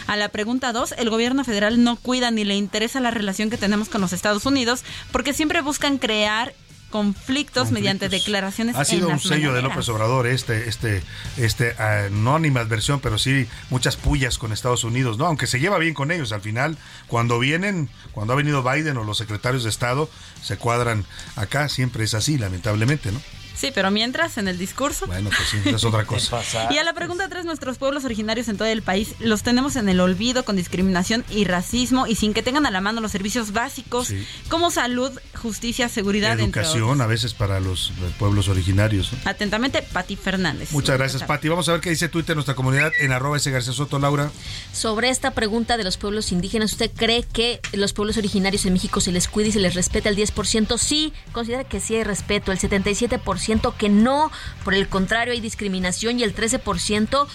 A 0.07 0.17
la 0.17 0.29
pregunta 0.29 0.73
2, 0.73 0.95
el 0.99 1.11
gobierno 1.11 1.45
federal 1.45 1.83
no 1.83 1.97
cuida 1.97 2.31
ni 2.31 2.45
le 2.45 2.57
interesa 2.57 3.01
la 3.01 3.11
relación 3.11 3.51
que 3.51 3.57
tenemos 3.57 3.89
con 3.89 4.01
los 4.01 4.13
Estados 4.13 4.47
Unidos 4.47 4.85
porque 5.13 5.33
siempre 5.33 5.61
buscan 5.61 5.99
crear 5.99 6.55
conflictos, 6.95 7.73
mediante 7.73 8.09
declaraciones 8.09 8.77
Ha 8.77 8.85
sido 8.85 9.09
en 9.09 9.15
un 9.15 9.19
las 9.19 9.23
sello 9.23 9.53
de. 9.53 9.63
López 9.63 9.89
Obrador 9.89 10.29
este, 10.29 10.69
este, 10.69 11.03
este, 11.37 11.75
ah, 11.81 12.07
no 12.09 12.37
animadversión, 12.37 13.01
pero 13.01 13.19
sí 13.19 13.49
muchas 13.69 13.97
pullas 13.97 14.39
con 14.39 14.53
Estados 14.53 14.85
Unidos, 14.85 15.19
¿no? 15.19 15.27
Aunque 15.27 15.49
se 15.49 15.59
lleva 15.59 15.79
bien 15.79 15.93
con 15.93 16.13
ellos, 16.13 16.31
al 16.31 16.41
final, 16.41 16.79
cuando 17.09 17.41
vienen, 17.41 17.89
cuando 18.13 18.33
ha 18.33 18.37
venido 18.37 18.63
Biden 18.63 18.97
o 18.97 19.03
los 19.03 19.19
secretarios 19.19 19.65
de 19.65 19.71
Estado, 19.71 20.09
se 20.41 20.57
cuadran 20.57 21.05
acá, 21.35 21.69
siempre 21.69 22.05
es 22.05 22.15
así, 22.15 22.39
lamentablemente, 22.39 23.11
¿no? 23.11 23.21
Sí, 23.65 23.73
pero 23.75 23.91
mientras 23.91 24.39
en 24.39 24.49
el 24.49 24.59
discurso. 24.59 25.07
Bueno, 25.07 25.31
pues 25.35 25.49
sí, 25.49 25.69
es 25.69 25.85
otra 25.85 26.05
cosa. 26.07 26.43
Y 26.71 26.79
a 26.79 26.85
la 26.85 26.93
pregunta 26.93 27.29
3, 27.29 27.45
nuestros 27.45 27.79
pueblos 27.79 28.05
originarios 28.05 28.49
en 28.49 28.57
todo 28.57 28.69
el 28.69 28.83
país 28.83 29.15
los 29.21 29.43
tenemos 29.43 29.77
en 29.77 29.89
el 29.89 30.01
olvido 30.01 30.45
con 30.45 30.57
discriminación 30.57 31.25
y 31.31 31.45
racismo 31.45 32.07
y 32.07 32.17
sin 32.17 32.35
que 32.35 32.43
tengan 32.43 32.67
a 32.67 32.71
la 32.71 32.81
mano 32.81 33.01
los 33.01 33.13
servicios 33.13 33.53
básicos 33.53 34.13
como 34.49 34.71
salud, 34.71 35.13
justicia, 35.41 35.89
seguridad, 35.89 36.39
educación 36.39 37.01
a 37.01 37.07
veces 37.07 37.35
para 37.35 37.61
los 37.61 37.93
pueblos 38.19 38.49
originarios. 38.49 39.13
Atentamente, 39.25 39.83
Pati 39.83 40.17
Fernández. 40.17 40.73
Muchas 40.73 40.99
gracias, 40.99 41.23
Pati. 41.23 41.49
Vamos 41.49 41.69
a 41.69 41.73
ver 41.73 41.81
qué 41.81 41.91
dice 41.91 42.09
Twitter 42.09 42.37
nuestra 42.37 42.55
comunidad 42.55 42.93
en 43.01 43.13
arroba 43.13 43.37
ese 43.37 43.51
García 43.51 43.73
Soto, 43.73 43.99
Laura. 43.99 44.31
Sobre 44.73 45.09
esta 45.09 45.33
pregunta 45.33 45.77
de 45.77 45.85
los 45.85 45.97
pueblos 45.97 46.33
indígenas, 46.33 46.73
¿usted 46.73 46.91
cree 46.95 47.23
que 47.23 47.61
los 47.73 47.93
pueblos 47.93 48.17
originarios 48.17 48.67
en 48.67 48.73
México 48.73 49.01
se 49.01 49.13
les 49.13 49.29
cuida 49.29 49.49
y 49.49 49.53
se 49.53 49.61
les 49.61 49.75
respeta 49.75 50.09
el 50.09 50.17
10%? 50.17 50.79
Sí, 50.79 51.13
considera 51.33 51.65
que 51.65 51.81
sí 51.81 51.97
hay 51.97 52.05
respeto. 52.05 52.53
El 52.53 52.59
77% 52.59 53.54
que 53.77 53.89
no, 53.89 54.31
por 54.65 54.75
el 54.75 54.89
contrario 54.89 55.33
hay 55.33 55.41
discriminación 55.41 56.19
y 56.19 56.23
el 56.23 56.35
13% 56.35 57.27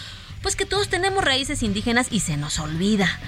pues 0.42 0.56
que 0.56 0.66
todos 0.66 0.88
tenemos 0.88 1.24
raíces 1.24 1.64
indígenas 1.64 2.08
y 2.12 2.22
se 2.22 2.38
nos 2.38 2.60
olvida. 2.60 3.20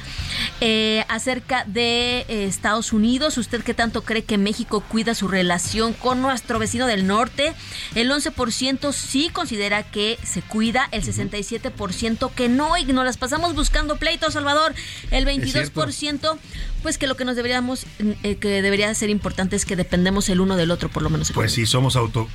Eh, 0.62 1.04
acerca 1.10 1.66
de 1.66 2.20
eh, 2.28 2.46
Estados 2.46 2.94
Unidos, 2.94 3.38
¿usted 3.38 3.64
qué 3.64 3.74
tanto 3.74 4.04
cree 4.04 4.24
que 4.24 4.38
México 4.38 4.82
cuida 4.82 5.14
su 5.14 5.28
relación 5.28 5.94
con 5.94 6.22
nuestro 6.22 6.58
vecino 6.58 6.88
del 6.88 7.08
norte? 7.08 7.54
El 7.96 8.10
11% 8.10 8.94
sí 8.94 9.30
considera 9.30 9.84
que 9.84 10.18
se 10.24 10.42
cuida, 10.42 10.88
el 10.92 11.04
67% 11.04 12.32
que 12.34 12.48
no 12.48 12.78
y 12.78 12.86
nos 12.86 13.06
las 13.06 13.18
pasamos 13.18 13.56
buscando 13.56 13.98
pleitos, 13.98 14.34
Salvador. 14.34 14.74
El 15.12 15.26
22% 15.26 16.38
pues 16.82 16.98
que 16.98 17.08
lo 17.08 17.16
que 17.16 17.26
nos 17.26 17.36
deberíamos, 17.36 17.86
eh, 18.24 18.36
que 18.36 18.62
debería 18.62 18.94
ser 18.94 19.10
importante 19.10 19.56
es 19.56 19.66
que 19.66 19.76
dependemos 19.76 20.30
el 20.30 20.42
uno 20.42 20.58
del 20.58 20.72
otro, 20.72 20.90
por 20.90 21.04
lo 21.04 21.10
menos. 21.10 21.32
Pues 21.32 21.52
sí, 21.52 21.66
somos 21.66 21.96
auto 21.96 22.28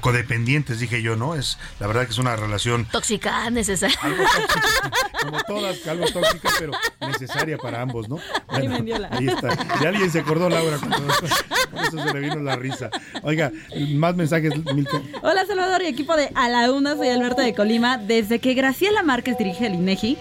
codependientes, 0.00 0.80
dije 0.80 1.02
yo, 1.02 1.16
¿no? 1.16 1.34
Es 1.34 1.58
la 1.78 1.86
verdad 1.86 2.04
que 2.04 2.12
es 2.12 2.18
una 2.18 2.36
relación 2.36 2.86
tóxica, 2.86 3.50
necesaria. 3.50 3.96
Algo 4.02 4.22
tóxica, 4.22 4.90
como 5.22 5.42
todas, 5.42 5.86
algo 5.86 6.06
tóxica, 6.06 6.50
pero 6.58 6.72
necesaria 7.00 7.58
para 7.58 7.82
ambos, 7.82 8.08
¿no? 8.08 8.18
ahí 8.48 9.26
está. 9.26 9.56
Y 9.80 9.84
alguien 9.84 10.10
se 10.10 10.20
acordó, 10.20 10.48
Laura, 10.48 10.78
por 10.78 11.82
eso 11.82 12.02
se 12.02 12.14
le 12.14 12.20
vino 12.20 12.36
la 12.36 12.56
risa. 12.56 12.90
Oiga, 13.22 13.52
más 13.94 14.14
mensajes, 14.16 14.52
Milka. 14.74 15.00
Hola, 15.22 15.44
Salvador 15.46 15.82
y 15.82 15.86
equipo 15.86 16.16
de 16.16 16.30
A 16.34 16.48
la 16.48 16.70
Una, 16.72 16.96
soy 16.96 17.08
Alberto 17.08 17.42
de 17.42 17.54
Colima. 17.54 17.98
Desde 17.98 18.38
que 18.38 18.54
Graciela 18.54 19.02
Márquez 19.02 19.36
dirige 19.38 19.66
el 19.66 19.74
INEGI, 19.74 20.18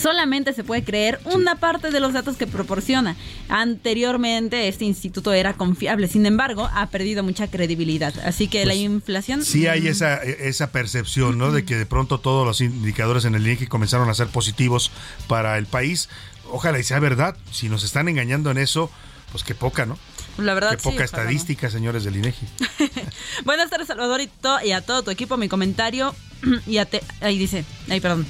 solamente 0.00 0.52
se 0.52 0.64
puede 0.64 0.84
creer 0.84 1.20
una 1.24 1.56
parte 1.56 1.90
de 1.90 2.00
los 2.00 2.12
datos 2.12 2.36
que 2.36 2.46
proporciona. 2.46 3.16
Anteriormente 3.48 4.68
este 4.68 4.84
instituto 4.84 5.32
era 5.32 5.54
confiable, 5.54 6.08
sin 6.08 6.26
embargo, 6.26 6.68
ha 6.72 6.86
perdido 6.86 7.22
mucha 7.22 7.48
credibilidad. 7.48 8.14
Así 8.24 8.48
que 8.48 8.64
la 8.64 8.72
pues, 8.72 8.78
inflación... 8.78 9.44
Sí 9.44 9.66
hay 9.66 9.82
mm. 9.82 9.86
esa, 9.86 10.16
esa 10.22 10.70
percepción, 10.70 11.38
¿no? 11.38 11.52
De 11.52 11.64
que 11.64 11.76
de 11.76 11.86
pronto 11.86 12.18
todos 12.18 12.46
los 12.46 12.60
indicadores 12.60 13.24
en 13.24 13.34
el 13.34 13.42
INEGI 13.42 13.66
comenzaron 13.66 14.08
a 14.08 14.14
ser 14.14 14.28
positivos 14.28 14.90
para 15.28 15.58
el 15.58 15.66
país. 15.66 16.08
Ojalá 16.50 16.78
y 16.78 16.84
sea 16.84 16.98
verdad. 16.98 17.36
Si 17.50 17.68
nos 17.68 17.84
están 17.84 18.08
engañando 18.08 18.50
en 18.50 18.58
eso, 18.58 18.90
pues 19.32 19.44
qué 19.44 19.54
poca, 19.54 19.86
¿no? 19.86 19.98
La 20.38 20.54
verdad, 20.54 20.72
Qué 20.72 20.78
poca 20.78 21.04
estadística, 21.04 21.70
señores 21.70 22.04
del 22.04 22.16
INEGI. 22.16 22.46
Buenas 23.44 23.70
tardes, 23.70 23.86
Salvador, 23.86 24.20
y, 24.20 24.30
y, 24.64 24.72
a 24.72 24.80
todo 24.80 25.02
tu 25.04 25.10
equipo. 25.10 25.36
Mi 25.36 25.48
comentario, 25.48 26.14
y 26.66 26.78
a 26.78 26.88
ahí 27.20 27.38
dice, 27.38 27.64
ahí 27.88 28.00
perdón. 28.00 28.26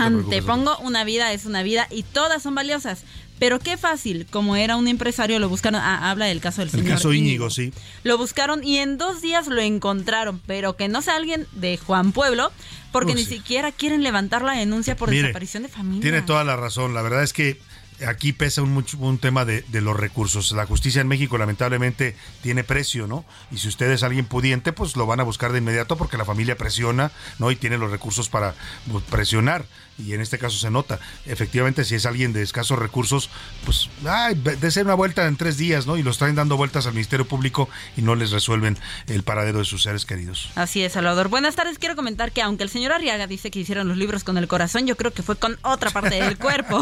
Antepongo 0.00 0.76
una 0.78 1.04
vida 1.04 1.32
es 1.32 1.46
una 1.46 1.62
vida 1.62 1.86
y 1.90 2.02
todas 2.02 2.42
son 2.42 2.54
valiosas. 2.54 3.04
Pero 3.38 3.60
qué 3.60 3.76
fácil, 3.76 4.26
como 4.30 4.56
era 4.56 4.76
un 4.76 4.88
empresario, 4.88 5.38
lo 5.38 5.48
buscaron. 5.48 5.80
Ah, 5.80 6.10
habla 6.10 6.26
del 6.26 6.40
caso 6.40 6.60
del 6.60 6.70
señor. 6.70 6.86
El 6.86 6.92
caso 6.94 7.12
Íñigo, 7.12 7.50
sí. 7.50 7.72
Lo 8.02 8.18
buscaron 8.18 8.64
y 8.64 8.78
en 8.78 8.98
dos 8.98 9.22
días 9.22 9.46
lo 9.46 9.60
encontraron, 9.60 10.40
pero 10.46 10.76
que 10.76 10.88
no 10.88 11.02
sea 11.02 11.16
alguien 11.16 11.46
de 11.52 11.76
Juan 11.76 12.10
Pueblo, 12.10 12.50
porque 12.90 13.14
ni 13.14 13.24
siquiera 13.24 13.70
quieren 13.70 14.02
levantar 14.02 14.42
la 14.42 14.54
denuncia 14.54 14.96
por 14.96 15.10
desaparición 15.10 15.62
de 15.62 15.68
familia. 15.68 16.02
Tiene 16.02 16.22
toda 16.22 16.42
la 16.42 16.56
razón. 16.56 16.94
La 16.94 17.02
verdad 17.02 17.22
es 17.22 17.32
que 17.32 17.60
aquí 18.06 18.32
pesa 18.32 18.62
un, 18.62 18.70
mucho, 18.72 18.98
un 18.98 19.18
tema 19.18 19.44
de, 19.44 19.62
de, 19.68 19.80
los 19.80 19.96
recursos. 19.96 20.52
La 20.52 20.66
justicia 20.66 21.00
en 21.00 21.08
México 21.08 21.38
lamentablemente 21.38 22.16
tiene 22.42 22.64
precio, 22.64 23.06
¿no? 23.06 23.24
Y 23.50 23.58
si 23.58 23.68
usted 23.68 23.90
es 23.90 24.02
alguien 24.02 24.26
pudiente, 24.26 24.72
pues 24.72 24.96
lo 24.96 25.06
van 25.06 25.20
a 25.20 25.24
buscar 25.24 25.52
de 25.52 25.58
inmediato 25.58 25.96
porque 25.96 26.16
la 26.16 26.24
familia 26.24 26.56
presiona, 26.56 27.12
¿no? 27.38 27.50
Y 27.50 27.56
tiene 27.56 27.78
los 27.78 27.90
recursos 27.90 28.28
para 28.28 28.54
pues, 28.90 29.04
presionar 29.04 29.66
y 29.98 30.12
en 30.14 30.20
este 30.20 30.38
caso 30.38 30.56
se 30.58 30.70
nota. 30.70 30.98
Efectivamente, 31.26 31.84
si 31.84 31.94
es 31.94 32.06
alguien 32.06 32.32
de 32.32 32.42
escasos 32.42 32.78
recursos, 32.78 33.30
pues 33.64 33.88
ay, 34.06 34.34
de 34.34 34.70
ser 34.70 34.84
una 34.84 34.94
vuelta 34.94 35.26
en 35.26 35.36
tres 35.36 35.56
días, 35.56 35.86
¿no? 35.86 35.96
Y 35.96 36.02
los 36.02 36.18
traen 36.18 36.34
dando 36.34 36.56
vueltas 36.56 36.86
al 36.86 36.92
Ministerio 36.94 37.26
Público 37.26 37.68
y 37.96 38.02
no 38.02 38.14
les 38.14 38.30
resuelven 38.30 38.78
el 39.06 39.22
paradero 39.22 39.58
de 39.58 39.64
sus 39.64 39.82
seres 39.82 40.04
queridos. 40.06 40.50
Así 40.54 40.82
es, 40.82 40.92
Salvador. 40.92 41.28
Buenas 41.28 41.54
tardes. 41.56 41.78
Quiero 41.78 41.96
comentar 41.96 42.32
que 42.32 42.42
aunque 42.42 42.62
el 42.62 42.70
señor 42.70 42.92
Arriaga 42.92 43.26
dice 43.26 43.50
que 43.50 43.60
hicieron 43.60 43.88
los 43.88 43.96
libros 43.96 44.24
con 44.24 44.38
el 44.38 44.48
corazón, 44.48 44.86
yo 44.86 44.96
creo 44.96 45.12
que 45.12 45.22
fue 45.22 45.36
con 45.36 45.58
otra 45.62 45.90
parte 45.90 46.22
del 46.22 46.38
cuerpo. 46.38 46.80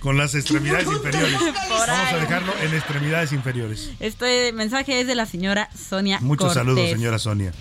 con 0.00 0.16
las 0.16 0.34
extremidades 0.34 0.86
inferiores. 0.86 1.38
Vamos 1.70 1.88
a 1.88 2.16
dejarlo 2.16 2.52
en 2.62 2.74
extremidades 2.74 3.32
inferiores. 3.32 3.90
Este 4.00 4.52
mensaje 4.52 5.00
es 5.00 5.06
de 5.06 5.14
la 5.14 5.26
señora 5.26 5.68
Sonia. 5.76 6.18
Muchos 6.20 6.54
saludos, 6.54 6.88
señora 6.90 7.18
Sonia. 7.18 7.52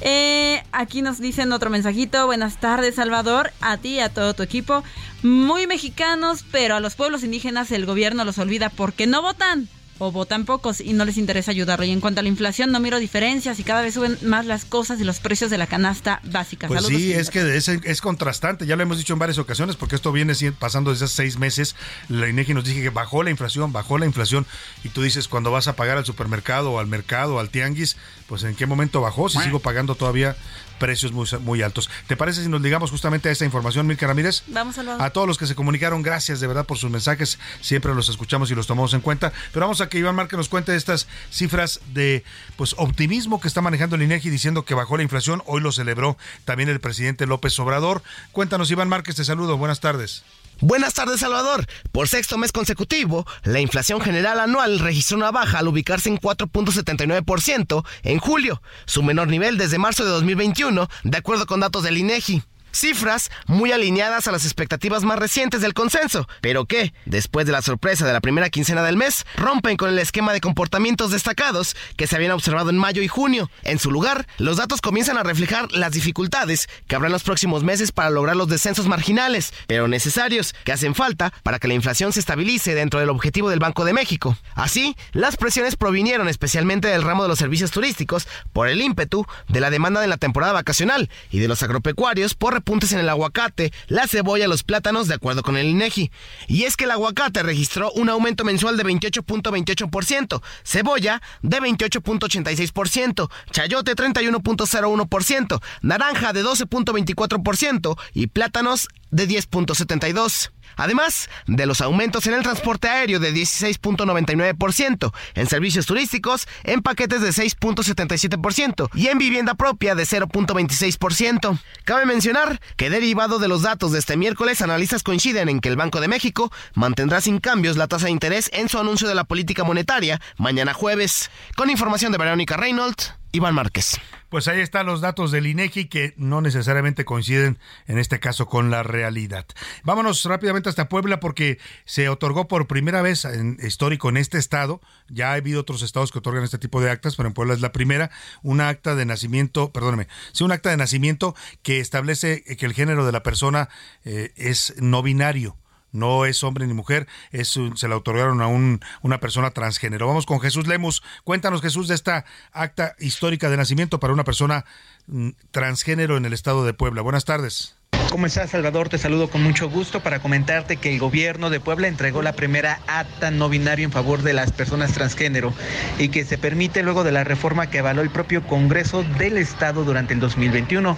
Eh, 0.00 0.62
aquí 0.72 1.02
nos 1.02 1.18
dicen 1.20 1.52
otro 1.52 1.70
mensajito. 1.70 2.26
Buenas 2.26 2.58
tardes, 2.58 2.94
Salvador. 2.94 3.52
A 3.60 3.76
ti 3.76 3.96
y 3.96 4.00
a 4.00 4.08
todo 4.08 4.34
tu 4.34 4.42
equipo. 4.42 4.82
Muy 5.22 5.66
mexicanos, 5.66 6.44
pero 6.50 6.76
a 6.76 6.80
los 6.80 6.94
pueblos 6.94 7.24
indígenas 7.24 7.70
el 7.72 7.86
gobierno 7.86 8.24
los 8.24 8.38
olvida 8.38 8.70
porque 8.70 9.06
no 9.06 9.22
votan 9.22 9.68
o 10.00 10.10
votan 10.10 10.46
pocos 10.46 10.80
y 10.80 10.94
no 10.94 11.04
les 11.04 11.18
interesa 11.18 11.50
ayudarlo. 11.50 11.84
Y 11.84 11.90
en 11.90 12.00
cuanto 12.00 12.20
a 12.20 12.22
la 12.22 12.28
inflación, 12.30 12.72
no 12.72 12.80
miro 12.80 12.98
diferencias 12.98 13.60
y 13.60 13.64
cada 13.64 13.82
vez 13.82 13.94
suben 13.94 14.18
más 14.22 14.46
las 14.46 14.64
cosas 14.64 14.98
y 14.98 15.04
los 15.04 15.20
precios 15.20 15.50
de 15.50 15.58
la 15.58 15.66
canasta 15.66 16.20
básica. 16.24 16.68
Pues 16.68 16.86
sí, 16.86 17.12
es 17.12 17.28
que 17.28 17.56
es, 17.56 18.00
contrastante, 18.00 18.66
ya 18.66 18.76
lo 18.76 18.82
hemos 18.82 18.96
dicho 18.96 19.12
en 19.12 19.18
varias 19.18 19.38
ocasiones, 19.38 19.76
porque 19.76 19.96
esto 19.96 20.10
viene 20.10 20.34
pasando 20.58 20.90
desde 20.90 21.04
hace 21.04 21.16
seis 21.16 21.38
meses. 21.38 21.76
La 22.08 22.28
INEGI 22.28 22.54
nos 22.54 22.64
dice 22.64 22.80
que 22.80 22.88
bajó 22.88 23.22
la 23.22 23.30
inflación, 23.30 23.72
bajó 23.72 23.98
la 23.98 24.06
inflación, 24.06 24.46
y 24.82 24.88
tú 24.88 25.02
dices, 25.02 25.28
cuando 25.28 25.50
vas 25.50 25.68
a 25.68 25.76
pagar 25.76 25.98
al 25.98 26.06
supermercado 26.06 26.72
o 26.72 26.78
al 26.78 26.86
mercado, 26.86 27.38
al 27.38 27.50
tianguis, 27.50 27.98
pues 28.26 28.42
en 28.44 28.54
qué 28.54 28.64
momento 28.64 29.02
bajó, 29.02 29.28
si 29.28 29.38
sigo 29.38 29.60
pagando 29.60 29.96
todavía 29.96 30.34
precios 30.80 31.12
muy, 31.12 31.28
muy 31.42 31.62
altos. 31.62 31.88
¿Te 32.08 32.16
parece 32.16 32.42
si 32.42 32.48
nos 32.48 32.60
ligamos 32.60 32.90
justamente 32.90 33.28
a 33.28 33.32
esta 33.32 33.44
información, 33.44 33.86
Milka 33.86 34.08
Ramírez? 34.08 34.42
Vamos 34.48 34.78
a 34.78 35.04
A 35.04 35.10
todos 35.10 35.28
los 35.28 35.38
que 35.38 35.46
se 35.46 35.54
comunicaron, 35.54 36.02
gracias 36.02 36.40
de 36.40 36.48
verdad 36.48 36.66
por 36.66 36.78
sus 36.78 36.90
mensajes. 36.90 37.38
Siempre 37.60 37.94
los 37.94 38.08
escuchamos 38.08 38.50
y 38.50 38.56
los 38.56 38.66
tomamos 38.66 38.94
en 38.94 39.00
cuenta. 39.00 39.32
Pero 39.52 39.66
vamos 39.66 39.80
a 39.80 39.88
que 39.88 39.98
Iván 39.98 40.16
Márquez 40.16 40.38
nos 40.38 40.48
cuente 40.48 40.74
estas 40.74 41.06
cifras 41.30 41.80
de 41.92 42.24
pues 42.56 42.74
optimismo 42.78 43.40
que 43.40 43.46
está 43.46 43.60
manejando 43.60 43.94
el 43.94 44.02
INEGI 44.02 44.30
diciendo 44.30 44.64
que 44.64 44.74
bajó 44.74 44.96
la 44.96 45.02
inflación. 45.04 45.42
Hoy 45.46 45.60
lo 45.60 45.70
celebró 45.70 46.16
también 46.44 46.68
el 46.68 46.80
presidente 46.80 47.26
López 47.26 47.56
Obrador. 47.60 48.02
Cuéntanos, 48.32 48.70
Iván 48.70 48.88
Márquez, 48.88 49.14
te 49.14 49.24
saludo. 49.24 49.58
Buenas 49.58 49.80
tardes. 49.80 50.24
Buenas 50.62 50.92
tardes, 50.92 51.20
Salvador. 51.20 51.66
Por 51.90 52.08
sexto 52.08 52.36
mes 52.36 52.52
consecutivo, 52.52 53.26
la 53.44 53.60
inflación 53.60 53.98
general 54.00 54.40
anual 54.40 54.78
registró 54.78 55.16
una 55.16 55.30
baja 55.30 55.58
al 55.58 55.68
ubicarse 55.68 56.10
en 56.10 56.18
4.79% 56.18 57.84
en 58.02 58.18
julio, 58.18 58.60
su 58.84 59.02
menor 59.02 59.28
nivel 59.28 59.56
desde 59.56 59.78
marzo 59.78 60.04
de 60.04 60.10
2021, 60.10 60.86
de 61.04 61.16
acuerdo 61.16 61.46
con 61.46 61.60
datos 61.60 61.82
del 61.82 61.96
INEGI. 61.96 62.42
Cifras 62.72 63.30
muy 63.46 63.72
alineadas 63.72 64.28
a 64.28 64.32
las 64.32 64.44
expectativas 64.44 65.04
más 65.04 65.18
recientes 65.18 65.60
del 65.60 65.74
consenso, 65.74 66.28
pero 66.40 66.66
que, 66.66 66.92
después 67.04 67.46
de 67.46 67.52
la 67.52 67.62
sorpresa 67.62 68.06
de 68.06 68.12
la 68.12 68.20
primera 68.20 68.50
quincena 68.50 68.82
del 68.82 68.96
mes, 68.96 69.24
rompen 69.36 69.76
con 69.76 69.90
el 69.90 69.98
esquema 69.98 70.32
de 70.32 70.40
comportamientos 70.40 71.10
destacados 71.10 71.76
que 71.96 72.06
se 72.06 72.16
habían 72.16 72.32
observado 72.32 72.70
en 72.70 72.78
mayo 72.78 73.02
y 73.02 73.08
junio. 73.08 73.50
En 73.62 73.78
su 73.78 73.90
lugar, 73.90 74.26
los 74.38 74.56
datos 74.56 74.80
comienzan 74.80 75.18
a 75.18 75.22
reflejar 75.22 75.70
las 75.72 75.92
dificultades 75.92 76.68
que 76.86 76.94
habrá 76.94 77.08
en 77.08 77.12
los 77.12 77.22
próximos 77.22 77.64
meses 77.64 77.92
para 77.92 78.10
lograr 78.10 78.36
los 78.36 78.48
descensos 78.48 78.86
marginales, 78.86 79.52
pero 79.66 79.88
necesarios, 79.88 80.54
que 80.64 80.72
hacen 80.72 80.94
falta 80.94 81.32
para 81.42 81.58
que 81.58 81.68
la 81.68 81.74
inflación 81.74 82.12
se 82.12 82.20
estabilice 82.20 82.74
dentro 82.74 83.00
del 83.00 83.10
objetivo 83.10 83.50
del 83.50 83.58
Banco 83.58 83.84
de 83.84 83.92
México. 83.92 84.36
Así, 84.54 84.96
las 85.12 85.36
presiones 85.36 85.76
provinieron 85.76 86.28
especialmente 86.28 86.88
del 86.88 87.02
ramo 87.02 87.22
de 87.22 87.28
los 87.28 87.38
servicios 87.38 87.70
turísticos 87.70 88.28
por 88.52 88.68
el 88.68 88.80
ímpetu 88.80 89.26
de 89.48 89.60
la 89.60 89.70
demanda 89.70 90.00
de 90.00 90.06
la 90.06 90.16
temporada 90.16 90.52
vacacional 90.52 91.10
y 91.30 91.38
de 91.38 91.48
los 91.48 91.62
agropecuarios 91.62 92.34
por 92.34 92.59
puntos 92.60 92.92
en 92.92 92.98
el 92.98 93.08
aguacate, 93.08 93.72
la 93.88 94.06
cebolla, 94.06 94.48
los 94.48 94.62
plátanos, 94.62 95.08
de 95.08 95.14
acuerdo 95.14 95.42
con 95.42 95.56
el 95.56 95.66
INEGI. 95.66 96.10
Y 96.48 96.64
es 96.64 96.76
que 96.76 96.84
el 96.84 96.90
aguacate 96.90 97.42
registró 97.42 97.90
un 97.92 98.08
aumento 98.08 98.44
mensual 98.44 98.76
de 98.76 98.84
28.28%, 98.84 100.42
cebolla 100.64 101.22
de 101.42 101.58
28.86%, 101.60 103.30
chayote 103.50 103.96
31.01%, 103.96 105.62
naranja 105.82 106.32
de 106.32 106.44
12.24% 106.44 107.98
y 108.14 108.26
plátanos 108.28 108.88
de 109.10 109.28
10.72%. 109.28 110.50
Además 110.76 111.28
de 111.46 111.66
los 111.66 111.80
aumentos 111.80 112.26
en 112.26 112.34
el 112.34 112.42
transporte 112.42 112.88
aéreo 112.88 113.20
de 113.20 113.32
16.99%, 113.32 115.12
en 115.34 115.46
servicios 115.46 115.86
turísticos 115.86 116.46
en 116.64 116.82
paquetes 116.82 117.20
de 117.20 117.28
6.77% 117.30 118.88
y 118.94 119.08
en 119.08 119.18
vivienda 119.18 119.54
propia 119.54 119.94
de 119.94 120.04
0.26%. 120.04 121.58
Cabe 121.84 122.06
mencionar 122.06 122.60
que 122.76 122.90
derivado 122.90 123.38
de 123.38 123.48
los 123.48 123.62
datos 123.62 123.92
de 123.92 123.98
este 123.98 124.16
miércoles, 124.16 124.62
analistas 124.62 125.02
coinciden 125.02 125.48
en 125.48 125.60
que 125.60 125.68
el 125.68 125.76
Banco 125.76 126.00
de 126.00 126.08
México 126.08 126.52
mantendrá 126.74 127.20
sin 127.20 127.40
cambios 127.40 127.76
la 127.76 127.88
tasa 127.88 128.06
de 128.06 128.12
interés 128.12 128.50
en 128.52 128.68
su 128.68 128.78
anuncio 128.78 129.08
de 129.08 129.14
la 129.14 129.24
política 129.24 129.64
monetaria 129.64 130.20
mañana 130.36 130.74
jueves. 130.74 131.30
Con 131.56 131.70
información 131.70 132.12
de 132.12 132.18
Verónica 132.18 132.56
Reynolds, 132.56 133.14
Iván 133.32 133.54
Márquez. 133.54 134.00
Pues 134.28 134.48
ahí 134.48 134.60
están 134.60 134.86
los 134.86 135.00
datos 135.00 135.30
del 135.32 135.46
INEGI 135.46 135.86
que 135.86 136.14
no 136.16 136.40
necesariamente 136.40 137.04
coinciden 137.04 137.58
en 137.86 137.98
este 137.98 138.20
caso 138.20 138.46
con 138.46 138.70
la 138.70 138.82
realidad. 138.82 139.46
Vámonos 139.82 140.24
rápidamente 140.24 140.68
hasta 140.68 140.88
Puebla 140.88 141.20
porque 141.20 141.58
se 141.84 142.08
otorgó 142.08 142.48
por 142.48 142.66
primera 142.66 143.02
vez 143.02 143.24
en 143.24 143.58
histórico 143.62 144.08
en 144.08 144.16
este 144.16 144.38
estado, 144.38 144.80
ya 145.08 145.30
ha 145.30 145.34
habido 145.34 145.60
otros 145.60 145.82
estados 145.82 146.12
que 146.12 146.18
otorgan 146.18 146.44
este 146.44 146.58
tipo 146.58 146.80
de 146.80 146.90
actas, 146.90 147.16
pero 147.16 147.28
en 147.28 147.34
Puebla 147.34 147.54
es 147.54 147.60
la 147.60 147.72
primera, 147.72 148.10
un 148.42 148.60
acta 148.60 148.94
de 148.94 149.04
nacimiento, 149.04 149.72
perdóneme, 149.72 150.06
sí, 150.32 150.44
un 150.44 150.52
acta 150.52 150.70
de 150.70 150.76
nacimiento 150.76 151.34
que 151.62 151.80
establece 151.80 152.42
que 152.42 152.66
el 152.66 152.72
género 152.72 153.04
de 153.04 153.12
la 153.12 153.22
persona 153.22 153.68
eh, 154.04 154.32
es 154.36 154.74
no 154.78 155.02
binario 155.02 155.56
no 155.92 156.24
es 156.24 156.42
hombre 156.44 156.66
ni 156.66 156.74
mujer, 156.74 157.06
es 157.32 157.58
se 157.74 157.88
la 157.88 157.96
otorgaron 157.96 158.42
a 158.42 158.46
un, 158.46 158.80
una 159.02 159.20
persona 159.20 159.50
transgénero. 159.50 160.06
Vamos 160.06 160.26
con 160.26 160.40
Jesús 160.40 160.66
Lemus. 160.66 161.02
Cuéntanos, 161.24 161.62
Jesús, 161.62 161.88
de 161.88 161.94
esta 161.94 162.24
acta 162.52 162.94
histórica 162.98 163.50
de 163.50 163.56
nacimiento 163.56 164.00
para 164.00 164.12
una 164.12 164.24
persona 164.24 164.64
mm, 165.06 165.30
transgénero 165.50 166.16
en 166.16 166.24
el 166.24 166.32
estado 166.32 166.64
de 166.64 166.74
Puebla. 166.74 167.02
Buenas 167.02 167.24
tardes. 167.24 167.79
¿Cómo 168.10 168.26
estás, 168.26 168.50
Salvador? 168.50 168.88
Te 168.88 168.98
saludo 168.98 169.30
con 169.30 169.40
mucho 169.40 169.70
gusto 169.70 170.00
para 170.00 170.18
comentarte 170.18 170.78
que 170.78 170.92
el 170.92 170.98
gobierno 170.98 171.48
de 171.48 171.60
Puebla 171.60 171.86
entregó 171.86 172.22
la 172.22 172.32
primera 172.32 172.80
acta 172.88 173.30
no 173.30 173.48
binario 173.48 173.84
en 173.84 173.92
favor 173.92 174.22
de 174.22 174.32
las 174.32 174.50
personas 174.50 174.90
transgénero 174.90 175.54
y 175.96 176.08
que 176.08 176.24
se 176.24 176.36
permite 176.36 176.82
luego 176.82 177.04
de 177.04 177.12
la 177.12 177.22
reforma 177.22 177.70
que 177.70 177.78
avaló 177.78 178.02
el 178.02 178.10
propio 178.10 178.42
Congreso 178.42 179.04
del 179.16 179.38
Estado 179.38 179.84
durante 179.84 180.12
el 180.12 180.18
2021. 180.18 180.96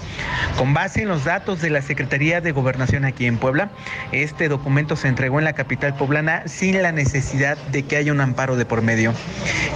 Con 0.57 0.73
base 0.73 1.03
en 1.03 1.09
los 1.09 1.25
datos 1.25 1.61
de 1.61 1.69
la 1.69 1.83
Secretaría 1.83 2.41
de 2.41 2.53
Gobernación 2.53 3.05
aquí 3.05 3.27
en 3.27 3.37
Puebla, 3.37 3.69
este 4.13 4.49
documento 4.49 4.97
se 4.97 5.09
entregó 5.09 5.39
en 5.39 5.45
la 5.45 5.53
capital 5.53 5.95
poblana 5.95 6.45
sin 6.47 6.81
la 6.81 6.93
necesidad 6.93 7.59
de 7.73 7.83
que 7.83 7.99
haya 7.99 8.13
un 8.13 8.23
amparo 8.23 8.57
de 8.57 8.65
por 8.65 8.81
medio. 8.81 9.13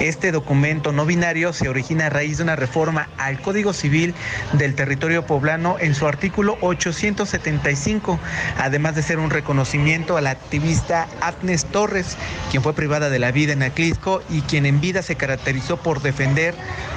Este 0.01 0.33
documento 0.33 0.91
no 0.91 1.05
binario 1.05 1.53
se 1.53 1.69
origina 1.69 2.07
a 2.07 2.11
raíz 2.11 2.39
de 2.39 2.45
una 2.45 2.57
reforma 2.57 3.11
al 3.19 3.43
Código 3.43 3.75
Civil 3.75 4.15
del 4.55 4.75
territorio 4.75 5.27
poblano 5.27 5.77
en 5.79 5.95
su 5.95 6.07
artículo 6.09 6.57
800 6.63 7.26
75, 7.27 8.19
además 8.59 8.95
de 8.95 9.03
ser 9.03 9.19
un 9.19 9.31
reconocimiento 9.31 10.17
a 10.17 10.21
la 10.21 10.31
activista 10.31 11.09
Agnes 11.21 11.65
Torres, 11.67 12.17
quien 12.51 12.63
fue 12.63 12.75
privada 12.75 13.11
de 13.11 13.19
la 13.19 13.33
vida 13.33 13.53
en 13.53 13.63
Aclisco 13.63 14.23
y 14.31 14.43
quien 14.43 14.67
en 14.67 14.81
vida 14.81 15.03
se 15.03 15.17
caracterizó 15.17 15.77
por 15.77 16.03
defender 16.03 16.55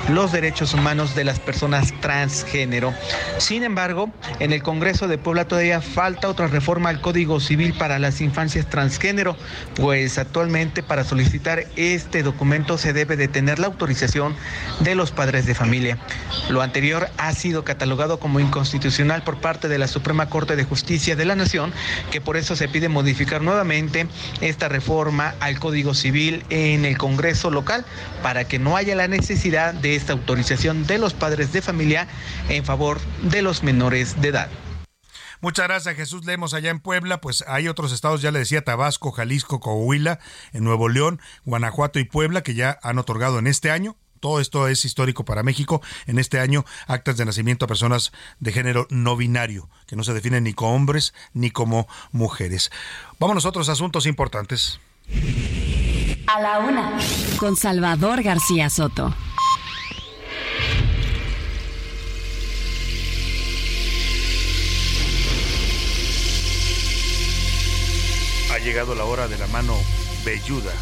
los 0.10 0.32
derechos 0.32 0.74
humanos 0.74 1.16
de 1.16 1.24
las 1.24 1.40
personas 1.40 1.94
transgénero. 2.02 2.94
Sin 3.38 3.64
embargo, 3.64 4.12
en 4.40 4.54
el 4.54 4.64
Congreso 4.64 5.08
de 5.08 5.18
Puebla 5.18 5.46
todavía 5.46 5.82
falta 5.82 6.30
otra 6.30 6.48
reforma 6.48 6.90
al 6.90 7.02
Código 7.02 7.40
Civil 7.40 7.74
para 7.78 8.00
las 8.00 8.22
infancias 8.22 8.68
transgénero, 8.70 9.36
pues 9.76 10.18
actualmente 10.18 10.84
para 10.84 11.04
solicitar 11.04 11.66
este 11.76 12.24
documento 12.24 12.78
se 12.78 12.94
debe 12.94 13.18
de 13.18 13.28
tener 13.28 13.60
la 13.60 13.68
autorización 13.68 14.36
de 14.80 14.96
los 14.96 15.12
padres 15.12 15.46
de 15.46 15.56
familia. 15.56 15.98
Lo 16.50 16.62
anterior 16.62 17.10
ha 17.18 17.34
sido 17.34 17.64
catalogado 17.64 18.20
como 18.20 18.40
inconstitucional 18.40 19.24
por 19.24 19.40
parte 19.40 19.68
de 19.68 19.78
la 19.78 19.88
Suprema 19.88 20.09
Corte 20.30 20.56
de 20.56 20.64
Justicia 20.64 21.16
de 21.16 21.26
la 21.26 21.36
Nación, 21.36 21.74
que 22.12 22.22
por 22.22 22.38
eso 22.38 22.56
se 22.56 22.68
pide 22.68 22.90
modificar 22.90 23.42
nuevamente 23.42 24.08
esta 24.42 24.68
reforma 24.68 25.36
al 25.40 25.60
Código 25.60 25.94
Civil 25.94 26.44
en 26.50 26.86
el 26.86 26.98
Congreso 26.98 27.52
local 27.52 27.86
para 28.22 28.48
que 28.48 28.60
no 28.60 28.76
haya 28.76 28.96
la 28.96 29.08
necesidad 29.08 29.74
de 29.74 29.96
esta 29.96 30.14
autorización 30.14 30.86
de 30.86 30.98
los 30.98 31.14
padres 31.14 31.54
de 31.54 31.62
familia 31.62 32.08
en 32.50 32.66
favor 32.66 33.00
de 33.22 33.42
los 33.42 33.64
menores 33.64 34.22
de 34.22 34.30
edad. 34.30 34.50
Muchas 35.42 35.68
gracias, 35.68 35.96
Jesús 35.96 36.26
Lemos, 36.26 36.54
allá 36.54 36.70
en 36.70 36.82
Puebla. 36.82 37.22
Pues 37.22 37.46
hay 37.48 37.70
otros 37.70 37.94
estados, 37.94 38.22
ya 38.22 38.32
le 38.32 38.40
decía, 38.40 38.62
Tabasco, 38.66 39.12
Jalisco, 39.12 39.62
Coahuila, 39.62 40.20
en 40.52 40.66
Nuevo 40.66 40.90
León, 40.90 41.22
Guanajuato 41.46 42.00
y 42.00 42.04
Puebla, 42.04 42.42
que 42.42 42.56
ya 42.56 42.78
han 42.84 43.00
otorgado 43.00 43.40
en 43.40 43.48
este 43.48 43.72
año 43.72 43.96
todo 44.20 44.40
esto 44.40 44.68
es 44.68 44.86
histórico 44.86 45.26
para 45.26 45.44
México. 45.44 45.82
En 46.08 46.20
este 46.20 46.40
año, 46.40 46.66
actas 46.88 47.18
de 47.18 47.26
nacimiento 47.26 47.66
a 47.66 47.68
personas 47.68 48.12
de 48.40 48.52
género 48.52 48.88
no 48.90 49.16
binario, 49.16 49.70
que 49.88 49.96
no 49.96 50.04
se 50.04 50.14
definen 50.14 50.44
ni 50.44 50.54
como 50.54 50.76
hombres 50.76 51.14
ni 51.34 51.52
como 51.52 51.88
mujeres. 52.12 52.72
Vámonos 53.20 53.46
a 53.46 53.50
otros 53.50 53.70
asuntos 53.70 54.06
importantes. 54.06 54.80
A 56.28 56.40
la 56.42 56.60
una, 56.60 56.98
con 57.38 57.56
Salvador 57.56 58.22
García 58.22 58.70
Soto. 58.70 59.16
Ha 68.52 68.60
llegado 68.60 68.94
la 68.94 69.06
hora 69.06 69.28
de 69.28 69.38
la 69.38 69.48
mano 69.48 69.76
velluda 70.26 70.74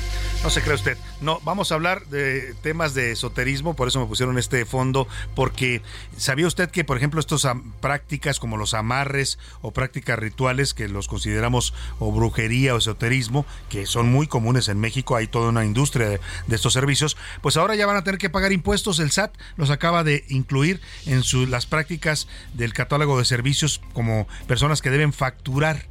no 0.48 0.52
se 0.52 0.62
cree 0.62 0.76
usted. 0.76 0.98
No, 1.20 1.42
vamos 1.44 1.74
a 1.74 1.76
hablar 1.76 2.06
de 2.06 2.56
temas 2.62 2.94
de 2.94 3.12
esoterismo, 3.12 3.76
por 3.76 3.90
eso 3.90 4.00
me 4.00 4.06
pusieron 4.06 4.38
este 4.38 4.64
fondo, 4.66 5.06
porque 5.36 5.82
¿sabía 6.16 6.48
usted 6.48 6.72
que, 6.72 6.86
por 6.86 6.96
ejemplo, 6.96 7.20
estas 7.20 7.46
prácticas 7.82 8.40
como 8.40 8.56
los 8.56 8.74
amarres 8.74 9.40
o 9.62 9.72
prácticas 9.72 10.18
rituales 10.18 10.74
que 10.74 10.88
los 10.88 11.10
consideramos 11.10 11.74
o 12.00 12.14
brujería 12.14 12.74
o 12.74 12.78
esoterismo, 12.78 13.46
que 13.68 13.86
son 13.86 14.10
muy 14.10 14.28
comunes 14.28 14.70
en 14.70 14.80
México, 14.80 15.18
hay 15.18 15.28
toda 15.28 15.50
una 15.50 15.66
industria 15.66 16.08
de, 16.08 16.20
estos 16.48 16.72
servicios, 16.72 17.18
pues 17.42 17.58
ahora 17.58 17.76
ya 17.76 17.86
van 17.86 17.98
a 17.98 18.06
tener 18.06 18.18
que 18.18 18.30
pagar 18.30 18.54
impuestos. 18.54 19.00
El 19.00 19.12
SAT 19.12 19.36
los 19.58 19.70
acaba 19.70 20.06
de 20.06 20.24
incluir 20.30 20.80
en 21.08 21.24
las 21.52 21.66
prácticas 21.66 22.30
del 22.54 22.72
catálogo 22.72 23.20
de 23.20 23.26
servicios 23.26 23.82
como 23.92 24.30
personas 24.48 24.82
que 24.82 24.92
deben 24.92 25.12
facturar 25.12 25.88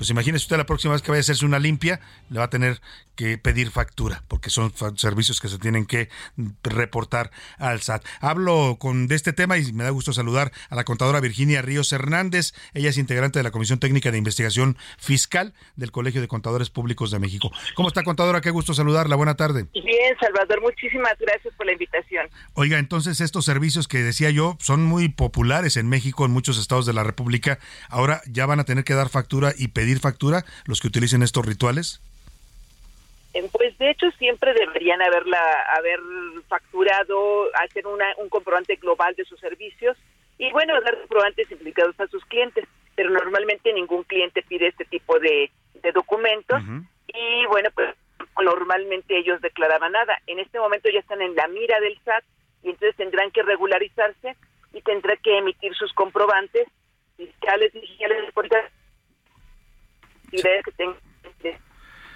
pues 0.00 0.08
imagínese 0.08 0.44
usted 0.44 0.56
la 0.56 0.64
próxima 0.64 0.94
vez 0.94 1.02
que 1.02 1.10
vaya 1.10 1.18
a 1.18 1.20
hacerse 1.20 1.44
una 1.44 1.58
limpia, 1.58 2.00
le 2.30 2.38
va 2.38 2.46
a 2.46 2.48
tener 2.48 2.80
que 3.16 3.36
pedir 3.36 3.70
factura, 3.70 4.24
porque 4.28 4.48
son 4.48 4.72
servicios 4.96 5.42
que 5.42 5.48
se 5.48 5.58
tienen 5.58 5.84
que 5.84 6.08
reportar 6.62 7.30
al 7.58 7.82
SAT. 7.82 8.02
Hablo 8.22 8.78
con 8.80 9.08
de 9.08 9.14
este 9.14 9.34
tema 9.34 9.58
y 9.58 9.74
me 9.74 9.84
da 9.84 9.90
gusto 9.90 10.14
saludar 10.14 10.52
a 10.70 10.74
la 10.74 10.84
contadora 10.84 11.20
Virginia 11.20 11.60
Ríos 11.60 11.92
Hernández. 11.92 12.54
Ella 12.72 12.88
es 12.88 12.96
integrante 12.96 13.38
de 13.38 13.42
la 13.42 13.50
Comisión 13.50 13.78
Técnica 13.78 14.10
de 14.10 14.16
Investigación 14.16 14.78
Fiscal 14.96 15.52
del 15.76 15.92
Colegio 15.92 16.22
de 16.22 16.28
Contadores 16.28 16.70
Públicos 16.70 17.10
de 17.10 17.18
México. 17.18 17.52
¿Cómo 17.74 17.88
está, 17.88 18.02
contadora? 18.02 18.40
Qué 18.40 18.48
gusto 18.48 18.72
saludarla. 18.72 19.16
Buena 19.16 19.34
tarde. 19.34 19.66
Bien, 19.74 20.16
Salvador, 20.18 20.62
muchísimas 20.62 21.12
gracias 21.18 21.52
por 21.56 21.66
la 21.66 21.72
invitación. 21.72 22.26
Oiga, 22.54 22.78
entonces 22.78 23.20
estos 23.20 23.44
servicios 23.44 23.86
que 23.86 23.98
decía 23.98 24.30
yo 24.30 24.56
son 24.60 24.82
muy 24.82 25.10
populares 25.10 25.76
en 25.76 25.90
México, 25.90 26.24
en 26.24 26.30
muchos 26.30 26.58
estados 26.58 26.86
de 26.86 26.94
la 26.94 27.04
República. 27.04 27.58
Ahora 27.90 28.22
ya 28.26 28.46
van 28.46 28.60
a 28.60 28.64
tener 28.64 28.84
que 28.84 28.94
dar 28.94 29.10
factura 29.10 29.52
y 29.58 29.68
pedir 29.68 29.89
factura 29.98 30.44
los 30.66 30.80
que 30.80 30.88
utilicen 30.88 31.22
estos 31.22 31.44
rituales. 31.44 32.00
Eh, 33.32 33.48
pues 33.52 33.76
de 33.78 33.90
hecho 33.90 34.10
siempre 34.12 34.52
deberían 34.54 35.00
haberla 35.02 35.40
haber 35.76 36.00
facturado, 36.48 37.48
hacer 37.62 37.86
una, 37.86 38.06
un 38.18 38.28
comprobante 38.28 38.76
global 38.76 39.14
de 39.14 39.24
sus 39.24 39.38
servicios 39.40 39.96
y 40.38 40.50
bueno, 40.52 40.80
dar 40.80 40.98
comprobantes 40.98 41.50
implicados 41.50 41.98
a 42.00 42.06
sus 42.08 42.24
clientes, 42.24 42.64
pero 42.96 43.10
normalmente 43.10 43.72
ningún 43.72 44.04
cliente 44.04 44.42
pide 44.42 44.68
este 44.68 44.84
tipo 44.84 45.18
de, 45.18 45.50
documentos 45.94 46.60
y 47.08 47.46
bueno, 47.46 47.70
pues 47.74 47.94
normalmente 48.42 49.18
ellos 49.18 49.40
declaraban 49.40 49.92
nada. 49.92 50.18
En 50.26 50.38
este 50.38 50.58
momento 50.58 50.88
ya 50.90 51.00
están 51.00 51.22
en 51.22 51.34
la 51.34 51.46
mira 51.48 51.80
del 51.80 51.98
SAT 52.04 52.24
y 52.62 52.70
entonces 52.70 52.96
tendrán 52.96 53.30
que 53.30 53.42
regularizarse 53.42 54.36
y 54.72 54.82
tendrán 54.82 55.16
que 55.22 55.38
emitir 55.38 55.74
sus 55.74 55.92
comprobantes 55.92 56.68
fiscales, 57.16 57.72
digitales, 57.72 58.32
y 60.32 60.42
que 60.42 60.72
tengan 60.76 60.96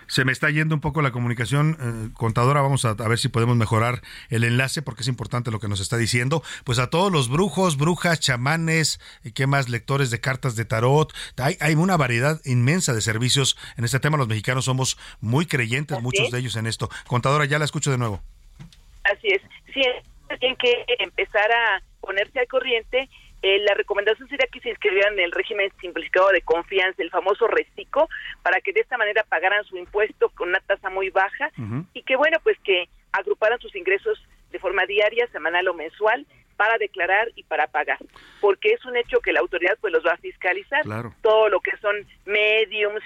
se 0.06 0.24
me 0.24 0.32
está 0.32 0.50
yendo 0.50 0.74
un 0.74 0.80
poco 0.80 1.02
la 1.02 1.12
comunicación, 1.12 1.76
eh, 1.80 2.14
contadora, 2.14 2.60
vamos 2.60 2.84
a, 2.84 2.94
ver 2.94 3.18
si 3.18 3.28
podemos 3.28 3.56
mejorar 3.56 4.00
el 4.28 4.44
enlace 4.44 4.82
porque 4.82 5.02
es 5.02 5.08
importante 5.08 5.50
lo 5.50 5.60
que 5.60 5.68
nos 5.68 5.80
está 5.80 5.96
diciendo. 5.96 6.42
Pues 6.64 6.78
a 6.78 6.90
todos 6.90 7.10
los 7.10 7.28
brujos, 7.28 7.76
brujas, 7.76 8.20
chamanes, 8.20 9.00
y 9.24 9.32
qué 9.32 9.46
más, 9.46 9.68
lectores 9.68 10.10
de 10.10 10.20
cartas 10.20 10.56
de 10.56 10.64
tarot, 10.64 11.12
hay, 11.38 11.56
hay 11.60 11.74
una 11.74 11.96
variedad 11.96 12.40
inmensa 12.44 12.92
de 12.92 13.00
servicios 13.00 13.56
en 13.76 13.84
este 13.84 14.00
tema. 14.00 14.16
Los 14.16 14.28
mexicanos 14.28 14.66
somos 14.66 14.98
muy 15.20 15.46
creyentes, 15.46 16.00
muchos 16.02 16.30
de 16.30 16.38
ellos 16.38 16.56
en 16.56 16.66
esto. 16.66 16.88
Contadora, 17.06 17.44
ya 17.44 17.58
la 17.58 17.64
escucho 17.64 17.90
de 17.90 17.98
nuevo. 17.98 18.20
Así 19.04 19.28
es, 19.28 19.42
sí, 19.72 19.82
tienen 20.40 20.56
que 20.56 20.84
empezar 20.98 21.50
a 21.52 21.82
ponerse 22.00 22.40
al 22.40 22.46
corriente 22.48 23.08
eh, 23.46 23.58
la 23.58 23.74
recomendación 23.74 24.26
sería 24.30 24.46
que 24.50 24.60
se 24.60 24.70
inscribieran 24.70 25.12
en 25.18 25.26
el 25.26 25.30
régimen 25.30 25.70
simplificado 25.78 26.30
de 26.30 26.40
confianza, 26.40 27.02
el 27.02 27.10
famoso 27.10 27.46
RECICO, 27.46 28.08
para 28.42 28.58
que 28.62 28.72
de 28.72 28.80
esta 28.80 28.96
manera 28.96 29.22
pagaran 29.28 29.62
su 29.64 29.76
impuesto 29.76 30.30
con 30.30 30.48
una 30.48 30.60
tasa 30.60 30.88
muy 30.88 31.10
baja 31.10 31.50
y 31.92 32.02
que, 32.04 32.16
bueno, 32.16 32.38
pues 32.42 32.56
que 32.64 32.88
agruparan 33.12 33.60
sus 33.60 33.76
ingresos 33.76 34.18
de 34.50 34.58
forma 34.58 34.86
diaria, 34.86 35.26
semanal 35.30 35.68
o 35.68 35.74
mensual 35.74 36.26
para 36.56 36.78
declarar 36.78 37.32
y 37.34 37.42
para 37.42 37.66
pagar, 37.66 37.98
porque 38.40 38.70
es 38.70 38.82
un 38.86 38.96
hecho 38.96 39.20
que 39.20 39.32
la 39.34 39.40
autoridad 39.40 39.76
pues 39.78 39.92
los 39.92 40.06
va 40.06 40.12
a 40.12 40.16
fiscalizar. 40.16 40.82
Todo 41.20 41.50
lo 41.50 41.60
que 41.60 41.76
son 41.82 41.96
mediums, 42.24 43.02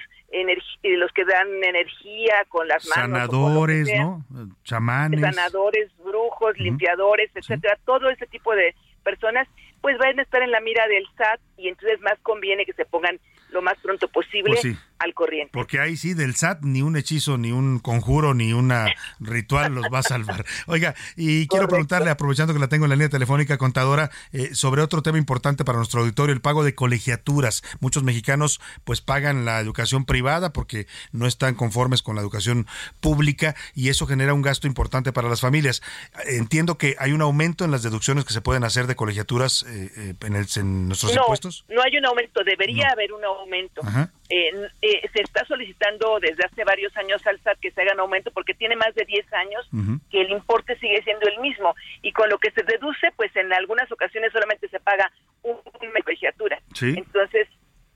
los 0.85 1.10
que 1.15 1.24
dan 1.24 1.48
energía 1.65 2.44
con 2.48 2.69
las 2.69 2.86
manos. 2.86 3.19
Sanadores, 3.19 3.89
¿no? 3.98 4.24
Chamanes. 4.62 5.20
Sanadores, 5.20 5.90
brujos, 5.98 6.56
limpiadores, 6.59 7.28
etcétera. 7.35 7.77
Todo 7.85 8.09
ese 8.09 8.27
tipo 8.27 8.55
de 8.55 8.77
personas 9.02 9.48
pues 9.89 9.97
van 9.97 10.19
a 10.19 10.23
estar 10.23 10.43
en 10.43 10.51
la 10.51 10.60
mira 10.60 10.86
del 10.86 11.06
SAT 11.16 11.40
y 11.56 11.69
entonces 11.69 11.98
más 12.02 12.19
conviene 12.23 12.66
que 12.66 12.74
se 12.74 12.85
pongan 12.85 13.19
lo 13.48 13.62
más 13.62 13.78
pronto 13.78 14.06
posible 14.09 14.59
pues 14.60 14.77
al 14.98 15.14
corriente. 15.14 15.50
Porque 15.52 15.80
ahí 15.80 15.96
sí, 15.96 16.14
del 16.14 16.34
SAT, 16.34 16.62
ni 16.62 16.82
un 16.82 16.96
hechizo, 16.96 17.38
ni 17.38 17.52
un 17.52 17.78
conjuro, 17.78 18.34
ni 18.34 18.52
un 18.52 18.72
ritual 19.20 19.74
los 19.74 19.86
va 19.92 20.00
a 20.00 20.02
salvar. 20.02 20.44
Oiga, 20.66 20.94
y 21.16 21.46
quiero 21.46 21.68
preguntarle, 21.68 22.10
aprovechando 22.10 22.52
que 22.52 22.60
la 22.60 22.68
tengo 22.68 22.84
en 22.86 22.90
la 22.90 22.96
línea 22.96 23.08
telefónica, 23.08 23.58
contadora, 23.58 24.10
eh, 24.32 24.54
sobre 24.54 24.82
otro 24.82 25.02
tema 25.02 25.18
importante 25.18 25.64
para 25.64 25.78
nuestro 25.78 26.00
auditorio, 26.00 26.34
el 26.34 26.40
pago 26.40 26.64
de 26.64 26.74
colegiaturas. 26.74 27.62
Muchos 27.80 28.02
mexicanos 28.02 28.60
pues 28.84 29.00
pagan 29.00 29.44
la 29.44 29.60
educación 29.60 30.04
privada 30.04 30.52
porque 30.52 30.86
no 31.12 31.26
están 31.26 31.54
conformes 31.54 32.02
con 32.02 32.16
la 32.16 32.22
educación 32.22 32.66
pública 33.00 33.54
y 33.74 33.88
eso 33.88 34.06
genera 34.06 34.34
un 34.34 34.42
gasto 34.42 34.66
importante 34.66 35.12
para 35.12 35.28
las 35.28 35.40
familias. 35.40 35.82
Entiendo 36.26 36.78
que 36.78 36.96
hay 36.98 37.12
un 37.12 37.22
aumento 37.22 37.64
en 37.64 37.70
las 37.70 37.82
deducciones 37.82 38.24
que 38.24 38.32
se 38.32 38.40
pueden 38.40 38.64
hacer 38.64 38.86
de 38.86 38.96
colegiaturas 38.96 39.64
eh, 39.68 39.90
eh, 39.96 40.14
en, 40.20 40.36
el, 40.36 40.46
en, 40.56 40.88
nuestros 40.88 41.14
impuestos. 41.14 41.64
No, 41.68 41.82
hay 41.82 41.96
un 41.96 42.06
aumento, 42.06 42.42
debería 42.44 42.88
haber 42.90 43.12
un 43.12 43.24
aumento. 43.24 43.82
Se 44.28 45.22
está 45.22 45.44
solicitando 45.46 46.18
desde 46.20 46.44
hace 46.44 46.64
varios 46.64 46.94
años 46.96 47.26
al 47.26 47.40
SAT 47.40 47.59
que 47.60 47.70
se 47.70 47.80
haga 47.80 47.94
un 47.94 48.00
aumento 48.00 48.30
porque 48.30 48.55
tiene 48.55 48.76
más 48.76 48.94
de 48.94 49.05
10 49.05 49.32
años 49.32 49.68
que 50.10 50.20
el 50.20 50.30
importe 50.30 50.78
sigue 50.78 51.02
siendo 51.02 51.26
el 51.28 51.38
mismo 51.40 51.74
y 52.02 52.12
con 52.12 52.28
lo 52.28 52.38
que 52.38 52.50
se 52.50 52.62
deduce, 52.62 53.10
pues 53.16 53.34
en 53.36 53.52
algunas 53.52 53.90
ocasiones 53.90 54.32
solamente 54.32 54.68
se 54.68 54.80
paga 54.80 55.10
un, 55.42 55.56
una 55.80 56.00
colegiatura. 56.05 56.60
Entonces, 56.80 57.48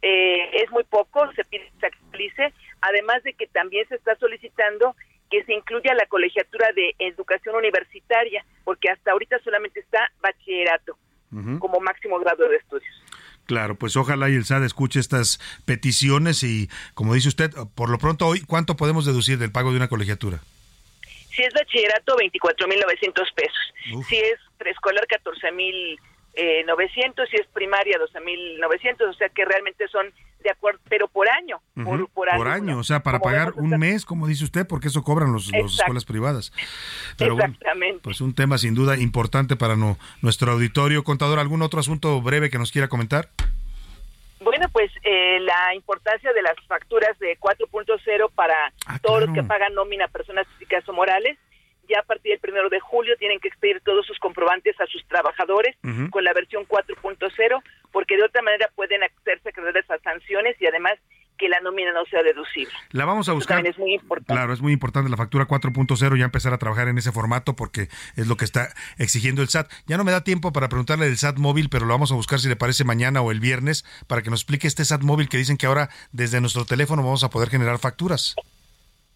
eh, 0.02 0.62
es 0.62 0.70
muy 0.70 0.84
poco, 0.84 1.30
se 1.32 1.44
pide 1.44 1.64
que 1.64 1.80
se 1.80 1.86
actualice, 1.86 2.52
además 2.80 3.22
de 3.22 3.34
que 3.34 3.46
también 3.46 3.86
se 3.88 3.94
está 3.94 4.16
solicitando 4.16 4.96
que 5.30 5.44
se 5.44 5.54
incluya 5.54 5.94
la 5.94 6.06
colegiatura 6.06 6.72
de 6.72 6.94
educación 6.98 7.54
universitaria, 7.54 8.44
porque 8.64 8.90
hasta 8.90 9.12
ahorita 9.12 9.38
solamente 9.42 9.80
está 9.80 10.12
bachillerato 10.20 10.98
como 11.58 11.80
máximo 11.80 12.18
grado 12.18 12.46
de 12.46 12.56
estudios. 12.56 13.02
Claro, 13.46 13.74
pues 13.74 13.96
ojalá 13.96 14.30
y 14.30 14.34
el 14.34 14.44
SAD 14.44 14.64
escuche 14.64 15.00
estas 15.00 15.40
peticiones 15.64 16.42
y, 16.42 16.70
como 16.94 17.14
dice 17.14 17.28
usted, 17.28 17.50
por 17.74 17.90
lo 17.90 17.98
pronto 17.98 18.26
hoy, 18.26 18.40
¿cuánto 18.40 18.76
podemos 18.76 19.04
deducir 19.04 19.38
del 19.38 19.52
pago 19.52 19.70
de 19.70 19.76
una 19.76 19.88
colegiatura? 19.88 20.40
Si 21.34 21.42
es 21.42 21.52
bachillerato, 21.54 22.16
24.900 22.16 23.34
pesos. 23.34 24.06
Si 24.08 24.16
es 24.16 24.38
preescolar, 24.58 25.04
14.000 25.06 25.98
eh, 26.34 26.64
900 26.66 27.28
y 27.32 27.36
es 27.36 27.46
primaria 27.48 27.98
12.900, 27.98 29.10
o 29.10 29.12
sea 29.14 29.28
que 29.28 29.44
realmente 29.44 29.86
son 29.88 30.06
de 30.42 30.50
acuerdo, 30.50 30.80
pero 30.88 31.06
por 31.08 31.28
año. 31.28 31.60
por, 32.14 32.48
año, 32.48 32.78
o 32.78 32.82
sea, 32.82 33.00
para 33.00 33.20
pagar 33.20 33.52
un 33.56 33.78
mes, 33.78 34.04
como 34.04 34.26
dice 34.26 34.44
usted, 34.44 34.66
porque 34.66 34.88
eso 34.88 35.04
cobran 35.04 35.32
los, 35.32 35.52
las 35.52 35.74
escuelas 35.74 36.04
privadas. 36.04 36.52
Pero 37.16 37.34
Exactamente. 37.34 38.00
pues 38.02 38.20
un 38.20 38.34
tema 38.34 38.58
sin 38.58 38.74
duda 38.74 38.96
importante 38.96 39.56
para 39.56 39.76
no, 39.76 39.98
nuestro 40.20 40.52
auditorio. 40.52 41.04
Contador, 41.04 41.38
¿algún 41.38 41.62
otro 41.62 41.80
asunto 41.80 42.20
breve 42.20 42.50
que 42.50 42.58
nos 42.58 42.72
quiera 42.72 42.88
comentar? 42.88 43.28
Bueno, 44.40 44.68
pues 44.72 44.90
eh, 45.04 45.38
la 45.40 45.74
importancia 45.74 46.32
de 46.32 46.42
las 46.42 46.56
facturas 46.66 47.16
de 47.20 47.38
4.0 47.38 48.30
para 48.34 48.72
ah, 48.86 48.98
todos 49.00 49.22
los 49.22 49.34
que 49.34 49.44
pagan 49.44 49.74
nómina, 49.74 50.08
personas 50.08 50.46
físicas 50.58 50.88
o 50.88 50.92
morales 50.92 51.38
ya 51.92 52.00
a 52.00 52.02
partir 52.04 52.32
del 52.32 52.40
primero 52.40 52.68
de 52.68 52.80
julio 52.80 53.16
tienen 53.18 53.38
que 53.38 53.48
expedir 53.48 53.80
todos 53.84 54.06
sus 54.06 54.18
comprobantes 54.18 54.80
a 54.80 54.86
sus 54.86 55.06
trabajadores 55.06 55.76
con 56.10 56.24
la 56.24 56.32
versión 56.32 56.66
4.0, 56.66 57.62
porque 57.90 58.16
de 58.16 58.24
otra 58.24 58.42
manera 58.42 58.70
pueden 58.74 59.02
hacerse 59.02 59.50
acreedores 59.50 59.88
a 59.90 59.98
sanciones 59.98 60.56
y 60.60 60.66
además 60.66 60.98
que 61.38 61.48
la 61.48 61.60
nómina 61.60 61.92
no 61.92 62.04
sea 62.06 62.22
deducible. 62.22 62.72
La 62.90 63.04
vamos 63.04 63.28
a 63.28 63.32
buscar. 63.32 63.66
es 63.66 63.78
muy 63.78 63.94
importante. 63.94 64.32
Claro, 64.32 64.52
es 64.52 64.60
muy 64.60 64.72
importante 64.72 65.10
la 65.10 65.16
factura 65.16 65.46
4.0, 65.46 66.18
ya 66.18 66.24
empezar 66.24 66.52
a 66.52 66.58
trabajar 66.58 66.88
en 66.88 66.98
ese 66.98 67.10
formato 67.10 67.56
porque 67.56 67.88
es 68.16 68.28
lo 68.28 68.36
que 68.36 68.44
está 68.44 68.68
exigiendo 68.98 69.42
el 69.42 69.48
SAT. 69.48 69.70
Ya 69.86 69.96
no 69.96 70.04
me 70.04 70.12
da 70.12 70.22
tiempo 70.22 70.52
para 70.52 70.68
preguntarle 70.68 71.06
del 71.06 71.18
SAT 71.18 71.38
móvil, 71.38 71.68
pero 71.68 71.84
lo 71.86 71.94
vamos 71.94 72.12
a 72.12 72.14
buscar 72.14 72.38
si 72.38 72.48
le 72.48 72.56
parece 72.56 72.84
mañana 72.84 73.22
o 73.22 73.32
el 73.32 73.40
viernes 73.40 73.84
para 74.06 74.22
que 74.22 74.30
nos 74.30 74.40
explique 74.40 74.68
este 74.68 74.84
SAT 74.84 75.02
móvil 75.02 75.28
que 75.28 75.36
dicen 75.36 75.56
que 75.56 75.66
ahora 75.66 75.88
desde 76.12 76.40
nuestro 76.40 76.64
teléfono 76.64 77.02
vamos 77.02 77.24
a 77.24 77.30
poder 77.30 77.50
generar 77.50 77.78
facturas. 77.78 78.36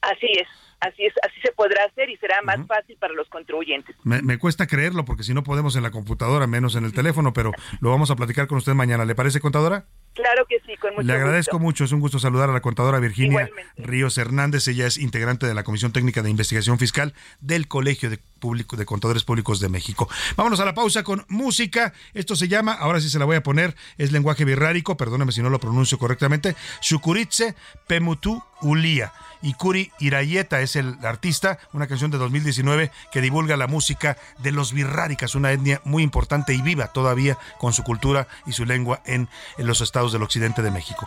Así 0.00 0.28
es. 0.38 0.65
Así 0.80 1.06
es, 1.06 1.14
así 1.22 1.40
se 1.42 1.52
podrá 1.52 1.84
hacer 1.84 2.10
y 2.10 2.16
será 2.18 2.42
más 2.42 2.66
fácil 2.66 2.96
para 2.98 3.14
los 3.14 3.28
contribuyentes. 3.28 3.96
Me, 4.04 4.38
cuesta 4.38 4.66
creerlo 4.66 5.04
porque 5.04 5.22
si 5.22 5.32
no 5.32 5.42
podemos 5.42 5.74
en 5.76 5.82
la 5.82 5.90
computadora, 5.90 6.46
menos 6.46 6.76
en 6.76 6.84
el 6.84 6.92
teléfono, 6.92 7.32
pero 7.32 7.52
lo 7.80 7.90
vamos 7.90 8.10
a 8.10 8.16
platicar 8.16 8.46
con 8.46 8.58
usted 8.58 8.74
mañana. 8.74 9.04
¿Le 9.04 9.14
parece, 9.14 9.40
contadora? 9.40 9.86
Claro 10.16 10.46
que 10.48 10.58
sí, 10.66 10.76
con 10.78 10.94
mucho 10.94 11.02
Le 11.02 11.12
agradezco 11.12 11.58
mucho, 11.58 11.84
es 11.84 11.92
un 11.92 12.00
gusto 12.00 12.18
saludar 12.18 12.48
a 12.48 12.52
la 12.52 12.62
contadora 12.62 12.98
Virginia 13.00 13.50
Ríos 13.76 14.16
Hernández. 14.16 14.66
Ella 14.66 14.86
es 14.86 14.96
integrante 14.96 15.46
de 15.46 15.54
la 15.54 15.62
Comisión 15.62 15.92
Técnica 15.92 16.22
de 16.22 16.30
Investigación 16.30 16.78
Fiscal 16.78 17.12
del 17.40 17.68
Colegio 17.68 18.08
de, 18.08 18.18
Público, 18.38 18.76
de 18.76 18.86
Contadores 18.86 19.24
Públicos 19.24 19.60
de 19.60 19.68
México. 19.68 20.08
Vámonos 20.36 20.60
a 20.60 20.64
la 20.64 20.74
pausa 20.74 21.02
con 21.02 21.26
música. 21.28 21.92
Esto 22.14 22.34
se 22.34 22.48
llama, 22.48 22.72
ahora 22.72 23.00
sí 23.00 23.10
se 23.10 23.18
la 23.18 23.26
voy 23.26 23.36
a 23.36 23.42
poner, 23.42 23.74
es 23.98 24.10
lenguaje 24.10 24.46
birrárico, 24.46 24.96
perdóneme 24.96 25.32
si 25.32 25.42
no 25.42 25.50
lo 25.50 25.60
pronuncio 25.60 25.98
correctamente, 25.98 26.56
Shukuritse 26.80 27.54
Pemutu 27.86 28.42
Ulia. 28.62 29.12
Y 29.46 29.54
Kuri 29.54 29.92
Irayeta 30.00 30.60
es 30.60 30.74
el 30.74 30.98
artista, 31.04 31.60
una 31.72 31.86
canción 31.86 32.10
de 32.10 32.18
2019 32.18 32.90
que 33.12 33.20
divulga 33.20 33.56
la 33.56 33.68
música 33.68 34.16
de 34.38 34.50
los 34.50 34.72
birráricas, 34.72 35.36
una 35.36 35.52
etnia 35.52 35.80
muy 35.84 36.02
importante 36.02 36.52
y 36.52 36.62
viva 36.62 36.88
todavía 36.88 37.38
con 37.60 37.72
su 37.72 37.84
cultura 37.84 38.26
y 38.44 38.54
su 38.54 38.64
lengua 38.64 39.02
en, 39.04 39.28
en 39.56 39.66
los 39.68 39.82
estados 39.82 40.12
del 40.12 40.24
occidente 40.24 40.62
de 40.62 40.72
México. 40.72 41.06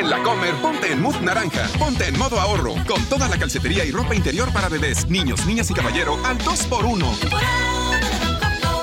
En 0.00 0.08
la 0.08 0.22
Comer, 0.22 0.54
ponte 0.62 0.90
en 0.92 1.02
mood 1.02 1.16
naranja, 1.20 1.68
ponte 1.78 2.06
en 2.06 2.18
modo 2.18 2.40
ahorro, 2.40 2.72
con 2.88 3.04
toda 3.10 3.28
la 3.28 3.36
calcetería 3.36 3.84
y 3.84 3.90
ropa 3.90 4.14
interior 4.14 4.50
para 4.50 4.70
bebés, 4.70 5.06
niños, 5.10 5.44
niñas 5.44 5.70
y 5.70 5.74
caballero 5.74 6.18
al 6.24 6.38
2x1 6.38 8.29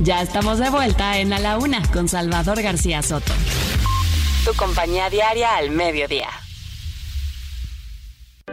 Ya 0.01 0.23
estamos 0.23 0.59
de 0.59 0.71
vuelta 0.71 1.19
en 1.19 1.33
A 1.33 1.39
la 1.39 1.59
Una 1.59 1.83
con 1.93 2.09
Salvador 2.09 2.63
García 2.63 3.03
Soto. 3.03 3.33
Tu 4.45 4.55
compañía 4.55 5.09
diaria 5.09 5.57
al 5.57 5.71
mediodía. 5.71 6.31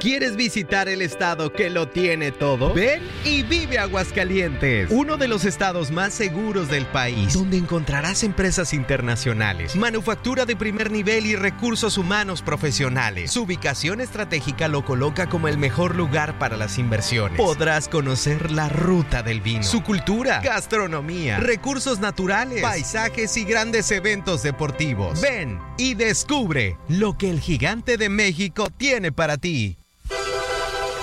¿Quieres 0.04 0.36
visitar 0.36 0.90
el 0.90 1.02
estado 1.02 1.54
que 1.54 1.70
lo 1.70 1.88
tiene 1.88 2.32
todo? 2.32 2.74
Ven 2.74 3.02
y 3.24 3.44
vive 3.44 3.78
Aguascalientes, 3.78 4.90
uno 4.92 5.16
de 5.16 5.28
los 5.30 5.46
estados 5.46 5.92
más 5.92 6.14
seguros 6.14 6.68
del 6.68 6.86
país, 6.88 7.34
donde 7.34 7.58
encontrarás 7.58 8.24
empresas 8.24 8.74
internacionales, 8.74 9.78
manufactura 9.78 10.46
de 10.46 10.58
primer 10.58 10.92
nivel 10.92 11.26
y 11.28 11.36
recursos 11.36 11.98
humanos 11.98 12.42
profesionales. 12.42 13.32
Su 13.32 13.44
ubicación 13.44 14.02
estratégica 14.02 14.68
lo 14.68 14.84
coloca 14.84 15.30
como 15.30 15.48
el 15.48 15.58
mejor 15.58 15.96
lugar 15.96 16.38
para 16.38 16.58
las 16.58 16.80
inversiones. 16.80 17.38
Podrás 17.38 17.88
conocer 17.88 18.52
la 18.52 18.68
ruta 18.68 19.24
del 19.24 19.40
vino, 19.40 19.64
su 19.64 19.84
cultura, 19.84 20.42
gastronomía, 20.42 21.40
recursos 21.40 22.00
naturales, 22.00 22.62
paisajes 22.62 23.38
y 23.38 23.46
grandes 23.46 23.90
eventos 23.92 24.44
deportivos. 24.44 25.22
Ven 25.22 25.60
y 25.78 25.94
descubre 25.94 26.78
lo 26.90 27.18
que 27.18 27.30
el 27.30 27.40
gigante 27.40 27.96
de 27.96 28.10
México 28.10 28.70
tiene 28.76 29.14
para 29.14 29.38
ti. 29.38 29.78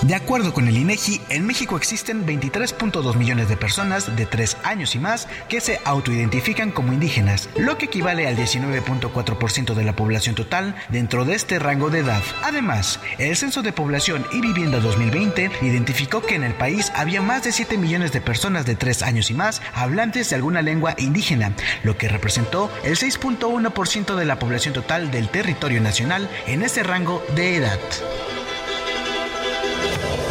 De 0.02 0.14
acuerdo 0.14 0.55
con 0.55 0.66
el 0.66 0.78
INEGI, 0.78 1.20
en 1.28 1.47
México 1.47 1.77
existen 1.77 2.27
23.2 2.27 3.16
millones 3.16 3.51
de 3.51 3.59
personas 3.59 4.16
de 4.16 4.24
3 4.24 4.56
años 4.64 4.94
y 4.94 4.98
más 4.98 5.28
que 5.51 5.60
se 5.60 5.78
autoidentifican 5.85 6.70
como 6.70 6.94
indígenas, 6.94 7.51
lo 7.56 7.77
que 7.77 7.85
equivale 7.85 8.27
al 8.27 8.35
19.4% 8.35 9.74
de 9.74 9.85
la 9.85 9.94
población 9.94 10.35
total 10.35 10.74
dentro 10.89 11.27
de 11.27 11.35
este 11.35 11.59
rango 11.59 11.90
de 11.90 11.98
edad. 11.98 12.22
Además, 12.43 12.98
el 13.18 13.36
Censo 13.36 13.60
de 13.60 13.74
Población 13.74 14.24
y 14.32 14.40
Vivienda 14.40 14.81
2020 14.81 15.51
identificó 15.60 16.22
que 16.22 16.35
en 16.35 16.44
el 16.44 16.55
país 16.55 16.90
había 16.97 17.20
más 17.20 17.44
de 17.44 17.52
7 17.52 17.77
millones 17.77 18.10
de 18.10 18.22
personas 18.22 18.64
de 18.64 18.77
3 18.77 19.02
años 19.02 19.31
y 19.31 19.35
más 19.35 19.60
hablantes 19.74 20.31
de 20.31 20.36
alguna 20.36 20.62
lengua 20.62 20.94
indígena, 20.97 21.52
lo 21.82 21.98
que 21.98 22.09
representó 22.09 22.70
el 22.85 22.97
6.1% 22.97 24.14
de 24.16 24.24
la 24.24 24.39
población 24.39 24.72
total 24.72 25.10
del 25.10 25.28
territorio 25.28 25.82
nacional 25.82 26.31
en 26.47 26.62
ese 26.62 26.82
rango 26.82 27.22
de 27.36 27.56
edad. 27.56 27.78
Thank 29.82 30.24
you. 30.24 30.30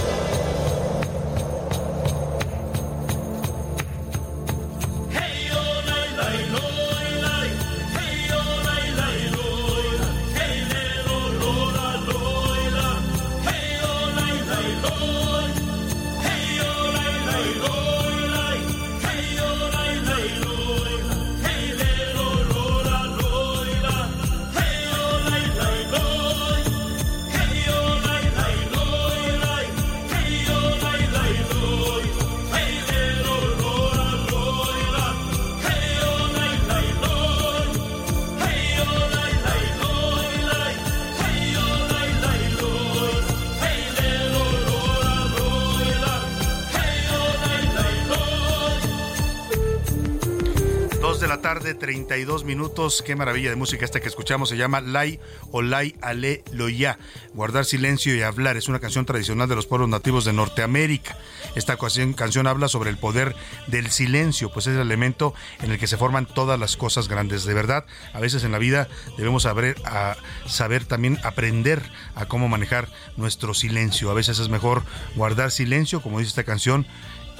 Tarde, 51.73 51.79
32 51.79 52.43
minutos. 52.43 53.03
Qué 53.05 53.15
maravilla 53.15 53.49
de 53.49 53.55
música 53.55 53.85
esta 53.85 53.99
que 53.99 54.07
escuchamos. 54.07 54.49
Se 54.49 54.57
llama 54.57 54.81
Lai 54.81 55.19
o 55.51 55.61
Lai 55.61 55.95
Ale 56.01 56.43
Loya. 56.51 56.97
Guardar 57.33 57.65
silencio 57.65 58.15
y 58.15 58.21
hablar. 58.21 58.57
Es 58.57 58.67
una 58.67 58.79
canción 58.79 59.05
tradicional 59.05 59.47
de 59.49 59.55
los 59.55 59.67
pueblos 59.67 59.89
nativos 59.89 60.25
de 60.25 60.33
Norteamérica. 60.33 61.17
Esta 61.55 61.77
canción 62.15 62.47
habla 62.47 62.67
sobre 62.67 62.89
el 62.89 62.97
poder 62.97 63.35
del 63.67 63.91
silencio, 63.91 64.51
pues 64.51 64.67
es 64.67 64.75
el 64.75 64.81
elemento 64.81 65.33
en 65.61 65.71
el 65.71 65.79
que 65.79 65.87
se 65.87 65.97
forman 65.97 66.25
todas 66.25 66.59
las 66.59 66.77
cosas 66.77 67.07
grandes. 67.07 67.43
De 67.45 67.53
verdad, 67.53 67.85
a 68.13 68.19
veces 68.19 68.43
en 68.43 68.51
la 68.51 68.59
vida 68.59 68.87
debemos 69.17 69.43
saber, 69.43 69.75
saber 70.45 70.85
también 70.85 71.19
aprender 71.23 71.81
a 72.15 72.25
cómo 72.25 72.47
manejar 72.47 72.87
nuestro 73.17 73.53
silencio. 73.53 74.11
A 74.11 74.13
veces 74.13 74.39
es 74.39 74.49
mejor 74.49 74.83
guardar 75.15 75.51
silencio, 75.51 76.01
como 76.01 76.19
dice 76.19 76.29
esta 76.29 76.43
canción, 76.43 76.85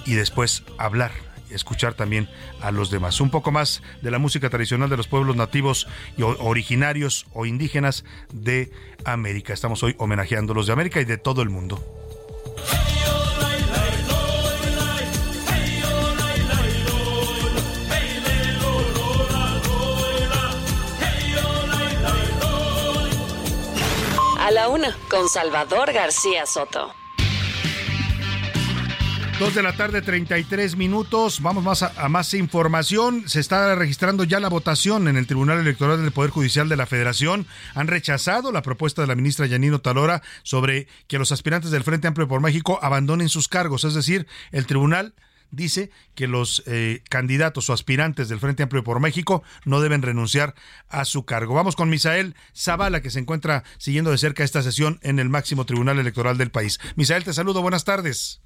y 0.05 0.15
después 0.15 0.63
hablar 0.77 1.28
escuchar 1.51 1.93
también 1.93 2.29
a 2.61 2.71
los 2.71 2.91
demás. 2.91 3.21
Un 3.21 3.29
poco 3.29 3.51
más 3.51 3.81
de 4.01 4.11
la 4.11 4.19
música 4.19 4.49
tradicional 4.49 4.89
de 4.89 4.97
los 4.97 5.07
pueblos 5.07 5.35
nativos 5.35 5.87
y 6.17 6.23
originarios 6.23 7.25
o 7.33 7.45
indígenas 7.45 8.03
de 8.33 8.71
América. 9.05 9.53
Estamos 9.53 9.83
hoy 9.83 9.95
homenajeando 9.97 10.53
los 10.53 10.67
de 10.67 10.73
América 10.73 11.01
y 11.01 11.05
de 11.05 11.17
todo 11.17 11.41
el 11.41 11.49
mundo. 11.49 11.83
A 24.39 24.51
la 24.51 24.67
una, 24.67 24.97
con 25.09 25.29
Salvador 25.29 25.93
García 25.93 26.45
Soto. 26.47 26.91
Dos 29.39 29.55
de 29.55 29.63
la 29.63 29.71
tarde, 29.71 30.01
33 30.01 30.75
minutos. 30.75 31.41
Vamos 31.41 31.63
más 31.63 31.81
a, 31.81 32.09
más 32.09 32.33
información. 32.33 33.23
Se 33.29 33.39
está 33.39 33.73
registrando 33.73 34.25
ya 34.25 34.41
la 34.41 34.49
votación 34.49 35.07
en 35.07 35.15
el 35.15 35.27
Tribunal 35.27 35.59
Electoral 35.59 36.01
del 36.01 36.11
Poder 36.11 36.29
Judicial 36.29 36.67
de 36.67 36.75
la 36.75 36.85
Federación. 36.85 37.47
Han 37.73 37.87
rechazado 37.87 38.51
la 38.51 38.63
propuesta 38.63 39.01
de 39.01 39.07
la 39.07 39.15
ministra 39.15 39.45
Yanino 39.45 39.79
Talora 39.79 40.21
sobre 40.43 40.89
que 41.07 41.17
los 41.17 41.31
aspirantes 41.31 41.71
del 41.71 41.85
Frente 41.85 42.09
Amplio 42.09 42.27
por 42.27 42.41
México 42.41 42.79
abandonen 42.81 43.29
sus 43.29 43.47
cargos. 43.47 43.85
Es 43.85 43.93
decir, 43.93 44.27
el 44.51 44.65
tribunal 44.65 45.13
dice 45.51 45.89
que 46.15 46.27
los 46.27 46.61
eh, 46.65 47.01
candidatos 47.09 47.69
o 47.69 47.73
aspirantes 47.73 48.27
del 48.27 48.41
Frente 48.41 48.63
Amplio 48.63 48.83
por 48.83 48.99
México 48.99 49.41
no 49.63 49.79
deben 49.79 50.01
renunciar 50.01 50.53
a 50.89 51.05
su 51.05 51.23
cargo. 51.23 51.53
Vamos 51.53 51.77
con 51.77 51.89
Misael 51.89 52.35
Zavala, 52.53 52.99
que 53.01 53.09
se 53.09 53.19
encuentra 53.19 53.63
siguiendo 53.77 54.11
de 54.11 54.17
cerca 54.17 54.43
esta 54.43 54.61
sesión 54.63 54.99
en 55.01 55.17
el 55.17 55.29
máximo 55.29 55.65
tribunal 55.65 55.97
electoral 55.97 56.37
del 56.37 56.51
país. 56.51 56.77
Misael, 56.97 57.23
te 57.23 57.31
saludo. 57.31 57.61
Buenas 57.61 57.85
tardes. 57.85 58.41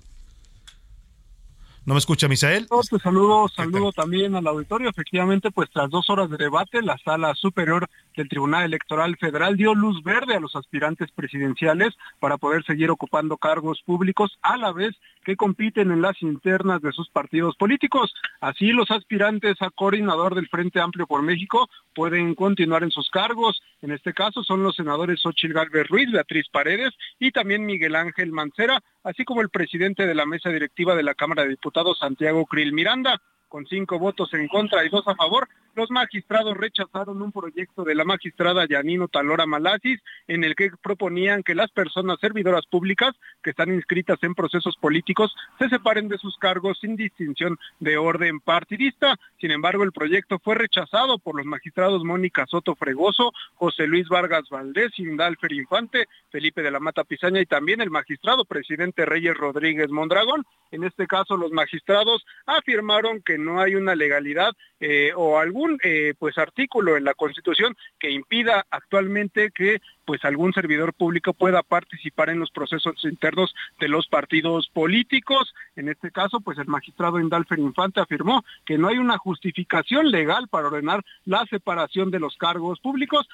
¿No 1.85 1.93
me 1.93 1.99
escucha, 1.99 2.30
Misael? 2.30 2.65
No, 2.72 2.80
te 2.81 2.97
saludo, 2.97 3.49
saludo 3.49 3.91
también 3.91 4.35
al 4.35 4.47
auditorio. 4.47 4.89
Efectivamente, 4.89 5.51
pues 5.51 5.69
tras 5.69 5.89
dos 5.89 6.10
horas 6.10 6.30
de 6.30 6.38
debate, 6.38 6.81
la 6.81 6.97
sala 7.03 7.35
superior 7.35 7.89
del 8.15 8.30
Tribunal 8.30 8.65
Electoral 8.65 9.18
Federal 9.18 9.57
dio 9.57 9.73
luz 9.73 10.03
verde 10.03 10.35
a 10.35 10.40
los 10.40 10.56
aspirantes 10.56 11.11
presidenciales 11.11 11.94
para 12.19 12.38
poder 12.38 12.64
seguir 12.64 12.90
ocupando 12.91 13.38
cargos 13.38 13.81
públicos 13.85 14.38
a 14.41 14.57
la 14.57 14.72
vez 14.72 14.95
que 15.23 15.35
compiten 15.35 15.91
en 15.91 16.02
las 16.02 16.22
internas 16.22 16.81
de 16.81 16.91
sus 16.91 17.10
partidos 17.10 17.56
políticos. 17.56 18.14
Así, 18.41 18.72
los 18.72 18.91
aspirantes 18.91 19.56
a 19.61 19.69
coordinador 19.69 20.35
del 20.35 20.49
Frente 20.49 20.81
Amplio 20.81 21.07
por 21.07 21.22
México 21.22 21.69
pueden 21.95 22.35
continuar 22.35 22.84
en 22.84 22.91
sus 22.91 23.10
cargos. 23.10 23.61
En 23.81 23.91
este 23.91 24.14
caso 24.14 24.44
son 24.44 24.64
los 24.64 24.76
senadores 24.76 25.22
Xochil 25.22 25.53
Gálvez 25.53 25.88
Ruiz, 25.88 26.11
Beatriz 26.11 26.48
Paredes 26.52 26.94
y 27.19 27.31
también 27.31 27.65
Miguel 27.65 27.95
Ángel 27.95 28.31
Mancera, 28.31 28.81
así 29.03 29.23
como 29.23 29.41
el 29.41 29.49
presidente 29.49 30.06
de 30.06 30.15
la 30.15 30.26
mesa 30.26 30.49
directiva 30.49 30.95
de 30.95 31.03
la 31.03 31.15
Cámara 31.15 31.44
de 31.44 31.49
Diputados, 31.49 31.99
Santiago 31.99 32.45
Krill 32.45 32.73
Miranda 32.73 33.22
con 33.53 33.67
cinco 33.67 33.99
votos 33.99 34.34
en 34.34 34.47
contra 34.47 34.84
y 34.84 34.89
dos 34.89 35.07
a 35.07 35.13
favor, 35.13 35.47
los 35.75 35.91
magistrados 35.91 36.57
rechazaron 36.57 37.21
un 37.21 37.31
proyecto 37.31 37.84
de 37.84 37.93
la 37.93 38.03
magistrada 38.03 38.65
Yanino 38.67 39.07
Talora 39.07 39.45
Malasis 39.45 39.99
en 40.27 40.43
el 40.43 40.55
que 40.55 40.71
proponían 40.81 41.43
que 41.43 41.53
las 41.53 41.69
personas 41.69 42.19
servidoras 42.19 42.65
públicas 42.65 43.13
que 43.43 43.51
están 43.51 43.71
inscritas 43.71 44.17
en 44.23 44.34
procesos 44.34 44.75
políticos 44.77 45.35
se 45.59 45.69
separen 45.69 46.07
de 46.07 46.17
sus 46.17 46.35
cargos 46.38 46.80
sin 46.81 46.95
distinción 46.95 47.59
de 47.80 47.97
orden 47.97 48.39
partidista. 48.39 49.19
Sin 49.39 49.51
embargo, 49.51 49.84
el 49.84 49.91
proyecto 49.91 50.39
fue 50.39 50.55
rechazado 50.55 51.19
por 51.19 51.35
los 51.35 51.45
magistrados 51.45 52.03
Mónica 52.03 52.47
Soto 52.47 52.73
Fregoso, 52.75 53.34
José 53.53 53.85
Luis 53.85 54.07
Vargas 54.07 54.49
Valdés, 54.49 54.97
Indalfer 54.97 55.53
Infante, 55.53 56.07
Felipe 56.31 56.63
de 56.63 56.71
la 56.71 56.80
Mata 56.80 57.03
Pizaña 57.03 57.39
y 57.39 57.45
también 57.45 57.81
el 57.81 57.91
magistrado 57.91 58.45
presidente 58.45 59.05
Reyes 59.05 59.38
Rodríguez 59.38 59.89
Mondragón. 59.89 60.43
En 60.71 60.84
este 60.84 61.05
caso, 61.05 61.38
los 61.38 61.51
magistrados 61.51 62.25
afirmaron 62.47 63.21
que 63.21 63.38
no 63.44 63.61
hay 63.61 63.76
una 63.76 63.95
legalidad 63.95 64.53
eh, 64.80 65.11
o 65.15 65.38
algún 65.38 65.78
eh, 65.84 66.14
pues 66.18 66.38
artículo 66.38 66.98
en 66.98 67.03
la 67.03 67.14
Constitución 67.14 67.76
que 67.99 68.11
impida 68.11 68.65
actualmente 68.72 69.52
que 69.52 69.82
pues 70.06 70.24
algún 70.26 70.53
servidor 70.53 70.94
público 70.94 71.34
pueda 71.34 71.64
participar 71.64 72.30
en 72.30 72.40
los 72.40 72.52
procesos 72.52 72.95
internos 73.03 73.53
de 73.80 73.88
los 73.88 74.07
partidos 74.07 74.70
políticos. 74.70 75.53
En 75.76 75.90
este 75.90 76.11
caso, 76.11 76.41
pues 76.41 76.57
el 76.57 76.68
magistrado 76.68 77.20
Indalfer 77.20 77.60
Infante 77.60 78.02
afirmó 78.02 78.44
que 78.65 78.78
no 78.78 78.88
hay 78.90 78.98
una 78.98 79.18
justificación 79.18 80.11
legal 80.11 80.48
para 80.49 80.68
ordenar 80.68 81.03
la 81.26 81.45
separación 81.45 82.11
de 82.11 82.20
los 82.20 82.36
cargos 82.38 82.80
públicos, 82.80 83.28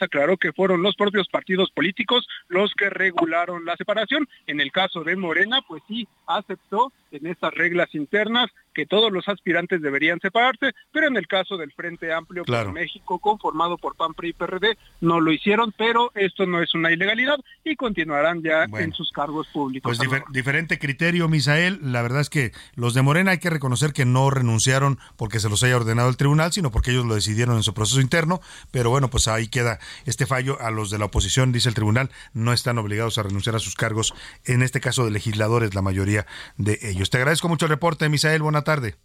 aclaró 0.00 0.36
que 0.36 0.52
fueron 0.52 0.82
los 0.82 0.96
propios 0.96 1.28
partidos 1.28 1.70
políticos 1.70 2.26
los 2.48 2.72
que 2.74 2.90
regularon 2.90 3.64
la 3.64 3.76
separación. 3.76 4.28
En 4.46 4.60
el 4.60 4.72
caso 4.72 5.04
de 5.04 5.16
Morena, 5.16 5.60
pues 5.66 5.82
sí 5.88 6.08
aceptó 6.26 6.92
en 7.14 7.26
estas 7.26 7.52
reglas 7.54 7.94
internas 7.94 8.50
que 8.74 8.86
todos 8.86 9.12
los 9.12 9.28
aspirantes 9.28 9.80
deberían 9.80 10.18
separarse, 10.20 10.72
pero 10.92 11.06
en 11.06 11.16
el 11.16 11.28
caso 11.28 11.56
del 11.56 11.70
Frente 11.72 12.12
Amplio 12.12 12.42
Claro. 12.44 12.66
por 12.66 12.74
México, 12.74 13.18
conformado 13.20 13.78
por 13.78 13.94
PAN, 13.94 14.14
PRI 14.14 14.30
y 14.30 14.32
PRD, 14.32 14.76
no 15.00 15.20
lo 15.20 15.30
hicieron, 15.32 15.72
pero 15.78 16.10
esto 16.16 16.44
no 16.44 16.60
es 16.60 16.74
una 16.74 16.90
ilegalidad 16.90 17.36
y 17.62 17.76
continuarán 17.76 18.42
ya 18.42 18.66
Bueno. 18.66 18.84
en 18.86 18.92
sus 18.92 19.12
cargos 19.12 19.46
públicos. 19.48 19.96
Pues 19.96 20.00
difer- 20.00 20.24
diferente 20.32 20.78
criterio, 20.80 21.28
Misael. 21.28 21.78
La 21.82 22.02
verdad 22.02 22.20
es 22.20 22.30
que 22.30 22.50
los 22.74 22.94
de 22.94 23.02
Morena 23.02 23.30
hay 23.30 23.38
que 23.38 23.48
reconocer 23.50 23.92
que 23.92 24.04
no 24.04 24.28
renunciaron 24.30 24.98
porque 25.16 25.38
se 25.38 25.48
los 25.48 25.62
haya 25.62 25.76
ordenado 25.76 26.08
el 26.08 26.16
tribunal, 26.16 26.52
sino 26.52 26.72
porque 26.72 26.90
ellos 26.90 27.06
lo 27.06 27.14
decidieron 27.14 27.56
en 27.56 27.62
su 27.62 27.74
proceso 27.74 28.00
interno. 28.00 28.40
Pero 28.72 28.90
bueno, 28.90 29.08
pues 29.08 29.28
ahí 29.28 29.46
queda 29.46 29.78
este 30.04 30.26
fallo. 30.26 30.60
A 30.60 30.70
los 30.72 30.90
de 30.90 30.98
la 30.98 31.04
oposición, 31.04 31.52
dice 31.52 31.68
el 31.68 31.74
tribunal, 31.76 32.10
no 32.32 32.52
están 32.52 32.78
obligados 32.78 33.18
a 33.18 33.22
renunciar 33.22 33.54
a 33.54 33.60
sus 33.60 33.76
cargos. 33.76 34.14
En 34.44 34.62
este 34.62 34.80
caso 34.80 35.04
de 35.04 35.12
legisladores, 35.12 35.74
la 35.76 35.82
mayoría 35.82 36.26
de 36.56 36.78
ellos. 36.82 37.03
Te 37.10 37.18
agradezco 37.18 37.48
mucho 37.48 37.66
el 37.66 37.70
reporte, 37.70 38.08
Misael. 38.08 38.42
Buena 38.42 38.62
tarde. 38.62 38.96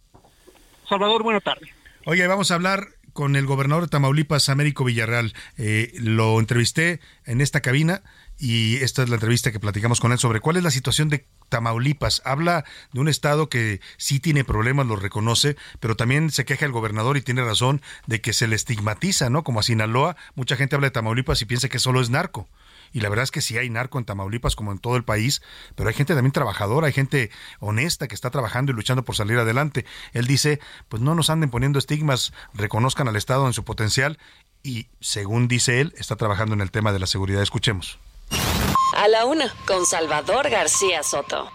Salvador, 0.88 1.22
buena 1.22 1.40
tarde. 1.40 1.72
Oye, 2.06 2.26
vamos 2.26 2.50
a 2.50 2.54
hablar 2.54 2.88
con 3.12 3.36
el 3.36 3.46
gobernador 3.46 3.84
de 3.84 3.88
Tamaulipas, 3.88 4.48
Américo 4.48 4.84
Villarreal. 4.84 5.34
Eh, 5.58 5.92
lo 5.98 6.38
entrevisté 6.38 7.00
en 7.24 7.40
esta 7.40 7.60
cabina 7.60 8.02
y 8.38 8.76
esta 8.76 9.02
es 9.02 9.08
la 9.08 9.16
entrevista 9.16 9.52
que 9.52 9.60
platicamos 9.60 10.00
con 10.00 10.12
él 10.12 10.18
sobre 10.18 10.40
cuál 10.40 10.56
es 10.56 10.62
la 10.62 10.70
situación 10.70 11.08
de 11.08 11.26
Tamaulipas. 11.48 12.22
Habla 12.24 12.64
de 12.92 13.00
un 13.00 13.08
estado 13.08 13.48
que 13.48 13.80
sí 13.98 14.20
tiene 14.20 14.44
problemas, 14.44 14.86
lo 14.86 14.96
reconoce, 14.96 15.56
pero 15.78 15.96
también 15.96 16.30
se 16.30 16.44
queja 16.44 16.64
el 16.64 16.72
gobernador 16.72 17.16
y 17.16 17.22
tiene 17.22 17.44
razón 17.44 17.82
de 18.06 18.20
que 18.20 18.32
se 18.32 18.46
le 18.46 18.56
estigmatiza, 18.56 19.28
¿no? 19.28 19.44
Como 19.44 19.60
a 19.60 19.62
Sinaloa, 19.62 20.16
mucha 20.34 20.56
gente 20.56 20.76
habla 20.76 20.86
de 20.86 20.92
Tamaulipas 20.92 21.42
y 21.42 21.46
piensa 21.46 21.68
que 21.68 21.78
solo 21.78 22.00
es 22.00 22.10
narco. 22.10 22.48
Y 22.92 23.00
la 23.00 23.08
verdad 23.08 23.24
es 23.24 23.30
que 23.30 23.40
sí 23.40 23.56
hay 23.58 23.70
narco 23.70 23.98
en 23.98 24.04
Tamaulipas 24.04 24.56
como 24.56 24.72
en 24.72 24.78
todo 24.78 24.96
el 24.96 25.04
país, 25.04 25.42
pero 25.74 25.88
hay 25.88 25.94
gente 25.94 26.14
también 26.14 26.32
trabajadora, 26.32 26.86
hay 26.86 26.92
gente 26.92 27.30
honesta 27.58 28.08
que 28.08 28.14
está 28.14 28.30
trabajando 28.30 28.72
y 28.72 28.74
luchando 28.74 29.04
por 29.04 29.16
salir 29.16 29.38
adelante. 29.38 29.86
Él 30.12 30.26
dice, 30.26 30.60
pues 30.88 31.02
no 31.02 31.14
nos 31.14 31.30
anden 31.30 31.50
poniendo 31.50 31.78
estigmas, 31.78 32.32
reconozcan 32.54 33.08
al 33.08 33.16
Estado 33.16 33.46
en 33.46 33.52
su 33.52 33.64
potencial 33.64 34.18
y, 34.62 34.88
según 35.00 35.48
dice 35.48 35.80
él, 35.80 35.94
está 35.96 36.16
trabajando 36.16 36.54
en 36.54 36.60
el 36.60 36.70
tema 36.70 36.92
de 36.92 36.98
la 36.98 37.06
seguridad. 37.06 37.42
Escuchemos. 37.42 37.98
A 38.96 39.08
la 39.08 39.24
una, 39.24 39.52
con 39.66 39.86
Salvador 39.86 40.50
García 40.50 41.02
Soto. 41.02 41.50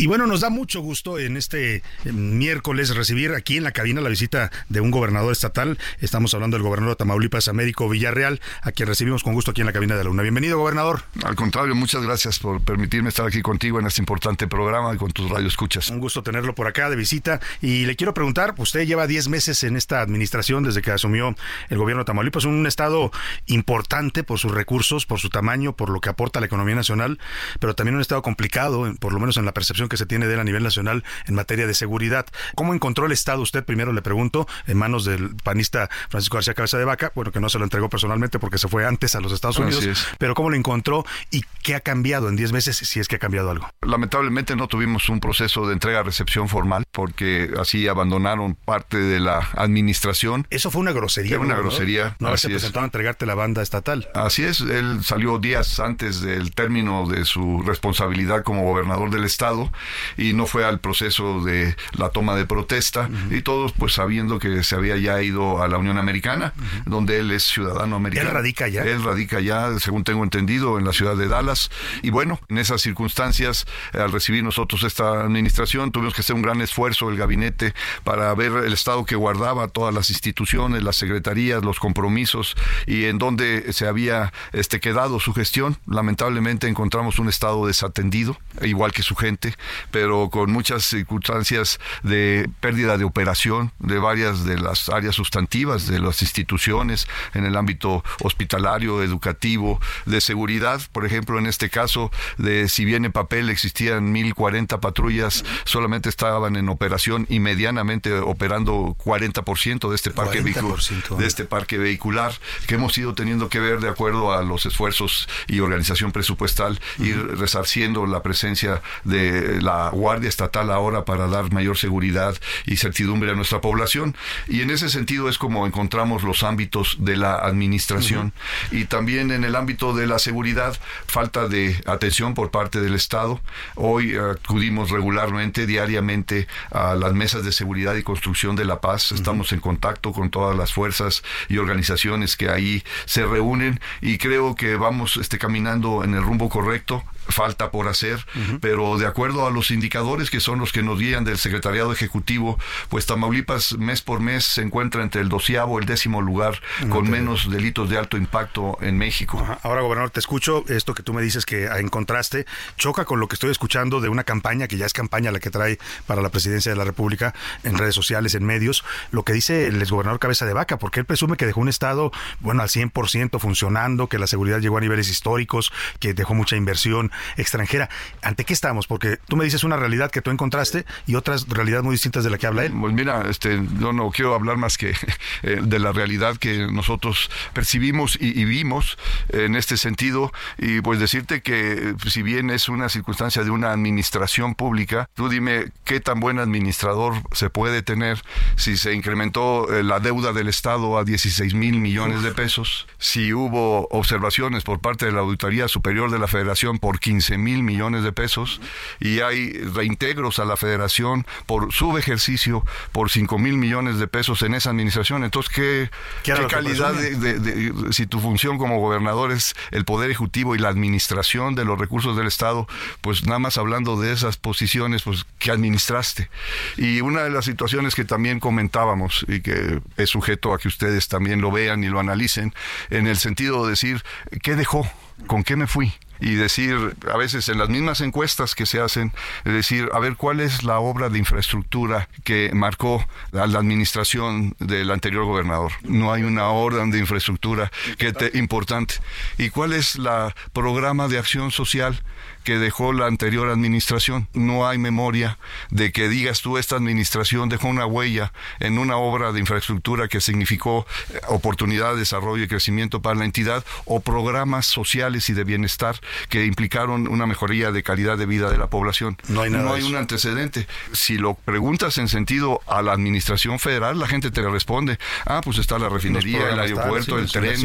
Y 0.00 0.06
bueno, 0.06 0.26
nos 0.26 0.40
da 0.40 0.48
mucho 0.48 0.80
gusto 0.80 1.18
en 1.18 1.36
este 1.36 1.76
eh, 1.76 1.82
miércoles 2.10 2.96
recibir 2.96 3.34
aquí 3.34 3.58
en 3.58 3.64
la 3.64 3.72
cabina 3.72 4.00
la 4.00 4.08
visita 4.08 4.50
de 4.70 4.80
un 4.80 4.90
gobernador 4.90 5.30
estatal. 5.30 5.78
Estamos 5.98 6.32
hablando 6.32 6.56
del 6.56 6.64
gobernador 6.64 6.96
de 6.96 7.00
Tamaulipas, 7.00 7.48
Américo 7.48 7.86
Villarreal, 7.86 8.40
a 8.62 8.72
quien 8.72 8.88
recibimos 8.88 9.22
con 9.22 9.34
gusto 9.34 9.50
aquí 9.50 9.60
en 9.60 9.66
la 9.66 9.74
cabina 9.74 9.96
de 9.96 10.04
la 10.04 10.08
UNA. 10.08 10.22
Bienvenido, 10.22 10.56
gobernador. 10.56 11.02
Al 11.22 11.36
contrario, 11.36 11.74
muchas 11.74 12.02
gracias 12.02 12.38
por 12.38 12.62
permitirme 12.62 13.10
estar 13.10 13.26
aquí 13.26 13.42
contigo 13.42 13.78
en 13.78 13.88
este 13.88 14.00
importante 14.00 14.46
programa 14.48 14.94
y 14.94 14.96
con 14.96 15.10
tus 15.10 15.28
radioescuchas. 15.28 15.90
Un 15.90 16.00
gusto 16.00 16.22
tenerlo 16.22 16.54
por 16.54 16.66
acá 16.66 16.88
de 16.88 16.96
visita. 16.96 17.38
Y 17.60 17.84
le 17.84 17.94
quiero 17.94 18.14
preguntar, 18.14 18.54
usted 18.56 18.86
lleva 18.86 19.06
10 19.06 19.28
meses 19.28 19.62
en 19.64 19.76
esta 19.76 20.00
administración 20.00 20.62
desde 20.62 20.80
que 20.80 20.92
asumió 20.92 21.36
el 21.68 21.76
gobierno 21.76 22.04
de 22.04 22.06
Tamaulipas, 22.06 22.46
un 22.46 22.66
estado 22.66 23.12
importante 23.44 24.24
por 24.24 24.38
sus 24.38 24.52
recursos, 24.52 25.04
por 25.04 25.20
su 25.20 25.28
tamaño, 25.28 25.76
por 25.76 25.90
lo 25.90 26.00
que 26.00 26.08
aporta 26.08 26.38
a 26.38 26.40
la 26.40 26.46
economía 26.46 26.74
nacional, 26.74 27.18
pero 27.58 27.74
también 27.74 27.96
un 27.96 28.00
estado 28.00 28.22
complicado, 28.22 28.90
por 28.98 29.12
lo 29.12 29.20
menos 29.20 29.36
en 29.36 29.44
la 29.44 29.52
percepción 29.52 29.89
que 29.90 29.98
se 29.98 30.06
tiene 30.06 30.26
de 30.26 30.34
él 30.34 30.40
a 30.40 30.44
nivel 30.44 30.62
nacional 30.62 31.04
en 31.26 31.34
materia 31.34 31.66
de 31.66 31.74
seguridad. 31.74 32.24
¿Cómo 32.54 32.72
encontró 32.72 33.04
el 33.04 33.12
estado 33.12 33.42
usted, 33.42 33.62
primero 33.64 33.92
le 33.92 34.00
pregunto, 34.00 34.48
en 34.66 34.78
manos 34.78 35.04
del 35.04 35.36
panista 35.36 35.90
Francisco 36.08 36.36
García 36.36 36.54
Cabeza 36.54 36.78
de 36.78 36.86
Vaca? 36.86 37.12
Bueno, 37.14 37.32
que 37.32 37.40
no 37.40 37.50
se 37.50 37.58
lo 37.58 37.64
entregó 37.64 37.90
personalmente 37.90 38.38
porque 38.38 38.56
se 38.56 38.68
fue 38.68 38.86
antes 38.86 39.14
a 39.14 39.20
los 39.20 39.32
Estados 39.32 39.58
Unidos, 39.58 39.84
es. 39.84 40.06
pero 40.18 40.34
¿cómo 40.34 40.48
lo 40.48 40.56
encontró 40.56 41.04
y 41.30 41.42
qué 41.62 41.74
ha 41.74 41.80
cambiado 41.80 42.28
en 42.28 42.36
10 42.36 42.52
meses, 42.52 42.76
si 42.76 43.00
es 43.00 43.08
que 43.08 43.16
ha 43.16 43.18
cambiado 43.18 43.50
algo? 43.50 43.68
Lamentablemente 43.82 44.56
no 44.56 44.68
tuvimos 44.68 45.08
un 45.08 45.20
proceso 45.20 45.66
de 45.66 45.74
entrega-recepción 45.74 46.48
formal 46.48 46.84
porque 46.90 47.50
así 47.58 47.88
abandonaron 47.88 48.54
parte 48.54 48.96
de 48.96 49.20
la 49.20 49.50
administración. 49.56 50.46
Eso 50.50 50.70
fue 50.70 50.80
una 50.80 50.92
grosería. 50.92 51.36
Fue 51.36 51.46
una 51.46 51.56
grosería. 51.56 52.16
No 52.20 52.28
haberse 52.28 52.48
presentado 52.48 52.84
a 52.84 52.86
entregarte 52.86 53.26
la 53.26 53.34
banda 53.34 53.62
estatal. 53.62 54.08
Así 54.14 54.44
es, 54.44 54.60
él 54.60 55.02
salió 55.02 55.38
días 55.38 55.80
antes 55.80 56.20
del 56.20 56.52
término 56.54 57.08
de 57.08 57.24
su 57.24 57.62
responsabilidad 57.62 58.42
como 58.44 58.62
gobernador 58.62 59.10
del 59.10 59.24
estado 59.24 59.70
y 60.16 60.32
no 60.32 60.46
fue 60.46 60.64
al 60.64 60.80
proceso 60.80 61.42
de 61.44 61.76
la 61.92 62.10
toma 62.10 62.34
de 62.34 62.46
protesta 62.46 63.08
y 63.30 63.42
todos 63.42 63.72
pues 63.72 63.94
sabiendo 63.94 64.38
que 64.38 64.62
se 64.62 64.74
había 64.74 64.96
ya 64.96 65.22
ido 65.22 65.62
a 65.62 65.68
la 65.68 65.78
Unión 65.78 65.98
Americana, 65.98 66.52
donde 66.86 67.18
él 67.18 67.30
es 67.30 67.44
ciudadano 67.44 67.96
americano. 67.96 68.28
¿Él 68.28 68.34
radica 68.34 68.64
allá? 68.66 68.84
Él 68.84 69.02
radica 69.02 69.40
ya, 69.40 69.78
según 69.78 70.04
tengo 70.04 70.24
entendido, 70.24 70.78
en 70.78 70.84
la 70.84 70.92
ciudad 70.92 71.16
de 71.16 71.28
Dallas. 71.28 71.70
Y 72.02 72.10
bueno, 72.10 72.40
en 72.48 72.58
esas 72.58 72.82
circunstancias, 72.82 73.66
al 73.92 74.12
recibir 74.12 74.42
nosotros 74.42 74.82
esta 74.84 75.22
administración, 75.22 75.92
tuvimos 75.92 76.14
que 76.14 76.20
hacer 76.20 76.36
un 76.36 76.42
gran 76.42 76.60
esfuerzo 76.60 77.10
el 77.10 77.16
gabinete 77.16 77.74
para 78.04 78.34
ver 78.34 78.52
el 78.64 78.72
estado 78.72 79.04
que 79.04 79.16
guardaba 79.16 79.68
todas 79.68 79.94
las 79.94 80.10
instituciones, 80.10 80.82
las 80.82 80.96
secretarías, 80.96 81.64
los 81.64 81.78
compromisos 81.78 82.56
y 82.86 83.04
en 83.04 83.18
donde 83.18 83.72
se 83.72 83.86
había 83.86 84.32
este, 84.52 84.80
quedado 84.80 85.20
su 85.20 85.32
gestión. 85.32 85.76
Lamentablemente 85.86 86.68
encontramos 86.68 87.18
un 87.18 87.28
estado 87.28 87.66
desatendido, 87.66 88.38
igual 88.62 88.92
que 88.92 89.02
su 89.02 89.16
gente, 89.16 89.54
pero 89.90 90.30
con 90.30 90.50
muchas 90.50 90.84
circunstancias 90.84 91.78
de 92.02 92.48
pérdida 92.60 92.98
de 92.98 93.04
operación 93.04 93.72
de 93.78 93.98
varias 93.98 94.44
de 94.44 94.58
las 94.58 94.88
áreas 94.88 95.14
sustantivas 95.14 95.86
de 95.86 95.98
las 96.00 96.22
instituciones 96.22 97.06
en 97.34 97.44
el 97.44 97.56
ámbito 97.56 98.04
hospitalario, 98.22 99.02
educativo, 99.02 99.80
de 100.06 100.20
seguridad, 100.20 100.80
por 100.92 101.06
ejemplo, 101.06 101.38
en 101.38 101.46
este 101.46 101.70
caso, 101.70 102.10
de 102.38 102.68
si 102.68 102.84
bien 102.84 103.04
en 103.04 103.12
papel 103.12 103.50
existían 103.50 104.12
1040 104.12 104.80
patrullas, 104.80 105.44
solamente 105.64 106.08
estaban 106.08 106.56
en 106.56 106.68
operación 106.68 107.26
y 107.28 107.40
medianamente 107.40 108.12
operando 108.14 108.96
40% 109.04 109.88
de 109.88 109.94
este 109.94 110.10
parque 110.10 110.40
vehicular, 110.40 110.78
40%. 110.78 111.16
de 111.16 111.26
este 111.26 111.44
parque 111.44 111.78
vehicular 111.78 112.32
que 112.66 112.74
hemos 112.74 112.96
ido 112.98 113.14
teniendo 113.14 113.48
que 113.48 113.60
ver 113.60 113.80
de 113.80 113.88
acuerdo 113.88 114.32
a 114.32 114.42
los 114.42 114.66
esfuerzos 114.66 115.28
y 115.46 115.60
organización 115.60 116.12
presupuestal 116.12 116.80
ir 116.98 117.16
resarciendo 117.38 118.06
la 118.06 118.22
presencia 118.22 118.82
de 119.04 119.49
la 119.60 119.90
Guardia 119.90 120.28
Estatal 120.28 120.70
ahora 120.70 121.04
para 121.04 121.26
dar 121.26 121.52
mayor 121.52 121.76
seguridad 121.76 122.36
y 122.66 122.76
certidumbre 122.76 123.30
a 123.30 123.34
nuestra 123.34 123.60
población. 123.60 124.16
Y 124.48 124.62
en 124.62 124.70
ese 124.70 124.88
sentido 124.88 125.28
es 125.28 125.38
como 125.38 125.66
encontramos 125.66 126.22
los 126.22 126.42
ámbitos 126.42 126.96
de 127.00 127.16
la 127.16 127.36
administración. 127.36 128.32
Y 128.70 128.84
también 128.84 129.30
en 129.30 129.44
el 129.44 129.56
ámbito 129.56 129.94
de 129.94 130.06
la 130.06 130.18
seguridad 130.18 130.78
falta 131.06 131.48
de 131.48 131.80
atención 131.86 132.34
por 132.34 132.50
parte 132.50 132.80
del 132.80 132.94
Estado. 132.94 133.40
Hoy 133.74 134.12
eh, 134.12 134.20
acudimos 134.20 134.90
regularmente 134.90 135.66
diariamente 135.66 136.46
a 136.70 136.94
las 136.94 137.12
mesas 137.12 137.44
de 137.44 137.52
seguridad 137.52 137.94
y 137.94 138.02
construcción 138.02 138.56
de 138.56 138.64
la 138.64 138.80
paz. 138.80 139.12
Estamos 139.12 139.52
en 139.52 139.60
contacto 139.60 140.12
con 140.12 140.30
todas 140.30 140.56
las 140.56 140.72
fuerzas 140.72 141.22
y 141.48 141.58
organizaciones 141.58 142.36
que 142.36 142.48
ahí 142.48 142.82
se 143.06 143.26
reúnen. 143.26 143.80
Y 144.00 144.18
creo 144.18 144.54
que 144.54 144.76
vamos 144.76 145.16
este 145.16 145.38
caminando 145.38 146.04
en 146.04 146.14
el 146.14 146.22
rumbo 146.22 146.48
correcto 146.48 147.04
falta 147.28 147.70
por 147.70 147.88
hacer, 147.88 148.24
pero 148.60 148.98
de 148.98 149.06
acuerdo 149.06 149.46
a 149.46 149.50
los 149.50 149.70
indicadores 149.70 150.30
que 150.30 150.40
son 150.40 150.58
los 150.58 150.72
que 150.72 150.82
nos 150.82 150.98
guían 150.98 151.24
del 151.24 151.38
Secretariado 151.38 151.92
Ejecutivo, 151.92 152.58
pues 152.88 153.06
Tamaulipas 153.06 153.78
mes 153.78 154.02
por 154.02 154.20
mes 154.20 154.44
se 154.44 154.62
encuentra 154.62 155.02
entre 155.02 155.20
el 155.20 155.28
doceavo 155.28 155.78
y 155.78 155.82
el 155.82 155.86
décimo 155.86 156.20
lugar 156.20 156.60
con 156.88 157.08
menos 157.10 157.50
delitos 157.50 157.88
de 157.88 157.98
alto 157.98 158.16
impacto 158.16 158.78
en 158.80 158.98
México. 158.98 159.44
Ahora, 159.62 159.82
gobernador, 159.82 160.10
te 160.10 160.20
escucho 160.20 160.64
esto 160.68 160.94
que 160.94 161.02
tú 161.02 161.12
me 161.12 161.22
dices 161.22 161.46
que 161.46 161.66
encontraste, 161.66 162.46
choca 162.76 163.04
con 163.04 163.20
lo 163.20 163.28
que 163.28 163.34
estoy 163.34 163.50
escuchando 163.50 164.00
de 164.00 164.08
una 164.08 164.24
campaña 164.24 164.68
que 164.68 164.76
ya 164.76 164.86
es 164.86 164.92
campaña 164.92 165.30
la 165.30 165.40
que 165.40 165.50
trae 165.50 165.78
para 166.06 166.22
la 166.22 166.30
presidencia 166.30 166.72
de 166.72 166.78
la 166.78 166.84
República 166.84 167.34
en 167.62 167.78
redes 167.78 167.94
sociales, 167.94 168.34
en 168.34 168.44
medios, 168.44 168.84
lo 169.10 169.24
que 169.24 169.32
dice 169.32 169.66
el 169.66 169.80
exgobernador 169.80 170.18
Cabeza 170.18 170.46
de 170.46 170.52
Vaca, 170.52 170.78
porque 170.78 171.00
él 171.00 171.06
presume 171.06 171.36
que 171.36 171.46
dejó 171.46 171.60
un 171.60 171.68
Estado, 171.68 172.12
bueno, 172.40 172.62
al 172.62 172.68
100% 172.68 173.38
funcionando, 173.38 174.08
que 174.08 174.18
la 174.18 174.26
seguridad 174.26 174.60
llegó 174.60 174.78
a 174.78 174.80
niveles 174.80 175.08
históricos, 175.08 175.72
que 175.98 176.14
dejó 176.14 176.34
mucha 176.34 176.56
inversión 176.56 177.09
extranjera. 177.36 177.88
¿Ante 178.22 178.44
qué 178.44 178.52
estamos? 178.52 178.86
Porque 178.86 179.18
tú 179.28 179.36
me 179.36 179.44
dices 179.44 179.64
una 179.64 179.76
realidad 179.76 180.10
que 180.10 180.22
tú 180.22 180.30
encontraste 180.30 180.84
y 181.06 181.14
otras 181.14 181.48
realidades 181.48 181.84
muy 181.84 181.94
distintas 181.94 182.24
de 182.24 182.30
la 182.30 182.38
que 182.38 182.46
habla 182.46 182.64
él. 182.64 182.72
Pues 182.78 182.92
mira, 182.92 183.24
este, 183.28 183.60
yo 183.78 183.92
no 183.92 184.10
quiero 184.10 184.34
hablar 184.34 184.56
más 184.56 184.78
que 184.78 184.90
eh, 185.42 185.60
de 185.62 185.78
la 185.78 185.92
realidad 185.92 186.36
que 186.36 186.66
nosotros 186.70 187.30
percibimos 187.52 188.16
y, 188.20 188.40
y 188.40 188.44
vimos 188.44 188.98
en 189.30 189.56
este 189.56 189.76
sentido 189.76 190.32
y 190.58 190.80
pues 190.80 191.00
decirte 191.00 191.42
que 191.42 191.72
eh, 191.72 191.94
si 192.08 192.22
bien 192.22 192.50
es 192.50 192.68
una 192.68 192.88
circunstancia 192.88 193.42
de 193.42 193.50
una 193.50 193.72
administración 193.72 194.54
pública, 194.54 195.08
tú 195.14 195.28
dime 195.28 195.72
qué 195.84 196.00
tan 196.00 196.20
buen 196.20 196.38
administrador 196.38 197.14
se 197.32 197.50
puede 197.50 197.82
tener 197.82 198.22
si 198.56 198.76
se 198.76 198.94
incrementó 198.94 199.72
eh, 199.72 199.82
la 199.82 200.00
deuda 200.00 200.32
del 200.32 200.48
Estado 200.48 200.98
a 200.98 201.04
16 201.04 201.54
mil 201.54 201.80
millones 201.80 202.22
de 202.22 202.32
pesos, 202.32 202.86
si 202.98 203.32
hubo 203.32 203.88
observaciones 203.90 204.64
por 204.64 204.80
parte 204.80 205.06
de 205.06 205.12
la 205.12 205.20
Auditoría 205.20 205.68
Superior 205.68 206.10
de 206.10 206.18
la 206.18 206.28
Federación 206.28 206.78
por 206.78 206.99
por 207.00 207.10
15 207.10 207.38
mil 207.38 207.62
millones 207.62 208.04
de 208.04 208.12
pesos 208.12 208.60
y 209.00 209.20
hay 209.20 209.52
reintegros 209.52 210.38
a 210.38 210.44
la 210.44 210.56
federación 210.56 211.26
por 211.46 211.72
subejercicio 211.72 212.64
por 212.92 213.10
5 213.10 213.38
mil 213.38 213.56
millones 213.56 213.98
de 213.98 214.06
pesos 214.06 214.42
en 214.42 214.54
esa 214.54 214.70
administración. 214.70 215.24
Entonces, 215.24 215.52
¿qué, 215.52 215.90
¿Qué 216.22 216.32
calidad 216.48 216.92
de, 216.94 217.16
de- 217.16 217.38
de- 217.40 217.92
si 217.92 218.06
tu 218.06 218.20
función 218.20 218.58
como 218.58 218.78
gobernador 218.80 219.32
es 219.32 219.54
el 219.70 219.84
poder 219.84 220.10
ejecutivo 220.10 220.54
y 220.54 220.58
la 220.58 220.68
administración 220.68 221.54
de 221.54 221.64
los 221.64 221.78
recursos 221.78 222.16
del 222.16 222.26
Estado, 222.26 222.68
pues 223.00 223.24
nada 223.24 223.38
más 223.38 223.56
hablando 223.58 223.98
de 223.98 224.12
esas 224.12 224.36
posiciones, 224.36 225.02
pues 225.02 225.24
que 225.38 225.50
administraste. 225.50 226.28
Y 226.76 227.00
una 227.00 227.22
de 227.22 227.30
las 227.30 227.46
situaciones 227.46 227.94
que 227.94 228.04
también 228.04 228.40
comentábamos 228.40 229.24
y 229.28 229.40
que 229.40 229.80
es 229.96 230.10
sujeto 230.10 230.52
a 230.52 230.58
que 230.58 230.68
ustedes 230.68 231.08
también 231.08 231.40
lo 231.40 231.50
vean 231.50 231.82
y 231.82 231.88
lo 231.88 231.98
analicen, 231.98 232.52
en 232.90 233.06
el 233.06 233.16
sentido 233.16 233.64
de 233.64 233.70
decir, 233.70 234.04
¿qué 234.42 234.54
dejó? 234.54 234.86
¿Con 235.26 235.44
qué 235.44 235.56
me 235.56 235.66
fui? 235.66 235.92
Y 236.20 236.34
decir, 236.34 236.96
a 237.12 237.16
veces 237.16 237.48
en 237.48 237.58
las 237.58 237.68
mismas 237.68 238.00
encuestas 238.00 238.54
que 238.54 238.66
se 238.66 238.80
hacen, 238.80 239.12
decir, 239.44 239.88
a 239.92 239.98
ver, 239.98 240.16
¿cuál 240.16 240.40
es 240.40 240.62
la 240.62 240.78
obra 240.78 241.08
de 241.08 241.18
infraestructura 241.18 242.08
que 242.24 242.50
marcó 242.52 243.04
a 243.32 243.46
la 243.46 243.58
administración 243.58 244.54
del 244.58 244.90
anterior 244.90 245.24
gobernador? 245.24 245.72
No 245.82 246.12
hay 246.12 246.22
una 246.22 246.48
orden 246.48 246.90
de 246.90 246.98
infraestructura 246.98 247.70
que 247.98 248.12
te, 248.12 248.36
importante. 248.38 248.94
¿Y 249.38 249.50
cuál 249.50 249.72
es 249.72 249.96
la 249.96 250.34
programa 250.52 251.08
de 251.08 251.18
acción 251.18 251.50
social 251.50 252.02
que 252.44 252.58
dejó 252.58 252.92
la 252.92 253.06
anterior 253.06 253.48
administración? 253.48 254.28
No 254.32 254.66
hay 254.66 254.78
memoria 254.78 255.38
de 255.70 255.92
que 255.92 256.08
digas 256.08 256.40
tú, 256.40 256.58
esta 256.58 256.76
administración 256.76 257.48
dejó 257.48 257.68
una 257.68 257.86
huella 257.86 258.32
en 258.60 258.78
una 258.78 258.96
obra 258.96 259.32
de 259.32 259.40
infraestructura 259.40 260.08
que 260.08 260.20
significó 260.20 260.86
eh, 261.12 261.20
oportunidad 261.28 261.92
de 261.94 262.00
desarrollo 262.00 262.44
y 262.44 262.48
crecimiento 262.48 263.02
para 263.02 263.16
la 263.16 263.24
entidad 263.24 263.64
o 263.84 264.00
programas 264.00 264.66
sociales 264.66 265.28
y 265.28 265.34
de 265.34 265.44
bienestar 265.44 266.00
que 266.28 266.46
implicaron 266.46 267.08
una 267.08 267.26
mejoría 267.26 267.72
de 267.72 267.82
calidad 267.82 268.16
de 268.16 268.26
vida 268.26 268.50
de 268.50 268.58
la 268.58 268.68
población. 268.68 269.16
No 269.28 269.42
hay 269.42 269.50
nada 269.50 269.72
de 269.74 269.80
eso. 269.80 269.88
un 269.88 269.96
antecedente. 269.96 270.66
Si 270.92 271.18
lo 271.18 271.34
preguntas 271.34 271.98
en 271.98 272.08
sentido 272.08 272.60
a 272.66 272.82
la 272.82 272.92
administración 272.92 273.58
federal, 273.58 273.98
la 273.98 274.06
gente 274.06 274.30
te 274.30 274.42
responde, 274.42 274.98
ah, 275.26 275.40
pues 275.44 275.58
está 275.58 275.78
la 275.78 275.88
refinería, 275.88 276.50
el 276.50 276.58
aeropuerto, 276.58 277.18
el 277.18 277.30
tren 277.30 277.60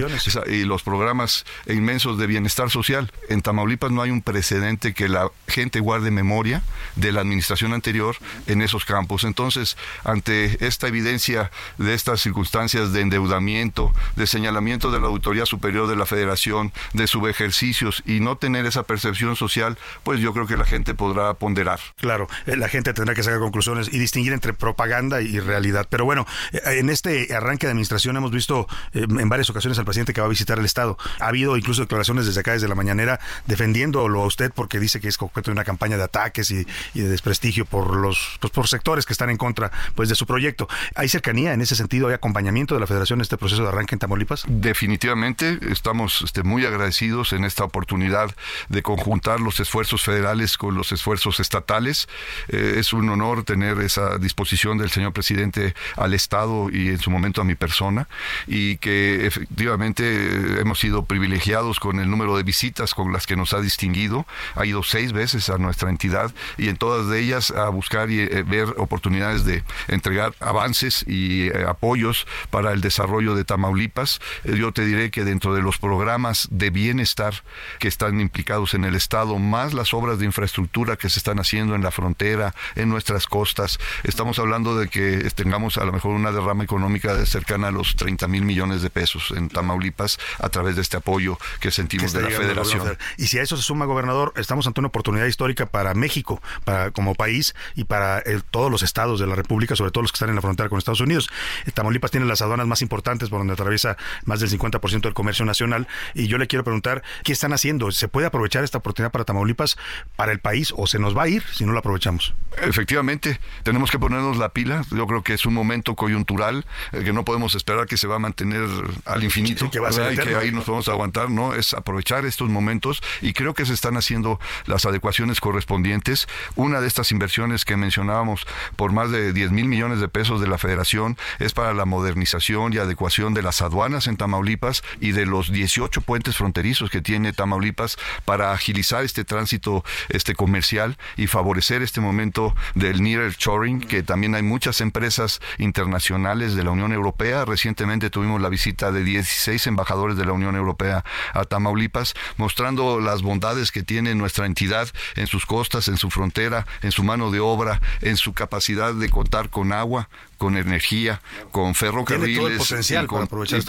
y 0.47 0.63
los 0.63 0.83
programas 0.83 1.45
inmensos 1.67 2.17
de 2.17 2.27
bienestar 2.27 2.69
social. 2.69 3.11
En 3.29 3.41
Tamaulipas 3.41 3.91
no 3.91 4.01
hay 4.01 4.11
un 4.11 4.21
precedente 4.21 4.64
que 4.65 5.07
la 5.07 5.29
gente 5.47 5.79
guarde 5.79 6.11
memoria 6.11 6.63
de 6.95 7.11
la 7.11 7.21
administración 7.21 7.73
anterior 7.73 8.17
en 8.47 8.61
esos 8.61 8.83
campos. 8.83 9.23
Entonces, 9.23 9.77
ante 10.03 10.65
esta 10.65 10.87
evidencia 10.87 11.51
de 11.77 11.93
estas 11.93 12.21
circunstancias 12.21 12.91
de 12.91 13.01
endeudamiento, 13.01 13.93
de 14.15 14.27
señalamiento 14.27 14.91
de 14.91 14.99
la 14.99 15.07
Auditoría 15.07 15.45
Superior 15.45 15.87
de 15.87 15.95
la 15.95 16.05
Federación, 16.05 16.73
de 16.93 17.07
subejercicios 17.07 18.01
y 18.05 18.19
no 18.19 18.37
tener 18.37 18.65
esa 18.65 18.83
percepción 18.83 19.35
social, 19.35 19.77
pues 20.03 20.19
yo 20.19 20.33
creo 20.33 20.47
que 20.47 20.57
la 20.57 20.65
gente 20.65 20.95
podrá 20.95 21.35
ponderar. 21.35 21.79
Claro, 21.97 22.27
eh, 22.45 22.57
la 22.57 22.67
gente 22.67 22.93
tendrá 22.93 23.13
que 23.13 23.23
sacar 23.23 23.39
conclusiones 23.39 23.89
y 23.91 23.99
distinguir 23.99 24.33
entre 24.33 24.53
propaganda 24.53 25.21
y 25.21 25.39
realidad. 25.39 25.87
Pero 25.89 26.05
bueno, 26.05 26.25
eh, 26.51 26.79
en 26.79 26.89
este 26.89 27.33
arranque 27.35 27.67
de 27.67 27.71
administración 27.71 28.17
hemos 28.17 28.31
visto 28.31 28.67
eh, 28.93 29.05
en 29.07 29.29
varias 29.29 29.49
ocasiones 29.49 29.77
al 29.77 29.85
presidente 29.85 30.13
que 30.13 30.21
va 30.21 30.27
a 30.27 30.29
visitar 30.29 30.57
el 30.57 30.65
Estado. 30.65 30.97
Ha 31.19 31.27
habido 31.27 31.55
incluso 31.55 31.81
declaraciones 31.81 32.25
desde 32.25 32.39
acá, 32.39 32.53
desde 32.53 32.67
la 32.67 32.75
mañanera, 32.75 33.19
defendiéndolo 33.45 34.23
a 34.23 34.25
usted 34.25 34.51
porque 34.55 34.79
dice 34.79 34.99
que 34.99 35.07
es 35.07 35.21
objeto 35.21 35.51
de 35.51 35.53
una 35.53 35.63
campaña 35.63 35.97
de 35.97 36.03
ataques 36.03 36.51
y, 36.51 36.65
de 36.93 37.07
desprestigio 37.07 37.65
por 37.65 37.95
los 37.95 38.37
pues, 38.39 38.51
por 38.51 38.67
sectores 38.67 39.05
que 39.05 39.13
están 39.13 39.29
en 39.29 39.37
contra 39.37 39.71
pues 39.93 40.09
de 40.09 40.15
su 40.15 40.25
proyecto. 40.25 40.67
¿Hay 40.95 41.09
cercanía 41.09 41.53
en 41.53 41.61
ese 41.61 41.75
sentido? 41.75 42.07
¿Hay 42.07 42.13
acompañamiento 42.13 42.73
de 42.73 42.79
la 42.79 42.87
Federación 42.87 43.19
en 43.19 43.21
este 43.21 43.37
proceso 43.37 43.61
de 43.61 43.67
arranque 43.67 43.95
en 43.95 43.99
Tamaulipas? 43.99 44.45
Definitivamente 44.47 45.59
estamos 45.69 46.21
este, 46.23 46.43
muy 46.43 46.65
agradecidos 46.65 47.33
en 47.33 47.43
esta 47.43 47.63
oportunidad 47.63 48.33
de 48.69 48.81
conjuntar 48.81 49.39
los 49.39 49.59
esfuerzos 49.59 50.03
federales 50.03 50.57
con 50.57 50.75
los 50.75 50.91
esfuerzos 50.91 51.39
estatales. 51.39 52.07
Eh, 52.47 52.75
es 52.77 52.93
un 52.93 53.09
honor 53.09 53.43
tener 53.43 53.79
esa 53.79 54.17
disposición 54.17 54.77
del 54.77 54.89
señor 54.89 55.13
presidente 55.13 55.75
al 55.97 56.13
Estado 56.13 56.69
y 56.71 56.89
en 56.89 56.99
su 56.99 57.11
momento 57.11 57.41
a 57.41 57.43
mi 57.43 57.55
persona 57.55 58.07
y 58.47 58.77
que 58.77 59.25
efectivamente 59.25 60.59
hemos 60.59 60.79
sido 60.79 61.05
privilegiados 61.05 61.79
con 61.79 61.99
el 61.99 62.09
número 62.09 62.37
de 62.37 62.43
visitas 62.43 62.93
con 62.93 63.11
las 63.11 63.25
que 63.27 63.35
nos 63.35 63.53
ha 63.53 63.61
distinguido. 63.61 64.25
Ha 64.55 64.65
ido 64.65 64.83
seis 64.83 65.13
veces 65.13 65.49
a 65.49 65.57
nuestra 65.57 65.89
entidad 65.89 66.33
y 66.57 66.69
en 66.69 66.77
todas 66.77 67.07
de 67.09 67.19
ellas 67.19 67.51
a 67.51 67.69
buscar 67.69 68.09
y 68.09 68.21
eh, 68.21 68.43
ver 68.45 68.75
oportunidades 68.77 69.45
de 69.45 69.63
entregar 69.87 70.33
avances 70.39 71.03
y 71.07 71.47
eh, 71.47 71.65
apoyos 71.67 72.27
para 72.49 72.71
el 72.71 72.81
desarrollo 72.81 73.35
de 73.35 73.43
Tamaulipas. 73.43 74.19
Eh, 74.43 74.55
yo 74.57 74.71
te 74.71 74.85
diré 74.85 75.11
que 75.11 75.23
dentro 75.23 75.53
de 75.53 75.61
los 75.61 75.77
programas 75.77 76.47
de 76.51 76.69
bienestar 76.69 77.43
que 77.79 77.87
están 77.87 78.19
implicados 78.19 78.73
en 78.73 78.85
el 78.85 78.95
Estado, 78.95 79.37
más 79.39 79.73
las 79.73 79.93
obras 79.93 80.19
de 80.19 80.25
infraestructura 80.25 80.97
que 80.97 81.09
se 81.09 81.19
están 81.19 81.39
haciendo 81.39 81.75
en 81.75 81.83
la 81.83 81.91
frontera, 81.91 82.53
en 82.75 82.89
nuestras 82.89 83.27
costas, 83.27 83.79
estamos 84.03 84.39
hablando 84.39 84.77
de 84.77 84.87
que 84.87 85.29
tengamos 85.35 85.77
a 85.77 85.85
lo 85.85 85.91
mejor 85.91 86.11
una 86.11 86.31
derrama 86.31 86.63
económica 86.63 87.13
de 87.13 87.25
cercana 87.25 87.67
a 87.67 87.71
los 87.71 87.95
30 87.95 88.27
mil 88.27 88.43
millones 88.43 88.81
de 88.81 88.89
pesos 88.89 89.33
en 89.35 89.49
Tamaulipas 89.49 90.17
a 90.39 90.49
través 90.49 90.75
de 90.75 90.81
este 90.81 90.97
apoyo 90.97 91.37
que 91.59 91.71
sentimos 91.71 92.11
que 92.11 92.19
de 92.19 92.29
la 92.29 92.37
federación. 92.37 92.97
Y 93.17 93.27
si 93.27 93.39
a 93.39 93.43
eso 93.43 93.57
se 93.57 93.63
suma, 93.63 93.85
gobernador, 93.85 94.33
estamos 94.37 94.67
ante 94.67 94.79
una 94.81 94.87
oportunidad 94.87 95.25
histórica 95.25 95.65
para 95.65 95.93
México, 95.93 96.41
para 96.63 96.91
como 96.91 97.15
país 97.15 97.55
y 97.75 97.83
para 97.85 98.19
el- 98.19 98.43
todos 98.43 98.71
los 98.71 98.83
estados 98.83 99.19
de 99.19 99.27
la 99.27 99.35
República, 99.35 99.75
sobre 99.75 99.91
todo 99.91 100.01
los 100.03 100.11
que 100.11 100.15
están 100.17 100.29
en 100.29 100.35
la 100.35 100.41
frontera 100.41 100.69
con 100.69 100.77
Estados 100.77 101.01
Unidos. 101.01 101.29
Eh, 101.65 101.71
Tamaulipas 101.71 102.11
tiene 102.11 102.25
las 102.25 102.41
aduanas 102.41 102.67
más 102.67 102.81
importantes 102.81 103.29
por 103.29 103.39
donde 103.39 103.53
atraviesa 103.53 103.97
más 104.25 104.39
del 104.39 104.49
50% 104.49 105.07
del 105.07 105.13
comercio 105.13 105.45
nacional. 105.45 105.87
Y 106.13 106.27
yo 106.27 106.37
le 106.37 106.47
quiero 106.47 106.63
preguntar, 106.63 107.03
¿qué 107.23 107.31
están 107.33 107.53
haciendo? 107.53 107.91
¿Se 107.91 108.07
puede 108.07 108.27
aprovechar 108.27 108.63
esta 108.63 108.77
oportunidad 108.79 109.11
para 109.11 109.25
Tamaulipas, 109.25 109.77
para 110.15 110.31
el 110.31 110.39
país, 110.39 110.73
o 110.75 110.87
se 110.87 110.99
nos 110.99 111.15
va 111.17 111.23
a 111.23 111.27
ir 111.27 111.43
si 111.53 111.65
no 111.65 111.73
la 111.73 111.79
aprovechamos? 111.79 112.33
Efectivamente, 112.69 113.39
tenemos 113.63 113.91
que 113.91 113.99
ponernos 113.99 114.37
la 114.37 114.49
pila. 114.49 114.83
Yo 114.91 115.07
creo 115.07 115.23
que 115.23 115.33
es 115.33 115.45
un 115.45 115.53
momento 115.53 115.95
coyuntural 115.95 116.65
eh, 116.91 117.03
que 117.03 117.13
no 117.13 117.23
podemos 117.25 117.55
esperar 117.55 117.85
que 117.85 117.97
se 117.97 118.07
va 118.07 118.15
a 118.15 118.19
mantener 118.19 118.67
al 119.05 119.23
infinito 119.23 119.65
Sí, 119.65 119.71
que 119.71 119.79
va 119.79 119.89
a 119.89 119.91
ser 119.91 120.13
y 120.13 120.17
que 120.17 120.35
ahí 120.35 120.51
nos 120.51 120.65
podemos 120.65 120.87
aguantar, 120.89 121.29
¿no? 121.29 121.53
Es 121.53 121.73
aprovechar 121.73 122.25
estos 122.25 122.49
momentos 122.49 123.01
y 123.21 123.33
creo 123.33 123.53
que 123.53 123.65
se 123.65 123.73
están 123.73 123.97
haciendo 123.97 124.24
las 124.65 124.85
adecuaciones 124.85 125.39
correspondientes. 125.39 126.27
Una 126.55 126.81
de 126.81 126.87
estas 126.87 127.11
inversiones 127.11 127.65
que 127.65 127.77
mencionábamos 127.77 128.45
por 128.75 128.91
más 128.91 129.11
de 129.11 129.33
10 129.33 129.51
mil 129.51 129.65
millones 129.65 129.99
de 129.99 130.07
pesos 130.07 130.41
de 130.41 130.47
la 130.47 130.57
Federación 130.57 131.17
es 131.39 131.53
para 131.53 131.73
la 131.73 131.85
modernización 131.85 132.73
y 132.73 132.77
adecuación 132.77 133.33
de 133.33 133.41
las 133.41 133.61
aduanas 133.61 134.07
en 134.07 134.17
Tamaulipas 134.17 134.83
y 134.99 135.11
de 135.11 135.25
los 135.25 135.51
18 135.51 136.01
puentes 136.01 136.37
fronterizos 136.37 136.89
que 136.89 137.01
tiene 137.01 137.33
Tamaulipas 137.33 137.97
para 138.25 138.51
agilizar 138.51 139.03
este 139.03 139.23
tránsito 139.23 139.83
este 140.09 140.35
comercial 140.35 140.97
y 141.17 141.27
favorecer 141.27 141.81
este 141.81 142.01
momento 142.01 142.55
del 142.73 143.01
nearshoring, 143.01 143.81
que 143.81 144.03
también 144.03 144.35
hay 144.35 144.43
muchas 144.43 144.81
empresas 144.81 145.39
internacionales 145.57 146.55
de 146.55 146.63
la 146.63 146.71
Unión 146.71 146.91
Europea. 146.91 147.45
Recientemente 147.45 148.09
tuvimos 148.09 148.41
la 148.41 148.49
visita 148.49 148.91
de 148.91 149.03
16 149.03 149.67
embajadores 149.67 150.17
de 150.17 150.25
la 150.25 150.33
Unión 150.33 150.55
Europea 150.55 151.03
a 151.33 151.43
Tamaulipas, 151.43 152.13
mostrando 152.37 152.99
las 152.99 153.21
bondades 153.21 153.71
que 153.71 153.83
tiene 153.83 154.14
nuestra 154.17 154.45
entidad 154.45 154.87
en 155.15 155.27
sus 155.27 155.45
costas, 155.45 155.87
en 155.87 155.97
su 155.97 156.09
frontera, 156.09 156.65
en 156.81 156.91
su 156.91 157.03
mano 157.03 157.31
de 157.31 157.39
obra, 157.39 157.81
en 158.01 158.17
su 158.17 158.33
capacidad 158.33 158.93
de 158.93 159.09
contar 159.09 159.49
con 159.49 159.73
agua, 159.73 160.09
con 160.37 160.57
energía, 160.57 161.21
con 161.51 161.73
ferrocarriles 161.75 162.59
y, 163.03 163.07
con- 163.07 163.19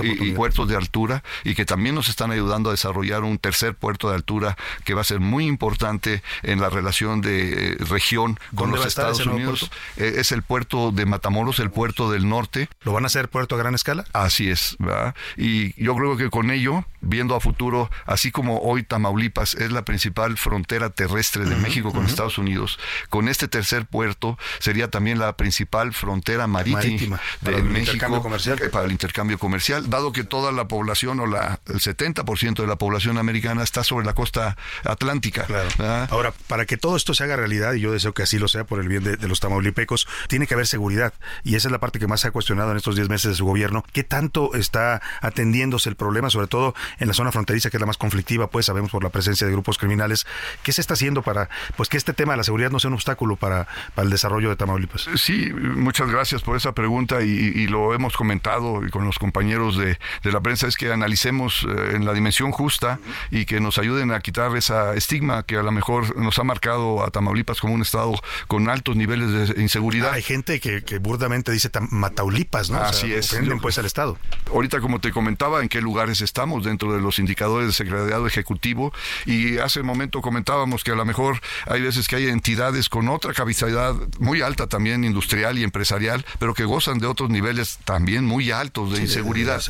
y- 0.06 0.10
y 0.28 0.32
puertos 0.32 0.68
de 0.68 0.76
altura 0.76 1.22
y 1.44 1.54
que 1.54 1.64
también 1.64 1.94
nos 1.94 2.08
están 2.08 2.30
ayudando 2.30 2.70
a 2.70 2.72
desarrollar 2.72 3.22
un 3.24 3.38
tercer 3.38 3.74
puerto 3.74 4.08
de 4.08 4.16
altura 4.16 4.56
que 4.84 4.94
va 4.94 5.00
a 5.00 5.04
ser 5.04 5.20
muy 5.20 5.46
importante 5.46 6.22
en 6.42 6.60
la 6.60 6.68
relación 6.70 7.20
de 7.20 7.72
eh, 7.72 7.76
región 7.80 8.34
con 8.54 8.70
¿Dónde 8.70 8.76
los 8.78 8.86
Estados 8.86 9.24
Unidos. 9.26 9.70
Eh, 9.96 10.14
es 10.18 10.32
el 10.32 10.42
puerto 10.42 10.90
de 10.92 11.06
Matamoros, 11.06 11.58
el 11.60 11.70
puerto 11.70 12.10
del 12.10 12.28
norte. 12.28 12.68
¿Lo 12.82 12.92
van 12.92 13.04
a 13.04 13.06
hacer 13.06 13.28
puerto 13.28 13.54
a 13.54 13.58
gran 13.58 13.74
escala? 13.74 14.04
Así 14.12 14.50
es, 14.50 14.76
¿verdad? 14.78 15.14
Y 15.36 15.80
yo 15.82 15.94
creo 15.96 16.16
que 16.16 16.30
con 16.30 16.50
ello, 16.50 16.84
viendo 17.00 17.34
a 17.34 17.40
futuro, 17.40 17.90
así 18.06 18.30
como 18.30 18.58
hoy 18.60 18.82
Tamaulipas 18.82 19.54
es 19.54 19.72
la 19.72 19.84
principal 19.84 20.36
frontera 20.36 20.90
terrestre 20.90 21.44
de 21.44 21.56
México 21.56 21.92
con 21.92 22.06
Estados 22.06 22.38
Unidos, 22.38 22.78
con 23.08 23.28
este 23.28 23.48
tercer 23.48 23.86
puerto 23.86 24.38
sería 24.58 24.90
también 24.90 25.18
la 25.18 25.36
principal 25.36 25.92
frontera 25.92 26.46
marítima, 26.56 26.80
Marítima, 26.80 27.20
de 27.40 27.52
para 27.52 27.62
México 27.64 27.78
intercambio 27.92 28.22
comercial. 28.22 28.58
eh, 28.62 28.68
para 28.68 28.86
el 28.86 28.92
intercambio 28.92 29.38
comercial, 29.38 29.90
dado 29.90 30.12
que 30.12 30.24
toda 30.24 30.52
la 30.52 30.68
población 30.68 31.20
o 31.20 31.26
la, 31.26 31.60
el 31.66 31.80
70% 31.80 32.54
de 32.56 32.66
la 32.66 32.76
población 32.76 33.18
americana 33.18 33.62
está 33.62 33.84
sobre 33.84 34.06
la 34.06 34.14
costa 34.14 34.56
atlántica. 34.84 35.46
¿verdad? 35.48 36.08
Ahora, 36.10 36.32
para 36.48 36.66
que 36.66 36.76
todo 36.76 36.96
esto 36.96 37.14
se 37.14 37.24
haga 37.24 37.36
realidad, 37.36 37.74
y 37.74 37.80
yo 37.80 37.92
deseo 37.92 38.14
que 38.14 38.22
así 38.22 38.38
lo 38.38 38.48
sea 38.48 38.64
por 38.64 38.80
el 38.80 38.88
bien 38.88 39.04
de, 39.04 39.16
de 39.16 39.28
los 39.28 39.40
tamaulipecos, 39.40 40.06
tiene 40.28 40.46
que 40.46 40.54
haber 40.54 40.66
seguridad. 40.66 41.12
Y 41.44 41.54
esa 41.56 41.68
es 41.68 41.72
la 41.72 41.78
parte 41.78 41.98
que 41.98 42.06
más 42.06 42.20
se 42.20 42.28
ha 42.28 42.30
cuestionado 42.30 42.70
en 42.70 42.76
estos 42.76 42.96
10 42.96 43.08
meses 43.08 43.30
de 43.32 43.36
su 43.36 43.44
gobierno. 43.44 43.84
¿Qué 43.92 44.04
tanto 44.04 44.54
está 44.54 45.00
atendiéndose 45.20 45.88
el 45.88 45.96
problema, 45.96 46.30
sobre 46.30 46.46
todo 46.46 46.74
en 46.98 47.08
la 47.08 47.14
zona 47.14 47.32
fronteriza, 47.32 47.70
que 47.70 47.76
es 47.76 47.80
la 47.80 47.86
más 47.86 47.98
conflictiva, 47.98 48.48
pues 48.50 48.66
sabemos 48.66 48.90
por 48.90 49.02
la 49.02 49.10
presencia 49.10 49.46
de 49.46 49.52
grupos 49.52 49.78
criminales? 49.78 50.26
¿Qué 50.62 50.72
se 50.72 50.80
está 50.80 50.94
haciendo 50.94 51.22
para 51.22 51.48
pues 51.76 51.88
que 51.88 51.96
este 51.96 52.12
tema 52.12 52.32
de 52.32 52.38
la 52.38 52.44
seguridad 52.44 52.70
no 52.70 52.78
sea 52.78 52.88
un 52.88 52.94
obstáculo 52.94 53.36
para, 53.36 53.66
para 53.94 54.04
el 54.04 54.10
desarrollo 54.10 54.48
de 54.48 54.56
Tamaulipas? 54.56 55.06
Sí, 55.16 55.52
muchas 55.52 56.10
gracias 56.10 56.42
por 56.46 56.56
esa 56.56 56.72
pregunta 56.72 57.22
y, 57.22 57.30
y 57.30 57.66
lo 57.66 57.94
hemos 57.94 58.16
comentado 58.16 58.86
y 58.86 58.90
con 58.90 59.04
los 59.04 59.18
compañeros 59.18 59.76
de, 59.76 59.98
de 60.22 60.32
la 60.32 60.40
prensa, 60.40 60.66
es 60.66 60.76
que 60.76 60.92
analicemos 60.92 61.66
eh, 61.68 61.96
en 61.96 62.04
la 62.04 62.14
dimensión 62.14 62.52
justa 62.52 62.98
y 63.30 63.44
que 63.44 63.60
nos 63.60 63.78
ayude 63.78 63.86
ayuden 63.86 64.10
a 64.12 64.20
quitar 64.20 64.54
esa 64.56 64.94
estigma 64.94 65.44
que 65.44 65.56
a 65.56 65.62
lo 65.62 65.70
mejor 65.70 66.16
nos 66.16 66.38
ha 66.38 66.44
marcado 66.44 67.04
a 67.04 67.10
Tamaulipas 67.10 67.60
como 67.60 67.74
un 67.74 67.82
estado 67.82 68.14
con 68.48 68.68
altos 68.68 68.96
niveles 68.96 69.54
de 69.54 69.62
inseguridad. 69.62 70.12
Hay 70.12 70.22
gente 70.22 70.60
que, 70.60 70.98
burdamente 70.98 71.52
dice 71.52 71.70
Mataulipas, 71.90 72.70
¿no? 72.70 72.78
Así 72.78 73.12
es. 73.12 73.32
Ofenden 73.32 73.60
pues 73.60 73.78
al 73.78 73.86
Estado. 73.86 74.18
Ahorita, 74.50 74.80
como 74.80 75.00
te 75.00 75.12
comentaba, 75.12 75.62
en 75.62 75.68
qué 75.68 75.80
lugares 75.80 76.20
estamos 76.20 76.64
dentro 76.64 76.92
de 76.92 77.00
los 77.00 77.18
indicadores 77.18 77.68
de 77.68 77.72
secretariado 77.72 78.26
ejecutivo 78.26 78.92
y 79.24 79.58
hace 79.58 79.80
un 79.80 79.86
momento 79.86 80.20
comentábamos 80.20 80.82
que 80.82 80.90
a 80.90 80.96
lo 80.96 81.04
mejor 81.04 81.40
hay 81.66 81.82
veces 81.82 82.08
que 82.08 82.16
hay 82.16 82.26
entidades 82.26 82.88
con 82.88 83.08
otra 83.08 83.32
capacidad 83.32 83.94
muy 84.18 84.42
alta 84.42 84.66
también 84.66 85.04
industrial 85.04 85.58
y 85.58 85.62
empresarial, 85.62 86.24
pero 86.38 86.54
que 86.54 86.64
gozan 86.64 86.98
de 86.98 87.06
otros 87.06 87.30
niveles 87.30 87.78
también 87.84 88.24
muy 88.24 88.50
altos 88.50 88.92
de, 88.92 89.00
inseguridad, 89.00 89.62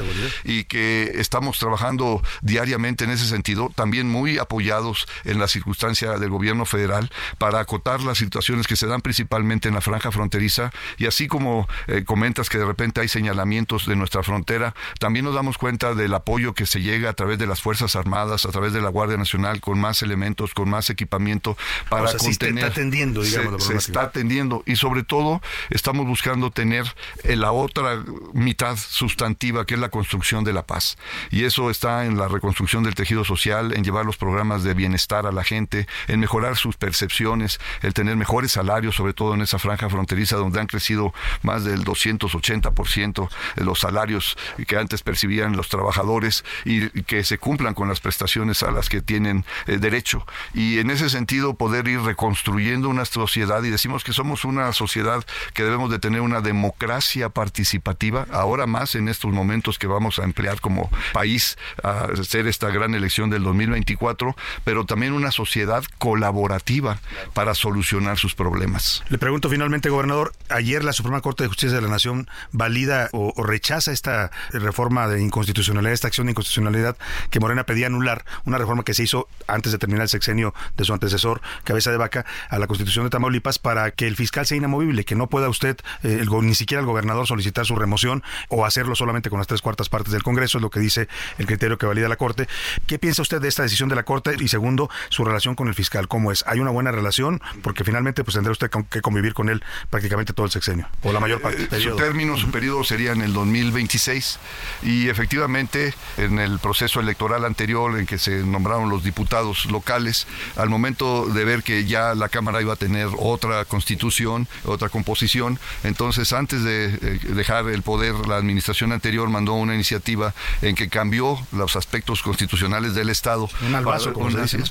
y 0.44 0.64
que 0.64 1.12
estamos 1.16 1.58
trabajando 1.58 2.22
diariamente 2.42 3.04
en 3.04 3.10
ese 3.10 3.26
sentido, 3.26 3.70
también 3.74 4.08
muy 4.08 4.38
apoyados 4.38 5.06
en 5.24 5.38
la 5.38 5.48
circunstancia 5.48 6.18
del 6.18 6.30
gobierno 6.30 6.64
federal 6.64 7.10
para 7.38 7.60
acotar 7.60 8.00
las 8.02 8.18
situaciones 8.18 8.66
que 8.66 8.76
se 8.76 8.86
dan 8.86 9.00
principalmente 9.00 9.68
en 9.68 9.74
la 9.74 9.80
franja 9.80 10.10
fronteriza. 10.10 10.72
Y 10.98 11.06
así 11.06 11.26
como 11.26 11.68
eh, 11.86 12.04
comentas 12.04 12.48
que 12.48 12.58
de 12.58 12.64
repente 12.64 13.00
hay 13.00 13.08
señalamientos 13.08 13.86
de 13.86 13.96
nuestra 13.96 14.22
frontera, 14.22 14.74
también 14.98 15.24
nos 15.24 15.34
damos 15.34 15.58
cuenta 15.58 15.94
del 15.94 16.14
apoyo 16.14 16.54
que 16.54 16.66
se 16.66 16.80
llega 16.80 17.10
a 17.10 17.12
través 17.12 17.38
de 17.38 17.46
las 17.46 17.60
Fuerzas 17.60 17.96
Armadas, 17.96 18.46
a 18.46 18.50
través 18.50 18.72
de 18.72 18.80
la 18.80 18.88
Guardia 18.88 19.16
Nacional, 19.16 19.60
con 19.60 19.78
más 19.78 20.02
elementos, 20.02 20.54
con 20.54 20.68
más 20.68 20.90
equipamiento 20.90 21.56
para 21.88 22.12
contener. 22.16 22.64
está 22.64 22.66
atendiendo, 22.66 23.22
digamos, 23.22 23.64
se, 23.64 23.76
está 23.76 24.02
atendiendo. 24.02 24.62
Y 24.66 24.76
sobre 24.76 25.02
todo 25.02 25.40
estamos 25.70 26.06
buscando 26.06 26.50
tener 26.56 26.86
la 27.22 27.52
otra 27.52 28.02
mitad 28.32 28.76
sustantiva 28.78 29.66
que 29.66 29.74
es 29.74 29.80
la 29.80 29.90
construcción 29.90 30.42
de 30.42 30.54
la 30.54 30.66
paz. 30.66 30.96
Y 31.30 31.44
eso 31.44 31.70
está 31.70 32.06
en 32.06 32.16
la 32.16 32.28
reconstrucción 32.28 32.82
del 32.82 32.94
tejido 32.94 33.24
social, 33.24 33.74
en 33.74 33.84
llevar 33.84 34.06
los 34.06 34.16
programas 34.16 34.64
de 34.64 34.72
bienestar 34.72 35.26
a 35.26 35.32
la 35.32 35.44
gente, 35.44 35.86
en 36.08 36.18
mejorar 36.18 36.56
sus 36.56 36.76
percepciones, 36.76 37.60
el 37.82 37.92
tener 37.92 38.16
mejores 38.16 38.52
salarios, 38.52 38.96
sobre 38.96 39.12
todo 39.12 39.34
en 39.34 39.42
esa 39.42 39.58
franja 39.58 39.90
fronteriza 39.90 40.36
donde 40.36 40.58
han 40.58 40.66
crecido 40.66 41.12
más 41.42 41.64
del 41.64 41.84
280% 41.84 43.28
de 43.56 43.64
los 43.64 43.80
salarios 43.80 44.38
que 44.66 44.78
antes 44.78 45.02
percibían 45.02 45.56
los 45.56 45.68
trabajadores 45.68 46.42
y 46.64 46.88
que 47.02 47.22
se 47.22 47.36
cumplan 47.36 47.74
con 47.74 47.88
las 47.88 48.00
prestaciones 48.00 48.62
a 48.62 48.70
las 48.70 48.88
que 48.88 49.02
tienen 49.02 49.44
eh, 49.66 49.76
derecho. 49.76 50.26
Y 50.54 50.78
en 50.78 50.90
ese 50.90 51.10
sentido 51.10 51.54
poder 51.54 51.86
ir 51.86 52.00
reconstruyendo 52.00 52.88
una 52.88 53.04
sociedad 53.04 53.62
y 53.62 53.68
decimos 53.68 54.04
que 54.04 54.14
somos 54.14 54.46
una 54.46 54.72
sociedad 54.72 55.22
que 55.52 55.64
debemos 55.64 55.90
de 55.90 55.98
tener 55.98 56.22
una 56.22 56.40
democracia 56.46 57.28
participativa, 57.28 58.26
ahora 58.32 58.66
más 58.66 58.94
en 58.94 59.08
estos 59.08 59.32
momentos 59.32 59.78
que 59.78 59.86
vamos 59.86 60.18
a 60.18 60.24
emplear 60.24 60.60
como 60.60 60.90
país 61.12 61.58
a 61.82 62.04
hacer 62.04 62.46
esta 62.46 62.70
gran 62.70 62.94
elección 62.94 63.28
del 63.28 63.42
2024, 63.42 64.34
pero 64.64 64.86
también 64.86 65.12
una 65.12 65.32
sociedad 65.32 65.84
colaborativa 65.98 66.98
para 67.34 67.54
solucionar 67.54 68.16
sus 68.16 68.34
problemas. 68.34 69.02
Le 69.08 69.18
pregunto 69.18 69.50
finalmente, 69.50 69.90
gobernador, 69.90 70.32
ayer 70.48 70.84
la 70.84 70.92
Suprema 70.92 71.20
Corte 71.20 71.44
de 71.44 71.48
Justicia 71.48 71.76
de 71.76 71.82
la 71.82 71.88
Nación 71.88 72.28
valida 72.52 73.08
o, 73.12 73.34
rechaza 73.42 73.92
esta 73.92 74.30
reforma 74.52 75.08
de 75.08 75.20
inconstitucionalidad, 75.20 75.92
esta 75.92 76.08
acción 76.08 76.26
de 76.26 76.32
inconstitucionalidad 76.32 76.96
que 77.30 77.40
Morena 77.40 77.64
pedía 77.64 77.88
anular, 77.88 78.24
una 78.44 78.58
reforma 78.58 78.84
que 78.84 78.94
se 78.94 79.02
hizo 79.02 79.28
antes 79.46 79.72
de 79.72 79.78
terminar 79.78 80.04
el 80.04 80.08
sexenio 80.08 80.54
de 80.76 80.84
su 80.84 80.92
antecesor, 80.92 81.40
Cabeza 81.64 81.90
de 81.90 81.96
Vaca, 81.96 82.24
a 82.48 82.58
la 82.58 82.66
Constitución 82.66 83.04
de 83.04 83.10
Tamaulipas 83.10 83.58
para 83.58 83.90
que 83.90 84.06
el 84.06 84.16
fiscal 84.16 84.46
sea 84.46 84.56
inamovible, 84.56 85.04
que 85.04 85.16
no 85.16 85.26
pueda 85.28 85.48
usted, 85.48 85.76
eh, 86.02 86.18
el, 86.20 86.28
ni 86.42 86.54
siquiera 86.54 86.80
el 86.80 86.86
gobernador, 86.86 87.26
solicitar 87.26 87.66
su 87.66 87.76
remoción 87.76 88.22
o 88.48 88.64
hacerlo 88.64 88.94
solamente 88.94 89.30
con 89.30 89.38
las 89.38 89.46
tres 89.46 89.62
cuartas 89.62 89.88
partes 89.88 90.12
del 90.12 90.22
Congreso, 90.22 90.58
es 90.58 90.62
lo 90.62 90.70
que 90.70 90.80
dice 90.80 91.08
el 91.38 91.46
criterio 91.46 91.78
que 91.78 91.86
valida 91.86 92.08
la 92.08 92.16
Corte. 92.16 92.48
¿Qué 92.86 92.98
piensa 92.98 93.22
usted 93.22 93.40
de 93.40 93.48
esta 93.48 93.62
decisión 93.62 93.88
de 93.88 93.96
la 93.96 94.04
Corte? 94.04 94.36
Y 94.38 94.48
segundo, 94.48 94.90
su 95.08 95.24
relación 95.24 95.54
con 95.54 95.68
el 95.68 95.74
fiscal, 95.74 96.08
¿cómo 96.08 96.32
es? 96.32 96.44
¿Hay 96.46 96.60
una 96.60 96.70
buena 96.70 96.92
relación? 96.92 97.40
Porque 97.62 97.84
finalmente 97.84 98.24
pues 98.24 98.34
tendrá 98.34 98.52
usted 98.52 98.70
que 98.90 99.00
convivir 99.00 99.34
con 99.34 99.48
él 99.48 99.62
prácticamente 99.90 100.32
todo 100.32 100.46
el 100.46 100.52
sexenio, 100.52 100.88
o 101.02 101.12
la 101.12 101.20
mayor 101.20 101.40
parte. 101.40 101.68
Eh, 101.70 101.80
su 101.80 101.96
término, 101.96 102.36
su 102.36 102.50
periodo 102.50 102.84
sería 102.84 103.12
en 103.12 103.22
el 103.22 103.32
2026 103.32 104.38
y 104.82 105.08
efectivamente 105.08 105.94
en 106.16 106.38
el 106.38 106.58
proceso 106.58 107.00
electoral 107.00 107.44
anterior 107.44 107.98
en 107.98 108.06
que 108.06 108.18
se 108.18 108.44
nombraron 108.44 108.88
los 108.90 109.04
diputados 109.04 109.66
locales, 109.66 110.26
al 110.56 110.68
momento 110.68 111.26
de 111.26 111.44
ver 111.44 111.62
que 111.62 111.84
ya 111.84 112.14
la 112.14 112.28
Cámara 112.28 112.60
iba 112.60 112.74
a 112.74 112.76
tener 112.76 113.08
otra 113.18 113.64
constitución, 113.64 114.48
otra 114.64 114.88
composición, 114.88 115.58
entonces 115.84 116.25
antes 116.32 116.62
de 116.62 116.86
eh, 116.86 117.20
dejar 117.34 117.68
el 117.68 117.82
poder, 117.82 118.14
la 118.26 118.36
administración 118.36 118.92
anterior 118.92 119.28
mandó 119.28 119.54
una 119.54 119.74
iniciativa 119.74 120.34
en 120.62 120.74
que 120.74 120.88
cambió 120.88 121.38
los 121.52 121.76
aspectos 121.76 122.22
constitucionales 122.22 122.94
del 122.94 123.10
Estado 123.10 123.48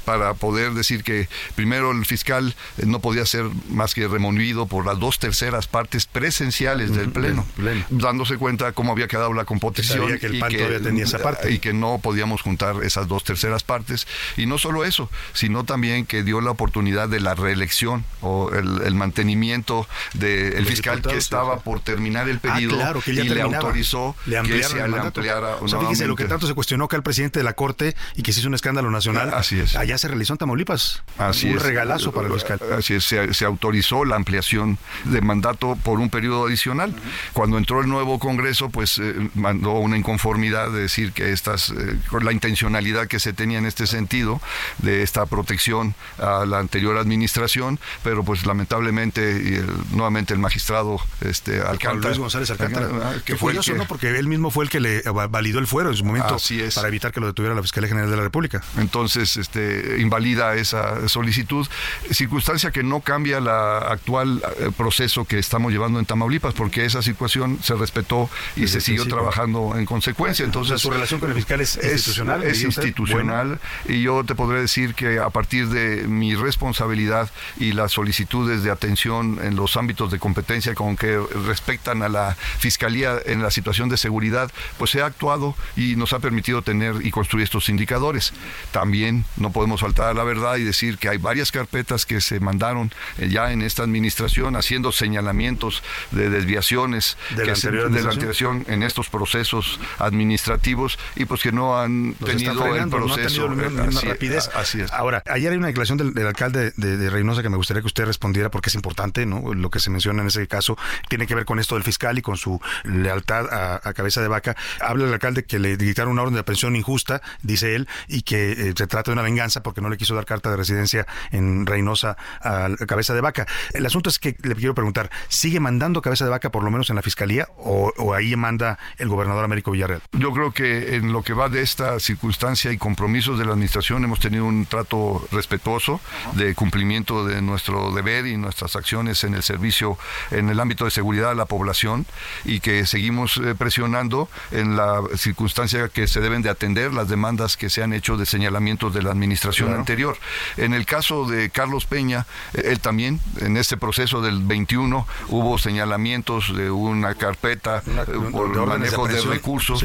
para, 0.05 0.33
poder 0.33 0.73
decir 0.73 1.03
que 1.03 1.27
primero 1.55 1.91
el 1.91 2.05
fiscal 2.05 2.55
eh, 2.77 2.85
no 2.85 2.99
podía 2.99 3.25
ser 3.25 3.45
más 3.69 3.93
que 3.93 4.07
removido 4.07 4.65
por 4.65 4.85
las 4.85 4.99
dos 4.99 5.19
terceras 5.19 5.67
partes 5.67 6.05
presenciales 6.05 6.95
del 6.95 7.11
pleno, 7.11 7.45
dándose 7.89 8.37
cuenta 8.37 8.71
cómo 8.71 8.91
había 8.91 9.07
quedado 9.07 9.33
la 9.33 9.45
composición 9.45 10.11
y, 10.15 11.59
que, 11.59 11.73
no 11.73 11.99
podíamos 12.01 12.41
juntar 12.41 12.83
esas 12.83 13.07
dos 13.07 13.23
terceras 13.23 13.63
partes. 13.63 14.07
Y 14.37 14.45
no 14.45 14.57
solo 14.57 14.85
eso, 14.85 15.09
sino 15.33 15.63
también 15.63 16.05
que 16.05 16.23
dio 16.23 16.41
la 16.41 16.51
oportunidad 16.51 17.09
de 17.09 17.19
la 17.19 17.35
reelección 17.35 18.05
o 18.21 18.51
el, 18.51 18.95
mantenimiento 18.95 19.87
del 20.13 20.65
fiscal 20.65 21.01
que 21.01 21.17
estaba 21.35 21.59
por 21.59 21.79
terminar 21.79 22.29
el 22.29 22.37
ah, 22.37 22.39
periodo 22.41 23.01
y 23.05 23.11
le 23.11 23.41
autorizó 23.41 24.15
que 24.25 24.63
se 24.63 24.87
le 24.87 24.97
ampliara. 24.97 25.57
O 25.61 25.67
sea, 25.67 25.79
fíjese 25.79 26.07
lo 26.07 26.15
que 26.15 26.25
tanto 26.25 26.47
se 26.47 26.53
cuestionó 26.53 26.87
que 26.87 26.95
el 26.95 27.03
presidente 27.03 27.39
de 27.39 27.43
la 27.43 27.53
Corte 27.53 27.95
y 28.15 28.23
que 28.23 28.33
se 28.33 28.39
hizo 28.39 28.49
un 28.49 28.55
escándalo 28.55 28.91
nacional. 28.91 29.33
Así 29.33 29.59
es. 29.59 29.75
Allá 29.75 29.97
se 29.97 30.07
realizó 30.07 30.33
en 30.33 30.37
Tamaulipas. 30.37 31.03
Así 31.17 31.49
un 31.49 31.57
es. 31.57 31.63
regalazo 31.63 32.11
para 32.11 32.27
el 32.27 32.33
fiscal. 32.33 32.59
Así 32.77 32.95
es, 32.95 33.05
se, 33.05 33.45
autorizó 33.45 34.05
la 34.05 34.15
ampliación 34.15 34.77
de 35.05 35.21
mandato 35.21 35.77
por 35.83 35.99
un 35.99 36.09
periodo 36.09 36.47
adicional. 36.47 36.93
Cuando 37.33 37.57
entró 37.57 37.81
el 37.81 37.87
nuevo 37.87 38.19
Congreso, 38.19 38.69
pues 38.69 38.97
eh, 38.97 39.29
mandó 39.35 39.73
una 39.73 39.97
inconformidad 39.97 40.71
de 40.71 40.81
decir 40.81 41.11
que 41.11 41.31
estas, 41.31 41.69
eh, 41.69 41.99
con 42.09 42.25
la 42.25 42.31
intencionalidad 42.31 43.07
que 43.07 43.19
se 43.19 43.33
tenía 43.33 43.59
en 43.59 43.65
este 43.65 43.87
sentido, 43.87 44.41
de 44.79 45.03
esta 45.03 45.25
protección 45.25 45.95
a 46.17 46.45
la 46.45 46.59
anterior 46.59 46.97
administración, 46.97 47.79
pero 48.03 48.23
pues 48.23 48.45
lamentablemente, 48.45 49.31
y 49.31 49.95
nuevamente 49.95 50.33
el 50.33 50.39
magistrado 50.39 50.99
este, 51.29 51.61
Alcántara. 51.61 52.09
Luis 52.09 52.19
González 52.19 52.49
Alcántara. 52.51 52.89
Ah, 53.03 53.13
que 53.23 53.35
fue 53.35 53.51
curioso, 53.51 53.73
¿no? 53.73 53.85
Porque 53.85 54.17
él 54.17 54.27
mismo 54.27 54.51
fue 54.51 54.65
el 54.65 54.69
que 54.69 54.79
le 54.79 55.01
validó 55.29 55.59
el 55.59 55.67
fuero 55.67 55.89
en 55.89 55.95
su 55.95 56.05
momento 56.05 56.37
para 56.73 56.87
evitar 56.87 57.11
que 57.11 57.19
lo 57.19 57.27
detuviera 57.27 57.55
la 57.55 57.61
Fiscalía 57.61 57.89
General 57.89 58.09
de 58.09 58.17
la 58.17 58.23
República. 58.23 58.61
Entonces, 58.77 59.37
este, 59.37 59.97
invalida 59.99 60.55
esa 60.55 61.07
solicitud, 61.07 61.67
circunstancia 62.11 62.71
que 62.71 62.83
no 62.83 63.01
cambia 63.01 63.39
la 63.39 63.79
actual 63.79 64.41
eh, 64.59 64.71
proceso 64.75 65.25
que 65.25 65.39
estamos 65.39 65.71
llevando 65.71 65.99
en 65.99 66.05
Tamaulipas, 66.05 66.53
porque 66.53 66.85
esa 66.85 67.01
situación 67.01 67.59
se 67.61 67.75
respetó 67.75 68.29
y 68.55 68.67
se 68.67 68.81
siguió 68.81 69.07
trabajando 69.07 69.75
en 69.75 69.85
consecuencia. 69.85 70.45
Entonces, 70.45 70.81
su 70.81 70.89
relación 70.89 71.19
con 71.19 71.29
el 71.29 71.35
fiscal 71.35 71.61
es, 71.61 71.75
institucional. 71.75 72.43
Es 72.43 72.63
institucional 72.63 73.59
y 73.87 74.01
yo 74.01 74.23
te 74.23 74.35
podré 74.35 74.61
decir 74.61 74.95
que 74.95 75.19
a 75.19 75.29
partir 75.29 75.69
de 75.69 76.07
mi 76.07 76.35
responsabilidad 76.35 77.29
y 77.57 77.71
las 77.73 77.91
solicitudes 77.91 78.63
de 78.63 78.71
atención 78.71 79.39
en 79.41 79.55
los 79.55 79.77
ámbitos 79.77 80.11
de 80.11 80.19
competencia 80.19 80.75
con 80.75 80.95
que 80.95 81.14
respectan 81.45 82.01
a 82.01 82.09
la 82.09 82.35
fiscalía 82.59 83.17
en 83.25 83.41
la 83.41 83.51
situación 83.51 83.89
de 83.89 83.97
seguridad, 83.97 84.51
pues 84.77 84.91
se 84.91 85.01
ha 85.01 85.05
actuado 85.05 85.55
y 85.75 85.95
nos 85.95 86.13
ha 86.13 86.19
permitido 86.19 86.61
tener 86.61 86.95
y 87.01 87.11
construir 87.11 87.43
estos 87.43 87.69
indicadores. 87.69 88.33
También 88.71 89.25
no 89.37 89.51
podemos 89.51 89.81
faltar 89.81 90.09
a 90.09 90.13
la 90.13 90.23
verdad 90.23 90.57
y 90.57 90.63
decir 90.63 90.97
que 90.97 91.09
hay 91.09 91.17
varias 91.17 91.51
carpetas 91.51 92.05
que 92.05 92.21
se 92.21 92.39
mandaron 92.39 92.91
eh, 93.17 93.29
ya 93.29 93.51
en 93.51 93.61
esta 93.61 93.83
administración 93.83 94.55
haciendo 94.55 94.91
señalamientos 94.91 95.83
de 96.11 96.29
desviaciones 96.29 97.17
de 97.35 97.45
la, 97.45 97.53
administración 97.53 98.65
en 98.67 98.83
estos 98.83 99.09
procesos 99.09 99.79
administrativos 99.99 100.97
y 101.15 101.25
pues 101.25 101.41
que 101.41 101.51
no 101.51 101.79
han 101.79 102.13
tenido 102.15 102.75
el 102.75 102.89
proceso. 102.89 103.49
No 103.49 103.55
la 103.55 103.85
misma 103.85 104.01
rapidez. 104.01 104.49
Así 104.55 104.81
es. 104.81 104.91
Ahora, 104.91 105.23
ayer 105.27 105.51
hay 105.51 105.57
una 105.57 105.67
declaración 105.67 105.97
del, 105.97 106.25
alcalde 106.25 106.73
de, 106.75 107.09
Reynosa 107.09 107.41
que 107.43 107.49
me 107.49 107.57
gustaría 107.57 107.81
que 107.81 107.87
usted 107.87 108.05
respondiera 108.05 108.49
porque 108.49 108.69
es 108.69 108.75
importante, 108.75 109.25
¿no? 109.25 109.53
Lo 109.53 109.69
que 109.69 109.79
se 109.79 109.89
menciona 109.89 110.21
en 110.21 110.27
ese 110.27 110.47
caso 110.47 110.77
tiene 111.07 111.27
que 111.27 111.35
ver 111.35 111.45
con 111.45 111.59
esto 111.59 111.75
del 111.75 111.83
fiscal 111.83 112.17
y 112.17 112.21
con 112.21 112.37
su 112.37 112.59
lealtad 112.83 113.45
a, 113.51 113.93
cabeza 113.93 114.21
de 114.21 114.27
vaca. 114.27 114.55
Habla 114.81 115.05
el 115.05 115.13
alcalde 115.13 115.45
que 115.45 115.59
le 115.59 115.77
dictaron 115.77 116.13
una 116.13 116.23
orden 116.23 116.33
de 116.33 116.41
aprehensión 116.41 116.75
injusta, 116.75 117.21
dice 117.41 117.75
él, 117.75 117.87
y 118.07 118.23
que 118.23 118.51
eh, 118.51 118.73
se 118.75 118.87
trata 118.87 119.11
de 119.11 119.13
una 119.13 119.21
venganza 119.21 119.63
porque 119.63 119.81
no 119.81 119.89
le 119.89 119.97
quiso 119.97 120.15
dar 120.15 120.25
carta 120.25 120.49
de 120.49 120.57
residencia 120.57 121.07
en 121.31 121.65
Reynosa 121.65 122.17
a 122.41 122.69
cabeza 122.87 123.13
de 123.13 123.21
vaca. 123.21 123.45
El 123.73 123.85
asunto 123.85 124.09
es 124.09 124.19
que 124.19 124.35
le 124.41 124.55
quiero 124.55 124.75
preguntar, 124.75 125.09
¿sigue 125.27 125.59
mandando 125.59 126.01
cabeza 126.01 126.25
de 126.25 126.31
vaca 126.31 126.51
por 126.51 126.63
lo 126.63 126.71
menos 126.71 126.89
en 126.89 126.95
la 126.95 127.01
fiscalía 127.01 127.47
o, 127.57 127.93
o 127.97 128.13
ahí 128.13 128.35
manda 128.35 128.77
el 128.97 129.07
gobernador 129.07 129.45
Américo 129.45 129.71
Villarreal? 129.71 130.01
Yo 130.11 130.31
creo 130.33 130.51
que 130.51 130.95
en 130.95 131.11
lo 131.11 131.23
que 131.23 131.33
va 131.33 131.49
de 131.49 131.61
esta 131.61 131.99
circunstancia 131.99 132.71
y 132.71 132.77
compromisos 132.77 133.39
de 133.39 133.45
la 133.45 133.53
administración 133.53 134.03
hemos 134.03 134.19
tenido 134.19 134.45
un 134.45 134.65
trato 134.65 135.25
respetuoso 135.31 135.99
de 136.33 136.53
cumplimiento 136.55 137.25
de 137.25 137.41
nuestro 137.41 137.91
deber 137.91 138.25
y 138.25 138.37
nuestras 138.37 138.75
acciones 138.75 139.23
en 139.23 139.33
el 139.35 139.43
servicio 139.43 139.97
en 140.31 140.49
el 140.49 140.59
ámbito 140.59 140.85
de 140.85 140.91
seguridad 140.95 141.31
a 141.31 141.35
la 141.35 141.45
población 141.45 142.05
y 142.45 142.61
que 142.61 142.85
seguimos 142.85 143.37
eh, 143.37 143.53
presionando 143.55 144.29
en 144.51 144.75
la 144.75 145.01
circunstancia 145.17 145.89
que 145.89 146.07
se 146.07 146.21
deben 146.21 146.41
de 146.41 146.49
atender 146.49 146.93
las 146.93 147.09
demandas 147.09 147.57
que 147.57 147.69
se 147.69 147.83
han 147.83 147.93
hecho 147.93 148.17
de 148.17 148.25
señalamientos 148.25 148.93
de 148.93 149.03
la 149.03 149.11
administración 149.11 149.73
anterior. 149.73 150.17
En 150.57 150.73
el 150.73 150.85
caso 150.85 151.25
de 151.25 151.49
Carlos 151.49 151.85
Peña, 151.85 152.25
eh, 152.53 152.71
él 152.71 152.79
también, 152.79 153.19
en 153.41 153.57
este 153.57 153.77
proceso 153.77 154.21
del 154.21 154.39
21, 154.39 155.05
hubo 155.29 155.57
señalamientos 155.57 156.55
de 156.55 156.71
una 156.71 157.15
carpeta 157.15 157.83
eh, 157.85 158.05
por 158.31 158.65
manejo 158.65 159.07
de, 159.07 159.21
recursos. 159.21 159.83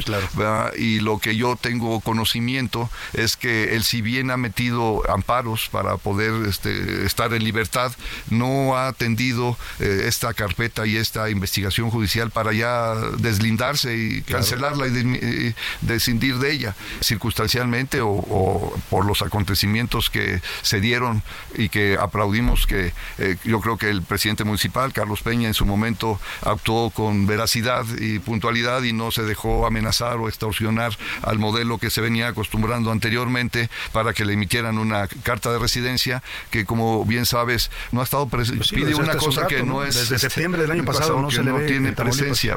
Y 0.76 1.00
lo 1.00 1.18
que 1.18 1.36
yo 1.36 1.56
tengo 1.56 2.00
conocimiento 2.00 2.88
es 3.12 3.36
que 3.36 3.74
él, 3.74 3.82
si 3.84 4.00
bien 4.00 4.30
ha 4.30 4.36
metido 4.36 5.02
amparos 5.10 5.68
para 5.70 5.96
poder 5.96 6.46
este, 6.46 7.04
estar 7.04 7.32
en 7.34 7.42
libertad, 7.44 7.92
no 8.28 8.76
ha 8.76 8.88
atendido 8.88 9.56
eh, 9.80 10.04
esta 10.06 10.34
carpeta 10.34 10.86
y 10.86 10.96
esta 11.00 11.30
investigación 11.30 11.90
judicial 11.90 12.30
para 12.30 12.52
ya 12.52 12.94
deslindarse 13.18 13.96
y 13.96 14.22
cancelarla 14.22 14.86
y, 14.86 15.54
descindir 15.80 16.38
de 16.38 16.52
ella 16.52 16.74
circunstancialmente 17.00 18.00
o, 18.02 18.74
por 18.88 19.04
los 19.04 19.22
acontecimientos 19.22 20.10
que 20.10 20.40
se 20.62 20.80
dieron 20.80 21.22
y 21.56 21.68
que 21.68 21.96
aplaudimos 22.00 22.66
que 22.66 22.92
eh, 23.18 23.36
yo 23.44 23.60
creo 23.60 23.76
que 23.76 23.90
el 23.90 24.02
presidente 24.02 24.44
municipal, 24.44 24.92
Carlos 24.92 25.22
Peña, 25.22 25.48
en 25.48 25.54
su 25.54 25.66
momento 25.66 26.20
actuó 26.42 26.90
con 26.90 27.26
veracidad 27.26 27.84
y 27.98 28.18
puntualidad 28.18 28.82
y 28.82 28.92
no 28.92 29.10
se 29.10 29.22
dejó 29.22 29.66
amenazar 29.66 30.16
o 30.18 30.28
extorsionar 30.28 30.96
al 31.22 31.38
modelo 31.38 31.78
que 31.78 31.90
se 31.90 32.00
venía 32.00 32.28
acostumbrando 32.28 32.90
anteriormente 32.90 33.70
para 33.92 34.12
que 34.12 34.24
le 34.24 34.34
emitieran 34.34 34.78
una 34.78 35.08
carta 35.22 35.52
de 35.52 35.58
residencia 35.58 36.22
que 36.50 36.64
como 36.64 37.04
bien 37.04 37.26
sabes 37.26 37.70
no 37.92 38.00
ha 38.00 38.04
estado 38.04 38.28
pues 38.28 38.50
pide 38.70 38.94
una 38.94 39.16
cosa 39.16 39.46
que 39.46 39.62
no, 39.62 39.84
es 39.84 39.94
desde 39.94 40.18
septiembre 40.18 40.62
del 40.62 40.70
año 40.70 40.84
pasado, 40.92 41.20
no 41.20 41.30
se 41.30 41.42
no 41.42 41.58
tiene 41.60 41.92
presencia 41.92 42.56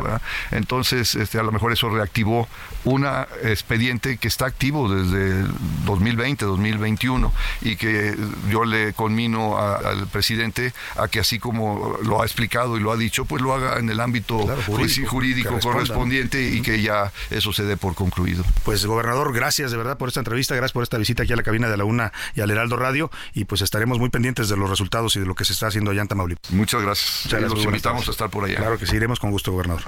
entonces 0.52 1.16
este, 1.16 1.40
a 1.40 1.44
lo 1.44 1.52
mejor 1.52 1.72
eso 1.74 1.90
reactivó 1.90 2.48
un 2.84 3.06
expediente 3.44 4.18
que 4.18 4.28
está 4.28 4.46
activo 4.46 4.94
desde 4.94 5.44
2020 5.86 6.46
2021 6.46 7.34
y 7.62 7.76
que 7.76 8.16
yo 8.50 8.66
le 8.66 8.94
conmino 8.94 9.58
al 9.58 10.08
presidente 10.08 10.74
a 10.98 11.08
que 11.08 11.20
así 11.20 11.40
como 11.40 11.98
lo 12.04 12.22
ha 12.22 12.26
explicado 12.26 12.78
y 12.78 12.80
lo 12.80 12.92
ha 12.92 12.98
dicho 12.98 13.26
pues 13.26 13.42
lo 13.42 13.54
haga 13.54 13.80
en 13.80 13.90
el 13.90 14.00
ámbito 14.00 14.46
pues, 14.68 15.00
jurídico, 15.08 15.60
correspondiente 15.60 16.50
y 16.50 16.62
que 16.62 16.82
ya 16.82 17.12
eso 17.30 17.54
se 17.54 17.64
dé 17.64 17.78
por 17.78 17.96
concluido. 17.96 18.44
Pues 18.64 18.86
gobernador 18.86 19.34
gracias 19.34 19.72
de 19.72 19.78
verdad 19.78 19.98
por 19.98 20.10
esta 20.10 20.20
entrevista 20.20 20.56
gracias 20.56 20.74
por 20.74 20.84
esta 20.84 20.98
visita 20.98 21.24
aquí 21.24 21.34
a 21.34 21.36
la 21.36 21.44
cabina 21.44 21.70
de 21.70 21.78
la 21.78 21.86
UNA 21.86 22.12
y 22.36 22.42
al 22.42 22.52
Heraldo 22.52 22.76
Radio 22.76 23.12
y 23.34 23.46
pues 23.46 23.62
estaremos 23.62 24.00
muy 24.00 24.10
pendientes 24.10 24.50
de 24.50 24.58
los 24.58 24.70
resultados 24.70 25.16
y 25.16 25.20
de 25.20 25.26
lo 25.26 25.36
que 25.36 25.46
se 25.46 25.54
está 25.54 25.68
haciendo 25.68 25.92
allá 25.92 26.02
en 26.02 26.08
Tamaulipas. 26.08 26.52
Muchas 26.52 26.82
gracias. 26.82 27.42
Los 27.42 27.64
invitamos 27.64 28.08
a 28.08 28.12
estar 28.26 28.32
por 28.32 28.46
allá. 28.46 28.58
Claro 28.58 28.78
que 28.78 28.86
sí, 28.86 28.96
iremos 28.96 29.20
con 29.20 29.32
gusto, 29.32 29.52
gobernador. 29.52 29.84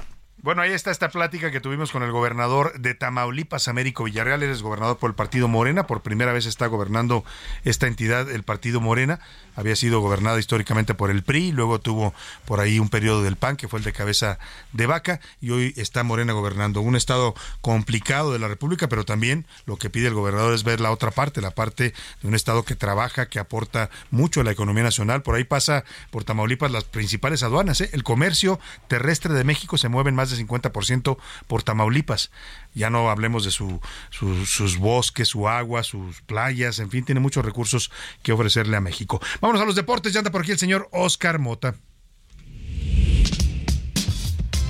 Bueno, 0.46 0.62
ahí 0.62 0.74
está 0.74 0.92
esta 0.92 1.10
plática 1.10 1.50
que 1.50 1.60
tuvimos 1.60 1.92
con 1.92 2.04
el 2.04 2.12
gobernador 2.12 2.80
de 2.80 2.94
Tamaulipas, 2.94 3.68
Américo 3.68 4.04
Villarreal. 4.04 4.44
Él 4.44 4.52
es 4.52 4.62
gobernador 4.62 4.98
por 4.98 5.10
el 5.10 5.16
partido 5.16 5.48
Morena. 5.48 5.88
Por 5.88 6.04
primera 6.04 6.34
vez 6.34 6.46
está 6.46 6.68
gobernando 6.68 7.24
esta 7.64 7.88
entidad, 7.88 8.30
el 8.30 8.44
partido 8.44 8.80
Morena. 8.80 9.20
Había 9.56 9.76
sido 9.76 10.00
gobernada 10.00 10.40
históricamente 10.40 10.94
por 10.94 11.12
el 11.12 11.24
PRI, 11.24 11.52
luego 11.52 11.80
tuvo 11.80 12.14
por 12.46 12.60
ahí 12.60 12.80
un 12.80 12.90
periodo 12.90 13.24
del 13.24 13.36
PAN, 13.36 13.56
que 13.56 13.68
fue 13.68 13.80
el 13.80 13.86
de 13.86 13.94
cabeza 13.94 14.38
de 14.74 14.86
vaca, 14.86 15.20
y 15.42 15.52
hoy 15.52 15.74
está 15.78 16.04
Morena 16.04 16.34
gobernando. 16.34 16.82
Un 16.82 16.96
estado 16.96 17.36
complicado 17.62 18.34
de 18.34 18.40
la 18.40 18.48
República, 18.48 18.90
pero 18.90 19.06
también 19.06 19.46
lo 19.66 19.78
que 19.78 19.90
pide 19.90 20.08
el 20.08 20.14
gobernador 20.14 20.54
es 20.54 20.64
ver 20.64 20.80
la 20.80 20.92
otra 20.92 21.12
parte, 21.12 21.42
la 21.42 21.52
parte 21.52 21.94
de 22.22 22.28
un 22.28 22.36
estado 22.36 22.64
que 22.64 22.76
trabaja, 22.76 23.28
que 23.28 23.40
aporta 23.40 23.90
mucho 24.12 24.42
a 24.42 24.44
la 24.44 24.52
economía 24.52 24.84
nacional. 24.84 25.22
Por 25.22 25.36
ahí 25.36 25.44
pasa 25.44 25.84
por 26.12 26.24
Tamaulipas 26.24 26.72
las 26.72 26.84
principales 26.84 27.44
aduanas. 27.44 27.82
¿eh? 27.82 27.90
El 27.94 28.04
comercio 28.04 28.60
terrestre 28.88 29.34
de 29.34 29.44
México 29.44 29.78
se 29.78 29.90
mueve 29.90 30.10
en 30.10 30.16
más 30.16 30.30
de 30.30 30.44
50% 30.44 31.18
por 31.48 31.64
Tamaulipas. 31.64 32.32
Ya 32.76 32.90
no 32.90 33.10
hablemos 33.10 33.46
de 33.46 33.52
su, 33.52 33.80
sus 34.12 34.78
bosques, 34.78 35.30
su 35.30 35.48
agua, 35.48 35.82
sus 35.82 36.22
playas, 36.22 36.80
en 36.80 36.92
fin, 36.92 37.06
tiene 37.06 37.22
muchos 37.22 37.44
recursos 37.44 37.90
que 38.22 38.34
ofrecerle 38.34 38.76
a 38.78 38.82
México. 38.82 39.22
Vámonos 39.42 39.62
a 39.62 39.66
los 39.66 39.76
deportes, 39.76 40.14
ya 40.14 40.20
anda 40.20 40.32
por 40.32 40.42
aquí 40.42 40.52
el 40.52 40.60
señor 40.60 40.90
Oscar 40.92 41.40
Mota. 41.40 41.76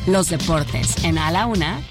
Los 0.08 0.30
deportes 0.30 1.04
en 1.04 1.18
A 1.18 1.32
la 1.32 1.48
Una 1.48 1.82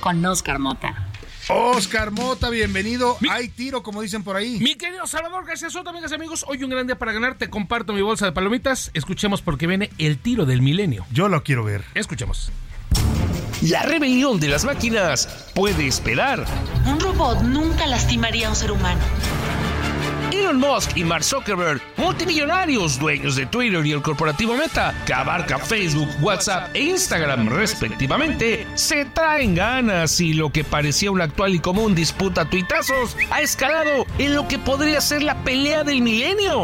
con 0.00 0.24
Oscar 0.24 0.58
Mota. 0.58 1.10
Oscar 1.48 2.10
Mota, 2.10 2.50
bienvenido. 2.50 3.16
Hay 3.30 3.48
tiro, 3.48 3.82
como 3.82 4.02
dicen 4.02 4.22
por 4.22 4.36
ahí. 4.36 4.58
Mi 4.60 4.74
querido 4.74 5.06
Salvador 5.06 5.46
García 5.46 5.70
Soto, 5.70 5.90
amigas 5.90 6.10
y 6.10 6.16
amigos, 6.16 6.44
hoy 6.48 6.62
un 6.62 6.70
gran 6.70 6.86
día 6.86 6.98
para 6.98 7.12
ganar. 7.12 7.38
Te 7.38 7.48
comparto 7.48 7.92
mi 7.92 8.02
bolsa 8.02 8.26
de 8.26 8.32
palomitas. 8.32 8.90
Escuchemos 8.94 9.42
porque 9.42 9.66
viene 9.66 9.90
el 9.98 10.18
tiro 10.18 10.44
del 10.44 10.60
milenio. 10.60 11.06
Yo 11.12 11.28
lo 11.28 11.42
quiero 11.44 11.64
ver. 11.64 11.84
Escuchemos. 11.94 12.50
La 13.62 13.82
rebelión 13.82 14.38
de 14.38 14.48
las 14.48 14.66
máquinas 14.66 15.28
puede 15.54 15.86
esperar. 15.86 16.44
Un 16.84 17.00
robot 17.00 17.40
nunca 17.40 17.86
lastimaría 17.86 18.48
a 18.48 18.50
un 18.50 18.56
ser 18.56 18.70
humano. 18.70 19.00
Elon 20.30 20.58
Musk 20.58 20.94
y 20.96 21.04
Mark 21.04 21.24
Zuckerberg, 21.24 21.80
multimillonarios 21.96 22.98
dueños 22.98 23.34
de 23.36 23.46
Twitter 23.46 23.84
y 23.86 23.92
el 23.92 24.02
corporativo 24.02 24.54
Meta, 24.54 24.94
que 25.06 25.14
abarca 25.14 25.58
Facebook, 25.58 26.08
WhatsApp 26.20 26.68
e 26.74 26.82
Instagram 26.82 27.48
respectivamente, 27.48 28.66
se 28.74 29.06
traen 29.06 29.54
ganas 29.54 30.20
y 30.20 30.34
lo 30.34 30.50
que 30.50 30.62
parecía 30.62 31.10
una 31.10 31.24
actual 31.24 31.54
y 31.54 31.58
común 31.58 31.94
disputa 31.94 32.42
a 32.42 32.50
tuitazos 32.50 33.16
ha 33.30 33.40
escalado 33.40 34.04
en 34.18 34.34
lo 34.34 34.46
que 34.48 34.58
podría 34.58 35.00
ser 35.00 35.22
la 35.22 35.42
pelea 35.44 35.82
del 35.82 36.02
milenio. 36.02 36.62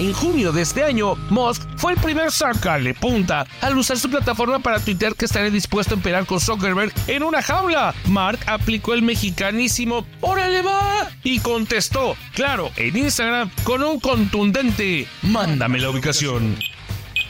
En 0.00 0.14
junio 0.14 0.50
de 0.50 0.62
este 0.62 0.82
año, 0.82 1.14
Musk 1.28 1.60
fue 1.76 1.92
el 1.92 1.98
primer 1.98 2.32
sacarle 2.32 2.94
punta 2.94 3.46
al 3.60 3.76
usar 3.76 3.98
su 3.98 4.08
plataforma 4.08 4.58
para 4.58 4.80
tuitear 4.80 5.14
que 5.14 5.26
estaría 5.26 5.50
dispuesto 5.50 5.92
a 5.92 5.98
emperar 5.98 6.24
con 6.24 6.40
Zuckerberg 6.40 6.90
en 7.06 7.22
una 7.22 7.42
jaula. 7.42 7.94
Mark 8.06 8.38
aplicó 8.46 8.94
el 8.94 9.02
mexicanísimo 9.02 10.06
¡Órale 10.22 10.62
va! 10.62 11.10
y 11.22 11.40
contestó, 11.40 12.16
claro, 12.32 12.70
en 12.76 12.96
Instagram 12.96 13.50
con 13.62 13.82
un 13.82 14.00
contundente 14.00 15.06
Mándame 15.20 15.78
la 15.78 15.90
ubicación. 15.90 16.56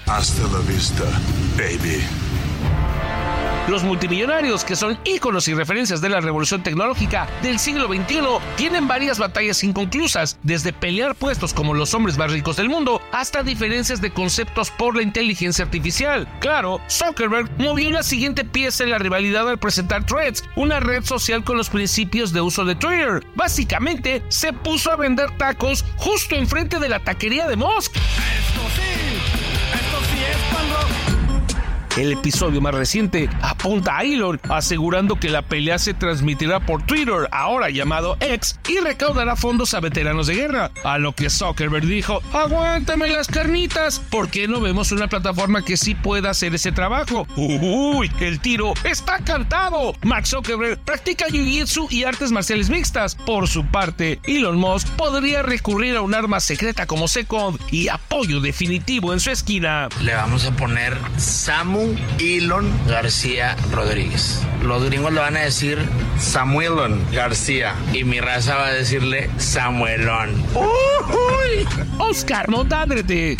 Hasta 0.06 0.42
la 0.44 0.60
vista, 0.60 1.02
baby. 1.56 2.04
Los 3.68 3.84
multimillonarios, 3.84 4.64
que 4.64 4.74
son 4.74 4.98
íconos 5.04 5.46
y 5.48 5.54
referencias 5.54 6.00
de 6.00 6.08
la 6.08 6.20
revolución 6.20 6.62
tecnológica 6.62 7.28
del 7.42 7.58
siglo 7.58 7.86
XXI, 7.86 8.20
tienen 8.56 8.88
varias 8.88 9.18
batallas 9.18 9.62
inconclusas, 9.62 10.38
desde 10.42 10.72
pelear 10.72 11.14
puestos 11.14 11.54
como 11.54 11.74
los 11.74 11.94
hombres 11.94 12.18
más 12.18 12.32
ricos 12.32 12.56
del 12.56 12.68
mundo 12.68 13.00
hasta 13.12 13.42
diferencias 13.42 14.00
de 14.00 14.12
conceptos 14.12 14.70
por 14.70 14.96
la 14.96 15.02
inteligencia 15.02 15.64
artificial. 15.64 16.26
Claro, 16.40 16.80
Zuckerberg 16.90 17.50
movió 17.58 17.90
la 17.90 18.02
siguiente 18.02 18.44
pieza 18.44 18.84
en 18.84 18.90
la 18.90 18.98
rivalidad 18.98 19.48
al 19.48 19.58
presentar 19.58 20.04
Threads, 20.04 20.42
una 20.56 20.80
red 20.80 21.04
social 21.04 21.44
con 21.44 21.56
los 21.56 21.70
principios 21.70 22.32
de 22.32 22.40
uso 22.40 22.64
de 22.64 22.74
Twitter. 22.74 23.24
Básicamente, 23.34 24.22
se 24.28 24.52
puso 24.52 24.90
a 24.90 24.96
vender 24.96 25.30
tacos 25.36 25.84
justo 25.96 26.34
enfrente 26.34 26.78
de 26.78 26.88
la 26.88 26.98
taquería 27.00 27.46
de 27.46 27.56
Musk. 27.56 27.94
Esto 27.94 28.60
sí, 28.74 29.20
esto 29.74 29.98
sí 30.10 30.18
es 30.24 30.52
cuando 30.52 30.99
el 31.96 32.12
episodio 32.12 32.60
más 32.60 32.74
reciente 32.74 33.28
apunta 33.42 33.98
a 33.98 34.02
Elon, 34.02 34.40
asegurando 34.48 35.16
que 35.16 35.28
la 35.28 35.42
pelea 35.42 35.78
se 35.78 35.94
transmitirá 35.94 36.60
por 36.60 36.82
Twitter, 36.82 37.28
ahora 37.32 37.70
llamado 37.70 38.16
X, 38.20 38.58
y 38.68 38.78
recaudará 38.78 39.36
fondos 39.36 39.74
a 39.74 39.80
veteranos 39.80 40.26
de 40.26 40.34
guerra. 40.34 40.70
A 40.84 40.98
lo 40.98 41.14
que 41.14 41.30
Zuckerberg 41.30 41.86
dijo: 41.86 42.22
Aguántame 42.32 43.08
las 43.08 43.26
carnitas, 43.26 43.98
¿por 43.98 44.30
qué 44.30 44.46
no 44.46 44.60
vemos 44.60 44.92
una 44.92 45.08
plataforma 45.08 45.64
que 45.64 45.76
sí 45.76 45.94
pueda 45.94 46.30
hacer 46.30 46.54
ese 46.54 46.72
trabajo? 46.72 47.26
Uy, 47.36 48.10
el 48.20 48.40
tiro 48.40 48.74
está 48.84 49.18
cantado. 49.18 49.94
Mark 50.02 50.26
Zuckerberg 50.26 50.78
practica 50.80 51.26
jiu-jitsu 51.26 51.90
y 51.90 52.04
artes 52.04 52.30
marciales 52.30 52.70
mixtas. 52.70 53.14
Por 53.14 53.48
su 53.48 53.66
parte, 53.66 54.20
Elon 54.24 54.56
Musk 54.56 54.88
podría 54.90 55.42
recurrir 55.42 55.96
a 55.96 56.02
un 56.02 56.14
arma 56.14 56.40
secreta 56.40 56.86
como 56.86 57.08
Second 57.08 57.58
y 57.70 57.88
apoyo 57.88 58.40
definitivo 58.40 59.12
en 59.12 59.20
su 59.20 59.30
esquina. 59.30 59.88
Le 60.02 60.14
vamos 60.14 60.44
a 60.46 60.52
poner 60.52 60.96
Samu 61.16 61.79
Elon 62.18 62.70
García 62.86 63.56
Rodríguez. 63.72 64.42
Los 64.62 64.84
gringos 64.84 65.12
le 65.12 65.20
van 65.20 65.36
a 65.36 65.40
decir 65.40 65.78
Samuelon 66.18 67.00
García 67.12 67.74
y 67.92 68.04
mi 68.04 68.20
raza 68.20 68.56
va 68.56 68.66
a 68.66 68.72
decirle 68.72 69.30
Samuelón. 69.38 70.30
¡Uy! 70.54 71.66
Oscar 71.98 72.48
Montandrete. 72.48 73.36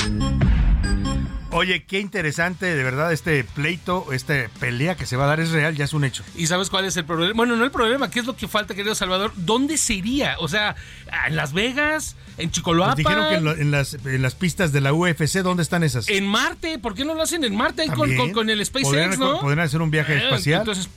Oye, 1.52 1.82
qué 1.82 1.98
interesante, 1.98 2.76
de 2.76 2.84
verdad, 2.84 3.12
este 3.12 3.42
pleito, 3.42 4.12
esta 4.12 4.48
pelea 4.60 4.94
que 4.94 5.04
se 5.04 5.16
va 5.16 5.24
a 5.24 5.26
dar 5.26 5.40
es 5.40 5.50
real, 5.50 5.74
ya 5.74 5.84
es 5.84 5.92
un 5.92 6.04
hecho. 6.04 6.22
¿Y 6.36 6.46
sabes 6.46 6.70
cuál 6.70 6.84
es 6.84 6.96
el 6.96 7.04
problema? 7.04 7.34
Bueno, 7.34 7.56
no 7.56 7.64
el 7.64 7.72
problema, 7.72 8.08
¿qué 8.08 8.20
es 8.20 8.26
lo 8.26 8.36
que 8.36 8.46
falta, 8.46 8.74
querido 8.76 8.94
Salvador? 8.94 9.32
¿Dónde 9.34 9.76
se 9.76 9.94
iría? 9.94 10.36
O 10.38 10.46
sea, 10.46 10.76
¿en 11.26 11.34
Las 11.34 11.52
Vegas? 11.52 12.14
¿En 12.38 12.52
Chicoloapa? 12.52 12.90
Nos 12.90 12.96
dijeron 12.98 13.28
que 13.28 13.34
en, 13.62 13.70
las, 13.72 13.94
en, 13.94 14.22
las, 14.22 14.34
pistas 14.36 14.72
de 14.72 14.80
la 14.80 14.92
UFC, 14.92 15.38
¿dónde 15.42 15.64
están 15.64 15.82
esas? 15.82 16.08
En 16.08 16.24
Marte, 16.24 16.78
¿por 16.78 16.94
qué 16.94 17.04
no 17.04 17.14
lo 17.14 17.22
hacen 17.22 17.42
en 17.42 17.56
Marte 17.56 17.86
con, 17.88 18.32
con, 18.32 18.48
el 18.48 18.64
SpaceX, 18.64 19.18
¿no? 19.18 19.40
¿Podrían 19.40 19.66
hacer 19.66 19.82
un 19.82 19.90
viaje 19.90 20.14
eh, 20.14 20.24
espacial? 20.24 20.60
Entonces, 20.60 20.88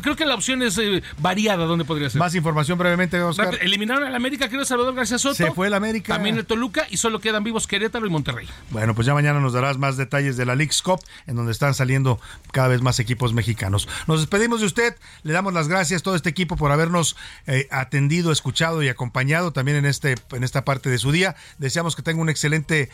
creo 0.00 0.16
que 0.16 0.24
la 0.24 0.34
opción 0.34 0.62
es 0.62 0.78
eh, 0.78 1.02
variada 1.18 1.64
donde 1.64 1.84
podría 1.84 2.10
ser. 2.10 2.18
Más 2.18 2.34
información 2.34 2.78
brevemente, 2.78 3.20
Oscar. 3.22 3.58
Eliminaron 3.60 4.04
al 4.04 4.14
América, 4.14 4.48
creo, 4.48 4.64
Salvador 4.64 4.94
García 4.94 5.18
Soto. 5.18 5.34
Se 5.34 5.52
fue 5.52 5.66
el 5.66 5.74
América. 5.74 6.14
También 6.14 6.36
el 6.36 6.46
Toluca 6.46 6.86
y 6.90 6.96
solo 6.96 7.20
quedan 7.20 7.44
vivos 7.44 7.66
Querétaro 7.66 8.06
y 8.06 8.10
Monterrey. 8.10 8.48
Bueno, 8.70 8.94
pues 8.94 9.06
ya 9.06 9.14
mañana 9.14 9.40
nos 9.40 9.52
darás 9.52 9.78
más 9.78 9.96
detalles 9.96 10.36
de 10.36 10.46
la 10.46 10.54
League's 10.54 10.82
Cup, 10.82 11.00
en 11.26 11.36
donde 11.36 11.52
están 11.52 11.74
saliendo 11.74 12.20
cada 12.52 12.68
vez 12.68 12.82
más 12.82 12.98
equipos 12.98 13.32
mexicanos. 13.32 13.88
Nos 14.06 14.20
despedimos 14.20 14.60
de 14.60 14.66
usted, 14.66 14.96
le 15.22 15.32
damos 15.32 15.52
las 15.52 15.68
gracias 15.68 16.00
a 16.00 16.04
todo 16.04 16.16
este 16.16 16.30
equipo 16.30 16.56
por 16.56 16.72
habernos 16.72 17.16
eh, 17.46 17.68
atendido, 17.70 18.32
escuchado 18.32 18.82
y 18.82 18.88
acompañado 18.88 19.52
también 19.52 19.78
en, 19.78 19.86
este, 19.86 20.14
en 20.32 20.44
esta 20.44 20.64
parte 20.64 20.90
de 20.90 20.98
su 20.98 21.12
día. 21.12 21.36
Deseamos 21.58 21.96
que 21.96 22.02
tenga 22.02 22.20
un 22.20 22.28
excelente, 22.28 22.90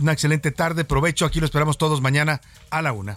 una 0.00 0.12
excelente 0.12 0.50
tarde, 0.50 0.84
provecho. 0.84 1.26
Aquí 1.26 1.40
lo 1.40 1.46
esperamos 1.46 1.78
todos 1.78 2.00
mañana 2.00 2.40
a 2.70 2.82
la 2.82 2.92
una. 2.92 3.16